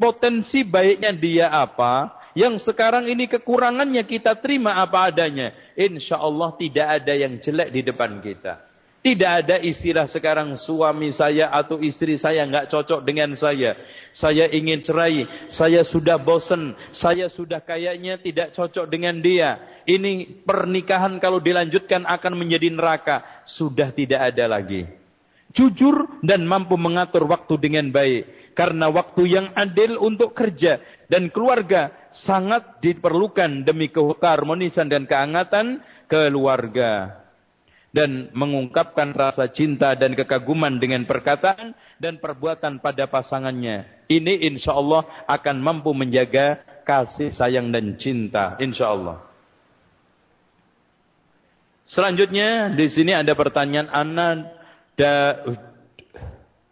potensi 0.00 0.64
baiknya 0.64 1.12
dia 1.12 1.46
apa, 1.52 2.20
yang 2.32 2.56
sekarang 2.56 3.10
ini 3.10 3.26
kekurangannya 3.26 4.06
kita 4.06 4.38
terima 4.38 4.78
apa 4.78 5.10
adanya. 5.10 5.50
Insya 5.74 6.16
Allah 6.16 6.54
tidak 6.54 6.86
ada 7.02 7.12
yang 7.12 7.36
jelek 7.42 7.68
di 7.74 7.80
depan 7.82 8.22
kita. 8.22 8.69
Tidak 9.00 9.32
ada 9.32 9.56
istilah 9.56 10.04
sekarang 10.04 10.52
suami 10.60 11.08
saya 11.08 11.48
atau 11.48 11.80
istri 11.80 12.20
saya 12.20 12.44
nggak 12.44 12.68
cocok 12.68 13.00
dengan 13.00 13.32
saya. 13.32 13.72
Saya 14.12 14.44
ingin 14.52 14.84
cerai, 14.84 15.24
saya 15.48 15.80
sudah 15.88 16.20
bosan, 16.20 16.76
saya 16.92 17.32
sudah 17.32 17.64
kayaknya 17.64 18.20
tidak 18.20 18.52
cocok 18.52 18.84
dengan 18.92 19.24
dia. 19.24 19.56
Ini 19.88 20.44
pernikahan 20.44 21.16
kalau 21.16 21.40
dilanjutkan 21.40 22.04
akan 22.04 22.44
menjadi 22.44 22.68
neraka. 22.68 23.24
Sudah 23.48 23.88
tidak 23.88 24.36
ada 24.36 24.44
lagi. 24.44 24.84
Jujur 25.56 26.20
dan 26.20 26.44
mampu 26.44 26.76
mengatur 26.76 27.24
waktu 27.24 27.56
dengan 27.56 27.88
baik. 27.88 28.52
Karena 28.52 28.92
waktu 28.92 29.22
yang 29.24 29.46
adil 29.56 29.96
untuk 29.96 30.36
kerja 30.36 30.76
dan 31.08 31.32
keluarga 31.32 31.88
sangat 32.12 32.84
diperlukan 32.84 33.64
demi 33.64 33.88
keharmonisan 33.88 34.92
dan 34.92 35.08
kehangatan 35.08 35.80
keluarga 36.04 37.19
dan 37.90 38.30
mengungkapkan 38.30 39.10
rasa 39.10 39.50
cinta 39.50 39.98
dan 39.98 40.14
kekaguman 40.14 40.78
dengan 40.78 41.02
perkataan 41.06 41.74
dan 41.98 42.22
perbuatan 42.22 42.78
pada 42.78 43.10
pasangannya. 43.10 44.06
Ini 44.06 44.46
insya 44.46 44.78
Allah 44.78 45.06
akan 45.26 45.56
mampu 45.58 45.90
menjaga 45.90 46.62
kasih 46.86 47.34
sayang 47.34 47.74
dan 47.74 47.98
cinta. 47.98 48.54
Insya 48.62 48.94
Allah. 48.94 49.26
Selanjutnya 51.82 52.70
di 52.78 52.86
sini 52.86 53.10
ada 53.10 53.34
pertanyaan 53.34 53.90
Ana 53.90 54.28
da, 54.94 55.42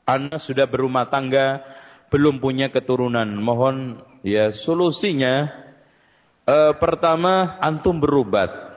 Ana 0.07 0.39
sudah 0.39 0.71
berumah 0.71 1.11
tangga 1.11 1.67
belum 2.15 2.39
punya 2.39 2.71
keturunan. 2.71 3.27
Mohon 3.35 4.07
ya 4.23 4.55
solusinya 4.55 5.51
eh, 6.47 6.73
pertama 6.79 7.59
antum 7.59 7.99
berubat 7.99 8.68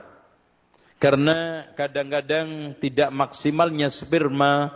karena 1.02 1.66
kadang-kadang 1.74 2.78
tidak 2.78 3.10
maksimalnya 3.10 3.90
sperma 3.90 4.70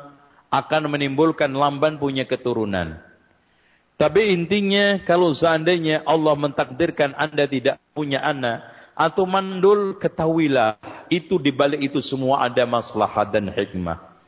akan 0.51 0.91
menimbulkan 0.91 1.55
lamban 1.55 2.03
punya 2.03 2.27
keturunan. 2.27 2.99
Tapi 3.95 4.35
intinya 4.35 4.99
kalau 5.07 5.31
seandainya 5.31 6.03
Allah 6.03 6.35
mentakdirkan 6.35 7.15
anda 7.15 7.47
tidak 7.47 7.79
punya 7.95 8.19
anak 8.27 8.67
atau 8.99 9.23
mandul 9.23 10.03
ketahuilah 10.03 10.83
itu 11.15 11.39
di 11.39 11.55
balik 11.55 11.95
itu 11.95 12.03
semua 12.03 12.43
ada 12.51 12.67
maslahat 12.67 13.31
dan 13.31 13.47
hikmah. 13.47 14.19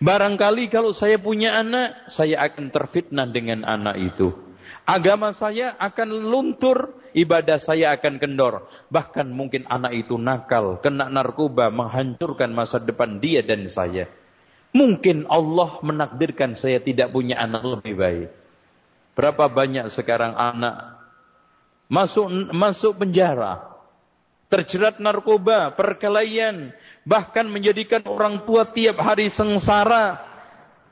Barangkali 0.00 0.72
kalau 0.72 0.96
saya 0.96 1.20
punya 1.20 1.60
anak, 1.60 2.08
saya 2.08 2.40
akan 2.40 2.72
terfitnah 2.72 3.28
dengan 3.28 3.62
anak 3.68 4.00
itu. 4.00 4.32
Agama 4.82 5.30
saya 5.36 5.76
akan 5.76 6.08
luntur, 6.24 7.03
ibadah 7.14 7.62
saya 7.62 7.94
akan 7.96 8.18
kendor. 8.18 8.66
Bahkan 8.90 9.30
mungkin 9.30 9.64
anak 9.70 9.94
itu 9.94 10.18
nakal, 10.18 10.82
kena 10.82 11.08
narkoba, 11.08 11.70
menghancurkan 11.70 12.50
masa 12.50 12.82
depan 12.82 13.22
dia 13.22 13.40
dan 13.40 13.64
saya. 13.70 14.10
Mungkin 14.74 15.30
Allah 15.30 15.78
menakdirkan 15.86 16.58
saya 16.58 16.82
tidak 16.82 17.14
punya 17.14 17.38
anak 17.38 17.62
lebih 17.62 17.94
baik. 17.94 18.28
Berapa 19.14 19.46
banyak 19.46 19.86
sekarang 19.94 20.34
anak 20.34 20.98
masuk 21.86 22.26
masuk 22.50 22.98
penjara, 22.98 23.62
terjerat 24.50 24.98
narkoba, 24.98 25.78
perkelahian, 25.78 26.74
bahkan 27.06 27.46
menjadikan 27.46 28.02
orang 28.10 28.42
tua 28.42 28.66
tiap 28.74 28.98
hari 28.98 29.30
sengsara 29.30 30.18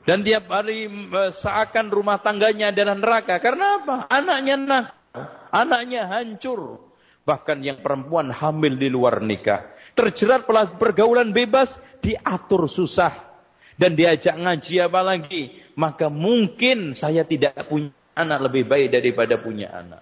dan 0.07 0.23
tiap 0.23 0.47
hari 0.47 0.87
seakan 1.35 1.91
rumah 1.91 2.23
tangganya 2.23 2.71
adalah 2.71 2.95
neraka. 2.95 3.35
Karena 3.43 3.83
apa? 3.83 3.95
Anaknya 4.07 4.55
nak, 4.55 4.85
anaknya 5.53 6.09
hancur. 6.09 6.81
Bahkan 7.23 7.63
yang 7.63 7.79
perempuan 7.79 8.33
hamil 8.33 8.75
di 8.75 8.89
luar 8.91 9.23
nikah. 9.23 9.63
Terjerat 9.93 10.43
pergaulan 10.75 11.31
bebas, 11.31 11.77
diatur 12.01 12.67
susah. 12.67 13.31
Dan 13.77 13.95
diajak 13.95 14.35
ngaji 14.35 14.75
apa 14.83 15.01
lagi. 15.05 15.43
Maka 15.77 16.11
mungkin 16.11 16.97
saya 16.97 17.23
tidak 17.23 17.69
punya 17.69 17.93
anak 18.17 18.49
lebih 18.49 18.67
baik 18.67 18.91
daripada 18.91 19.39
punya 19.39 19.71
anak. 19.71 20.01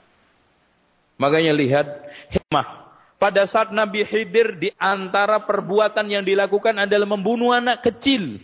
Makanya 1.21 1.53
lihat 1.53 1.87
hikmah. 2.33 2.89
Pada 3.21 3.45
saat 3.45 3.69
Nabi 3.69 4.01
Khidir 4.01 4.57
di 4.57 4.73
antara 4.81 5.37
perbuatan 5.45 6.09
yang 6.09 6.25
dilakukan 6.25 6.73
adalah 6.73 7.05
membunuh 7.05 7.53
anak 7.53 7.85
kecil. 7.85 8.41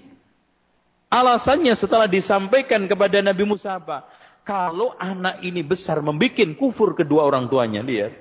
Alasannya 1.10 1.74
setelah 1.74 2.06
disampaikan 2.06 2.86
kepada 2.86 3.18
Nabi 3.26 3.42
Musa 3.42 3.74
apa? 3.74 4.06
Kalau 4.48 4.96
anak 4.96 5.44
ini 5.44 5.60
besar 5.60 6.00
membuat 6.00 6.56
kufur 6.56 6.96
kedua 6.96 7.28
orang 7.28 7.52
tuanya, 7.52 7.84
lihat. 7.84 8.16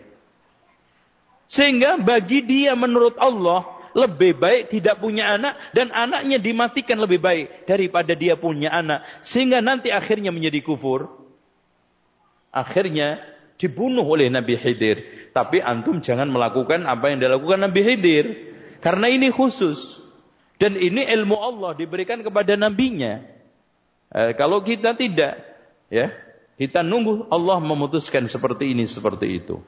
Sehingga 1.46 2.02
bagi 2.02 2.42
dia 2.42 2.74
menurut 2.74 3.14
Allah 3.14 3.62
lebih 3.94 4.34
baik 4.36 4.74
tidak 4.74 4.98
punya 4.98 5.38
anak 5.38 5.54
dan 5.70 5.94
anaknya 5.94 6.42
dimatikan 6.42 6.98
lebih 6.98 7.22
baik 7.22 7.64
daripada 7.64 8.12
dia 8.12 8.34
punya 8.34 8.68
anak 8.74 9.06
sehingga 9.22 9.62
nanti 9.62 9.94
akhirnya 9.94 10.34
menjadi 10.34 10.66
kufur. 10.66 11.14
Akhirnya 12.50 13.22
dibunuh 13.56 14.02
oleh 14.02 14.26
Nabi 14.26 14.58
Khidir. 14.58 15.30
Tapi 15.30 15.62
antum 15.62 16.02
jangan 16.02 16.26
melakukan 16.26 16.84
apa 16.90 17.14
yang 17.14 17.22
dilakukan 17.22 17.62
Nabi 17.62 17.80
Khidir 17.86 18.24
karena 18.82 19.06
ini 19.06 19.30
khusus. 19.30 20.02
Dan 20.58 20.74
ini 20.74 21.04
ilmu 21.04 21.36
Allah 21.36 21.76
diberikan 21.76 22.24
kepada 22.24 22.56
nabinya. 22.56 23.20
Eh, 24.08 24.32
kalau 24.40 24.64
kita 24.64 24.96
tidak, 24.96 25.36
ya, 25.92 26.12
kita 26.56 26.80
nunggu 26.80 27.28
Allah 27.28 27.60
memutuskan 27.60 28.24
seperti 28.26 28.72
ini, 28.72 28.88
seperti 28.88 29.42
itu. 29.42 29.60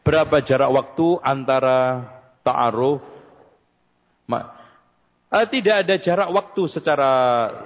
Berapa 0.00 0.40
jarak 0.40 0.72
waktu 0.72 1.20
antara 1.20 2.08
ta'aruf? 2.40 3.04
Eh, 5.28 5.46
tidak 5.52 5.84
ada 5.84 5.94
jarak 6.00 6.32
waktu 6.32 6.62
secara 6.72 7.12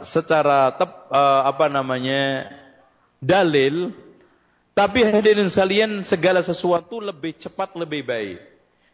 secara 0.03 0.75
tep, 0.75 0.91
eh, 1.15 1.43
apa 1.47 1.71
namanya 1.71 2.51
dalil. 3.23 3.95
Tapi 4.75 5.07
hadirin 5.07 5.47
sekalian 5.47 6.03
segala 6.03 6.43
sesuatu 6.43 6.99
lebih 6.99 7.39
cepat 7.39 7.79
lebih 7.79 8.03
baik. 8.03 8.39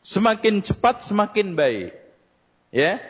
Semakin 0.04 0.60
cepat 0.60 1.00
semakin 1.00 1.56
baik. 1.56 1.96
Ya. 2.68 3.00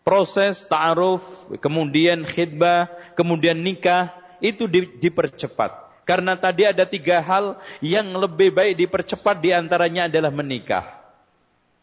Proses 0.00 0.64
ta'aruf, 0.64 1.22
kemudian 1.60 2.24
khidbah, 2.24 2.88
kemudian 3.14 3.60
nikah 3.60 4.10
itu 4.40 4.64
di, 4.64 4.88
dipercepat. 4.96 6.04
Karena 6.08 6.34
tadi 6.34 6.66
ada 6.66 6.82
tiga 6.88 7.22
hal 7.22 7.60
yang 7.78 8.10
lebih 8.18 8.50
baik 8.50 8.74
dipercepat 8.80 9.38
di 9.38 9.54
antaranya 9.54 10.10
adalah 10.10 10.32
menikah. 10.34 10.98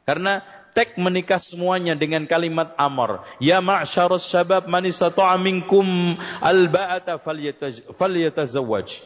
Karena 0.03 0.43
tek 0.75 0.99
menikah 0.99 1.39
semuanya 1.39 1.95
dengan 1.95 2.27
kalimat 2.27 2.75
amar. 2.75 3.23
Ya 3.39 3.63
ma'syarus 3.63 4.27
syabab 4.27 4.67
man 4.67 4.83
istata'a 4.83 5.39
minkum 5.39 6.17
alba'ata 6.43 7.17
falyatazawwaj. 7.95 9.01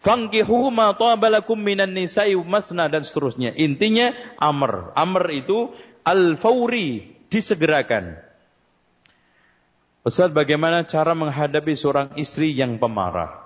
Fankihu 0.00 0.72
ma 0.72 0.96
tabalakum 0.96 1.60
minan 1.60 1.92
nisa'i 1.92 2.32
masna 2.38 2.88
dan 2.88 3.04
seterusnya. 3.04 3.52
Intinya 3.58 4.16
amr. 4.40 4.96
Amr 4.96 5.24
itu 5.34 5.74
al-fauri, 6.08 7.20
disegerakan. 7.28 8.29
Ustaz, 10.00 10.32
bagaimana 10.32 10.88
cara 10.88 11.12
menghadapi 11.12 11.76
seorang 11.76 12.16
istri 12.16 12.56
yang 12.56 12.80
pemarah? 12.80 13.36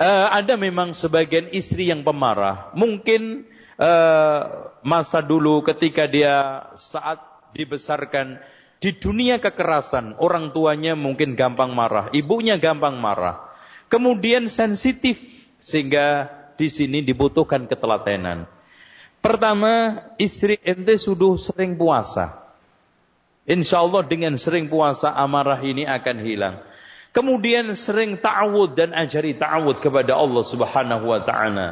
Uh, 0.00 0.32
ada 0.32 0.56
memang 0.56 0.96
sebagian 0.96 1.52
istri 1.52 1.92
yang 1.92 2.00
pemarah. 2.00 2.72
Mungkin 2.72 3.44
uh, 3.76 4.40
masa 4.80 5.20
dulu 5.20 5.60
ketika 5.60 6.08
dia 6.08 6.66
saat 6.72 7.20
dibesarkan 7.52 8.40
di 8.80 8.96
dunia 8.96 9.36
kekerasan, 9.44 10.16
orang 10.24 10.56
tuanya 10.56 10.96
mungkin 10.96 11.36
gampang 11.36 11.76
marah, 11.76 12.08
ibunya 12.16 12.56
gampang 12.56 12.96
marah. 12.96 13.44
Kemudian 13.92 14.48
sensitif 14.48 15.20
sehingga 15.60 16.32
di 16.56 16.72
sini 16.72 17.04
dibutuhkan 17.04 17.68
ketelatenan. 17.68 18.48
Pertama, 19.20 20.00
istri 20.16 20.56
ente 20.64 20.96
sudah 20.96 21.36
sering 21.36 21.76
puasa. 21.76 22.43
Insya 23.44 23.84
Allah 23.84 24.00
dengan 24.08 24.40
sering 24.40 24.72
puasa 24.72 25.12
amarah 25.12 25.60
ini 25.60 25.84
akan 25.84 26.16
hilang. 26.24 26.56
Kemudian 27.14 27.70
sering 27.76 28.16
ta'awud 28.16 28.74
dan 28.74 28.90
ajari 28.96 29.36
ta'awud 29.36 29.78
kepada 29.84 30.16
Allah 30.16 30.42
subhanahu 30.42 31.04
wa 31.12 31.20
ta'ala. 31.22 31.68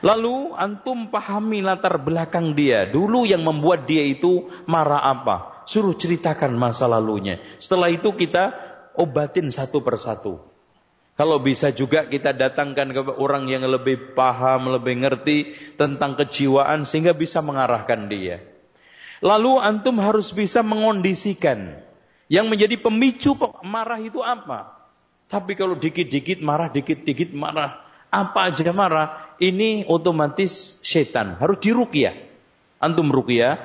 Lalu 0.00 0.56
antum 0.56 1.08
pahami 1.08 1.60
latar 1.64 2.00
belakang 2.00 2.52
dia. 2.52 2.88
Dulu 2.88 3.24
yang 3.24 3.44
membuat 3.44 3.88
dia 3.88 4.04
itu 4.04 4.48
marah 4.68 5.04
apa. 5.04 5.66
Suruh 5.68 5.96
ceritakan 5.96 6.52
masa 6.56 6.88
lalunya. 6.88 7.40
Setelah 7.56 7.92
itu 7.92 8.12
kita 8.12 8.56
obatin 8.96 9.48
satu 9.48 9.84
persatu. 9.84 10.40
Kalau 11.16 11.36
bisa 11.44 11.68
juga 11.68 12.08
kita 12.08 12.32
datangkan 12.32 12.96
ke 12.96 13.02
orang 13.20 13.44
yang 13.44 13.68
lebih 13.68 14.16
paham, 14.16 14.72
lebih 14.72 15.04
ngerti 15.04 15.52
tentang 15.76 16.16
kejiwaan 16.16 16.88
sehingga 16.88 17.12
bisa 17.12 17.44
mengarahkan 17.44 18.08
dia. 18.08 18.49
Lalu 19.20 19.60
antum 19.60 20.00
harus 20.00 20.32
bisa 20.32 20.64
mengondisikan 20.64 21.76
yang 22.32 22.48
menjadi 22.48 22.80
pemicu 22.80 23.36
marah 23.64 24.00
itu 24.00 24.24
apa? 24.24 24.80
Tapi 25.28 25.54
kalau 25.54 25.76
dikit-dikit 25.76 26.40
marah, 26.40 26.72
dikit-dikit 26.72 27.30
marah, 27.36 27.84
apa 28.08 28.50
aja 28.50 28.72
marah, 28.72 29.36
ini 29.38 29.84
otomatis 29.86 30.80
setan. 30.82 31.38
Harus 31.38 31.60
dirukyah. 31.62 32.16
Antum 32.80 33.12
rukyah, 33.12 33.60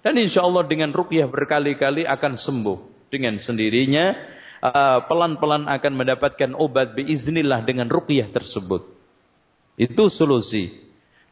dan 0.00 0.16
insya 0.16 0.42
Allah 0.42 0.64
dengan 0.64 0.90
rukyah 0.90 1.28
berkali-kali 1.28 2.08
akan 2.08 2.40
sembuh 2.40 3.08
dengan 3.12 3.36
sendirinya 3.36 4.34
Eh, 4.64 4.98
pelan-pelan 5.12 5.68
akan 5.68 5.92
mendapatkan 5.92 6.56
obat 6.56 6.96
biiznillah 6.96 7.68
dengan 7.68 7.84
ruqyah 7.84 8.32
tersebut. 8.32 8.80
Itu 9.76 10.08
solusi. 10.08 10.72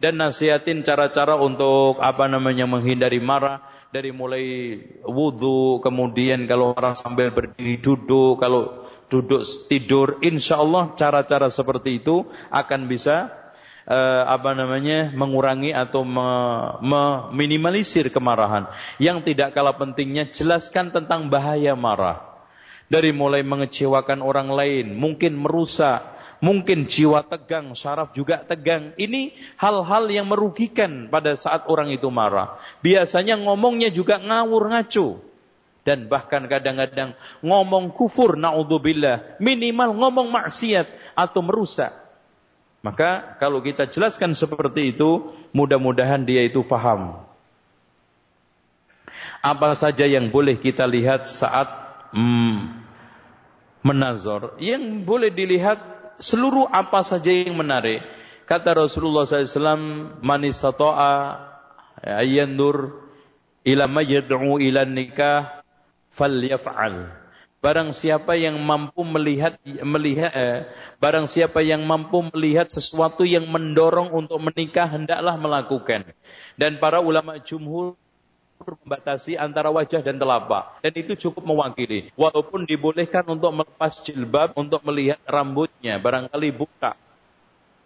Dan 0.03 0.19
nasihatin 0.19 0.83
cara-cara 0.83 1.39
untuk 1.39 2.03
apa 2.03 2.27
namanya 2.27 2.67
menghindari 2.67 3.23
marah 3.23 3.63
dari 3.95 4.11
mulai 4.11 4.75
wudhu, 5.07 5.79
kemudian 5.79 6.51
kalau 6.51 6.75
orang 6.75 6.99
sambil 6.99 7.31
berdiri 7.31 7.79
duduk, 7.79 8.43
kalau 8.43 8.89
duduk 9.07 9.47
tidur, 9.71 10.19
insya 10.27 10.59
Allah 10.59 10.91
cara-cara 10.99 11.47
seperti 11.55 12.03
itu 12.03 12.27
akan 12.51 12.91
bisa 12.91 13.31
uh, 13.87 14.27
apa 14.27 14.59
namanya 14.59 15.15
mengurangi 15.15 15.71
atau 15.71 16.03
meminimalisir 16.83 18.11
kemarahan. 18.11 18.67
Yang 18.99 19.31
tidak 19.31 19.55
kalah 19.55 19.79
pentingnya 19.79 20.35
jelaskan 20.35 20.91
tentang 20.91 21.31
bahaya 21.31 21.79
marah. 21.79 22.33
Dari 22.93 23.09
mulai 23.09 23.41
mengecewakan 23.41 24.21
orang 24.21 24.53
lain, 24.53 24.93
mungkin 24.93 25.41
merusak, 25.41 26.12
mungkin 26.43 26.91
jiwa 26.91 27.23
tegang, 27.23 27.73
syaraf 27.79 28.11
juga 28.13 28.43
tegang. 28.43 28.93
Ini 28.99 29.31
hal-hal 29.55 30.11
yang 30.11 30.27
merugikan 30.27 31.07
pada 31.07 31.39
saat 31.39 31.71
orang 31.71 31.95
itu 31.95 32.11
marah. 32.11 32.59
Biasanya 32.83 33.39
ngomongnya 33.39 33.95
juga 33.95 34.19
ngawur 34.19 34.75
ngacu. 34.75 35.23
Dan 35.83 36.07
bahkan 36.07 36.47
kadang-kadang 36.47 37.15
ngomong 37.43 37.95
kufur, 37.95 38.35
na'udzubillah. 38.35 39.39
Minimal 39.39 39.95
ngomong 39.99 40.31
maksiat 40.31 41.15
atau 41.15 41.41
merusak. 41.43 41.91
Maka 42.83 43.39
kalau 43.39 43.63
kita 43.63 43.87
jelaskan 43.87 44.35
seperti 44.35 44.95
itu, 44.95 45.31
mudah-mudahan 45.55 46.27
dia 46.27 46.43
itu 46.43 46.67
faham. 46.67 47.23
Apa 49.43 49.75
saja 49.75 50.07
yang 50.07 50.31
boleh 50.31 50.59
kita 50.59 50.87
lihat 50.87 51.27
saat 51.27 51.67
hmm, 52.15 52.83
menazor 53.83 54.55
yang 54.63 55.03
boleh 55.03 55.35
dilihat 55.35 55.92
seluruh 56.19 56.69
apa 56.69 57.01
saja 57.07 57.31
yang 57.31 57.57
menarik. 57.57 58.03
Kata 58.45 58.75
Rasulullah 58.77 59.25
SAW, 59.25 60.19
"Man 60.21 60.43
istata'a 60.45 61.41
ayyandur 62.03 63.07
ila 63.63 63.87
ma 63.87 64.03
yad'u 64.03 64.59
ila 64.61 64.83
nikah 64.85 65.63
falyaf'al." 66.13 67.23
Barang 67.63 67.95
siapa 67.95 68.35
yang 68.35 68.59
mampu 68.59 69.07
melihat 69.07 69.55
melihat 69.87 70.35
eh, 70.35 70.67
barang 70.99 71.31
siapa 71.31 71.63
yang 71.63 71.87
mampu 71.87 72.19
melihat 72.35 72.67
sesuatu 72.67 73.23
yang 73.23 73.47
mendorong 73.47 74.11
untuk 74.11 74.43
menikah 74.43 74.91
hendaklah 74.91 75.39
melakukan. 75.39 76.11
Dan 76.59 76.83
para 76.83 76.99
ulama 76.99 77.39
jumhur 77.39 77.95
membatasi 78.65 79.35
antara 79.35 79.69
wajah 79.69 80.01
dan 80.01 80.17
telapak. 80.17 80.79
Dan 80.81 80.93
itu 80.95 81.19
cukup 81.29 81.43
mewakili. 81.43 82.15
Walaupun 82.15 82.65
dibolehkan 82.65 83.27
untuk 83.27 83.51
melepas 83.51 84.03
jilbab, 84.07 84.55
untuk 84.55 84.81
melihat 84.87 85.19
rambutnya. 85.27 85.99
Barangkali 85.99 86.49
buka. 86.55 86.95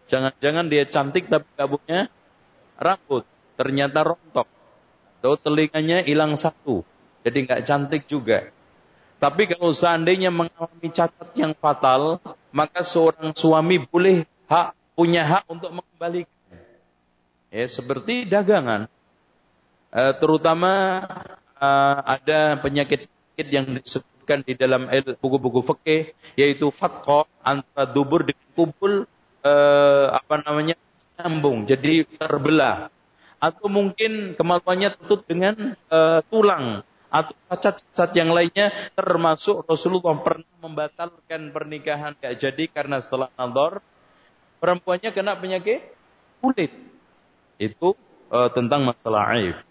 Jangan-jangan 0.07 0.67
dia 0.71 0.85
cantik 0.87 1.27
tapi 1.27 1.49
kabutnya 1.57 2.13
rambut. 2.79 3.25
Ternyata 3.57 4.05
rontok. 4.05 4.49
Atau 5.19 5.35
telinganya 5.41 6.05
hilang 6.05 6.37
satu. 6.37 6.87
Jadi 7.27 7.39
nggak 7.43 7.63
cantik 7.67 8.07
juga. 8.07 8.53
Tapi 9.17 9.49
kalau 9.49 9.73
seandainya 9.73 10.29
mengalami 10.29 10.89
cacat 10.93 11.33
yang 11.35 11.57
fatal, 11.57 12.21
maka 12.53 12.85
seorang 12.85 13.33
suami 13.33 13.81
boleh 13.81 14.29
hak 14.47 14.77
punya 14.93 15.25
hak 15.25 15.45
untuk 15.49 15.73
mengembalikan. 15.73 16.37
Ya, 17.49 17.67
seperti 17.69 18.29
dagangan. 18.29 18.89
Eh, 19.97 20.13
terutama 20.21 21.01
uh, 21.57 21.99
ada 22.05 22.61
penyakit-penyakit 22.61 23.49
yang 23.49 23.81
disebutkan 23.81 24.45
di 24.45 24.53
dalam 24.53 24.93
buku-buku 25.25 25.65
fikih 25.65 26.13
yaitu 26.37 26.69
fatqa 26.69 27.25
antara 27.41 27.89
dubur 27.89 28.21
dengan 28.29 28.45
kubul 28.53 29.09
uh, 29.41 30.07
apa 30.13 30.45
namanya 30.45 30.77
nyambung 31.17 31.65
jadi 31.65 32.05
terbelah. 32.13 32.93
Atau 33.41 33.73
mungkin 33.73 34.37
kemaluannya 34.37 35.01
tutup 35.01 35.25
dengan 35.25 35.73
uh, 35.89 36.21
tulang 36.29 36.85
atau 37.09 37.33
cacat-cacat 37.49 38.11
yang 38.21 38.37
lainnya 38.37 38.77
termasuk 38.93 39.65
Rasulullah 39.65 40.13
pernah 40.21 40.57
membatalkan 40.61 41.57
pernikahan. 41.57 42.13
Gak 42.21 42.37
jadi 42.37 42.69
karena 42.69 43.01
setelah 43.01 43.33
nador 43.41 43.81
perempuannya 44.61 45.09
kena 45.09 45.41
penyakit 45.41 45.89
kulit. 46.45 46.73
Itu 47.57 47.97
uh, 48.29 48.53
tentang 48.53 48.85
masalah 48.85 49.33
aib 49.41 49.66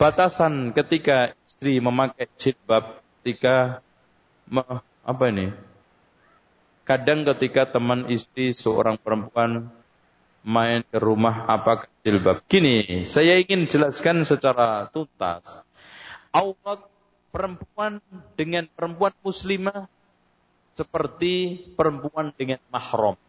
batasan 0.00 0.72
ketika 0.72 1.36
istri 1.44 1.76
memakai 1.76 2.24
jilbab 2.40 3.04
ketika 3.20 3.84
apa 5.04 5.24
ini? 5.28 5.52
Kadang 6.88 7.28
ketika 7.28 7.68
teman 7.68 8.08
istri 8.08 8.56
seorang 8.56 8.96
perempuan 8.96 9.68
main 10.40 10.80
ke 10.88 10.96
rumah 10.96 11.44
apa 11.44 11.84
jilbab. 12.00 12.40
Gini, 12.48 13.04
saya 13.04 13.36
ingin 13.36 13.68
jelaskan 13.68 14.24
secara 14.24 14.88
tuntas. 14.88 15.60
Aurat 16.32 16.88
perempuan 17.28 18.00
dengan 18.34 18.64
perempuan 18.72 19.12
muslimah 19.20 19.84
seperti 20.80 21.60
perempuan 21.76 22.32
dengan 22.32 22.58
mahram. 22.72 23.20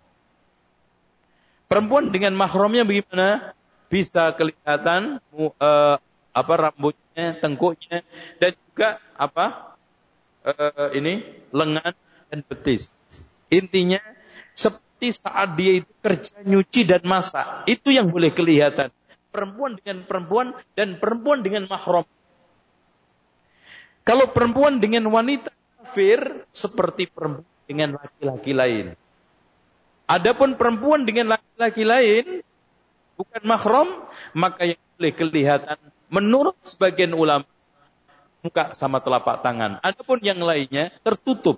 Perempuan 1.67 2.07
dengan 2.15 2.31
mahramnya 2.39 2.87
bagaimana? 2.87 3.51
Bisa 3.91 4.31
kelihatan 4.31 5.19
uh, 5.35 5.99
apa 6.31 6.53
rambutnya, 6.55 7.35
tengkuknya 7.39 8.07
dan 8.39 8.51
juga 8.55 8.89
apa 9.19 9.75
uh, 10.47 10.89
ini 10.95 11.23
lengan 11.51 11.93
dan 12.31 12.39
betis. 12.47 12.95
Intinya 13.51 13.99
seperti 14.55 15.11
saat 15.11 15.59
dia 15.59 15.83
itu 15.83 15.91
kerja 15.99 16.39
nyuci 16.43 16.87
dan 16.87 17.03
masak, 17.03 17.67
itu 17.67 17.91
yang 17.91 18.07
boleh 18.07 18.31
kelihatan. 18.31 18.89
Perempuan 19.31 19.79
dengan 19.79 20.03
perempuan 20.03 20.47
dan 20.75 20.99
perempuan 20.99 21.39
dengan 21.39 21.63
mahram. 21.67 22.03
Kalau 24.03 24.27
perempuan 24.33 24.83
dengan 24.83 25.07
wanita 25.07 25.55
kafir 25.79 26.47
seperti 26.51 27.07
perempuan 27.07 27.47
dengan 27.63 27.95
laki-laki 27.95 28.51
lain. 28.51 28.85
Adapun 30.11 30.59
perempuan 30.59 31.07
dengan 31.07 31.39
laki-laki 31.39 31.87
lain 31.87 32.25
bukan 33.15 33.43
mahram, 33.47 33.87
maka 34.35 34.67
yang 34.67 34.81
boleh 34.99 35.13
kelihatan 35.15 35.79
Menurut 36.11 36.59
sebagian 36.59 37.15
ulama, 37.15 37.47
muka 38.43 38.75
sama 38.75 38.99
telapak 38.99 39.39
tangan. 39.39 39.79
Adapun 39.79 40.19
yang 40.19 40.43
lainnya 40.43 40.91
tertutup. 41.07 41.55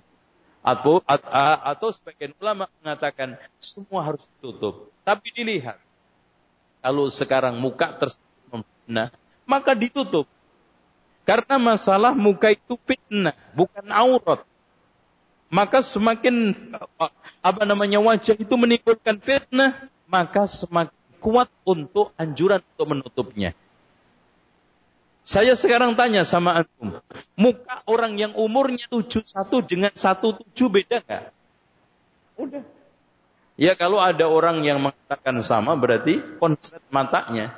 Atau, 0.64 1.02
atau 1.04 1.88
sebagian 1.92 2.32
ulama 2.40 2.70
mengatakan 2.80 3.36
semua 3.60 4.00
harus 4.06 4.24
ditutup. 4.38 4.94
Tapi 5.02 5.28
dilihat. 5.34 5.76
Kalau 6.80 7.10
sekarang 7.10 7.58
muka 7.58 7.92
tersebut 7.98 8.62
nah, 8.86 9.10
maka 9.42 9.74
ditutup. 9.74 10.30
Karena 11.24 11.56
masalah 11.56 12.12
muka 12.12 12.52
itu 12.52 12.76
fitnah, 12.84 13.32
bukan 13.56 13.88
aurat. 13.88 14.44
Maka 15.48 15.80
semakin 15.80 16.52
apa 17.40 17.62
namanya 17.64 17.96
wajah 18.00 18.36
itu 18.36 18.54
menimbulkan 18.54 19.16
fitnah, 19.18 19.88
maka 20.04 20.44
semakin 20.44 20.92
kuat 21.24 21.48
untuk 21.64 22.12
anjuran 22.20 22.60
untuk 22.60 22.86
menutupnya. 22.92 23.56
Saya 25.24 25.56
sekarang 25.56 25.96
tanya 25.96 26.20
sama 26.28 26.60
antum, 26.60 27.00
muka 27.32 27.80
orang 27.88 28.12
yang 28.20 28.36
umurnya 28.36 28.84
71 28.92 29.24
dengan 29.64 29.88
17 29.96 30.44
beda 30.68 31.00
nggak? 31.00 31.24
Udah. 32.36 32.62
Ya 33.56 33.72
kalau 33.72 34.02
ada 34.02 34.28
orang 34.28 34.60
yang 34.66 34.84
mengatakan 34.84 35.40
sama 35.40 35.72
berarti 35.80 36.20
konsep 36.36 36.76
matanya 36.92 37.56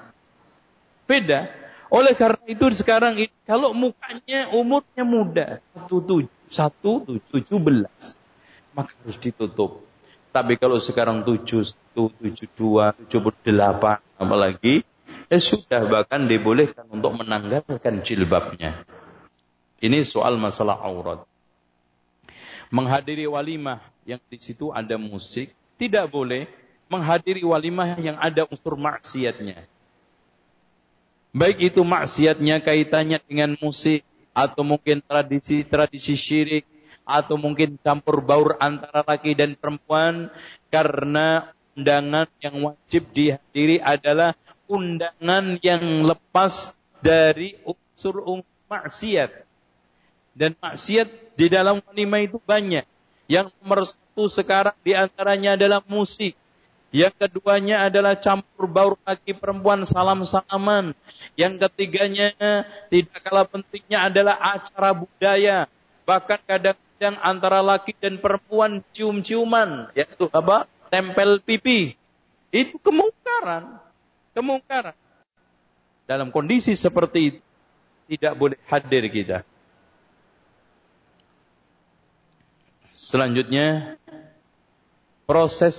beda. 1.11 1.51
Oleh 1.91 2.15
karena 2.15 2.43
itu 2.47 2.67
sekarang 2.71 3.19
kalau 3.43 3.75
mukanya 3.75 4.51
umurnya 4.55 5.03
muda 5.03 5.47
17, 5.75 6.31
1, 6.47 7.19
17 7.35 8.79
maka 8.79 8.93
harus 9.03 9.19
ditutup. 9.19 9.83
Tapi 10.31 10.55
kalau 10.55 10.77
sekarang 10.79 11.25
71, 11.27 11.75
72, 11.97 13.11
78 13.11 13.99
apalagi 14.23 14.87
eh 15.27 15.43
sudah 15.43 15.82
bahkan 15.90 16.27
dibolehkan 16.31 16.86
untuk 16.90 17.19
menanggalkan 17.19 18.03
jilbabnya. 18.03 18.86
Ini 19.82 20.07
soal 20.07 20.39
masalah 20.40 20.81
aurat. 20.81 21.23
menghadiri 22.66 23.31
walimah 23.31 23.78
yang 24.03 24.19
di 24.27 24.43
situ 24.43 24.74
ada 24.74 24.98
musik, 24.98 25.55
tidak 25.78 26.11
boleh 26.11 26.51
menghadiri 26.90 27.47
walimah 27.47 27.94
yang 28.03 28.19
ada 28.19 28.43
unsur 28.51 28.74
maksiatnya. 28.74 29.62
Baik 31.31 31.70
itu 31.70 31.78
maksiatnya 31.86 32.59
kaitannya 32.59 33.23
dengan 33.23 33.55
musik 33.62 34.03
atau 34.35 34.66
mungkin 34.66 34.98
tradisi-tradisi 34.98 36.19
syirik 36.19 36.66
atau 37.07 37.39
mungkin 37.39 37.78
campur 37.78 38.19
baur 38.19 38.59
antara 38.59 39.07
laki 39.07 39.39
dan 39.39 39.55
perempuan 39.55 40.27
karena 40.74 41.55
undangan 41.77 42.27
yang 42.40 42.57
wajib 42.73 43.07
dihadiri 43.15 43.78
adalah 43.78 44.35
undangan 44.69 45.59
yang 45.63 46.05
lepas 46.05 46.77
dari 47.03 47.59
unsur-unsur 47.67 48.57
maksiat. 48.67 49.31
Dan 50.37 50.53
maksiat 50.61 51.09
di 51.39 51.47
dalam 51.49 51.81
walimah 51.81 52.21
itu 52.21 52.37
banyak. 52.43 52.85
Yang 53.27 53.51
nomor 53.59 53.81
satu 53.89 54.29
sekarang 54.29 54.77
di 54.85 54.93
antaranya 54.93 55.57
adalah 55.57 55.81
musik. 55.89 56.37
Yang 56.95 57.15
keduanya 57.19 57.89
adalah 57.89 58.15
campur 58.15 58.69
baur 58.71 58.95
laki 59.03 59.35
perempuan 59.35 59.83
salam-salaman. 59.83 60.95
Yang 61.35 61.67
ketiganya 61.67 62.31
tidak 62.93 63.19
kalah 63.25 63.49
pentingnya 63.49 64.07
adalah 64.07 64.37
acara 64.39 64.95
budaya. 64.95 65.67
Bahkan 66.07 66.41
kadang-kadang 66.47 67.17
antara 67.25 67.61
laki 67.65 67.97
dan 67.99 68.21
perempuan 68.21 68.85
cium-ciuman. 68.95 69.91
Yaitu 69.97 70.31
apa? 70.31 70.69
Tempel 70.93 71.43
pipi. 71.43 71.99
Itu 72.55 72.79
kemungkaran. 72.79 73.86
Kemungkaran. 74.37 74.93
Dalam 76.05 76.29
kondisi 76.29 76.77
seperti 76.77 77.21
itu, 77.33 77.41
tidak 78.13 78.37
boleh 78.37 78.59
hadir 78.69 79.09
kita. 79.09 79.41
Selanjutnya, 82.93 83.97
proses 85.25 85.75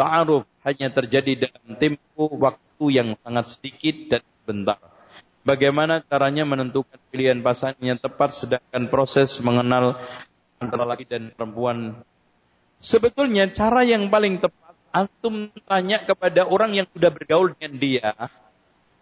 ta'aruf 0.00 0.48
hanya 0.64 0.88
terjadi 0.88 1.48
dalam 1.48 1.76
tempo 1.76 2.24
waktu 2.40 2.84
yang 2.88 3.08
sangat 3.20 3.52
sedikit 3.52 4.16
dan 4.16 4.22
sebentar. 4.40 4.80
Bagaimana 5.40 6.04
caranya 6.04 6.44
menentukan 6.44 7.00
pilihan 7.08 7.40
pasangan 7.40 7.80
yang 7.80 7.96
tepat 7.96 8.32
sedangkan 8.32 8.92
proses 8.92 9.40
mengenal 9.40 9.96
antara 10.60 10.84
laki 10.84 11.08
dan 11.08 11.32
perempuan. 11.32 11.96
Sebetulnya 12.76 13.48
cara 13.48 13.80
yang 13.84 14.12
paling 14.12 14.40
tepat 14.40 14.59
antum 14.90 15.50
tanya 15.66 16.02
kepada 16.02 16.46
orang 16.46 16.82
yang 16.82 16.86
sudah 16.90 17.10
bergaul 17.10 17.54
dengan 17.54 17.72
dia. 17.78 18.10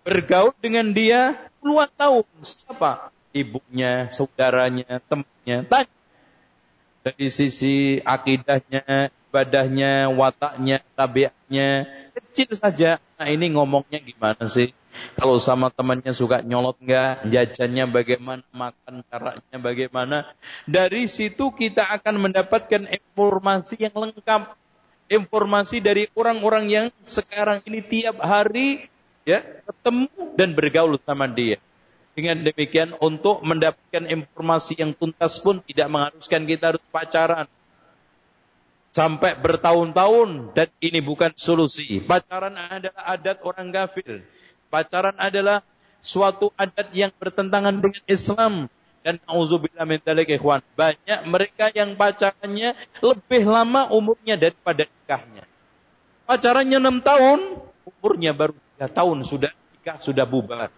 Bergaul 0.05 0.55
dengan 0.61 0.89
dia 0.93 1.37
puluhan 1.61 1.91
tahun. 1.97 2.25
Siapa? 2.41 3.13
Ibunya, 3.33 4.09
saudaranya, 4.09 5.01
temannya. 5.05 5.69
Tanya. 5.69 5.97
Dari 7.05 7.27
sisi 7.33 8.01
akidahnya, 8.05 9.13
ibadahnya, 9.29 10.13
wataknya, 10.13 10.81
tabiatnya, 10.93 11.89
kecil 12.17 12.53
saja. 12.57 13.01
Nah 13.17 13.29
ini 13.29 13.53
ngomongnya 13.53 14.01
gimana 14.01 14.49
sih? 14.49 14.73
Kalau 15.15 15.39
sama 15.39 15.71
temannya 15.71 16.11
suka 16.11 16.43
nyolot 16.43 16.75
nggak, 16.83 17.31
jajannya 17.31 17.85
bagaimana, 17.87 18.43
makan 18.51 19.07
caranya 19.07 19.57
bagaimana. 19.61 20.17
Dari 20.67 21.07
situ 21.07 21.55
kita 21.55 21.87
akan 21.87 22.29
mendapatkan 22.29 22.89
informasi 22.89 23.79
yang 23.79 23.95
lengkap. 23.95 24.59
Informasi 25.09 25.81
dari 25.81 26.05
orang-orang 26.13 26.65
yang 26.69 26.87
sekarang 27.09 27.65
ini 27.65 27.81
tiap 27.81 28.21
hari 28.21 28.93
ya 29.25 29.41
ketemu 29.65 30.09
dan 30.37 30.53
bergaul 30.53 31.01
sama 31.01 31.25
dia. 31.25 31.57
Dengan 32.13 32.45
demikian 32.45 32.93
untuk 33.01 33.41
mendapatkan 33.41 34.05
informasi 34.05 34.77
yang 34.77 34.93
tuntas 34.93 35.41
pun 35.41 35.65
tidak 35.65 35.89
mengharuskan 35.89 36.43
kita 36.45 36.65
harus 36.75 36.85
pacaran 36.93 37.47
sampai 38.89 39.37
bertahun-tahun 39.37 40.53
dan 40.57 40.69
ini 40.81 40.99
bukan 41.05 41.31
solusi. 41.37 42.01
Pacaran 42.03 42.57
adalah 42.57 43.05
adat 43.05 43.39
orang 43.45 43.69
kafir. 43.71 44.25
Pacaran 44.69 45.17
adalah 45.17 45.65
suatu 46.05 46.51
adat 46.57 46.89
yang 46.93 47.13
bertentangan 47.17 47.81
dengan 47.81 48.03
Islam 48.09 48.53
dan 49.09 49.17
auzubillah 49.25 49.89
min 49.89 50.05
dzalik 50.05 50.29
ikhwan. 50.37 50.61
Banyak 50.77 51.25
mereka 51.25 51.73
yang 51.73 51.97
pacarannya 51.97 52.77
lebih 53.01 53.43
lama 53.49 53.89
umurnya 53.89 54.37
daripada 54.37 54.85
nikahnya. 54.85 55.49
Pacarannya 56.29 56.77
6 56.77 57.09
tahun, 57.09 57.41
umurnya 57.89 58.37
baru 58.37 58.53
3 58.77 58.85
tahun 58.93 59.25
sudah 59.25 59.49
nikah, 59.49 59.97
sudah 60.05 60.29
bubar. 60.29 60.69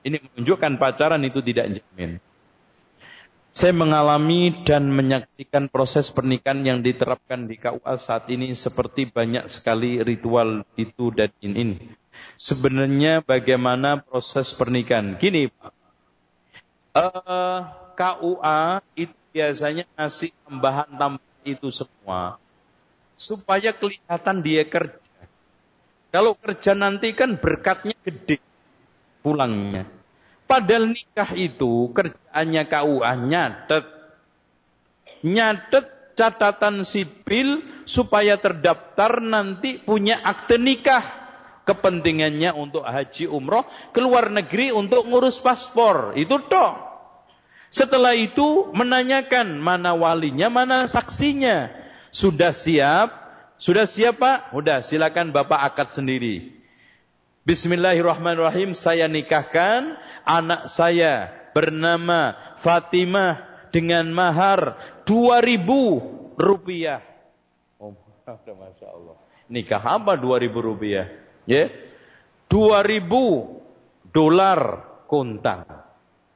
Ini 0.00 0.24
menunjukkan 0.24 0.80
pacaran 0.80 1.20
itu 1.20 1.44
tidak 1.44 1.76
jamin. 1.76 2.16
Saya 3.52 3.76
mengalami 3.76 4.64
dan 4.64 4.88
menyaksikan 4.88 5.68
proses 5.68 6.08
pernikahan 6.08 6.64
yang 6.64 6.78
diterapkan 6.80 7.44
di 7.44 7.60
KUA 7.60 7.94
saat 8.00 8.26
ini 8.32 8.56
seperti 8.56 9.12
banyak 9.12 9.52
sekali 9.52 10.00
ritual 10.00 10.64
itu 10.80 11.12
dan 11.12 11.28
ini. 11.44 11.76
Sebenarnya 12.40 13.20
bagaimana 13.20 14.00
proses 14.00 14.56
pernikahan? 14.56 15.20
Gini 15.20 15.52
Pak, 15.52 15.83
eh, 16.94 17.60
KUA 17.94 18.62
itu 18.94 19.16
biasanya 19.34 19.84
ngasih 19.98 20.30
tambahan-tambahan 20.46 21.42
itu 21.42 21.68
semua 21.74 22.38
supaya 23.14 23.70
kelihatan 23.74 24.42
dia 24.42 24.62
kerja. 24.66 25.02
Kalau 26.14 26.38
kerja 26.38 26.78
nanti 26.78 27.10
kan 27.10 27.34
berkatnya 27.34 27.98
gede 28.06 28.38
pulangnya. 29.22 29.86
Padahal 30.46 30.94
nikah 30.94 31.34
itu 31.34 31.90
kerjaannya 31.90 32.62
KUA 32.70 33.12
nyatet. 33.26 33.86
Nyatet 35.24 35.86
catatan 36.14 36.86
sipil 36.86 37.64
supaya 37.82 38.38
terdaftar 38.38 39.18
nanti 39.18 39.82
punya 39.82 40.22
akte 40.22 40.60
nikah. 40.60 41.23
Kepentingannya 41.64 42.52
untuk 42.52 42.84
haji 42.84 43.24
umroh, 43.24 43.64
keluar 43.96 44.28
negeri 44.28 44.68
untuk 44.68 45.08
ngurus 45.08 45.40
paspor. 45.40 46.12
Itu 46.12 46.44
toh. 46.44 46.76
Setelah 47.72 48.12
itu 48.12 48.70
menanyakan 48.76 49.58
mana 49.58 49.96
walinya, 49.96 50.52
mana 50.52 50.84
saksinya. 50.84 51.72
Sudah 52.12 52.52
siap? 52.52 53.10
Sudah 53.56 53.88
siap 53.88 54.20
Pak? 54.20 54.52
Sudah 54.52 54.84
silakan 54.84 55.32
Bapak 55.32 55.72
akad 55.72 55.88
sendiri. 55.90 56.52
Bismillahirrahmanirrahim. 57.48 58.76
Saya 58.76 59.08
nikahkan 59.08 59.96
anak 60.22 60.68
saya 60.68 61.32
bernama 61.56 62.36
Fatimah 62.60 63.40
dengan 63.72 64.04
mahar 64.12 64.76
2000 65.08 66.38
rupiah. 66.38 67.00
Oh, 67.80 67.96
Masya 68.62 68.86
Allah. 68.92 69.16
Nikah 69.48 69.82
apa 69.82 70.14
2000 70.14 70.52
rupiah? 70.54 71.23
Ya, 71.44 71.68
2000 72.48 73.54
dolar 74.14 74.60
kontan. 75.10 75.66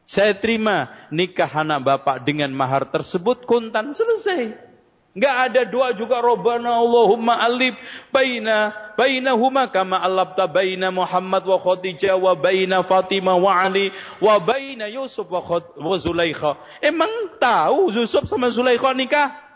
Saya 0.08 0.32
terima 0.34 0.88
nikah 1.12 1.48
anak 1.48 1.84
bapak 1.84 2.16
dengan 2.24 2.48
mahar 2.50 2.88
tersebut 2.88 3.44
kontan 3.44 3.92
selesai. 3.92 4.68
Enggak 5.16 5.36
ada 5.50 5.62
doa 5.64 5.88
juga 5.96 6.20
Rabbana 6.20 6.78
Allahumma 6.78 7.40
alif 7.40 7.72
baina 8.12 8.76
bainahuma 8.92 9.66
kama 9.72 9.96
alabta 9.96 10.44
baina 10.44 10.92
Muhammad 10.92 11.48
wa 11.48 11.56
Khadijah 11.56 12.12
wa 12.16 12.36
baina 12.36 12.84
Fatimah 12.84 13.36
wa 13.40 13.52
Ali 13.56 13.88
wa 14.20 14.36
baina 14.36 14.84
Yusuf 14.86 15.24
wa, 15.32 15.40
wa 15.40 15.96
Zulaikha. 15.96 16.60
Emang 16.84 17.08
tahu 17.40 17.88
Yusuf 17.88 18.28
sama 18.28 18.52
Zulaikha 18.52 18.92
nikah? 18.92 19.47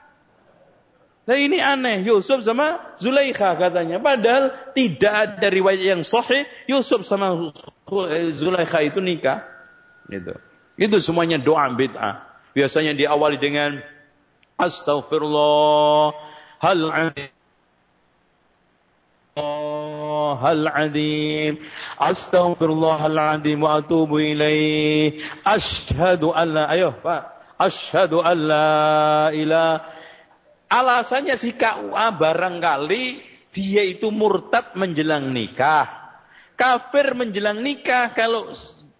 Nah 1.22 1.38
ini 1.38 1.62
aneh, 1.62 2.02
Yusuf 2.02 2.42
sama 2.42 2.98
Zulaikha 2.98 3.54
katanya. 3.54 4.02
Padahal 4.02 4.74
tidak 4.74 5.14
ada 5.14 5.46
riwayat 5.46 5.82
yang 5.82 6.02
sahih 6.02 6.42
Yusuf 6.66 7.06
sama 7.06 7.54
Zulaikha 8.34 8.82
itu 8.82 8.98
nikah. 8.98 9.46
Itu. 10.10 10.34
Itu 10.74 10.98
semuanya 10.98 11.38
doa 11.38 11.70
bid'ah. 11.70 12.26
Biasanya 12.52 12.98
diawali 12.98 13.38
dengan 13.38 13.78
Astaghfirullah 14.58 16.12
hal 16.60 16.80
hal 20.42 20.60
wa 23.56 23.68
atubu 23.80 24.20
ilaih 24.20 25.24
Ashhadu 25.46 26.36
an 26.36 26.46
la 26.52 26.64
ayo 26.68 26.92
Pak 27.00 27.56
Ashhadu 27.56 28.20
an 28.20 28.38
la 28.42 29.30
ilah 29.32 29.91
Alasannya 30.72 31.36
si 31.36 31.52
KUA 31.52 32.16
barangkali 32.16 33.04
dia 33.52 33.84
itu 33.84 34.08
murtad 34.08 34.72
menjelang 34.72 35.28
nikah. 35.28 36.16
Kafir 36.56 37.12
menjelang 37.12 37.60
nikah. 37.60 38.16
Kalau 38.16 38.48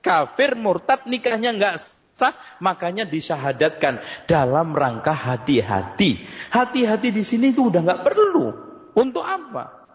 kafir 0.05 0.53
murtad 0.53 1.09
nikahnya 1.09 1.57
enggak 1.57 1.81
sah, 2.21 2.37
makanya 2.61 3.09
disyahadatkan 3.09 4.05
dalam 4.29 4.77
rangka 4.77 5.17
hati-hati. 5.17 6.21
Hati-hati 6.53 7.09
di 7.09 7.25
sini 7.25 7.57
itu 7.57 7.73
udah 7.73 7.81
nggak 7.81 8.05
perlu. 8.05 8.47
Untuk 8.93 9.25
apa? 9.25 9.89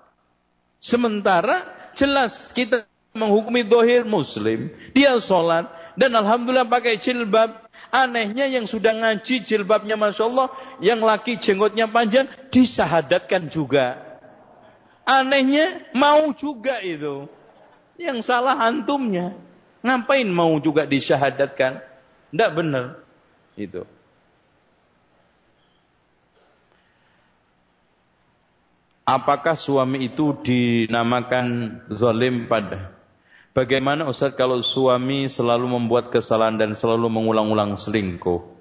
Sementara 0.82 1.70
jelas 1.94 2.50
kita 2.50 2.90
menghukumi 3.14 3.62
dohir 3.62 4.02
muslim, 4.02 4.74
dia 4.98 5.14
sholat 5.22 5.70
dan 5.94 6.18
alhamdulillah 6.18 6.66
pakai 6.66 6.98
jilbab. 6.98 7.67
Anehnya 7.88 8.46
yang 8.52 8.68
sudah 8.68 8.92
ngaji 8.92 9.48
jilbabnya 9.48 9.96
Masya 9.96 10.24
Allah, 10.28 10.48
yang 10.84 11.00
laki 11.00 11.40
jenggotnya 11.40 11.88
panjang, 11.88 12.28
disahadatkan 12.52 13.48
juga. 13.48 14.04
Anehnya 15.08 15.88
mau 15.96 16.36
juga 16.36 16.84
itu. 16.84 17.32
Yang 17.96 18.28
salah 18.28 18.60
antumnya. 18.60 19.34
Ngapain 19.80 20.28
mau 20.28 20.60
juga 20.60 20.84
disyahadatkan? 20.84 21.80
Tidak 22.36 22.52
benar. 22.52 23.00
Itu. 23.56 23.88
Apakah 29.08 29.56
suami 29.56 30.12
itu 30.12 30.36
dinamakan 30.44 31.80
zalim 31.96 32.52
pada? 32.52 32.97
Bagaimana 33.58 34.06
Ustaz 34.06 34.38
kalau 34.38 34.62
suami 34.62 35.26
selalu 35.26 35.66
membuat 35.66 36.14
kesalahan 36.14 36.62
dan 36.62 36.78
selalu 36.78 37.10
mengulang-ulang 37.10 37.74
selingkuh? 37.74 38.54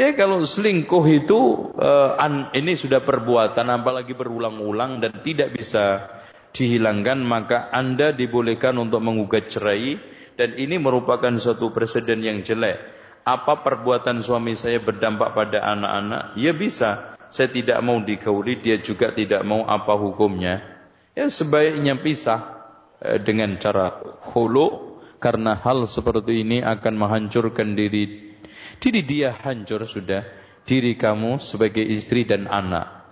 Ya 0.00 0.16
kalau 0.16 0.40
selingkuh 0.40 1.04
itu 1.12 1.36
uh, 1.76 2.16
an, 2.16 2.48
ini 2.56 2.72
sudah 2.72 3.04
perbuatan 3.04 3.68
apalagi 3.68 4.16
berulang-ulang 4.16 5.04
dan 5.04 5.20
tidak 5.20 5.52
bisa 5.52 6.08
dihilangkan 6.56 7.20
maka 7.20 7.68
Anda 7.68 8.16
dibolehkan 8.16 8.80
untuk 8.80 9.04
menggugat 9.04 9.52
cerai 9.52 10.00
dan 10.40 10.56
ini 10.56 10.80
merupakan 10.80 11.36
suatu 11.36 11.76
presiden 11.76 12.24
yang 12.24 12.40
jelek. 12.40 12.80
Apa 13.28 13.60
perbuatan 13.60 14.24
suami 14.24 14.56
saya 14.56 14.80
berdampak 14.80 15.36
pada 15.36 15.60
anak-anak? 15.60 16.32
Ya 16.40 16.56
bisa 16.56 17.20
saya 17.28 17.52
tidak 17.52 17.76
mau 17.84 18.00
digauli, 18.00 18.56
dia 18.56 18.80
juga 18.80 19.12
tidak 19.12 19.44
mau 19.44 19.68
apa 19.68 19.92
hukumnya. 20.00 20.64
Ya 21.12 21.28
sebaiknya 21.28 22.00
pisah 22.00 22.57
dengan 22.98 23.54
cara 23.62 23.94
hulu 24.34 24.98
karena 25.22 25.58
hal 25.58 25.86
seperti 25.86 26.42
ini 26.42 26.58
akan 26.62 26.94
menghancurkan 26.98 27.74
diri. 27.78 28.34
Diri 28.78 29.02
dia 29.02 29.34
hancur 29.34 29.82
sudah 29.86 30.22
diri 30.62 30.94
kamu 30.94 31.42
sebagai 31.42 31.82
istri 31.82 32.26
dan 32.26 32.46
anak. 32.46 33.10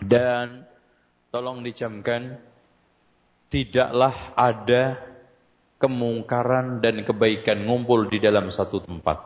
Dan 0.00 0.64
tolong 1.28 1.60
dicamkan 1.60 2.36
tidaklah 3.52 4.32
ada 4.36 4.96
kemungkaran 5.76 6.80
dan 6.80 7.02
kebaikan 7.02 7.66
ngumpul 7.66 8.08
di 8.08 8.22
dalam 8.22 8.48
satu 8.48 8.80
tempat. 8.80 9.18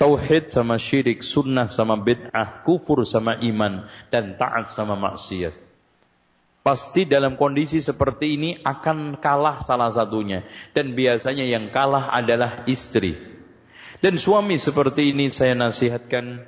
Tauhid 0.00 0.48
sama 0.48 0.80
syirik, 0.80 1.20
sunnah 1.20 1.68
sama 1.68 1.94
bid'ah, 2.00 2.64
kufur 2.64 3.04
sama 3.04 3.36
iman, 3.44 3.84
dan 4.08 4.34
taat 4.40 4.72
sama 4.72 4.96
maksiat. 4.96 5.69
Pasti 6.60 7.08
dalam 7.08 7.40
kondisi 7.40 7.80
seperti 7.80 8.36
ini 8.36 8.50
akan 8.60 9.16
kalah 9.16 9.64
salah 9.64 9.88
satunya. 9.88 10.44
Dan 10.76 10.92
biasanya 10.92 11.48
yang 11.48 11.72
kalah 11.72 12.12
adalah 12.12 12.68
istri. 12.68 13.16
Dan 14.00 14.20
suami 14.20 14.60
seperti 14.60 15.12
ini 15.12 15.32
saya 15.32 15.56
nasihatkan, 15.56 16.44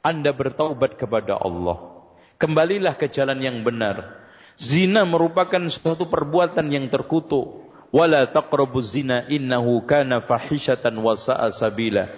Anda 0.00 0.32
bertaubat 0.32 0.96
kepada 0.96 1.36
Allah. 1.36 1.76
Kembalilah 2.40 2.96
ke 2.96 3.12
jalan 3.12 3.36
yang 3.40 3.60
benar. 3.60 4.20
Zina 4.56 5.04
merupakan 5.04 5.60
suatu 5.68 6.08
perbuatan 6.08 6.68
yang 6.72 6.88
terkutuk. 6.88 7.68
Wala 7.92 8.24
taqrabu 8.32 8.80
zina 8.80 9.28
innahu 9.28 9.84
kana 9.84 10.24
fahishatan 10.24 10.96
wa 11.04 11.12
sa'a 11.12 11.52
sabila. 11.52 12.08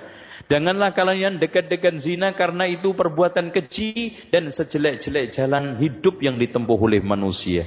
Janganlah 0.51 0.91
kalian 0.97 1.39
dekat-dekat 1.39 2.03
zina 2.03 2.35
karena 2.35 2.67
itu 2.67 2.97
perbuatan 2.97 3.55
keji 3.55 4.17
dan 4.33 4.51
sejelek-jelek 4.51 5.31
jalan 5.35 5.79
hidup 5.79 6.19
yang 6.23 6.41
ditempuh 6.41 6.79
oleh 6.79 7.05
manusia. 7.05 7.67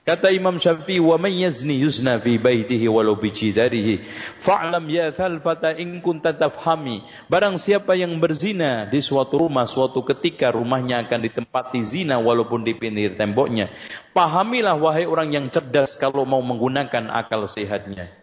Kata 0.00 0.32
Imam 0.32 0.56
Syafi'i, 0.56 0.96
"Wa 0.96 1.20
may 1.20 1.44
yazni 1.44 1.84
yuzna 1.84 2.16
fi 2.16 2.40
baitihi 2.40 2.88
walau 2.88 3.20
bi 3.20 3.28
jidarihi, 3.28 4.00
fa'lam 4.40 4.88
ya 4.88 5.12
thalfata 5.12 5.76
in 5.76 6.00
kunta 6.00 6.32
tafhami." 6.32 7.04
Barang 7.28 7.60
siapa 7.60 7.92
yang 7.94 8.16
berzina 8.16 8.88
di 8.88 9.04
suatu 9.04 9.44
rumah 9.44 9.68
suatu 9.68 10.00
ketika 10.00 10.48
rumahnya 10.56 11.04
akan 11.04 11.20
ditempati 11.20 11.84
zina 11.84 12.16
walaupun 12.16 12.64
di 12.64 12.72
pinggir 12.74 13.12
temboknya. 13.12 13.68
Pahamilah 14.16 14.80
wahai 14.80 15.04
orang 15.04 15.36
yang 15.36 15.46
cerdas 15.52 16.00
kalau 16.00 16.24
mau 16.24 16.40
menggunakan 16.40 17.12
akal 17.12 17.44
sehatnya. 17.44 18.19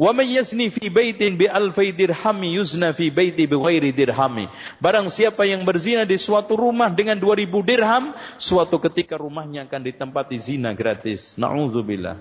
Wa 0.00 0.10
may 0.16 0.34
yazni 0.34 0.72
fi 0.72 0.88
baitin 0.88 1.36
bi 1.36 1.44
alfi 1.44 1.92
dirhami 1.92 2.56
yuzna 2.56 2.96
fi 2.96 3.12
baiti 3.12 3.44
dirhami. 3.44 4.48
Barang 4.80 5.12
siapa 5.12 5.44
yang 5.44 5.62
berzina 5.68 6.08
di 6.08 6.16
suatu 6.16 6.56
rumah 6.56 6.88
dengan 6.88 7.20
2000 7.20 7.52
dirham, 7.60 8.16
suatu 8.40 8.80
ketika 8.80 9.20
rumahnya 9.20 9.68
akan 9.68 9.80
ditempati 9.84 10.36
zina 10.40 10.72
gratis. 10.72 11.36
Nauzubillah. 11.36 12.16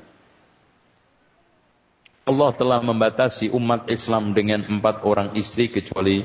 Allah 2.21 2.51
telah 2.53 2.79
membatasi 2.85 3.49
umat 3.55 3.89
Islam 3.89 4.35
dengan 4.37 4.61
empat 4.67 5.01
orang 5.07 5.33
istri 5.33 5.71
kecuali 5.71 6.21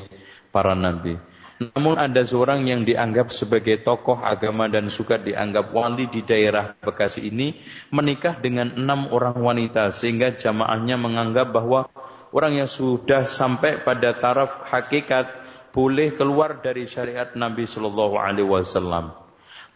para 0.53 0.77
nabi. 0.77 1.17
Namun 1.57 1.97
ada 1.97 2.21
seorang 2.21 2.69
yang 2.69 2.85
dianggap 2.85 3.33
sebagai 3.33 3.81
tokoh 3.81 4.21
agama 4.21 4.69
dan 4.69 4.93
suka 4.93 5.17
dianggap 5.17 5.73
wali 5.73 6.05
di 6.13 6.21
daerah 6.21 6.77
Bekasi 6.77 7.33
ini 7.33 7.57
menikah 7.89 8.37
dengan 8.37 8.77
enam 8.77 9.09
orang 9.09 9.41
wanita 9.41 9.89
sehingga 9.89 10.37
jamaahnya 10.37 11.01
menganggap 11.01 11.49
bahwa 11.57 11.89
orang 12.37 12.61
yang 12.61 12.69
sudah 12.69 13.25
sampai 13.25 13.81
pada 13.81 14.13
taraf 14.21 14.69
hakikat 14.69 15.33
boleh 15.73 16.13
keluar 16.13 16.61
dari 16.61 16.85
syariat 16.85 17.33
Nabi 17.33 17.65
Shallallahu 17.65 18.17
Alaihi 18.21 18.49
Wasallam. 18.49 19.17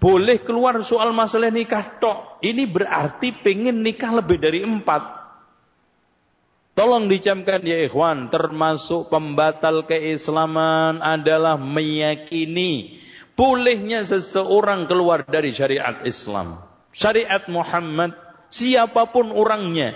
Boleh 0.00 0.40
keluar 0.40 0.80
soal 0.80 1.12
masalah 1.12 1.52
nikah 1.52 2.00
tok. 2.00 2.40
Ini 2.40 2.64
berarti 2.64 3.36
pengen 3.44 3.84
nikah 3.84 4.16
lebih 4.16 4.40
dari 4.40 4.64
empat. 4.64 5.19
Tolong 6.80 7.12
dicamkan 7.12 7.60
ya 7.60 7.76
ikhwan, 7.84 8.32
termasuk 8.32 9.12
pembatal 9.12 9.84
keislaman 9.84 11.04
adalah 11.04 11.60
meyakini 11.60 12.96
bolehnya 13.36 14.00
seseorang 14.00 14.88
keluar 14.88 15.28
dari 15.28 15.52
syariat 15.52 16.00
Islam. 16.08 16.56
Syariat 16.88 17.44
Muhammad, 17.52 18.16
siapa 18.48 19.12
pun 19.12 19.28
orangnya. 19.28 19.92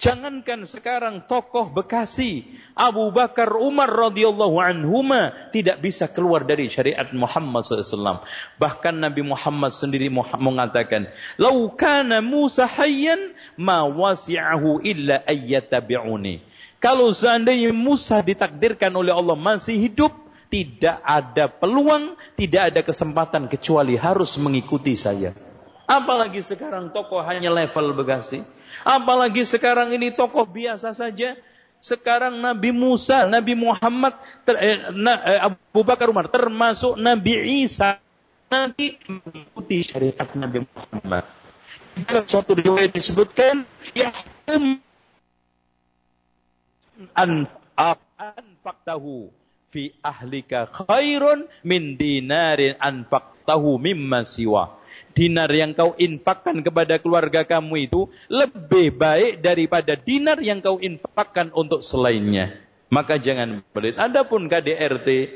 Jangankan 0.00 0.64
sekarang 0.64 1.28
tokoh 1.28 1.68
Bekasi, 1.76 2.56
Abu 2.72 3.12
Bakar, 3.12 3.52
Umar 3.60 3.92
radhiyallahu 3.92 4.64
anhuma 4.64 5.52
tidak 5.52 5.84
bisa 5.84 6.08
keluar 6.08 6.48
dari 6.48 6.72
syariat 6.72 7.04
Muhammad 7.12 7.68
SAW. 7.68 8.24
Bahkan 8.56 8.96
Nabi 8.96 9.20
Muhammad 9.20 9.76
sendiri 9.76 10.08
mengatakan, 10.40 11.04
"Lau 11.36 11.68
kana 11.76 12.24
Musa 12.24 12.64
hayyan 12.64 13.33
ma 13.58 13.86
wasi'ahu 13.86 14.82
illa 14.82 15.22
ayyatabi'uni. 15.24 16.42
Kalau 16.82 17.08
seandainya 17.16 17.72
Musa 17.72 18.20
ditakdirkan 18.20 18.92
oleh 18.92 19.14
Allah 19.14 19.38
masih 19.38 19.80
hidup, 19.80 20.12
tidak 20.52 21.00
ada 21.00 21.48
peluang, 21.48 22.14
tidak 22.36 22.62
ada 22.70 22.80
kesempatan 22.84 23.48
kecuali 23.48 23.96
harus 23.96 24.36
mengikuti 24.36 24.94
saya. 24.94 25.32
Apalagi 25.84 26.40
sekarang 26.40 26.92
tokoh 26.92 27.20
hanya 27.24 27.52
level 27.52 27.96
Bekasi. 27.96 28.44
Apalagi 28.84 29.48
sekarang 29.48 29.92
ini 29.96 30.12
tokoh 30.12 30.44
biasa 30.44 30.92
saja. 30.92 31.36
Sekarang 31.80 32.40
Nabi 32.40 32.72
Musa, 32.72 33.28
Nabi 33.28 33.52
Muhammad, 33.52 34.16
ter, 34.48 34.56
eh, 34.56 34.78
na, 34.96 35.20
eh, 35.20 35.40
Abu 35.52 35.84
Bakar 35.84 36.08
Umar, 36.08 36.32
termasuk 36.32 36.96
Nabi 36.96 37.64
Isa, 37.64 38.00
nanti 38.48 38.96
mengikuti 39.04 39.84
syariat 39.84 40.28
Nabi 40.32 40.64
Muhammad. 40.64 41.43
Dalam 41.94 42.26
suatu 42.26 42.58
riwayat 42.58 42.90
disebutkan 42.90 43.62
yahkum 43.94 44.82
an 47.14 47.46
anfaqtahu 47.78 49.30
fi 49.70 49.94
ahlika 50.02 50.66
khairun 50.70 51.46
min 51.62 51.94
dinarin 51.94 52.74
anfaqtahu 52.82 53.78
mimma 53.78 54.26
siwa. 54.26 54.82
Dinar 55.14 55.46
yang 55.54 55.78
kau 55.78 55.94
infakkan 55.94 56.58
kepada 56.66 56.98
keluarga 56.98 57.46
kamu 57.46 57.86
itu 57.86 58.10
lebih 58.26 58.98
baik 58.98 59.38
daripada 59.38 59.94
dinar 59.94 60.42
yang 60.42 60.58
kau 60.58 60.82
infakkan 60.82 61.54
untuk 61.54 61.86
selainnya. 61.86 62.58
Maka 62.90 63.22
jangan 63.22 63.62
pelit. 63.70 63.94
Adapun 63.94 64.50
KDRT 64.50 65.30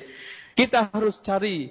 kita 0.59 0.91
harus 0.91 1.23
cari 1.23 1.71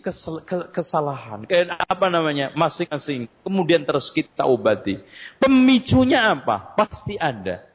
kesalahan, 0.71 1.43
ke, 1.43 1.67
apa 1.67 2.07
namanya, 2.07 2.55
masing-masing. 2.55 3.27
Kemudian 3.43 3.83
terus 3.83 4.07
kita 4.07 4.47
obati. 4.47 5.03
Pemicunya 5.43 6.31
apa? 6.31 6.71
Pasti 6.71 7.19
ada. 7.19 7.67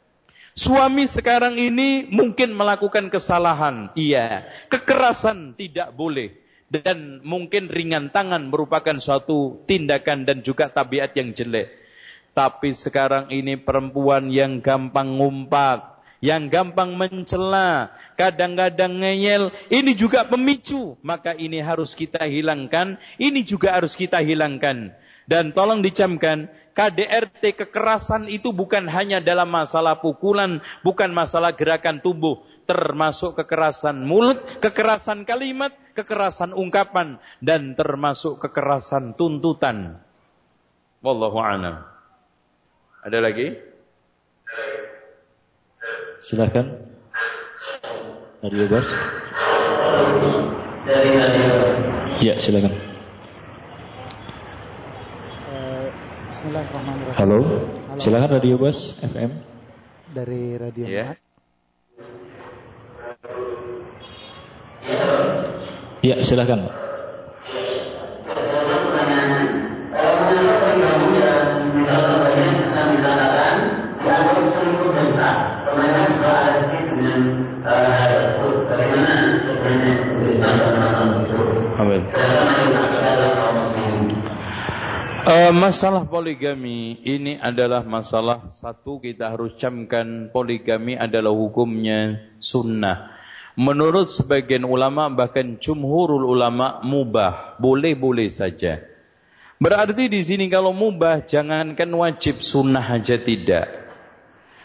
Suami 0.57 1.05
sekarang 1.05 1.61
ini 1.61 2.09
mungkin 2.09 2.57
melakukan 2.57 3.13
kesalahan. 3.13 3.93
Iya. 3.93 4.49
Kekerasan 4.73 5.53
tidak 5.53 5.93
boleh. 5.93 6.33
Dan 6.73 7.21
mungkin 7.21 7.69
ringan 7.69 8.09
tangan 8.09 8.49
merupakan 8.49 8.97
suatu 8.97 9.61
tindakan 9.69 10.25
dan 10.25 10.41
juga 10.41 10.73
tabiat 10.73 11.13
yang 11.13 11.37
jelek. 11.37 11.77
Tapi 12.33 12.73
sekarang 12.73 13.29
ini 13.29 13.61
perempuan 13.61 14.33
yang 14.33 14.65
gampang 14.65 15.21
ngumpat 15.21 15.92
yang 16.23 16.47
gampang 16.47 16.95
mencela, 16.95 17.91
kadang-kadang 18.15 19.03
ngeyel, 19.03 19.51
ini 19.75 19.93
juga 19.93 20.23
pemicu. 20.23 20.95
Maka 21.03 21.35
ini 21.35 21.59
harus 21.59 21.99
kita 21.99 22.23
hilangkan, 22.23 22.95
ini 23.19 23.43
juga 23.43 23.75
harus 23.75 23.99
kita 23.99 24.23
hilangkan. 24.23 24.95
Dan 25.27 25.51
tolong 25.51 25.83
dicamkan, 25.83 26.47
KDRT 26.73 27.59
kekerasan 27.67 28.31
itu 28.31 28.55
bukan 28.55 28.87
hanya 28.89 29.19
dalam 29.19 29.51
masalah 29.51 29.99
pukulan, 29.99 30.63
bukan 30.87 31.11
masalah 31.11 31.53
gerakan 31.53 32.01
tubuh. 32.01 32.41
termasuk 32.63 33.35
kekerasan 33.43 34.07
mulut, 34.07 34.39
kekerasan 34.63 35.27
kalimat, 35.27 35.75
kekerasan 35.99 36.55
ungkapan 36.55 37.19
dan 37.43 37.75
termasuk 37.75 38.39
kekerasan 38.39 39.19
tuntutan. 39.19 39.99
Wallahu 41.03 41.43
a'lam. 41.43 41.83
Ada 43.03 43.19
lagi? 43.19 43.59
Silakan. 46.23 46.79
Radio 48.47 48.67
Bas. 48.71 48.87
Ya, 52.23 52.39
silakan. 52.39 52.71
Uh, 55.51 55.91
Bismillahirrahmanirrahim. 56.31 57.19
Halo. 57.19 57.41
Halo. 57.43 57.99
Silakan 57.99 58.31
Radio 58.39 58.55
Bas 58.63 59.03
FM. 59.03 59.31
Dari 60.15 60.43
Radio 60.63 60.87
yeah. 60.87 61.19
Ya, 66.07 66.23
silakan. 66.23 66.82
Masalah 85.53 86.09
poligami 86.09 86.99
ini 87.05 87.39
adalah 87.39 87.85
masalah 87.85 88.49
satu 88.51 88.99
kita 88.99 89.33
harus 89.33 89.55
camkan 89.61 90.33
poligami 90.33 90.97
adalah 90.99 91.31
hukumnya 91.31 92.19
sunnah 92.41 93.23
Menurut 93.53 94.09
sebagian 94.09 94.65
ulama 94.65 95.13
bahkan 95.13 95.61
jumhurul 95.61 96.25
ulama 96.25 96.81
mubah, 96.81 97.61
boleh-boleh 97.61 98.33
saja. 98.33 98.81
Berarti 99.61 100.09
di 100.09 100.25
sini 100.25 100.49
kalau 100.49 100.73
mubah 100.73 101.29
jangankan 101.29 101.93
wajib 101.93 102.41
sunnah 102.41 102.97
aja 102.97 103.21
tidak. 103.21 103.69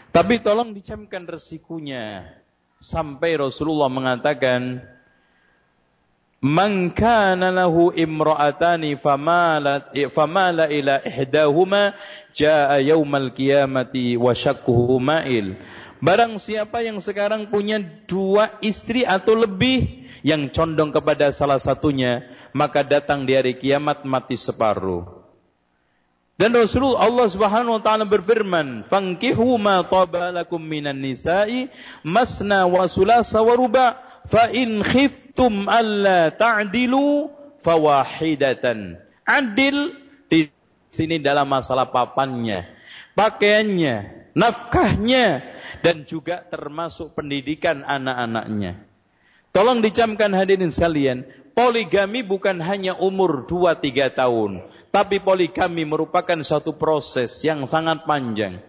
Tapi 0.08 0.40
tolong 0.40 0.72
dicamkan 0.72 1.28
resikunya. 1.28 2.32
Sampai 2.80 3.36
Rasulullah 3.36 3.92
mengatakan 3.92 4.80
Man 6.38 6.94
kana 6.94 7.50
lahu 7.50 7.90
imra'atani 7.90 8.94
famala 8.94 9.90
famala 10.14 10.70
ila 10.70 11.02
ihdahuma 11.02 11.98
jaa 12.30 12.78
yaumal 12.78 13.34
qiyamati 13.34 14.14
wa 14.14 14.30
syakkuhu 14.30 15.02
ma'il. 15.02 15.58
Barang 15.98 16.38
siapa 16.38 16.86
yang 16.86 17.02
sekarang 17.02 17.50
punya 17.50 17.82
dua 17.82 18.54
istri 18.62 19.02
atau 19.02 19.34
lebih 19.34 20.06
yang 20.22 20.46
condong 20.54 20.94
kepada 20.94 21.34
salah 21.34 21.58
satunya, 21.58 22.22
maka 22.54 22.86
datang 22.86 23.26
di 23.26 23.34
hari 23.34 23.58
kiamat 23.58 24.06
mati 24.06 24.38
separuh. 24.38 25.18
Dan 26.38 26.54
Rasulullah 26.54 27.02
Allah 27.02 27.26
Subhanahu 27.26 27.74
wa 27.74 27.82
taala 27.82 28.06
berfirman, 28.06 28.86
"Fankihu 28.86 29.58
ma 29.58 29.82
taba 29.82 30.30
lakum 30.30 30.62
minan 30.62 31.02
nisa'i 31.02 31.66
masna 32.06 32.62
wa 32.70 32.86
sulasa 32.86 33.42
wa 33.42 33.58
ruba, 33.58 33.98
fa 34.22 34.46
in 34.54 34.86
khiftum 34.86 35.27
alla 35.70 36.34
ta'dilu 36.34 37.30
fawahidatan." 37.62 38.98
Adil 39.22 39.94
di 40.26 40.48
sini 40.90 41.20
dalam 41.22 41.46
masalah 41.46 41.92
papannya, 41.92 42.64
pakaiannya, 43.14 43.96
nafkahnya, 44.34 45.44
dan 45.84 46.02
juga 46.08 46.42
termasuk 46.48 47.14
pendidikan 47.14 47.84
anak-anaknya. 47.84 48.82
Tolong 49.52 49.80
dicamkan 49.80 50.32
hadirin 50.32 50.72
sekalian, 50.72 51.24
poligami 51.56 52.22
bukan 52.22 52.60
hanya 52.62 52.94
umur 52.96 53.48
2-3 53.48 54.12
tahun, 54.12 54.62
tapi 54.94 55.18
poligami 55.18 55.82
merupakan 55.82 56.38
satu 56.44 56.76
proses 56.76 57.42
yang 57.42 57.66
sangat 57.66 58.06
panjang. 58.06 58.62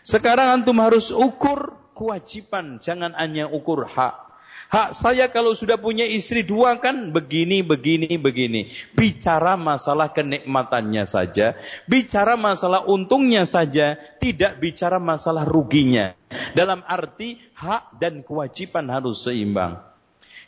Sekarang 0.00 0.60
antum 0.60 0.80
harus 0.80 1.12
ukur 1.12 1.76
kewajiban, 1.92 2.80
jangan 2.80 3.12
hanya 3.12 3.52
ukur 3.52 3.84
hak. 3.84 4.29
Hak 4.70 4.94
saya 4.94 5.26
kalau 5.34 5.50
sudah 5.50 5.82
punya 5.82 6.06
istri 6.06 6.46
dua 6.46 6.78
kan 6.78 7.10
begini, 7.10 7.66
begini, 7.66 8.14
begini. 8.14 8.70
Bicara 8.94 9.58
masalah 9.58 10.14
kenikmatannya 10.14 11.10
saja. 11.10 11.58
Bicara 11.90 12.38
masalah 12.38 12.86
untungnya 12.86 13.42
saja. 13.50 13.98
Tidak 13.98 14.62
bicara 14.62 15.02
masalah 15.02 15.42
ruginya. 15.42 16.14
Dalam 16.54 16.86
arti 16.86 17.34
hak 17.58 17.98
dan 17.98 18.22
kewajiban 18.22 18.86
harus 18.94 19.26
seimbang. 19.26 19.74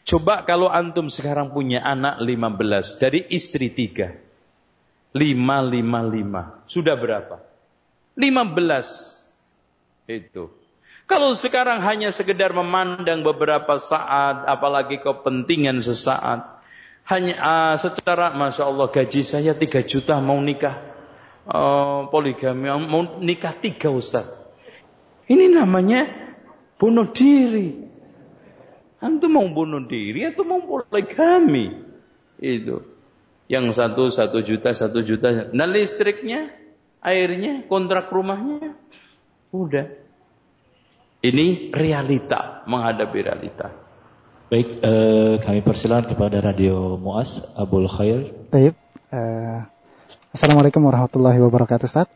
Coba 0.06 0.46
kalau 0.46 0.70
antum 0.70 1.10
sekarang 1.10 1.50
punya 1.50 1.82
anak 1.82 2.22
15 2.22 3.02
dari 3.02 3.26
istri 3.26 3.74
tiga. 3.74 4.14
5, 5.18 5.18
5, 5.18 5.82
5. 5.82 6.70
Sudah 6.70 6.94
berapa? 6.94 7.42
15. 8.14 10.06
Itu. 10.06 10.61
Kalau 11.12 11.36
sekarang 11.36 11.84
hanya 11.84 12.08
sekedar 12.08 12.56
memandang 12.56 13.20
beberapa 13.20 13.76
saat, 13.76 14.48
apalagi 14.48 14.96
kepentingan 14.96 15.84
sesaat, 15.84 16.64
hanya 17.04 17.36
uh, 17.36 17.76
secara 17.76 18.32
masya 18.32 18.64
Allah 18.64 18.88
gaji 18.88 19.20
saya 19.20 19.52
3 19.52 19.84
juta 19.84 20.16
mau 20.24 20.40
nikah 20.40 20.80
uh, 21.44 22.08
poligami 22.08 22.72
mau 22.88 23.20
nikah 23.20 23.52
tiga 23.52 23.92
Ustaz. 23.92 24.24
Ini 25.28 25.52
namanya 25.52 26.08
bunuh 26.80 27.12
diri. 27.12 27.76
Antum 29.04 29.36
mau 29.36 29.44
bunuh 29.52 29.84
diri 29.84 30.24
atau 30.24 30.48
mau 30.48 30.64
poligami? 30.64 31.76
Itu. 32.40 32.88
Yang 33.52 33.76
satu 33.76 34.08
satu 34.08 34.40
juta 34.40 34.72
satu 34.72 35.04
juta. 35.04 35.52
Nah 35.52 35.68
listriknya, 35.68 36.56
airnya, 37.04 37.68
kontrak 37.68 38.08
rumahnya, 38.08 38.80
udah. 39.52 40.01
Ini 41.22 41.70
realita, 41.70 42.66
menghadapi 42.66 43.18
realita. 43.22 43.70
Baik, 44.50 44.82
eh, 44.82 45.38
kami 45.38 45.62
persilakan 45.62 46.10
kepada 46.10 46.42
Radio 46.42 46.98
Muas 46.98 47.46
Abul 47.54 47.86
Khair. 47.86 48.34
Baik. 48.50 48.74
Uh, 49.06 49.62
Assalamualaikum 50.34 50.82
warahmatullahi 50.82 51.38
wabarakatuh, 51.38 51.86
Ustaz. 51.86 52.10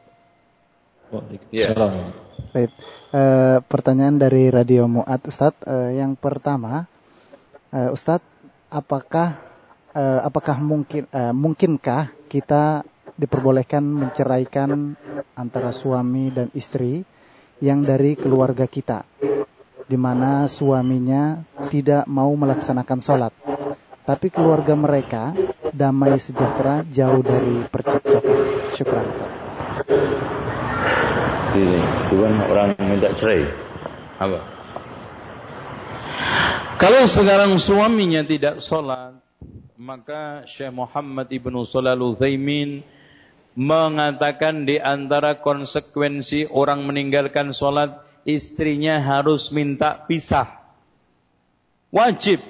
Waalaikumsalam. 1.15 1.93
Yeah. 1.95 2.51
Baik. 2.51 2.70
Uh, 3.15 3.62
pertanyaan 3.70 4.19
dari 4.19 4.51
Radio 4.51 4.91
Muat, 4.91 5.23
Ustaz. 5.31 5.55
Uh, 5.62 5.95
yang 5.95 6.19
pertama, 6.19 6.91
uh, 7.70 7.95
Ustaz, 7.95 8.27
apakah 8.74 9.39
uh, 9.95 10.27
apakah 10.27 10.59
mungkin 10.59 11.07
uh, 11.15 11.31
mungkinkah 11.31 12.11
kita 12.27 12.83
diperbolehkan 13.15 13.87
menceraikan 13.87 14.99
antara 15.39 15.70
suami 15.70 16.35
dan 16.35 16.51
istri 16.59 17.07
yang 17.61 17.81
dari 17.81 18.19
keluarga 18.19 18.69
kita, 18.69 19.05
di 19.89 19.97
mana 19.97 20.45
suaminya 20.51 21.41
tidak 21.73 22.05
mau 22.05 22.28
melaksanakan 22.37 23.01
sholat, 23.01 23.33
tapi 24.05 24.28
keluarga 24.28 24.77
mereka 24.77 25.33
damai 25.73 26.20
sejahtera 26.20 26.85
jauh 26.89 27.24
dari 27.24 27.65
percekcokan. 27.69 28.35
Syukur 28.77 29.01
Ini 31.57 31.81
bukan 32.12 32.33
orang 32.53 32.70
minta 32.85 33.09
cerai. 33.16 33.49
Apa? 34.20 34.41
Kalau 36.77 37.09
sekarang 37.09 37.57
suaminya 37.57 38.20
tidak 38.20 38.61
sholat, 38.61 39.16
maka 39.81 40.45
Syekh 40.45 40.77
Muhammad 40.77 41.33
ibnu 41.33 41.65
Salal 41.65 42.05
Uthaymin 42.05 42.85
mengatakan 43.57 44.69
di 44.69 44.77
antara 44.77 45.41
konsekuensi 45.41 46.53
orang 46.53 46.85
meninggalkan 46.85 47.57
sholat 47.57 48.05
istrinya 48.28 49.01
harus 49.01 49.49
minta 49.49 50.05
pisah. 50.05 50.61
Wajib. 51.89 52.45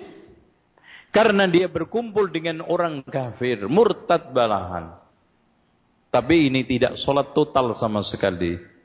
Karena 1.15 1.49
dia 1.49 1.70
berkumpul 1.70 2.28
dengan 2.28 2.61
orang 2.61 3.01
kafir, 3.07 3.65
murtad 3.70 4.37
balahan. 4.37 4.93
Tapi 6.12 6.53
ini 6.53 6.66
tidak 6.66 7.01
sholat 7.01 7.33
total 7.33 7.73
sama 7.73 8.05
sekali. 8.05 8.76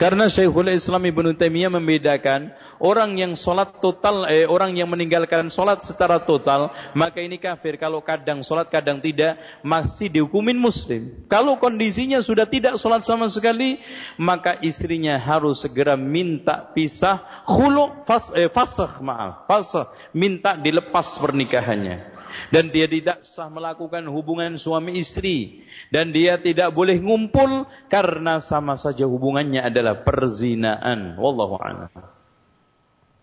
Karena 0.00 0.32
Syekhul 0.32 0.72
Islam 0.72 1.04
Ibn 1.04 1.36
Taimiyah 1.36 1.68
membedakan 1.76 2.56
orang 2.80 3.20
yang 3.20 3.36
sholat 3.36 3.84
total, 3.84 4.24
eh, 4.32 4.48
orang 4.48 4.72
yang 4.72 4.88
meninggalkan 4.88 5.52
sholat 5.52 5.84
secara 5.84 6.24
total, 6.24 6.72
maka 6.96 7.20
ini 7.20 7.36
kafir. 7.36 7.76
Kalau 7.76 8.00
kadang 8.00 8.40
sholat, 8.40 8.72
kadang 8.72 8.96
tidak, 9.04 9.36
masih 9.60 10.08
dihukumin 10.08 10.56
muslim. 10.56 11.12
Kalau 11.28 11.60
kondisinya 11.60 12.24
sudah 12.24 12.48
tidak 12.48 12.80
sholat 12.80 13.04
sama 13.04 13.28
sekali, 13.28 13.76
maka 14.16 14.56
istrinya 14.64 15.20
harus 15.20 15.68
segera 15.68 16.00
minta 16.00 16.72
pisah, 16.72 17.44
khulu, 17.44 18.00
fas, 18.08 18.32
eh, 18.32 18.48
fasah, 18.48 19.04
maaf, 19.04 19.44
fasah, 19.44 19.92
minta 20.16 20.56
dilepas 20.56 21.20
pernikahannya 21.20 22.09
dan 22.50 22.70
dia 22.74 22.90
tidak 22.90 23.22
sah 23.22 23.48
melakukan 23.48 24.06
hubungan 24.10 24.58
suami 24.58 24.98
istri 24.98 25.64
dan 25.94 26.10
dia 26.10 26.36
tidak 26.36 26.74
boleh 26.74 26.98
ngumpul 26.98 27.66
karena 27.86 28.42
sama 28.42 28.74
saja 28.74 29.06
hubungannya 29.06 29.62
adalah 29.62 30.02
perzinaan 30.02 31.16
wallahu 31.18 31.56
a'lam 31.58 31.90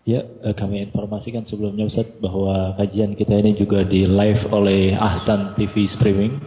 Ya, 0.08 0.24
eh, 0.24 0.56
kami 0.56 0.88
informasikan 0.88 1.44
sebelumnya 1.44 1.84
Ustaz 1.84 2.08
bahwa 2.16 2.72
kajian 2.80 3.12
kita 3.12 3.44
ini 3.44 3.52
juga 3.52 3.84
di 3.84 4.08
live 4.08 4.48
oleh 4.48 4.96
Ahsan 4.96 5.52
TV 5.52 5.84
streaming 5.84 6.40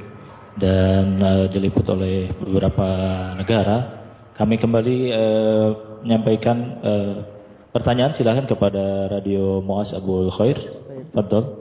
dan 0.57 1.21
uh, 1.21 1.45
diliput 1.45 1.85
oleh 1.93 2.33
beberapa 2.41 2.89
negara. 3.37 4.01
Kami 4.33 4.57
kembali 4.57 4.97
uh, 5.13 5.69
menyampaikan 6.01 6.57
uh, 6.81 7.13
pertanyaan 7.69 8.17
silahkan 8.17 8.49
kepada 8.49 9.13
Radio 9.13 9.61
Muas 9.61 9.93
Abul 9.93 10.33
Khair. 10.33 10.57
Pardon. 11.13 11.60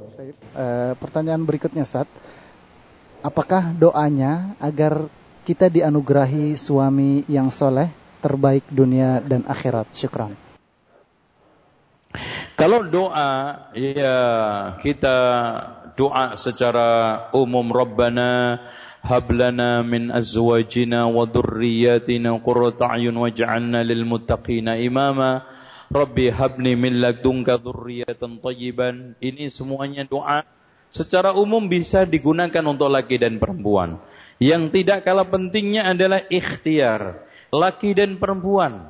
Uh, 0.50 0.98
pertanyaan 0.98 1.42
berikutnya 1.46 1.86
Ustaz. 1.86 2.10
Apakah 3.20 3.76
doanya 3.76 4.56
agar 4.58 5.06
kita 5.44 5.68
dianugerahi 5.68 6.56
suami 6.56 7.22
yang 7.28 7.52
soleh 7.52 7.92
terbaik 8.24 8.64
dunia 8.72 9.20
dan 9.20 9.44
akhirat? 9.46 9.92
Syukran. 9.92 10.32
Kalau 12.58 12.84
doa, 12.84 13.70
ya 13.76 14.18
kita 14.82 15.16
doa 15.94 16.34
secara 16.34 16.88
umum 17.32 17.70
Rabbana 17.70 18.58
hablana 19.00 19.80
min 19.80 20.12
azwajina 20.12 21.08
wa 21.08 21.24
dhurriyyatina 21.24 22.36
qurrata 22.44 22.96
a'yun 22.96 23.16
waj'alna 23.16 23.80
lil 23.80 24.04
muttaqina 24.04 24.76
imama. 24.76 25.59
Rabbi 25.90 26.30
habni 26.30 26.78
min 26.78 27.02
ladunka 27.02 27.58
dzurriyyatan 27.58 28.38
thayyiban. 28.38 29.18
Ini 29.18 29.50
semuanya 29.50 30.06
doa 30.06 30.46
secara 30.86 31.34
umum 31.34 31.66
bisa 31.66 32.06
digunakan 32.06 32.62
untuk 32.62 32.86
laki 32.86 33.18
dan 33.18 33.42
perempuan. 33.42 33.98
Yang 34.38 34.70
tidak 34.70 35.02
kalah 35.02 35.26
pentingnya 35.26 35.90
adalah 35.90 36.22
ikhtiar 36.30 37.26
laki 37.50 37.98
dan 37.98 38.22
perempuan 38.22 38.86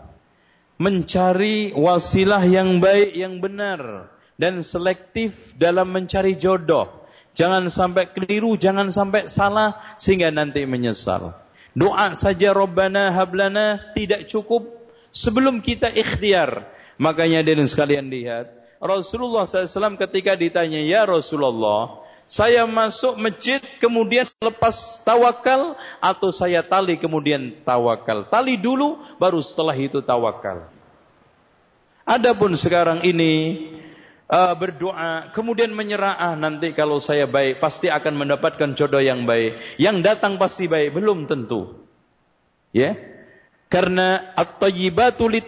mencari 0.76 1.72
wasilah 1.72 2.44
yang 2.44 2.84
baik, 2.84 3.16
yang 3.16 3.40
benar 3.40 4.12
dan 4.36 4.60
selektif 4.60 5.56
dalam 5.56 5.88
mencari 5.88 6.36
jodoh. 6.36 7.00
Jangan 7.32 7.72
sampai 7.72 8.12
keliru, 8.12 8.60
jangan 8.60 8.92
sampai 8.92 9.24
salah 9.24 9.96
sehingga 9.96 10.28
nanti 10.28 10.68
menyesal. 10.68 11.32
Doa 11.72 12.12
saja 12.12 12.52
Rabbana 12.52 13.16
hablana 13.16 13.96
tidak 13.96 14.28
cukup 14.28 14.68
sebelum 15.16 15.64
kita 15.64 15.88
ikhtiar. 15.96 16.76
Makanya 17.00 17.40
dan 17.40 17.64
sekalian 17.64 18.12
lihat, 18.12 18.52
Rasulullah 18.76 19.48
SAW 19.48 19.96
ketika 19.96 20.36
ditanya, 20.36 20.84
Ya 20.84 21.08
Rasulullah, 21.08 22.04
saya 22.28 22.68
masuk 22.68 23.16
masjid 23.16 23.58
kemudian 23.80 24.28
lepas 24.36 25.00
tawakal 25.00 25.80
atau 25.96 26.28
saya 26.28 26.60
tali 26.60 27.00
kemudian 27.00 27.56
tawakal. 27.64 28.28
Tali 28.28 28.60
dulu 28.60 29.00
baru 29.16 29.40
setelah 29.40 29.72
itu 29.80 30.04
tawakal. 30.04 30.68
Adapun 32.04 32.52
sekarang 32.54 33.00
ini 33.02 33.64
uh, 34.28 34.54
berdoa 34.54 35.34
kemudian 35.34 35.72
menyerah 35.72 36.20
ah, 36.20 36.36
nanti 36.36 36.70
kalau 36.76 37.02
saya 37.02 37.26
baik 37.26 37.64
pasti 37.64 37.88
akan 37.90 38.14
mendapatkan 38.14 38.76
jodoh 38.76 39.02
yang 39.02 39.24
baik. 39.24 39.56
Yang 39.80 39.96
datang 40.04 40.36
pasti 40.36 40.68
baik 40.68 40.94
belum 40.94 41.26
tentu. 41.26 41.80
Ya. 42.76 42.94
Yeah? 42.94 43.09
Karena 43.70 44.34
at-tayyibatu 44.34 45.30
lit 45.30 45.46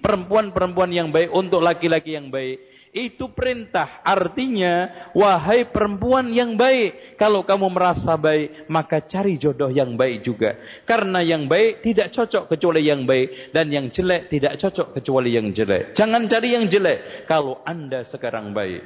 perempuan-perempuan 0.00 0.88
yang 0.88 1.12
baik 1.12 1.28
untuk 1.28 1.60
laki-laki 1.60 2.16
yang 2.16 2.32
baik 2.32 2.68
itu 2.92 3.30
perintah. 3.32 4.00
Artinya, 4.04 4.90
wahai 5.12 5.68
perempuan 5.68 6.32
yang 6.32 6.56
baik, 6.56 7.18
kalau 7.20 7.44
kamu 7.44 7.68
merasa 7.72 8.16
baik, 8.16 8.68
maka 8.72 9.04
cari 9.04 9.36
jodoh 9.36 9.68
yang 9.68 9.94
baik 9.94 10.24
juga. 10.24 10.56
Karena 10.88 11.20
yang 11.22 11.46
baik 11.46 11.84
tidak 11.84 12.10
cocok 12.10 12.50
kecuali 12.50 12.82
yang 12.84 13.04
baik 13.04 13.52
dan 13.52 13.68
yang 13.68 13.92
jelek 13.92 14.32
tidak 14.32 14.56
cocok 14.58 14.98
kecuali 15.00 15.30
yang 15.36 15.52
jelek. 15.52 15.94
Jangan 15.94 16.26
cari 16.26 16.48
yang 16.56 16.66
jelek 16.66 17.28
kalau 17.28 17.60
Anda 17.64 18.04
sekarang 18.04 18.56
baik. 18.56 18.82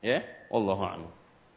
Ya, 0.00 0.24
Allah 0.48 0.76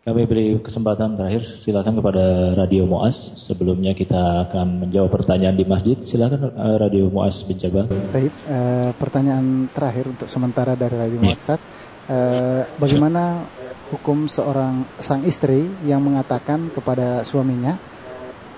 Kami 0.03 0.27
beri 0.27 0.59
kesempatan 0.59 1.15
terakhir, 1.15 1.47
silakan 1.47 1.95
kepada 1.95 2.51
Radio 2.59 2.84
Muas. 2.84 3.39
Sebelumnya 3.39 3.95
kita 3.95 4.51
akan 4.51 4.84
menjawab 4.84 5.15
pertanyaan 5.15 5.55
di 5.55 5.63
masjid. 5.63 5.95
Silakan 5.95 6.51
uh, 6.59 6.75
Radio 6.75 7.07
Muas 7.07 7.39
menjawab. 7.47 7.88
Baik, 8.11 8.35
uh, 8.51 8.91
pertanyaan 8.99 9.71
terakhir 9.71 10.11
untuk 10.11 10.27
sementara 10.27 10.75
dari 10.75 10.91
Radio 10.99 11.23
Muas. 11.23 11.47
Uh, 11.47 12.67
bagaimana 12.84 13.47
hukum 13.95 14.27
seorang 14.27 14.84
sang 14.99 15.23
istri 15.23 15.71
yang 15.88 16.03
mengatakan 16.03 16.67
kepada 16.75 17.23
suaminya, 17.23 17.80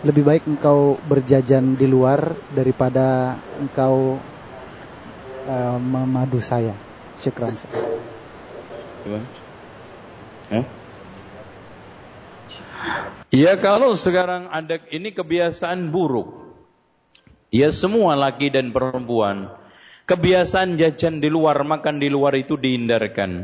lebih 0.01 0.25
baik 0.25 0.49
engkau 0.49 0.97
berjajan 1.05 1.77
di 1.77 1.85
luar 1.85 2.33
daripada 2.57 3.37
engkau 3.61 4.17
uh, 5.45 5.77
memadu 5.77 6.41
saya. 6.41 6.73
Syukran. 7.21 7.53
Gimana? 9.05 9.25
Eh? 10.49 10.84
Ya 13.35 13.59
kalau 13.59 13.91
sekarang 13.99 14.47
ada 14.47 14.79
ini 14.95 15.11
kebiasaan 15.11 15.91
buruk. 15.91 16.55
Ya 17.51 17.67
semua 17.67 18.15
laki 18.15 18.47
dan 18.47 18.71
perempuan. 18.71 19.51
Kebiasaan 20.07 20.79
jajan 20.79 21.19
di 21.19 21.27
luar, 21.27 21.59
makan 21.67 21.99
di 21.99 22.07
luar 22.07 22.31
itu 22.39 22.55
dihindarkan. 22.55 23.43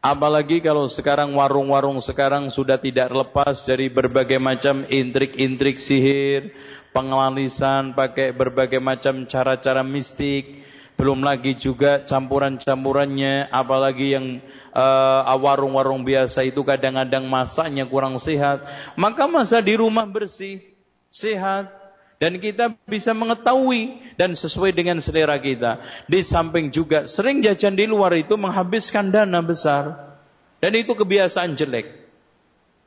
Apalagi 0.00 0.64
kalau 0.64 0.88
sekarang 0.88 1.36
warung-warung 1.36 2.00
sekarang 2.00 2.48
sudah 2.48 2.80
tidak 2.80 3.12
lepas 3.12 3.68
dari 3.68 3.92
berbagai 3.92 4.40
macam 4.40 4.88
intrik-intrik 4.88 5.76
sihir, 5.76 6.56
pengelalisan, 6.96 7.92
pakai 7.92 8.32
berbagai 8.32 8.80
macam 8.80 9.28
cara-cara 9.28 9.84
mistik, 9.84 10.61
belum 10.96 11.24
lagi 11.24 11.58
juga 11.58 12.04
campuran-campurannya, 12.04 13.50
apalagi 13.50 14.14
yang 14.14 14.26
uh, 14.70 15.34
warung-warung 15.40 16.06
biasa 16.06 16.46
itu 16.46 16.62
kadang-kadang 16.62 17.26
masaknya 17.26 17.88
kurang 17.88 18.20
sehat, 18.22 18.62
maka 18.94 19.26
masa 19.26 19.58
di 19.58 19.74
rumah 19.74 20.06
bersih, 20.06 20.62
sehat, 21.10 21.82
dan 22.22 22.38
kita 22.38 22.70
bisa 22.86 23.10
mengetahui 23.10 23.98
dan 24.14 24.38
sesuai 24.38 24.70
dengan 24.70 25.02
selera 25.02 25.34
kita. 25.42 25.82
Di 26.06 26.22
samping 26.22 26.70
juga 26.70 27.10
sering 27.10 27.42
jajan 27.42 27.74
di 27.74 27.90
luar 27.90 28.14
itu 28.14 28.38
menghabiskan 28.38 29.10
dana 29.10 29.42
besar. 29.42 30.14
Dan 30.62 30.78
itu 30.78 30.94
kebiasaan 30.94 31.58
jelek. 31.58 31.90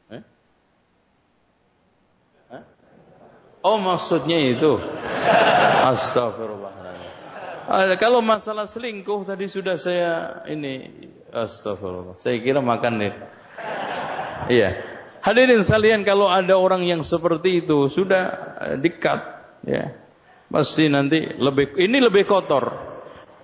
Eh? 0.08 0.24
Oh 3.60 3.76
maksudnya 3.76 4.40
itu. 4.40 4.80
Astagfirullah. 5.92 6.85
Ah, 7.66 7.98
kalau 7.98 8.22
masalah 8.22 8.70
selingkuh 8.70 9.26
tadi 9.26 9.50
sudah 9.50 9.74
saya 9.82 10.46
ini 10.46 10.86
astagfirullah. 11.34 12.14
Saya 12.22 12.38
kira 12.38 12.62
makan 12.62 13.02
nih. 13.02 13.14
Iya. 14.54 14.70
Hadirin 15.26 15.66
sekalian 15.66 16.06
kalau 16.06 16.30
ada 16.30 16.54
orang 16.62 16.86
yang 16.86 17.02
seperti 17.02 17.66
itu 17.66 17.90
sudah 17.90 18.24
eh, 18.62 18.78
dekat 18.78 19.18
ya. 19.66 19.98
Pasti 20.46 20.86
nanti 20.94 21.26
lebih 21.26 21.74
ini 21.82 21.98
lebih 21.98 22.30
kotor. 22.30 22.94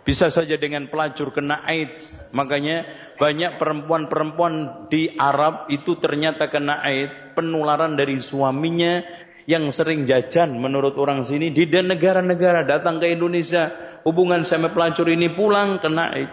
Bisa 0.05 0.29
saja 0.29 0.53
dengan 0.53 0.85
pelacur 0.85 1.33
kena 1.33 1.65
AIDS. 1.65 2.21
Makanya 2.29 2.85
banyak 3.17 3.57
perempuan-perempuan 3.57 4.85
di 4.93 5.17
Arab 5.17 5.65
itu 5.73 5.97
ternyata 5.97 6.45
kena 6.53 6.85
AIDS 6.85 7.33
penularan 7.33 7.97
dari 7.97 8.21
suaminya 8.21 9.01
yang 9.49 9.73
sering 9.73 10.05
jajan 10.05 10.61
menurut 10.61 10.93
orang 11.01 11.25
sini 11.25 11.49
di 11.49 11.65
negara-negara 11.65 12.63
datang 12.69 13.01
ke 13.01 13.09
Indonesia 13.09 13.90
hubungan 14.07 14.41
sama 14.45 14.73
pelacur 14.73 15.07
ini 15.09 15.29
pulang 15.31 15.77
kena 15.81 16.13
aib. 16.17 16.31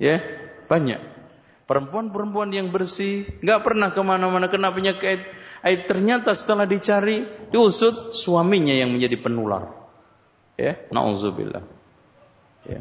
Ya 0.00 0.20
banyak. 0.66 1.00
Perempuan-perempuan 1.68 2.52
yang 2.52 2.68
bersih 2.68 3.24
nggak 3.40 3.60
pernah 3.64 3.94
ke 3.94 4.00
mana-mana 4.02 4.50
kena 4.52 4.74
penyakit 4.74 5.24
aib. 5.64 5.80
Ternyata 5.88 6.36
setelah 6.36 6.68
dicari 6.68 7.24
diusut 7.48 8.12
suaminya 8.12 8.74
yang 8.74 8.92
menjadi 8.92 9.16
penular. 9.20 9.72
Ya 10.58 10.76
nauzubillah 10.92 11.64
ya. 12.68 12.80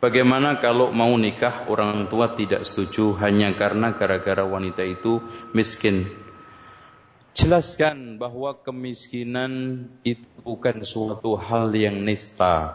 Bagaimana 0.00 0.56
kalau 0.64 0.96
mau 0.96 1.12
nikah 1.20 1.68
orang 1.68 2.08
tua 2.08 2.32
tidak 2.32 2.64
setuju 2.64 3.20
hanya 3.20 3.52
karena 3.52 3.92
gara-gara 3.92 4.48
wanita 4.48 4.80
itu 4.80 5.20
miskin? 5.52 6.08
Jelaskan 7.30 8.18
bahwa 8.18 8.58
kemiskinan 8.58 9.86
itu 10.02 10.26
bukan 10.42 10.82
suatu 10.82 11.38
hal 11.38 11.70
yang 11.78 12.02
nista. 12.02 12.74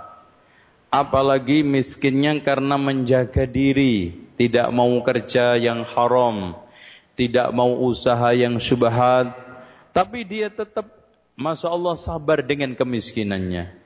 Apalagi 0.88 1.60
miskinnya 1.60 2.40
karena 2.40 2.80
menjaga 2.80 3.44
diri, 3.44 4.16
tidak 4.40 4.72
mau 4.72 4.96
kerja 5.04 5.60
yang 5.60 5.84
haram, 5.84 6.56
tidak 7.20 7.52
mau 7.52 7.84
usaha 7.84 8.32
yang 8.32 8.56
syubhat, 8.56 9.36
tapi 9.92 10.24
dia 10.24 10.48
tetap 10.48 10.88
Masya 11.36 11.68
Allah 11.68 12.00
sabar 12.00 12.40
dengan 12.40 12.72
kemiskinannya. 12.80 13.84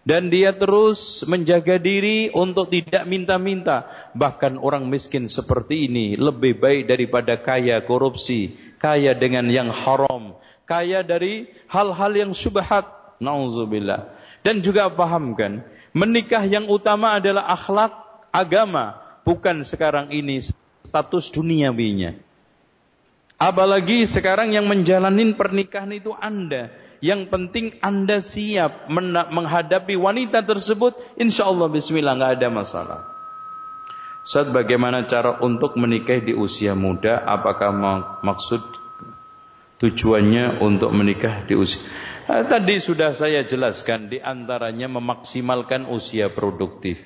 Dan 0.00 0.26
dia 0.32 0.50
terus 0.50 1.22
menjaga 1.28 1.78
diri 1.78 2.34
untuk 2.34 2.72
tidak 2.72 3.06
minta-minta. 3.06 3.86
Bahkan 4.16 4.58
orang 4.58 4.90
miskin 4.90 5.30
seperti 5.30 5.86
ini 5.86 6.18
lebih 6.18 6.58
baik 6.58 6.88
daripada 6.90 7.38
kaya 7.38 7.78
korupsi, 7.84 8.69
kaya 8.80 9.12
dengan 9.12 9.44
yang 9.52 9.68
haram, 9.68 10.40
kaya 10.64 11.04
dari 11.04 11.52
hal-hal 11.68 12.12
yang 12.16 12.32
syubhat. 12.32 12.88
Nauzubillah. 13.20 14.16
Dan 14.40 14.64
juga 14.64 14.88
pahamkan, 14.88 15.60
menikah 15.92 16.40
yang 16.48 16.64
utama 16.72 17.20
adalah 17.20 17.52
akhlak 17.52 17.92
agama, 18.32 18.96
bukan 19.28 19.60
sekarang 19.60 20.08
ini 20.08 20.40
status 20.88 21.28
duniawinya. 21.28 22.16
Apalagi 23.36 24.08
sekarang 24.08 24.56
yang 24.56 24.64
menjalani 24.64 25.36
pernikahan 25.36 25.92
itu 25.92 26.16
Anda. 26.16 26.72
Yang 27.00 27.32
penting 27.32 27.66
Anda 27.80 28.20
siap 28.20 28.88
menghadapi 29.32 29.96
wanita 29.96 30.44
tersebut. 30.44 30.96
Insya 31.16 31.48
Allah 31.48 31.68
Bismillah 31.72 32.16
nggak 32.16 32.32
ada 32.36 32.48
masalah. 32.52 33.09
Saat 34.30 34.54
bagaimana 34.54 35.10
cara 35.10 35.42
untuk 35.42 35.74
menikah 35.74 36.22
di 36.22 36.30
usia 36.30 36.78
muda? 36.78 37.18
Apakah 37.26 37.74
maksud 38.22 38.62
tujuannya 39.82 40.62
untuk 40.62 40.94
menikah 40.94 41.42
di 41.50 41.58
usia? 41.58 41.82
Eh, 42.30 42.46
tadi 42.46 42.78
sudah 42.78 43.10
saya 43.10 43.42
jelaskan 43.42 44.06
di 44.06 44.22
antaranya 44.22 44.86
memaksimalkan 44.86 45.90
usia 45.90 46.30
produktif. 46.30 47.02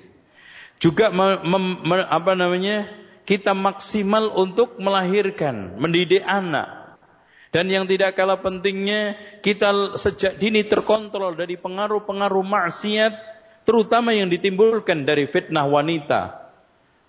Juga 0.76 1.08
mem, 1.08 1.40
mem, 1.48 2.04
apa 2.04 2.36
namanya? 2.36 2.92
Kita 3.24 3.56
maksimal 3.56 4.36
untuk 4.36 4.76
melahirkan, 4.76 5.80
mendidik 5.80 6.20
anak. 6.28 7.00
Dan 7.48 7.72
yang 7.72 7.88
tidak 7.88 8.20
kalah 8.20 8.44
pentingnya 8.44 9.16
kita 9.40 9.96
sejak 9.96 10.36
dini 10.36 10.60
terkontrol 10.68 11.32
dari 11.32 11.56
pengaruh-pengaruh 11.56 12.44
maksiat 12.44 13.16
terutama 13.64 14.12
yang 14.12 14.28
ditimbulkan 14.28 15.08
dari 15.08 15.24
fitnah 15.24 15.64
wanita 15.64 16.43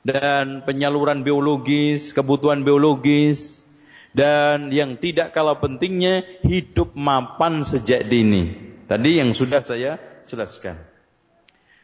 dan 0.05 0.61
penyaluran 0.61 1.25
biologis, 1.25 2.13
kebutuhan 2.13 2.61
biologis 2.61 3.65
dan 4.13 4.69
yang 4.69 5.01
tidak 5.01 5.33
kalah 5.33 5.57
pentingnya 5.57 6.23
hidup 6.45 6.93
mapan 6.93 7.65
sejak 7.65 8.05
dini. 8.05 8.53
Tadi 8.85 9.17
yang 9.17 9.33
sudah 9.33 9.65
saya 9.65 9.97
jelaskan. 10.29 10.77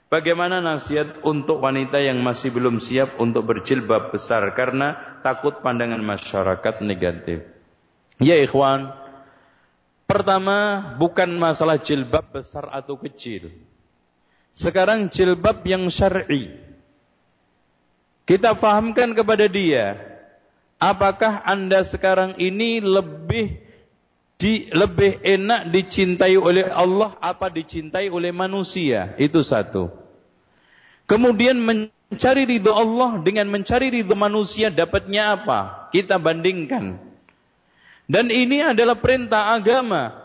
Bagaimana 0.07 0.61
nasihat 0.61 1.25
untuk 1.25 1.63
wanita 1.65 1.97
yang 1.97 2.21
masih 2.21 2.53
belum 2.53 2.77
siap 2.77 3.17
untuk 3.17 3.47
berjilbab 3.47 4.13
besar 4.13 4.43
karena 4.53 5.17
takut 5.25 5.63
pandangan 5.65 6.03
masyarakat 6.03 6.83
negatif? 6.85 7.47
Ya 8.21 8.37
ikhwan, 8.37 8.93
pertama 10.05 10.93
bukan 11.01 11.31
masalah 11.41 11.81
jilbab 11.81 12.29
besar 12.29 12.69
atau 12.69 12.99
kecil. 13.01 13.49
Sekarang 14.53 15.09
jilbab 15.09 15.65
yang 15.65 15.89
syar'i. 15.89 16.60
Kita 18.31 18.55
fahamkan 18.55 19.11
kepada 19.11 19.43
dia, 19.51 19.99
apakah 20.79 21.43
Anda 21.43 21.83
sekarang 21.83 22.39
ini 22.39 22.79
lebih 22.79 23.59
di, 24.39 24.71
lebih 24.71 25.19
enak 25.19 25.67
dicintai 25.67 26.39
oleh 26.39 26.63
Allah 26.71 27.11
apa 27.19 27.51
dicintai 27.51 28.07
oleh 28.07 28.31
manusia? 28.31 29.19
Itu 29.19 29.43
satu. 29.43 29.91
Kemudian 31.11 31.59
mencari 31.59 32.47
ridho 32.47 32.71
Allah 32.71 33.19
dengan 33.19 33.51
mencari 33.51 33.91
ridho 33.91 34.15
manusia 34.15 34.71
dapatnya 34.71 35.35
apa? 35.35 35.91
Kita 35.91 36.15
bandingkan. 36.15 37.03
Dan 38.07 38.31
ini 38.31 38.63
adalah 38.63 38.95
perintah 38.95 39.51
agama. 39.59 40.15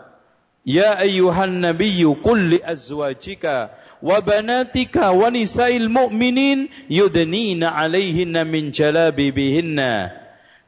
Ya 0.63 0.95
ayyuhan 0.95 1.59
nabiyyu 1.59 2.23
qul 2.23 2.55
li 2.55 2.63
azwajika 2.63 3.75
wa 4.03 4.19
banatika 4.21 5.13
wa 5.13 5.29
nisa'il 5.33 5.89
mu'minin 5.89 6.69
yudnina 6.89 7.73
'alaihinna 7.77 8.45
min. 8.45 8.73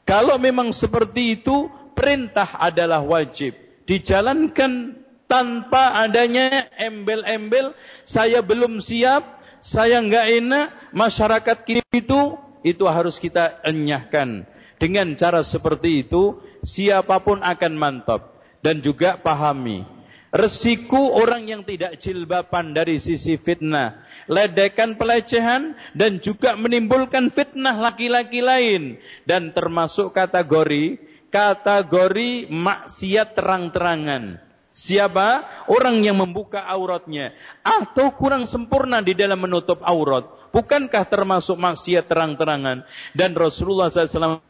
Kalau 0.09 0.37
memang 0.41 0.73
seperti 0.73 1.41
itu, 1.41 1.69
perintah 1.93 2.57
adalah 2.57 3.05
wajib. 3.05 3.53
Dijalankan 3.85 4.97
tanpa 5.29 6.01
adanya 6.01 6.69
embel-embel, 6.81 7.77
saya 8.09 8.41
belum 8.41 8.81
siap, 8.81 9.39
saya 9.61 10.01
enggak 10.01 10.27
enak, 10.41 10.67
masyarakat 10.97 11.59
itu, 11.93 12.21
itu 12.65 12.85
harus 12.89 13.21
kita 13.21 13.61
enyahkan. 13.67 14.49
Dengan 14.79 15.13
cara 15.19 15.43
seperti 15.45 16.07
itu, 16.07 16.39
siapa 16.65 17.21
pun 17.21 17.43
akan 17.45 17.73
mantap. 17.77 18.41
Dan 18.59 18.83
juga 18.83 19.15
pahami, 19.15 19.87
Resiko 20.29 21.17
orang 21.17 21.49
yang 21.49 21.63
tidak 21.65 21.97
jilbaban 21.97 22.77
dari 22.77 23.01
sisi 23.01 23.41
fitnah, 23.41 24.05
ledekan 24.29 24.93
pelecehan 25.01 25.73
dan 25.97 26.21
juga 26.21 26.53
menimbulkan 26.53 27.33
fitnah 27.33 27.73
laki-laki 27.73 28.45
lain 28.45 29.01
dan 29.25 29.57
termasuk 29.57 30.13
kategori 30.13 31.01
kategori 31.33 32.49
maksiat 32.53 33.37
terang-terangan. 33.37 34.41
Siapa? 34.69 35.49
Orang 35.67 36.05
yang 36.05 36.21
membuka 36.21 36.61
auratnya 36.61 37.33
atau 37.65 38.13
kurang 38.13 38.45
sempurna 38.45 39.01
di 39.01 39.17
dalam 39.17 39.41
menutup 39.41 39.81
aurat. 39.81 40.29
Bukankah 40.53 41.05
termasuk 41.09 41.57
maksiat 41.57 42.09
terang-terangan? 42.09 42.85
Dan 43.17 43.33
Rasulullah 43.37 43.89
SAW 43.89 44.41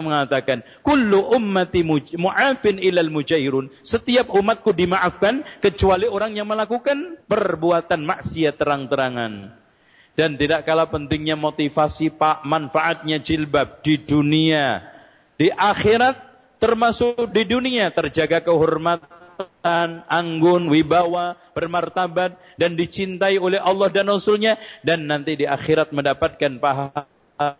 mengatakan, 0.00 0.60
"Kullu 0.84 1.32
ummati 1.32 1.84
mu'afin 2.16 2.80
ilal 2.80 3.08
mujahirun." 3.12 3.72
Setiap 3.80 4.32
umatku 4.32 4.72
dimaafkan 4.76 5.44
kecuali 5.60 6.08
orang 6.08 6.36
yang 6.36 6.48
melakukan 6.48 7.20
perbuatan 7.28 8.04
maksiat 8.04 8.56
terang-terangan. 8.56 9.52
Dan 10.16 10.40
tidak 10.40 10.64
kalah 10.64 10.88
pentingnya 10.88 11.36
motivasi 11.36 12.16
pak 12.16 12.40
manfaatnya 12.48 13.20
jilbab 13.20 13.84
di 13.84 14.00
dunia, 14.00 14.80
di 15.36 15.52
akhirat 15.52 16.16
termasuk 16.56 17.28
di 17.36 17.44
dunia 17.44 17.92
terjaga 17.92 18.40
kehormatan, 18.40 20.08
anggun, 20.08 20.72
wibawa, 20.72 21.36
bermartabat 21.52 22.32
dan 22.56 22.72
dicintai 22.80 23.36
oleh 23.36 23.60
Allah 23.60 23.92
dan 23.92 24.08
Rasulnya 24.08 24.56
dan 24.80 25.04
nanti 25.04 25.36
di 25.36 25.44
akhirat 25.44 25.92
mendapatkan 25.92 26.56
pahala 26.56 27.56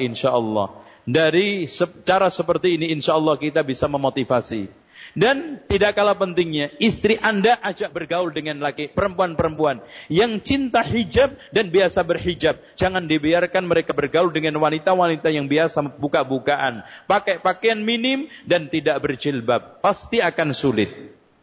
insya 0.00 0.32
Allah. 0.32 0.87
Dari 1.08 1.64
cara 2.04 2.28
seperti 2.28 2.76
ini 2.76 2.92
insya 2.92 3.16
Allah 3.16 3.40
kita 3.40 3.64
bisa 3.64 3.88
memotivasi. 3.88 4.68
Dan 5.16 5.64
tidak 5.64 5.96
kalah 5.96 6.12
pentingnya, 6.20 6.68
istri 6.76 7.16
anda 7.24 7.56
ajak 7.64 7.96
bergaul 7.96 8.28
dengan 8.28 8.60
laki 8.60 8.92
perempuan-perempuan 8.92 9.80
yang 10.12 10.36
cinta 10.44 10.84
hijab 10.84 11.32
dan 11.48 11.72
biasa 11.72 12.04
berhijab. 12.04 12.60
Jangan 12.76 13.08
dibiarkan 13.08 13.64
mereka 13.64 13.96
bergaul 13.96 14.28
dengan 14.28 14.60
wanita-wanita 14.60 15.32
yang 15.32 15.48
biasa 15.48 15.96
buka-bukaan. 15.96 16.84
Pakai 17.08 17.40
pakaian 17.40 17.80
minim 17.80 18.28
dan 18.44 18.68
tidak 18.68 19.00
berjilbab. 19.00 19.80
Pasti 19.80 20.20
akan 20.20 20.52
sulit. 20.52 20.92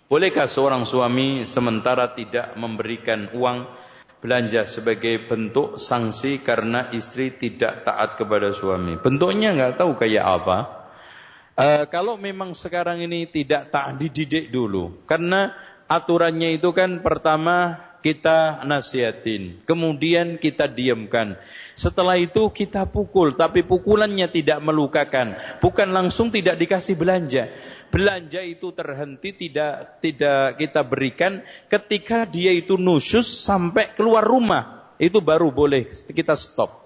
Bolehkah 0.05 0.45
seorang 0.45 0.85
suami 0.85 1.49
sementara 1.49 2.13
tidak 2.13 2.53
memberikan 2.53 3.33
uang 3.33 3.65
belanja 4.19 4.65
sebagai 4.65 5.27
bentuk 5.27 5.77
sanksi 5.77 6.41
karena 6.41 6.89
istri 6.95 7.35
tidak 7.35 7.85
taat 7.85 8.15
kepada 8.15 8.51
suami. 8.55 8.97
Bentuknya 8.99 9.53
nggak 9.53 9.75
tahu 9.79 9.95
kayak 9.99 10.25
apa. 10.25 10.57
E, 11.55 11.67
kalau 11.87 12.19
memang 12.19 12.51
sekarang 12.57 12.99
ini 13.03 13.27
tidak 13.29 13.71
tak 13.71 13.95
dididik 13.99 14.51
dulu, 14.51 15.05
karena 15.07 15.55
aturannya 15.87 16.57
itu 16.57 16.73
kan 16.75 16.99
pertama 16.99 17.79
kita 18.05 18.61
nasihatin, 18.67 19.65
kemudian 19.65 20.37
kita 20.37 20.69
diamkan. 20.69 21.39
Setelah 21.73 22.21
itu 22.21 22.53
kita 22.53 22.85
pukul, 22.85 23.33
tapi 23.33 23.65
pukulannya 23.65 24.29
tidak 24.29 24.61
melukakan, 24.61 25.33
bukan 25.59 25.89
langsung 25.89 26.29
tidak 26.29 26.55
dikasih 26.61 26.95
belanja 26.95 27.49
belanja 27.95 28.43
itu 28.43 28.75
terhenti 28.75 29.31
tidak 29.31 30.03
tidak 30.03 30.59
kita 30.59 30.83
berikan 30.83 31.39
ketika 31.71 32.27
dia 32.27 32.51
itu 32.51 32.75
nusus 32.75 33.23
sampai 33.23 33.95
keluar 33.95 34.27
rumah 34.27 34.91
itu 34.99 35.23
baru 35.23 35.47
boleh 35.47 35.87
kita 36.11 36.35
stop. 36.35 36.83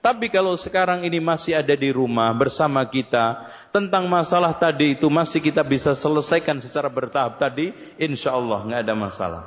Tapi 0.00 0.32
kalau 0.32 0.56
sekarang 0.56 1.04
ini 1.04 1.20
masih 1.20 1.60
ada 1.60 1.76
di 1.76 1.92
rumah 1.92 2.32
bersama 2.32 2.80
kita 2.88 3.44
tentang 3.68 4.08
masalah 4.08 4.56
tadi 4.56 4.96
itu 4.96 5.04
masih 5.12 5.44
kita 5.44 5.60
bisa 5.60 5.92
selesaikan 5.92 6.56
secara 6.64 6.88
bertahap 6.88 7.36
tadi, 7.36 7.74
insya 8.00 8.32
Allah 8.32 8.64
nggak 8.64 8.82
ada 8.88 8.94
masalah. 8.96 9.44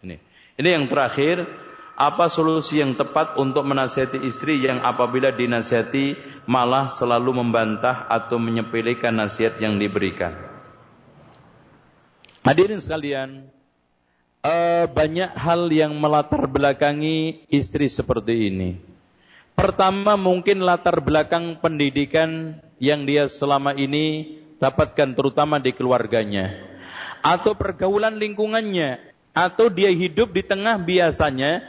Ini, 0.00 0.16
ini 0.56 0.68
yang 0.72 0.88
terakhir 0.88 1.44
apa 1.92 2.26
solusi 2.32 2.80
yang 2.80 2.96
tepat 2.96 3.36
untuk 3.36 3.68
menasihati 3.68 4.24
istri 4.24 4.64
yang 4.64 4.80
apabila 4.80 5.30
dinasihati 5.30 6.16
malah 6.48 6.88
selalu 6.88 7.44
membantah 7.44 8.08
atau 8.08 8.40
menyepelekan 8.40 9.12
nasihat 9.12 9.60
yang 9.60 9.76
diberikan? 9.76 10.32
Hadirin 12.42 12.82
sekalian, 12.82 13.46
uh, 14.42 14.90
banyak 14.90 15.30
hal 15.36 15.70
yang 15.70 15.94
melatar 16.00 16.50
belakangi 16.50 17.46
istri 17.52 17.86
seperti 17.86 18.50
ini. 18.50 18.70
Pertama 19.52 20.16
mungkin 20.18 20.64
latar 20.64 20.98
belakang 21.04 21.60
pendidikan 21.60 22.58
yang 22.82 23.04
dia 23.06 23.28
selama 23.28 23.76
ini 23.76 24.40
dapatkan 24.58 25.14
terutama 25.14 25.60
di 25.60 25.70
keluarganya 25.76 26.72
atau 27.22 27.54
pergaulan 27.54 28.18
lingkungannya 28.18 29.11
atau 29.32 29.72
dia 29.72 29.88
hidup 29.88 30.32
di 30.32 30.44
tengah 30.44 30.76
biasanya 30.76 31.64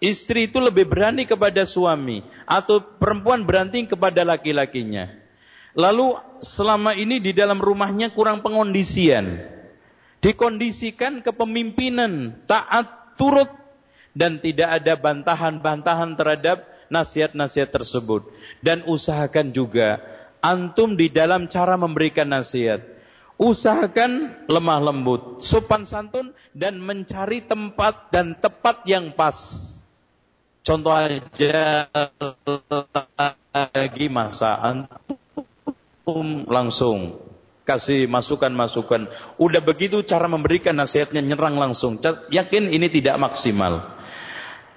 istri 0.00 0.48
itu 0.48 0.58
lebih 0.58 0.88
berani 0.88 1.28
kepada 1.28 1.62
suami 1.68 2.24
atau 2.48 2.80
perempuan 2.80 3.44
berani 3.44 3.84
kepada 3.84 4.24
laki-lakinya. 4.24 5.08
Lalu 5.72 6.20
selama 6.44 6.92
ini 6.92 7.16
di 7.20 7.32
dalam 7.32 7.56
rumahnya 7.56 8.12
kurang 8.12 8.44
pengondisian. 8.44 9.40
Dikondisikan 10.22 11.18
kepemimpinan, 11.24 12.44
taat, 12.46 13.16
turut 13.18 13.48
dan 14.12 14.38
tidak 14.38 14.78
ada 14.78 14.94
bantahan-bantahan 14.94 16.14
terhadap 16.14 16.62
nasihat-nasihat 16.92 17.72
tersebut. 17.72 18.28
Dan 18.60 18.84
usahakan 18.86 19.50
juga 19.50 19.98
antum 20.44 20.94
di 20.94 21.08
dalam 21.08 21.48
cara 21.48 21.74
memberikan 21.80 22.28
nasihat. 22.28 22.91
Usahakan 23.42 24.46
lemah 24.46 24.78
lembut, 24.78 25.42
sopan 25.42 25.82
santun 25.82 26.30
dan 26.54 26.78
mencari 26.78 27.42
tempat 27.42 28.14
dan 28.14 28.38
tepat 28.38 28.86
yang 28.86 29.10
pas. 29.18 29.34
Contoh 30.62 30.94
aja 30.94 31.90
lagi 33.50 34.06
masa 34.06 34.62
antum 34.62 36.46
langsung 36.46 37.18
kasih 37.66 38.06
masukan-masukan. 38.06 39.10
Udah 39.42 39.58
begitu 39.58 40.06
cara 40.06 40.30
memberikan 40.30 40.78
nasihatnya 40.78 41.18
nyerang 41.18 41.58
langsung. 41.58 41.98
Yakin 42.30 42.70
ini 42.70 42.86
tidak 42.94 43.18
maksimal. 43.18 43.82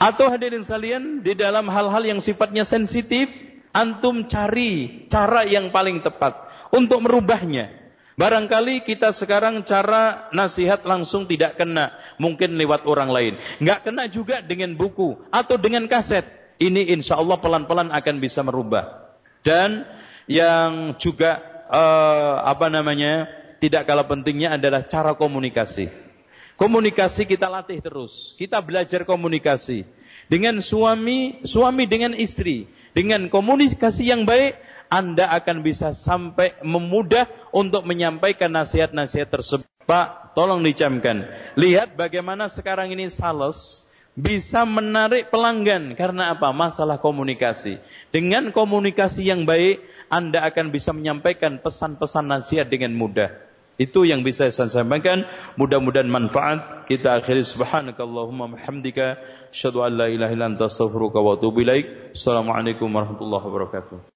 Atau 0.01 0.25
hadirin 0.33 0.65
sekalian 0.65 1.21
di 1.21 1.37
dalam 1.37 1.69
hal-hal 1.69 2.01
yang 2.01 2.17
sifatnya 2.17 2.65
sensitif, 2.65 3.29
antum 3.77 4.25
cari 4.25 5.05
cara 5.05 5.45
yang 5.45 5.69
paling 5.69 6.01
tepat 6.01 6.49
untuk 6.73 7.05
merubahnya. 7.05 7.84
Barangkali 8.15 8.87
kita 8.87 9.11
sekarang 9.11 9.67
cara 9.67 10.31
nasihat 10.31 10.79
langsung 10.87 11.27
tidak 11.27 11.59
kena. 11.59 11.91
Mungkin 12.15 12.55
lewat 12.55 12.87
orang 12.87 13.11
lain. 13.11 13.33
Nggak 13.59 13.91
kena 13.91 14.07
juga 14.07 14.39
dengan 14.39 14.71
buku. 14.71 15.19
Atau 15.35 15.59
dengan 15.59 15.83
kaset. 15.91 16.23
Ini 16.55 16.95
insya 16.95 17.19
Allah 17.19 17.35
pelan-pelan 17.35 17.91
akan 17.91 18.15
bisa 18.23 18.39
merubah. 18.39 19.11
Dan 19.43 19.83
yang 20.31 20.95
juga 20.95 21.43
uh, 21.67 22.39
apa 22.47 22.71
namanya 22.71 23.27
tidak 23.59 23.83
kalah 23.83 24.07
pentingnya 24.07 24.55
adalah 24.55 24.87
cara 24.87 25.11
komunikasi. 25.19 25.91
Komunikasi 26.55 27.27
kita 27.27 27.51
latih 27.51 27.83
terus. 27.83 28.31
Kita 28.39 28.63
belajar 28.63 29.03
komunikasi. 29.03 29.83
Dengan 30.31 30.63
suami, 30.63 31.43
suami 31.43 31.83
dengan 31.83 32.15
istri. 32.15 32.71
Dengan 32.95 33.27
komunikasi 33.27 34.07
yang 34.07 34.23
baik, 34.23 34.55
anda 34.89 35.29
akan 35.33 35.65
bisa 35.65 35.91
sampai 35.91 36.57
memudah 36.61 37.25
untuk 37.49 37.83
menyampaikan 37.87 38.53
nasihat-nasihat 38.53 39.29
tersebut. 39.29 39.67
Pak, 39.85 40.33
tolong 40.33 40.65
dicamkan. 40.65 41.29
Lihat 41.53 41.93
bagaimana 41.93 42.49
sekarang 42.49 42.89
ini 42.89 43.05
sales 43.13 43.85
bisa 44.17 44.65
menarik 44.65 45.29
pelanggan 45.29 45.93
karena 45.93 46.33
apa? 46.33 46.49
Masalah 46.49 46.97
komunikasi. 46.97 47.77
Dengan 48.09 48.49
komunikasi 48.49 49.27
yang 49.27 49.45
baik, 49.45 49.83
Anda 50.09 50.47
akan 50.47 50.73
bisa 50.73 50.95
menyampaikan 50.95 51.61
pesan-pesan 51.61 52.25
nasihat 52.25 52.65
dengan 52.65 52.97
mudah. 52.97 53.29
Itu 53.75 54.07
yang 54.07 54.23
bisa 54.23 54.47
saya 54.47 54.71
sampaikan. 54.71 55.27
Mudah-mudahan 55.59 56.07
manfaat. 56.07 56.87
Kita 56.87 57.19
akhiri 57.19 57.43
subhanakallahumma 57.43 58.55
hamdika. 58.55 59.19
Asyadu 59.51 59.83
an 59.83 59.99
la 59.99 60.07
ilaha 60.07 60.31
illa 60.31 60.47
wa 60.55 61.31
atubu 61.35 61.59
ilaik. 61.59 62.15
Assalamualaikum 62.15 62.87
warahmatullahi 62.87 63.43
wabarakatuh. 63.43 64.14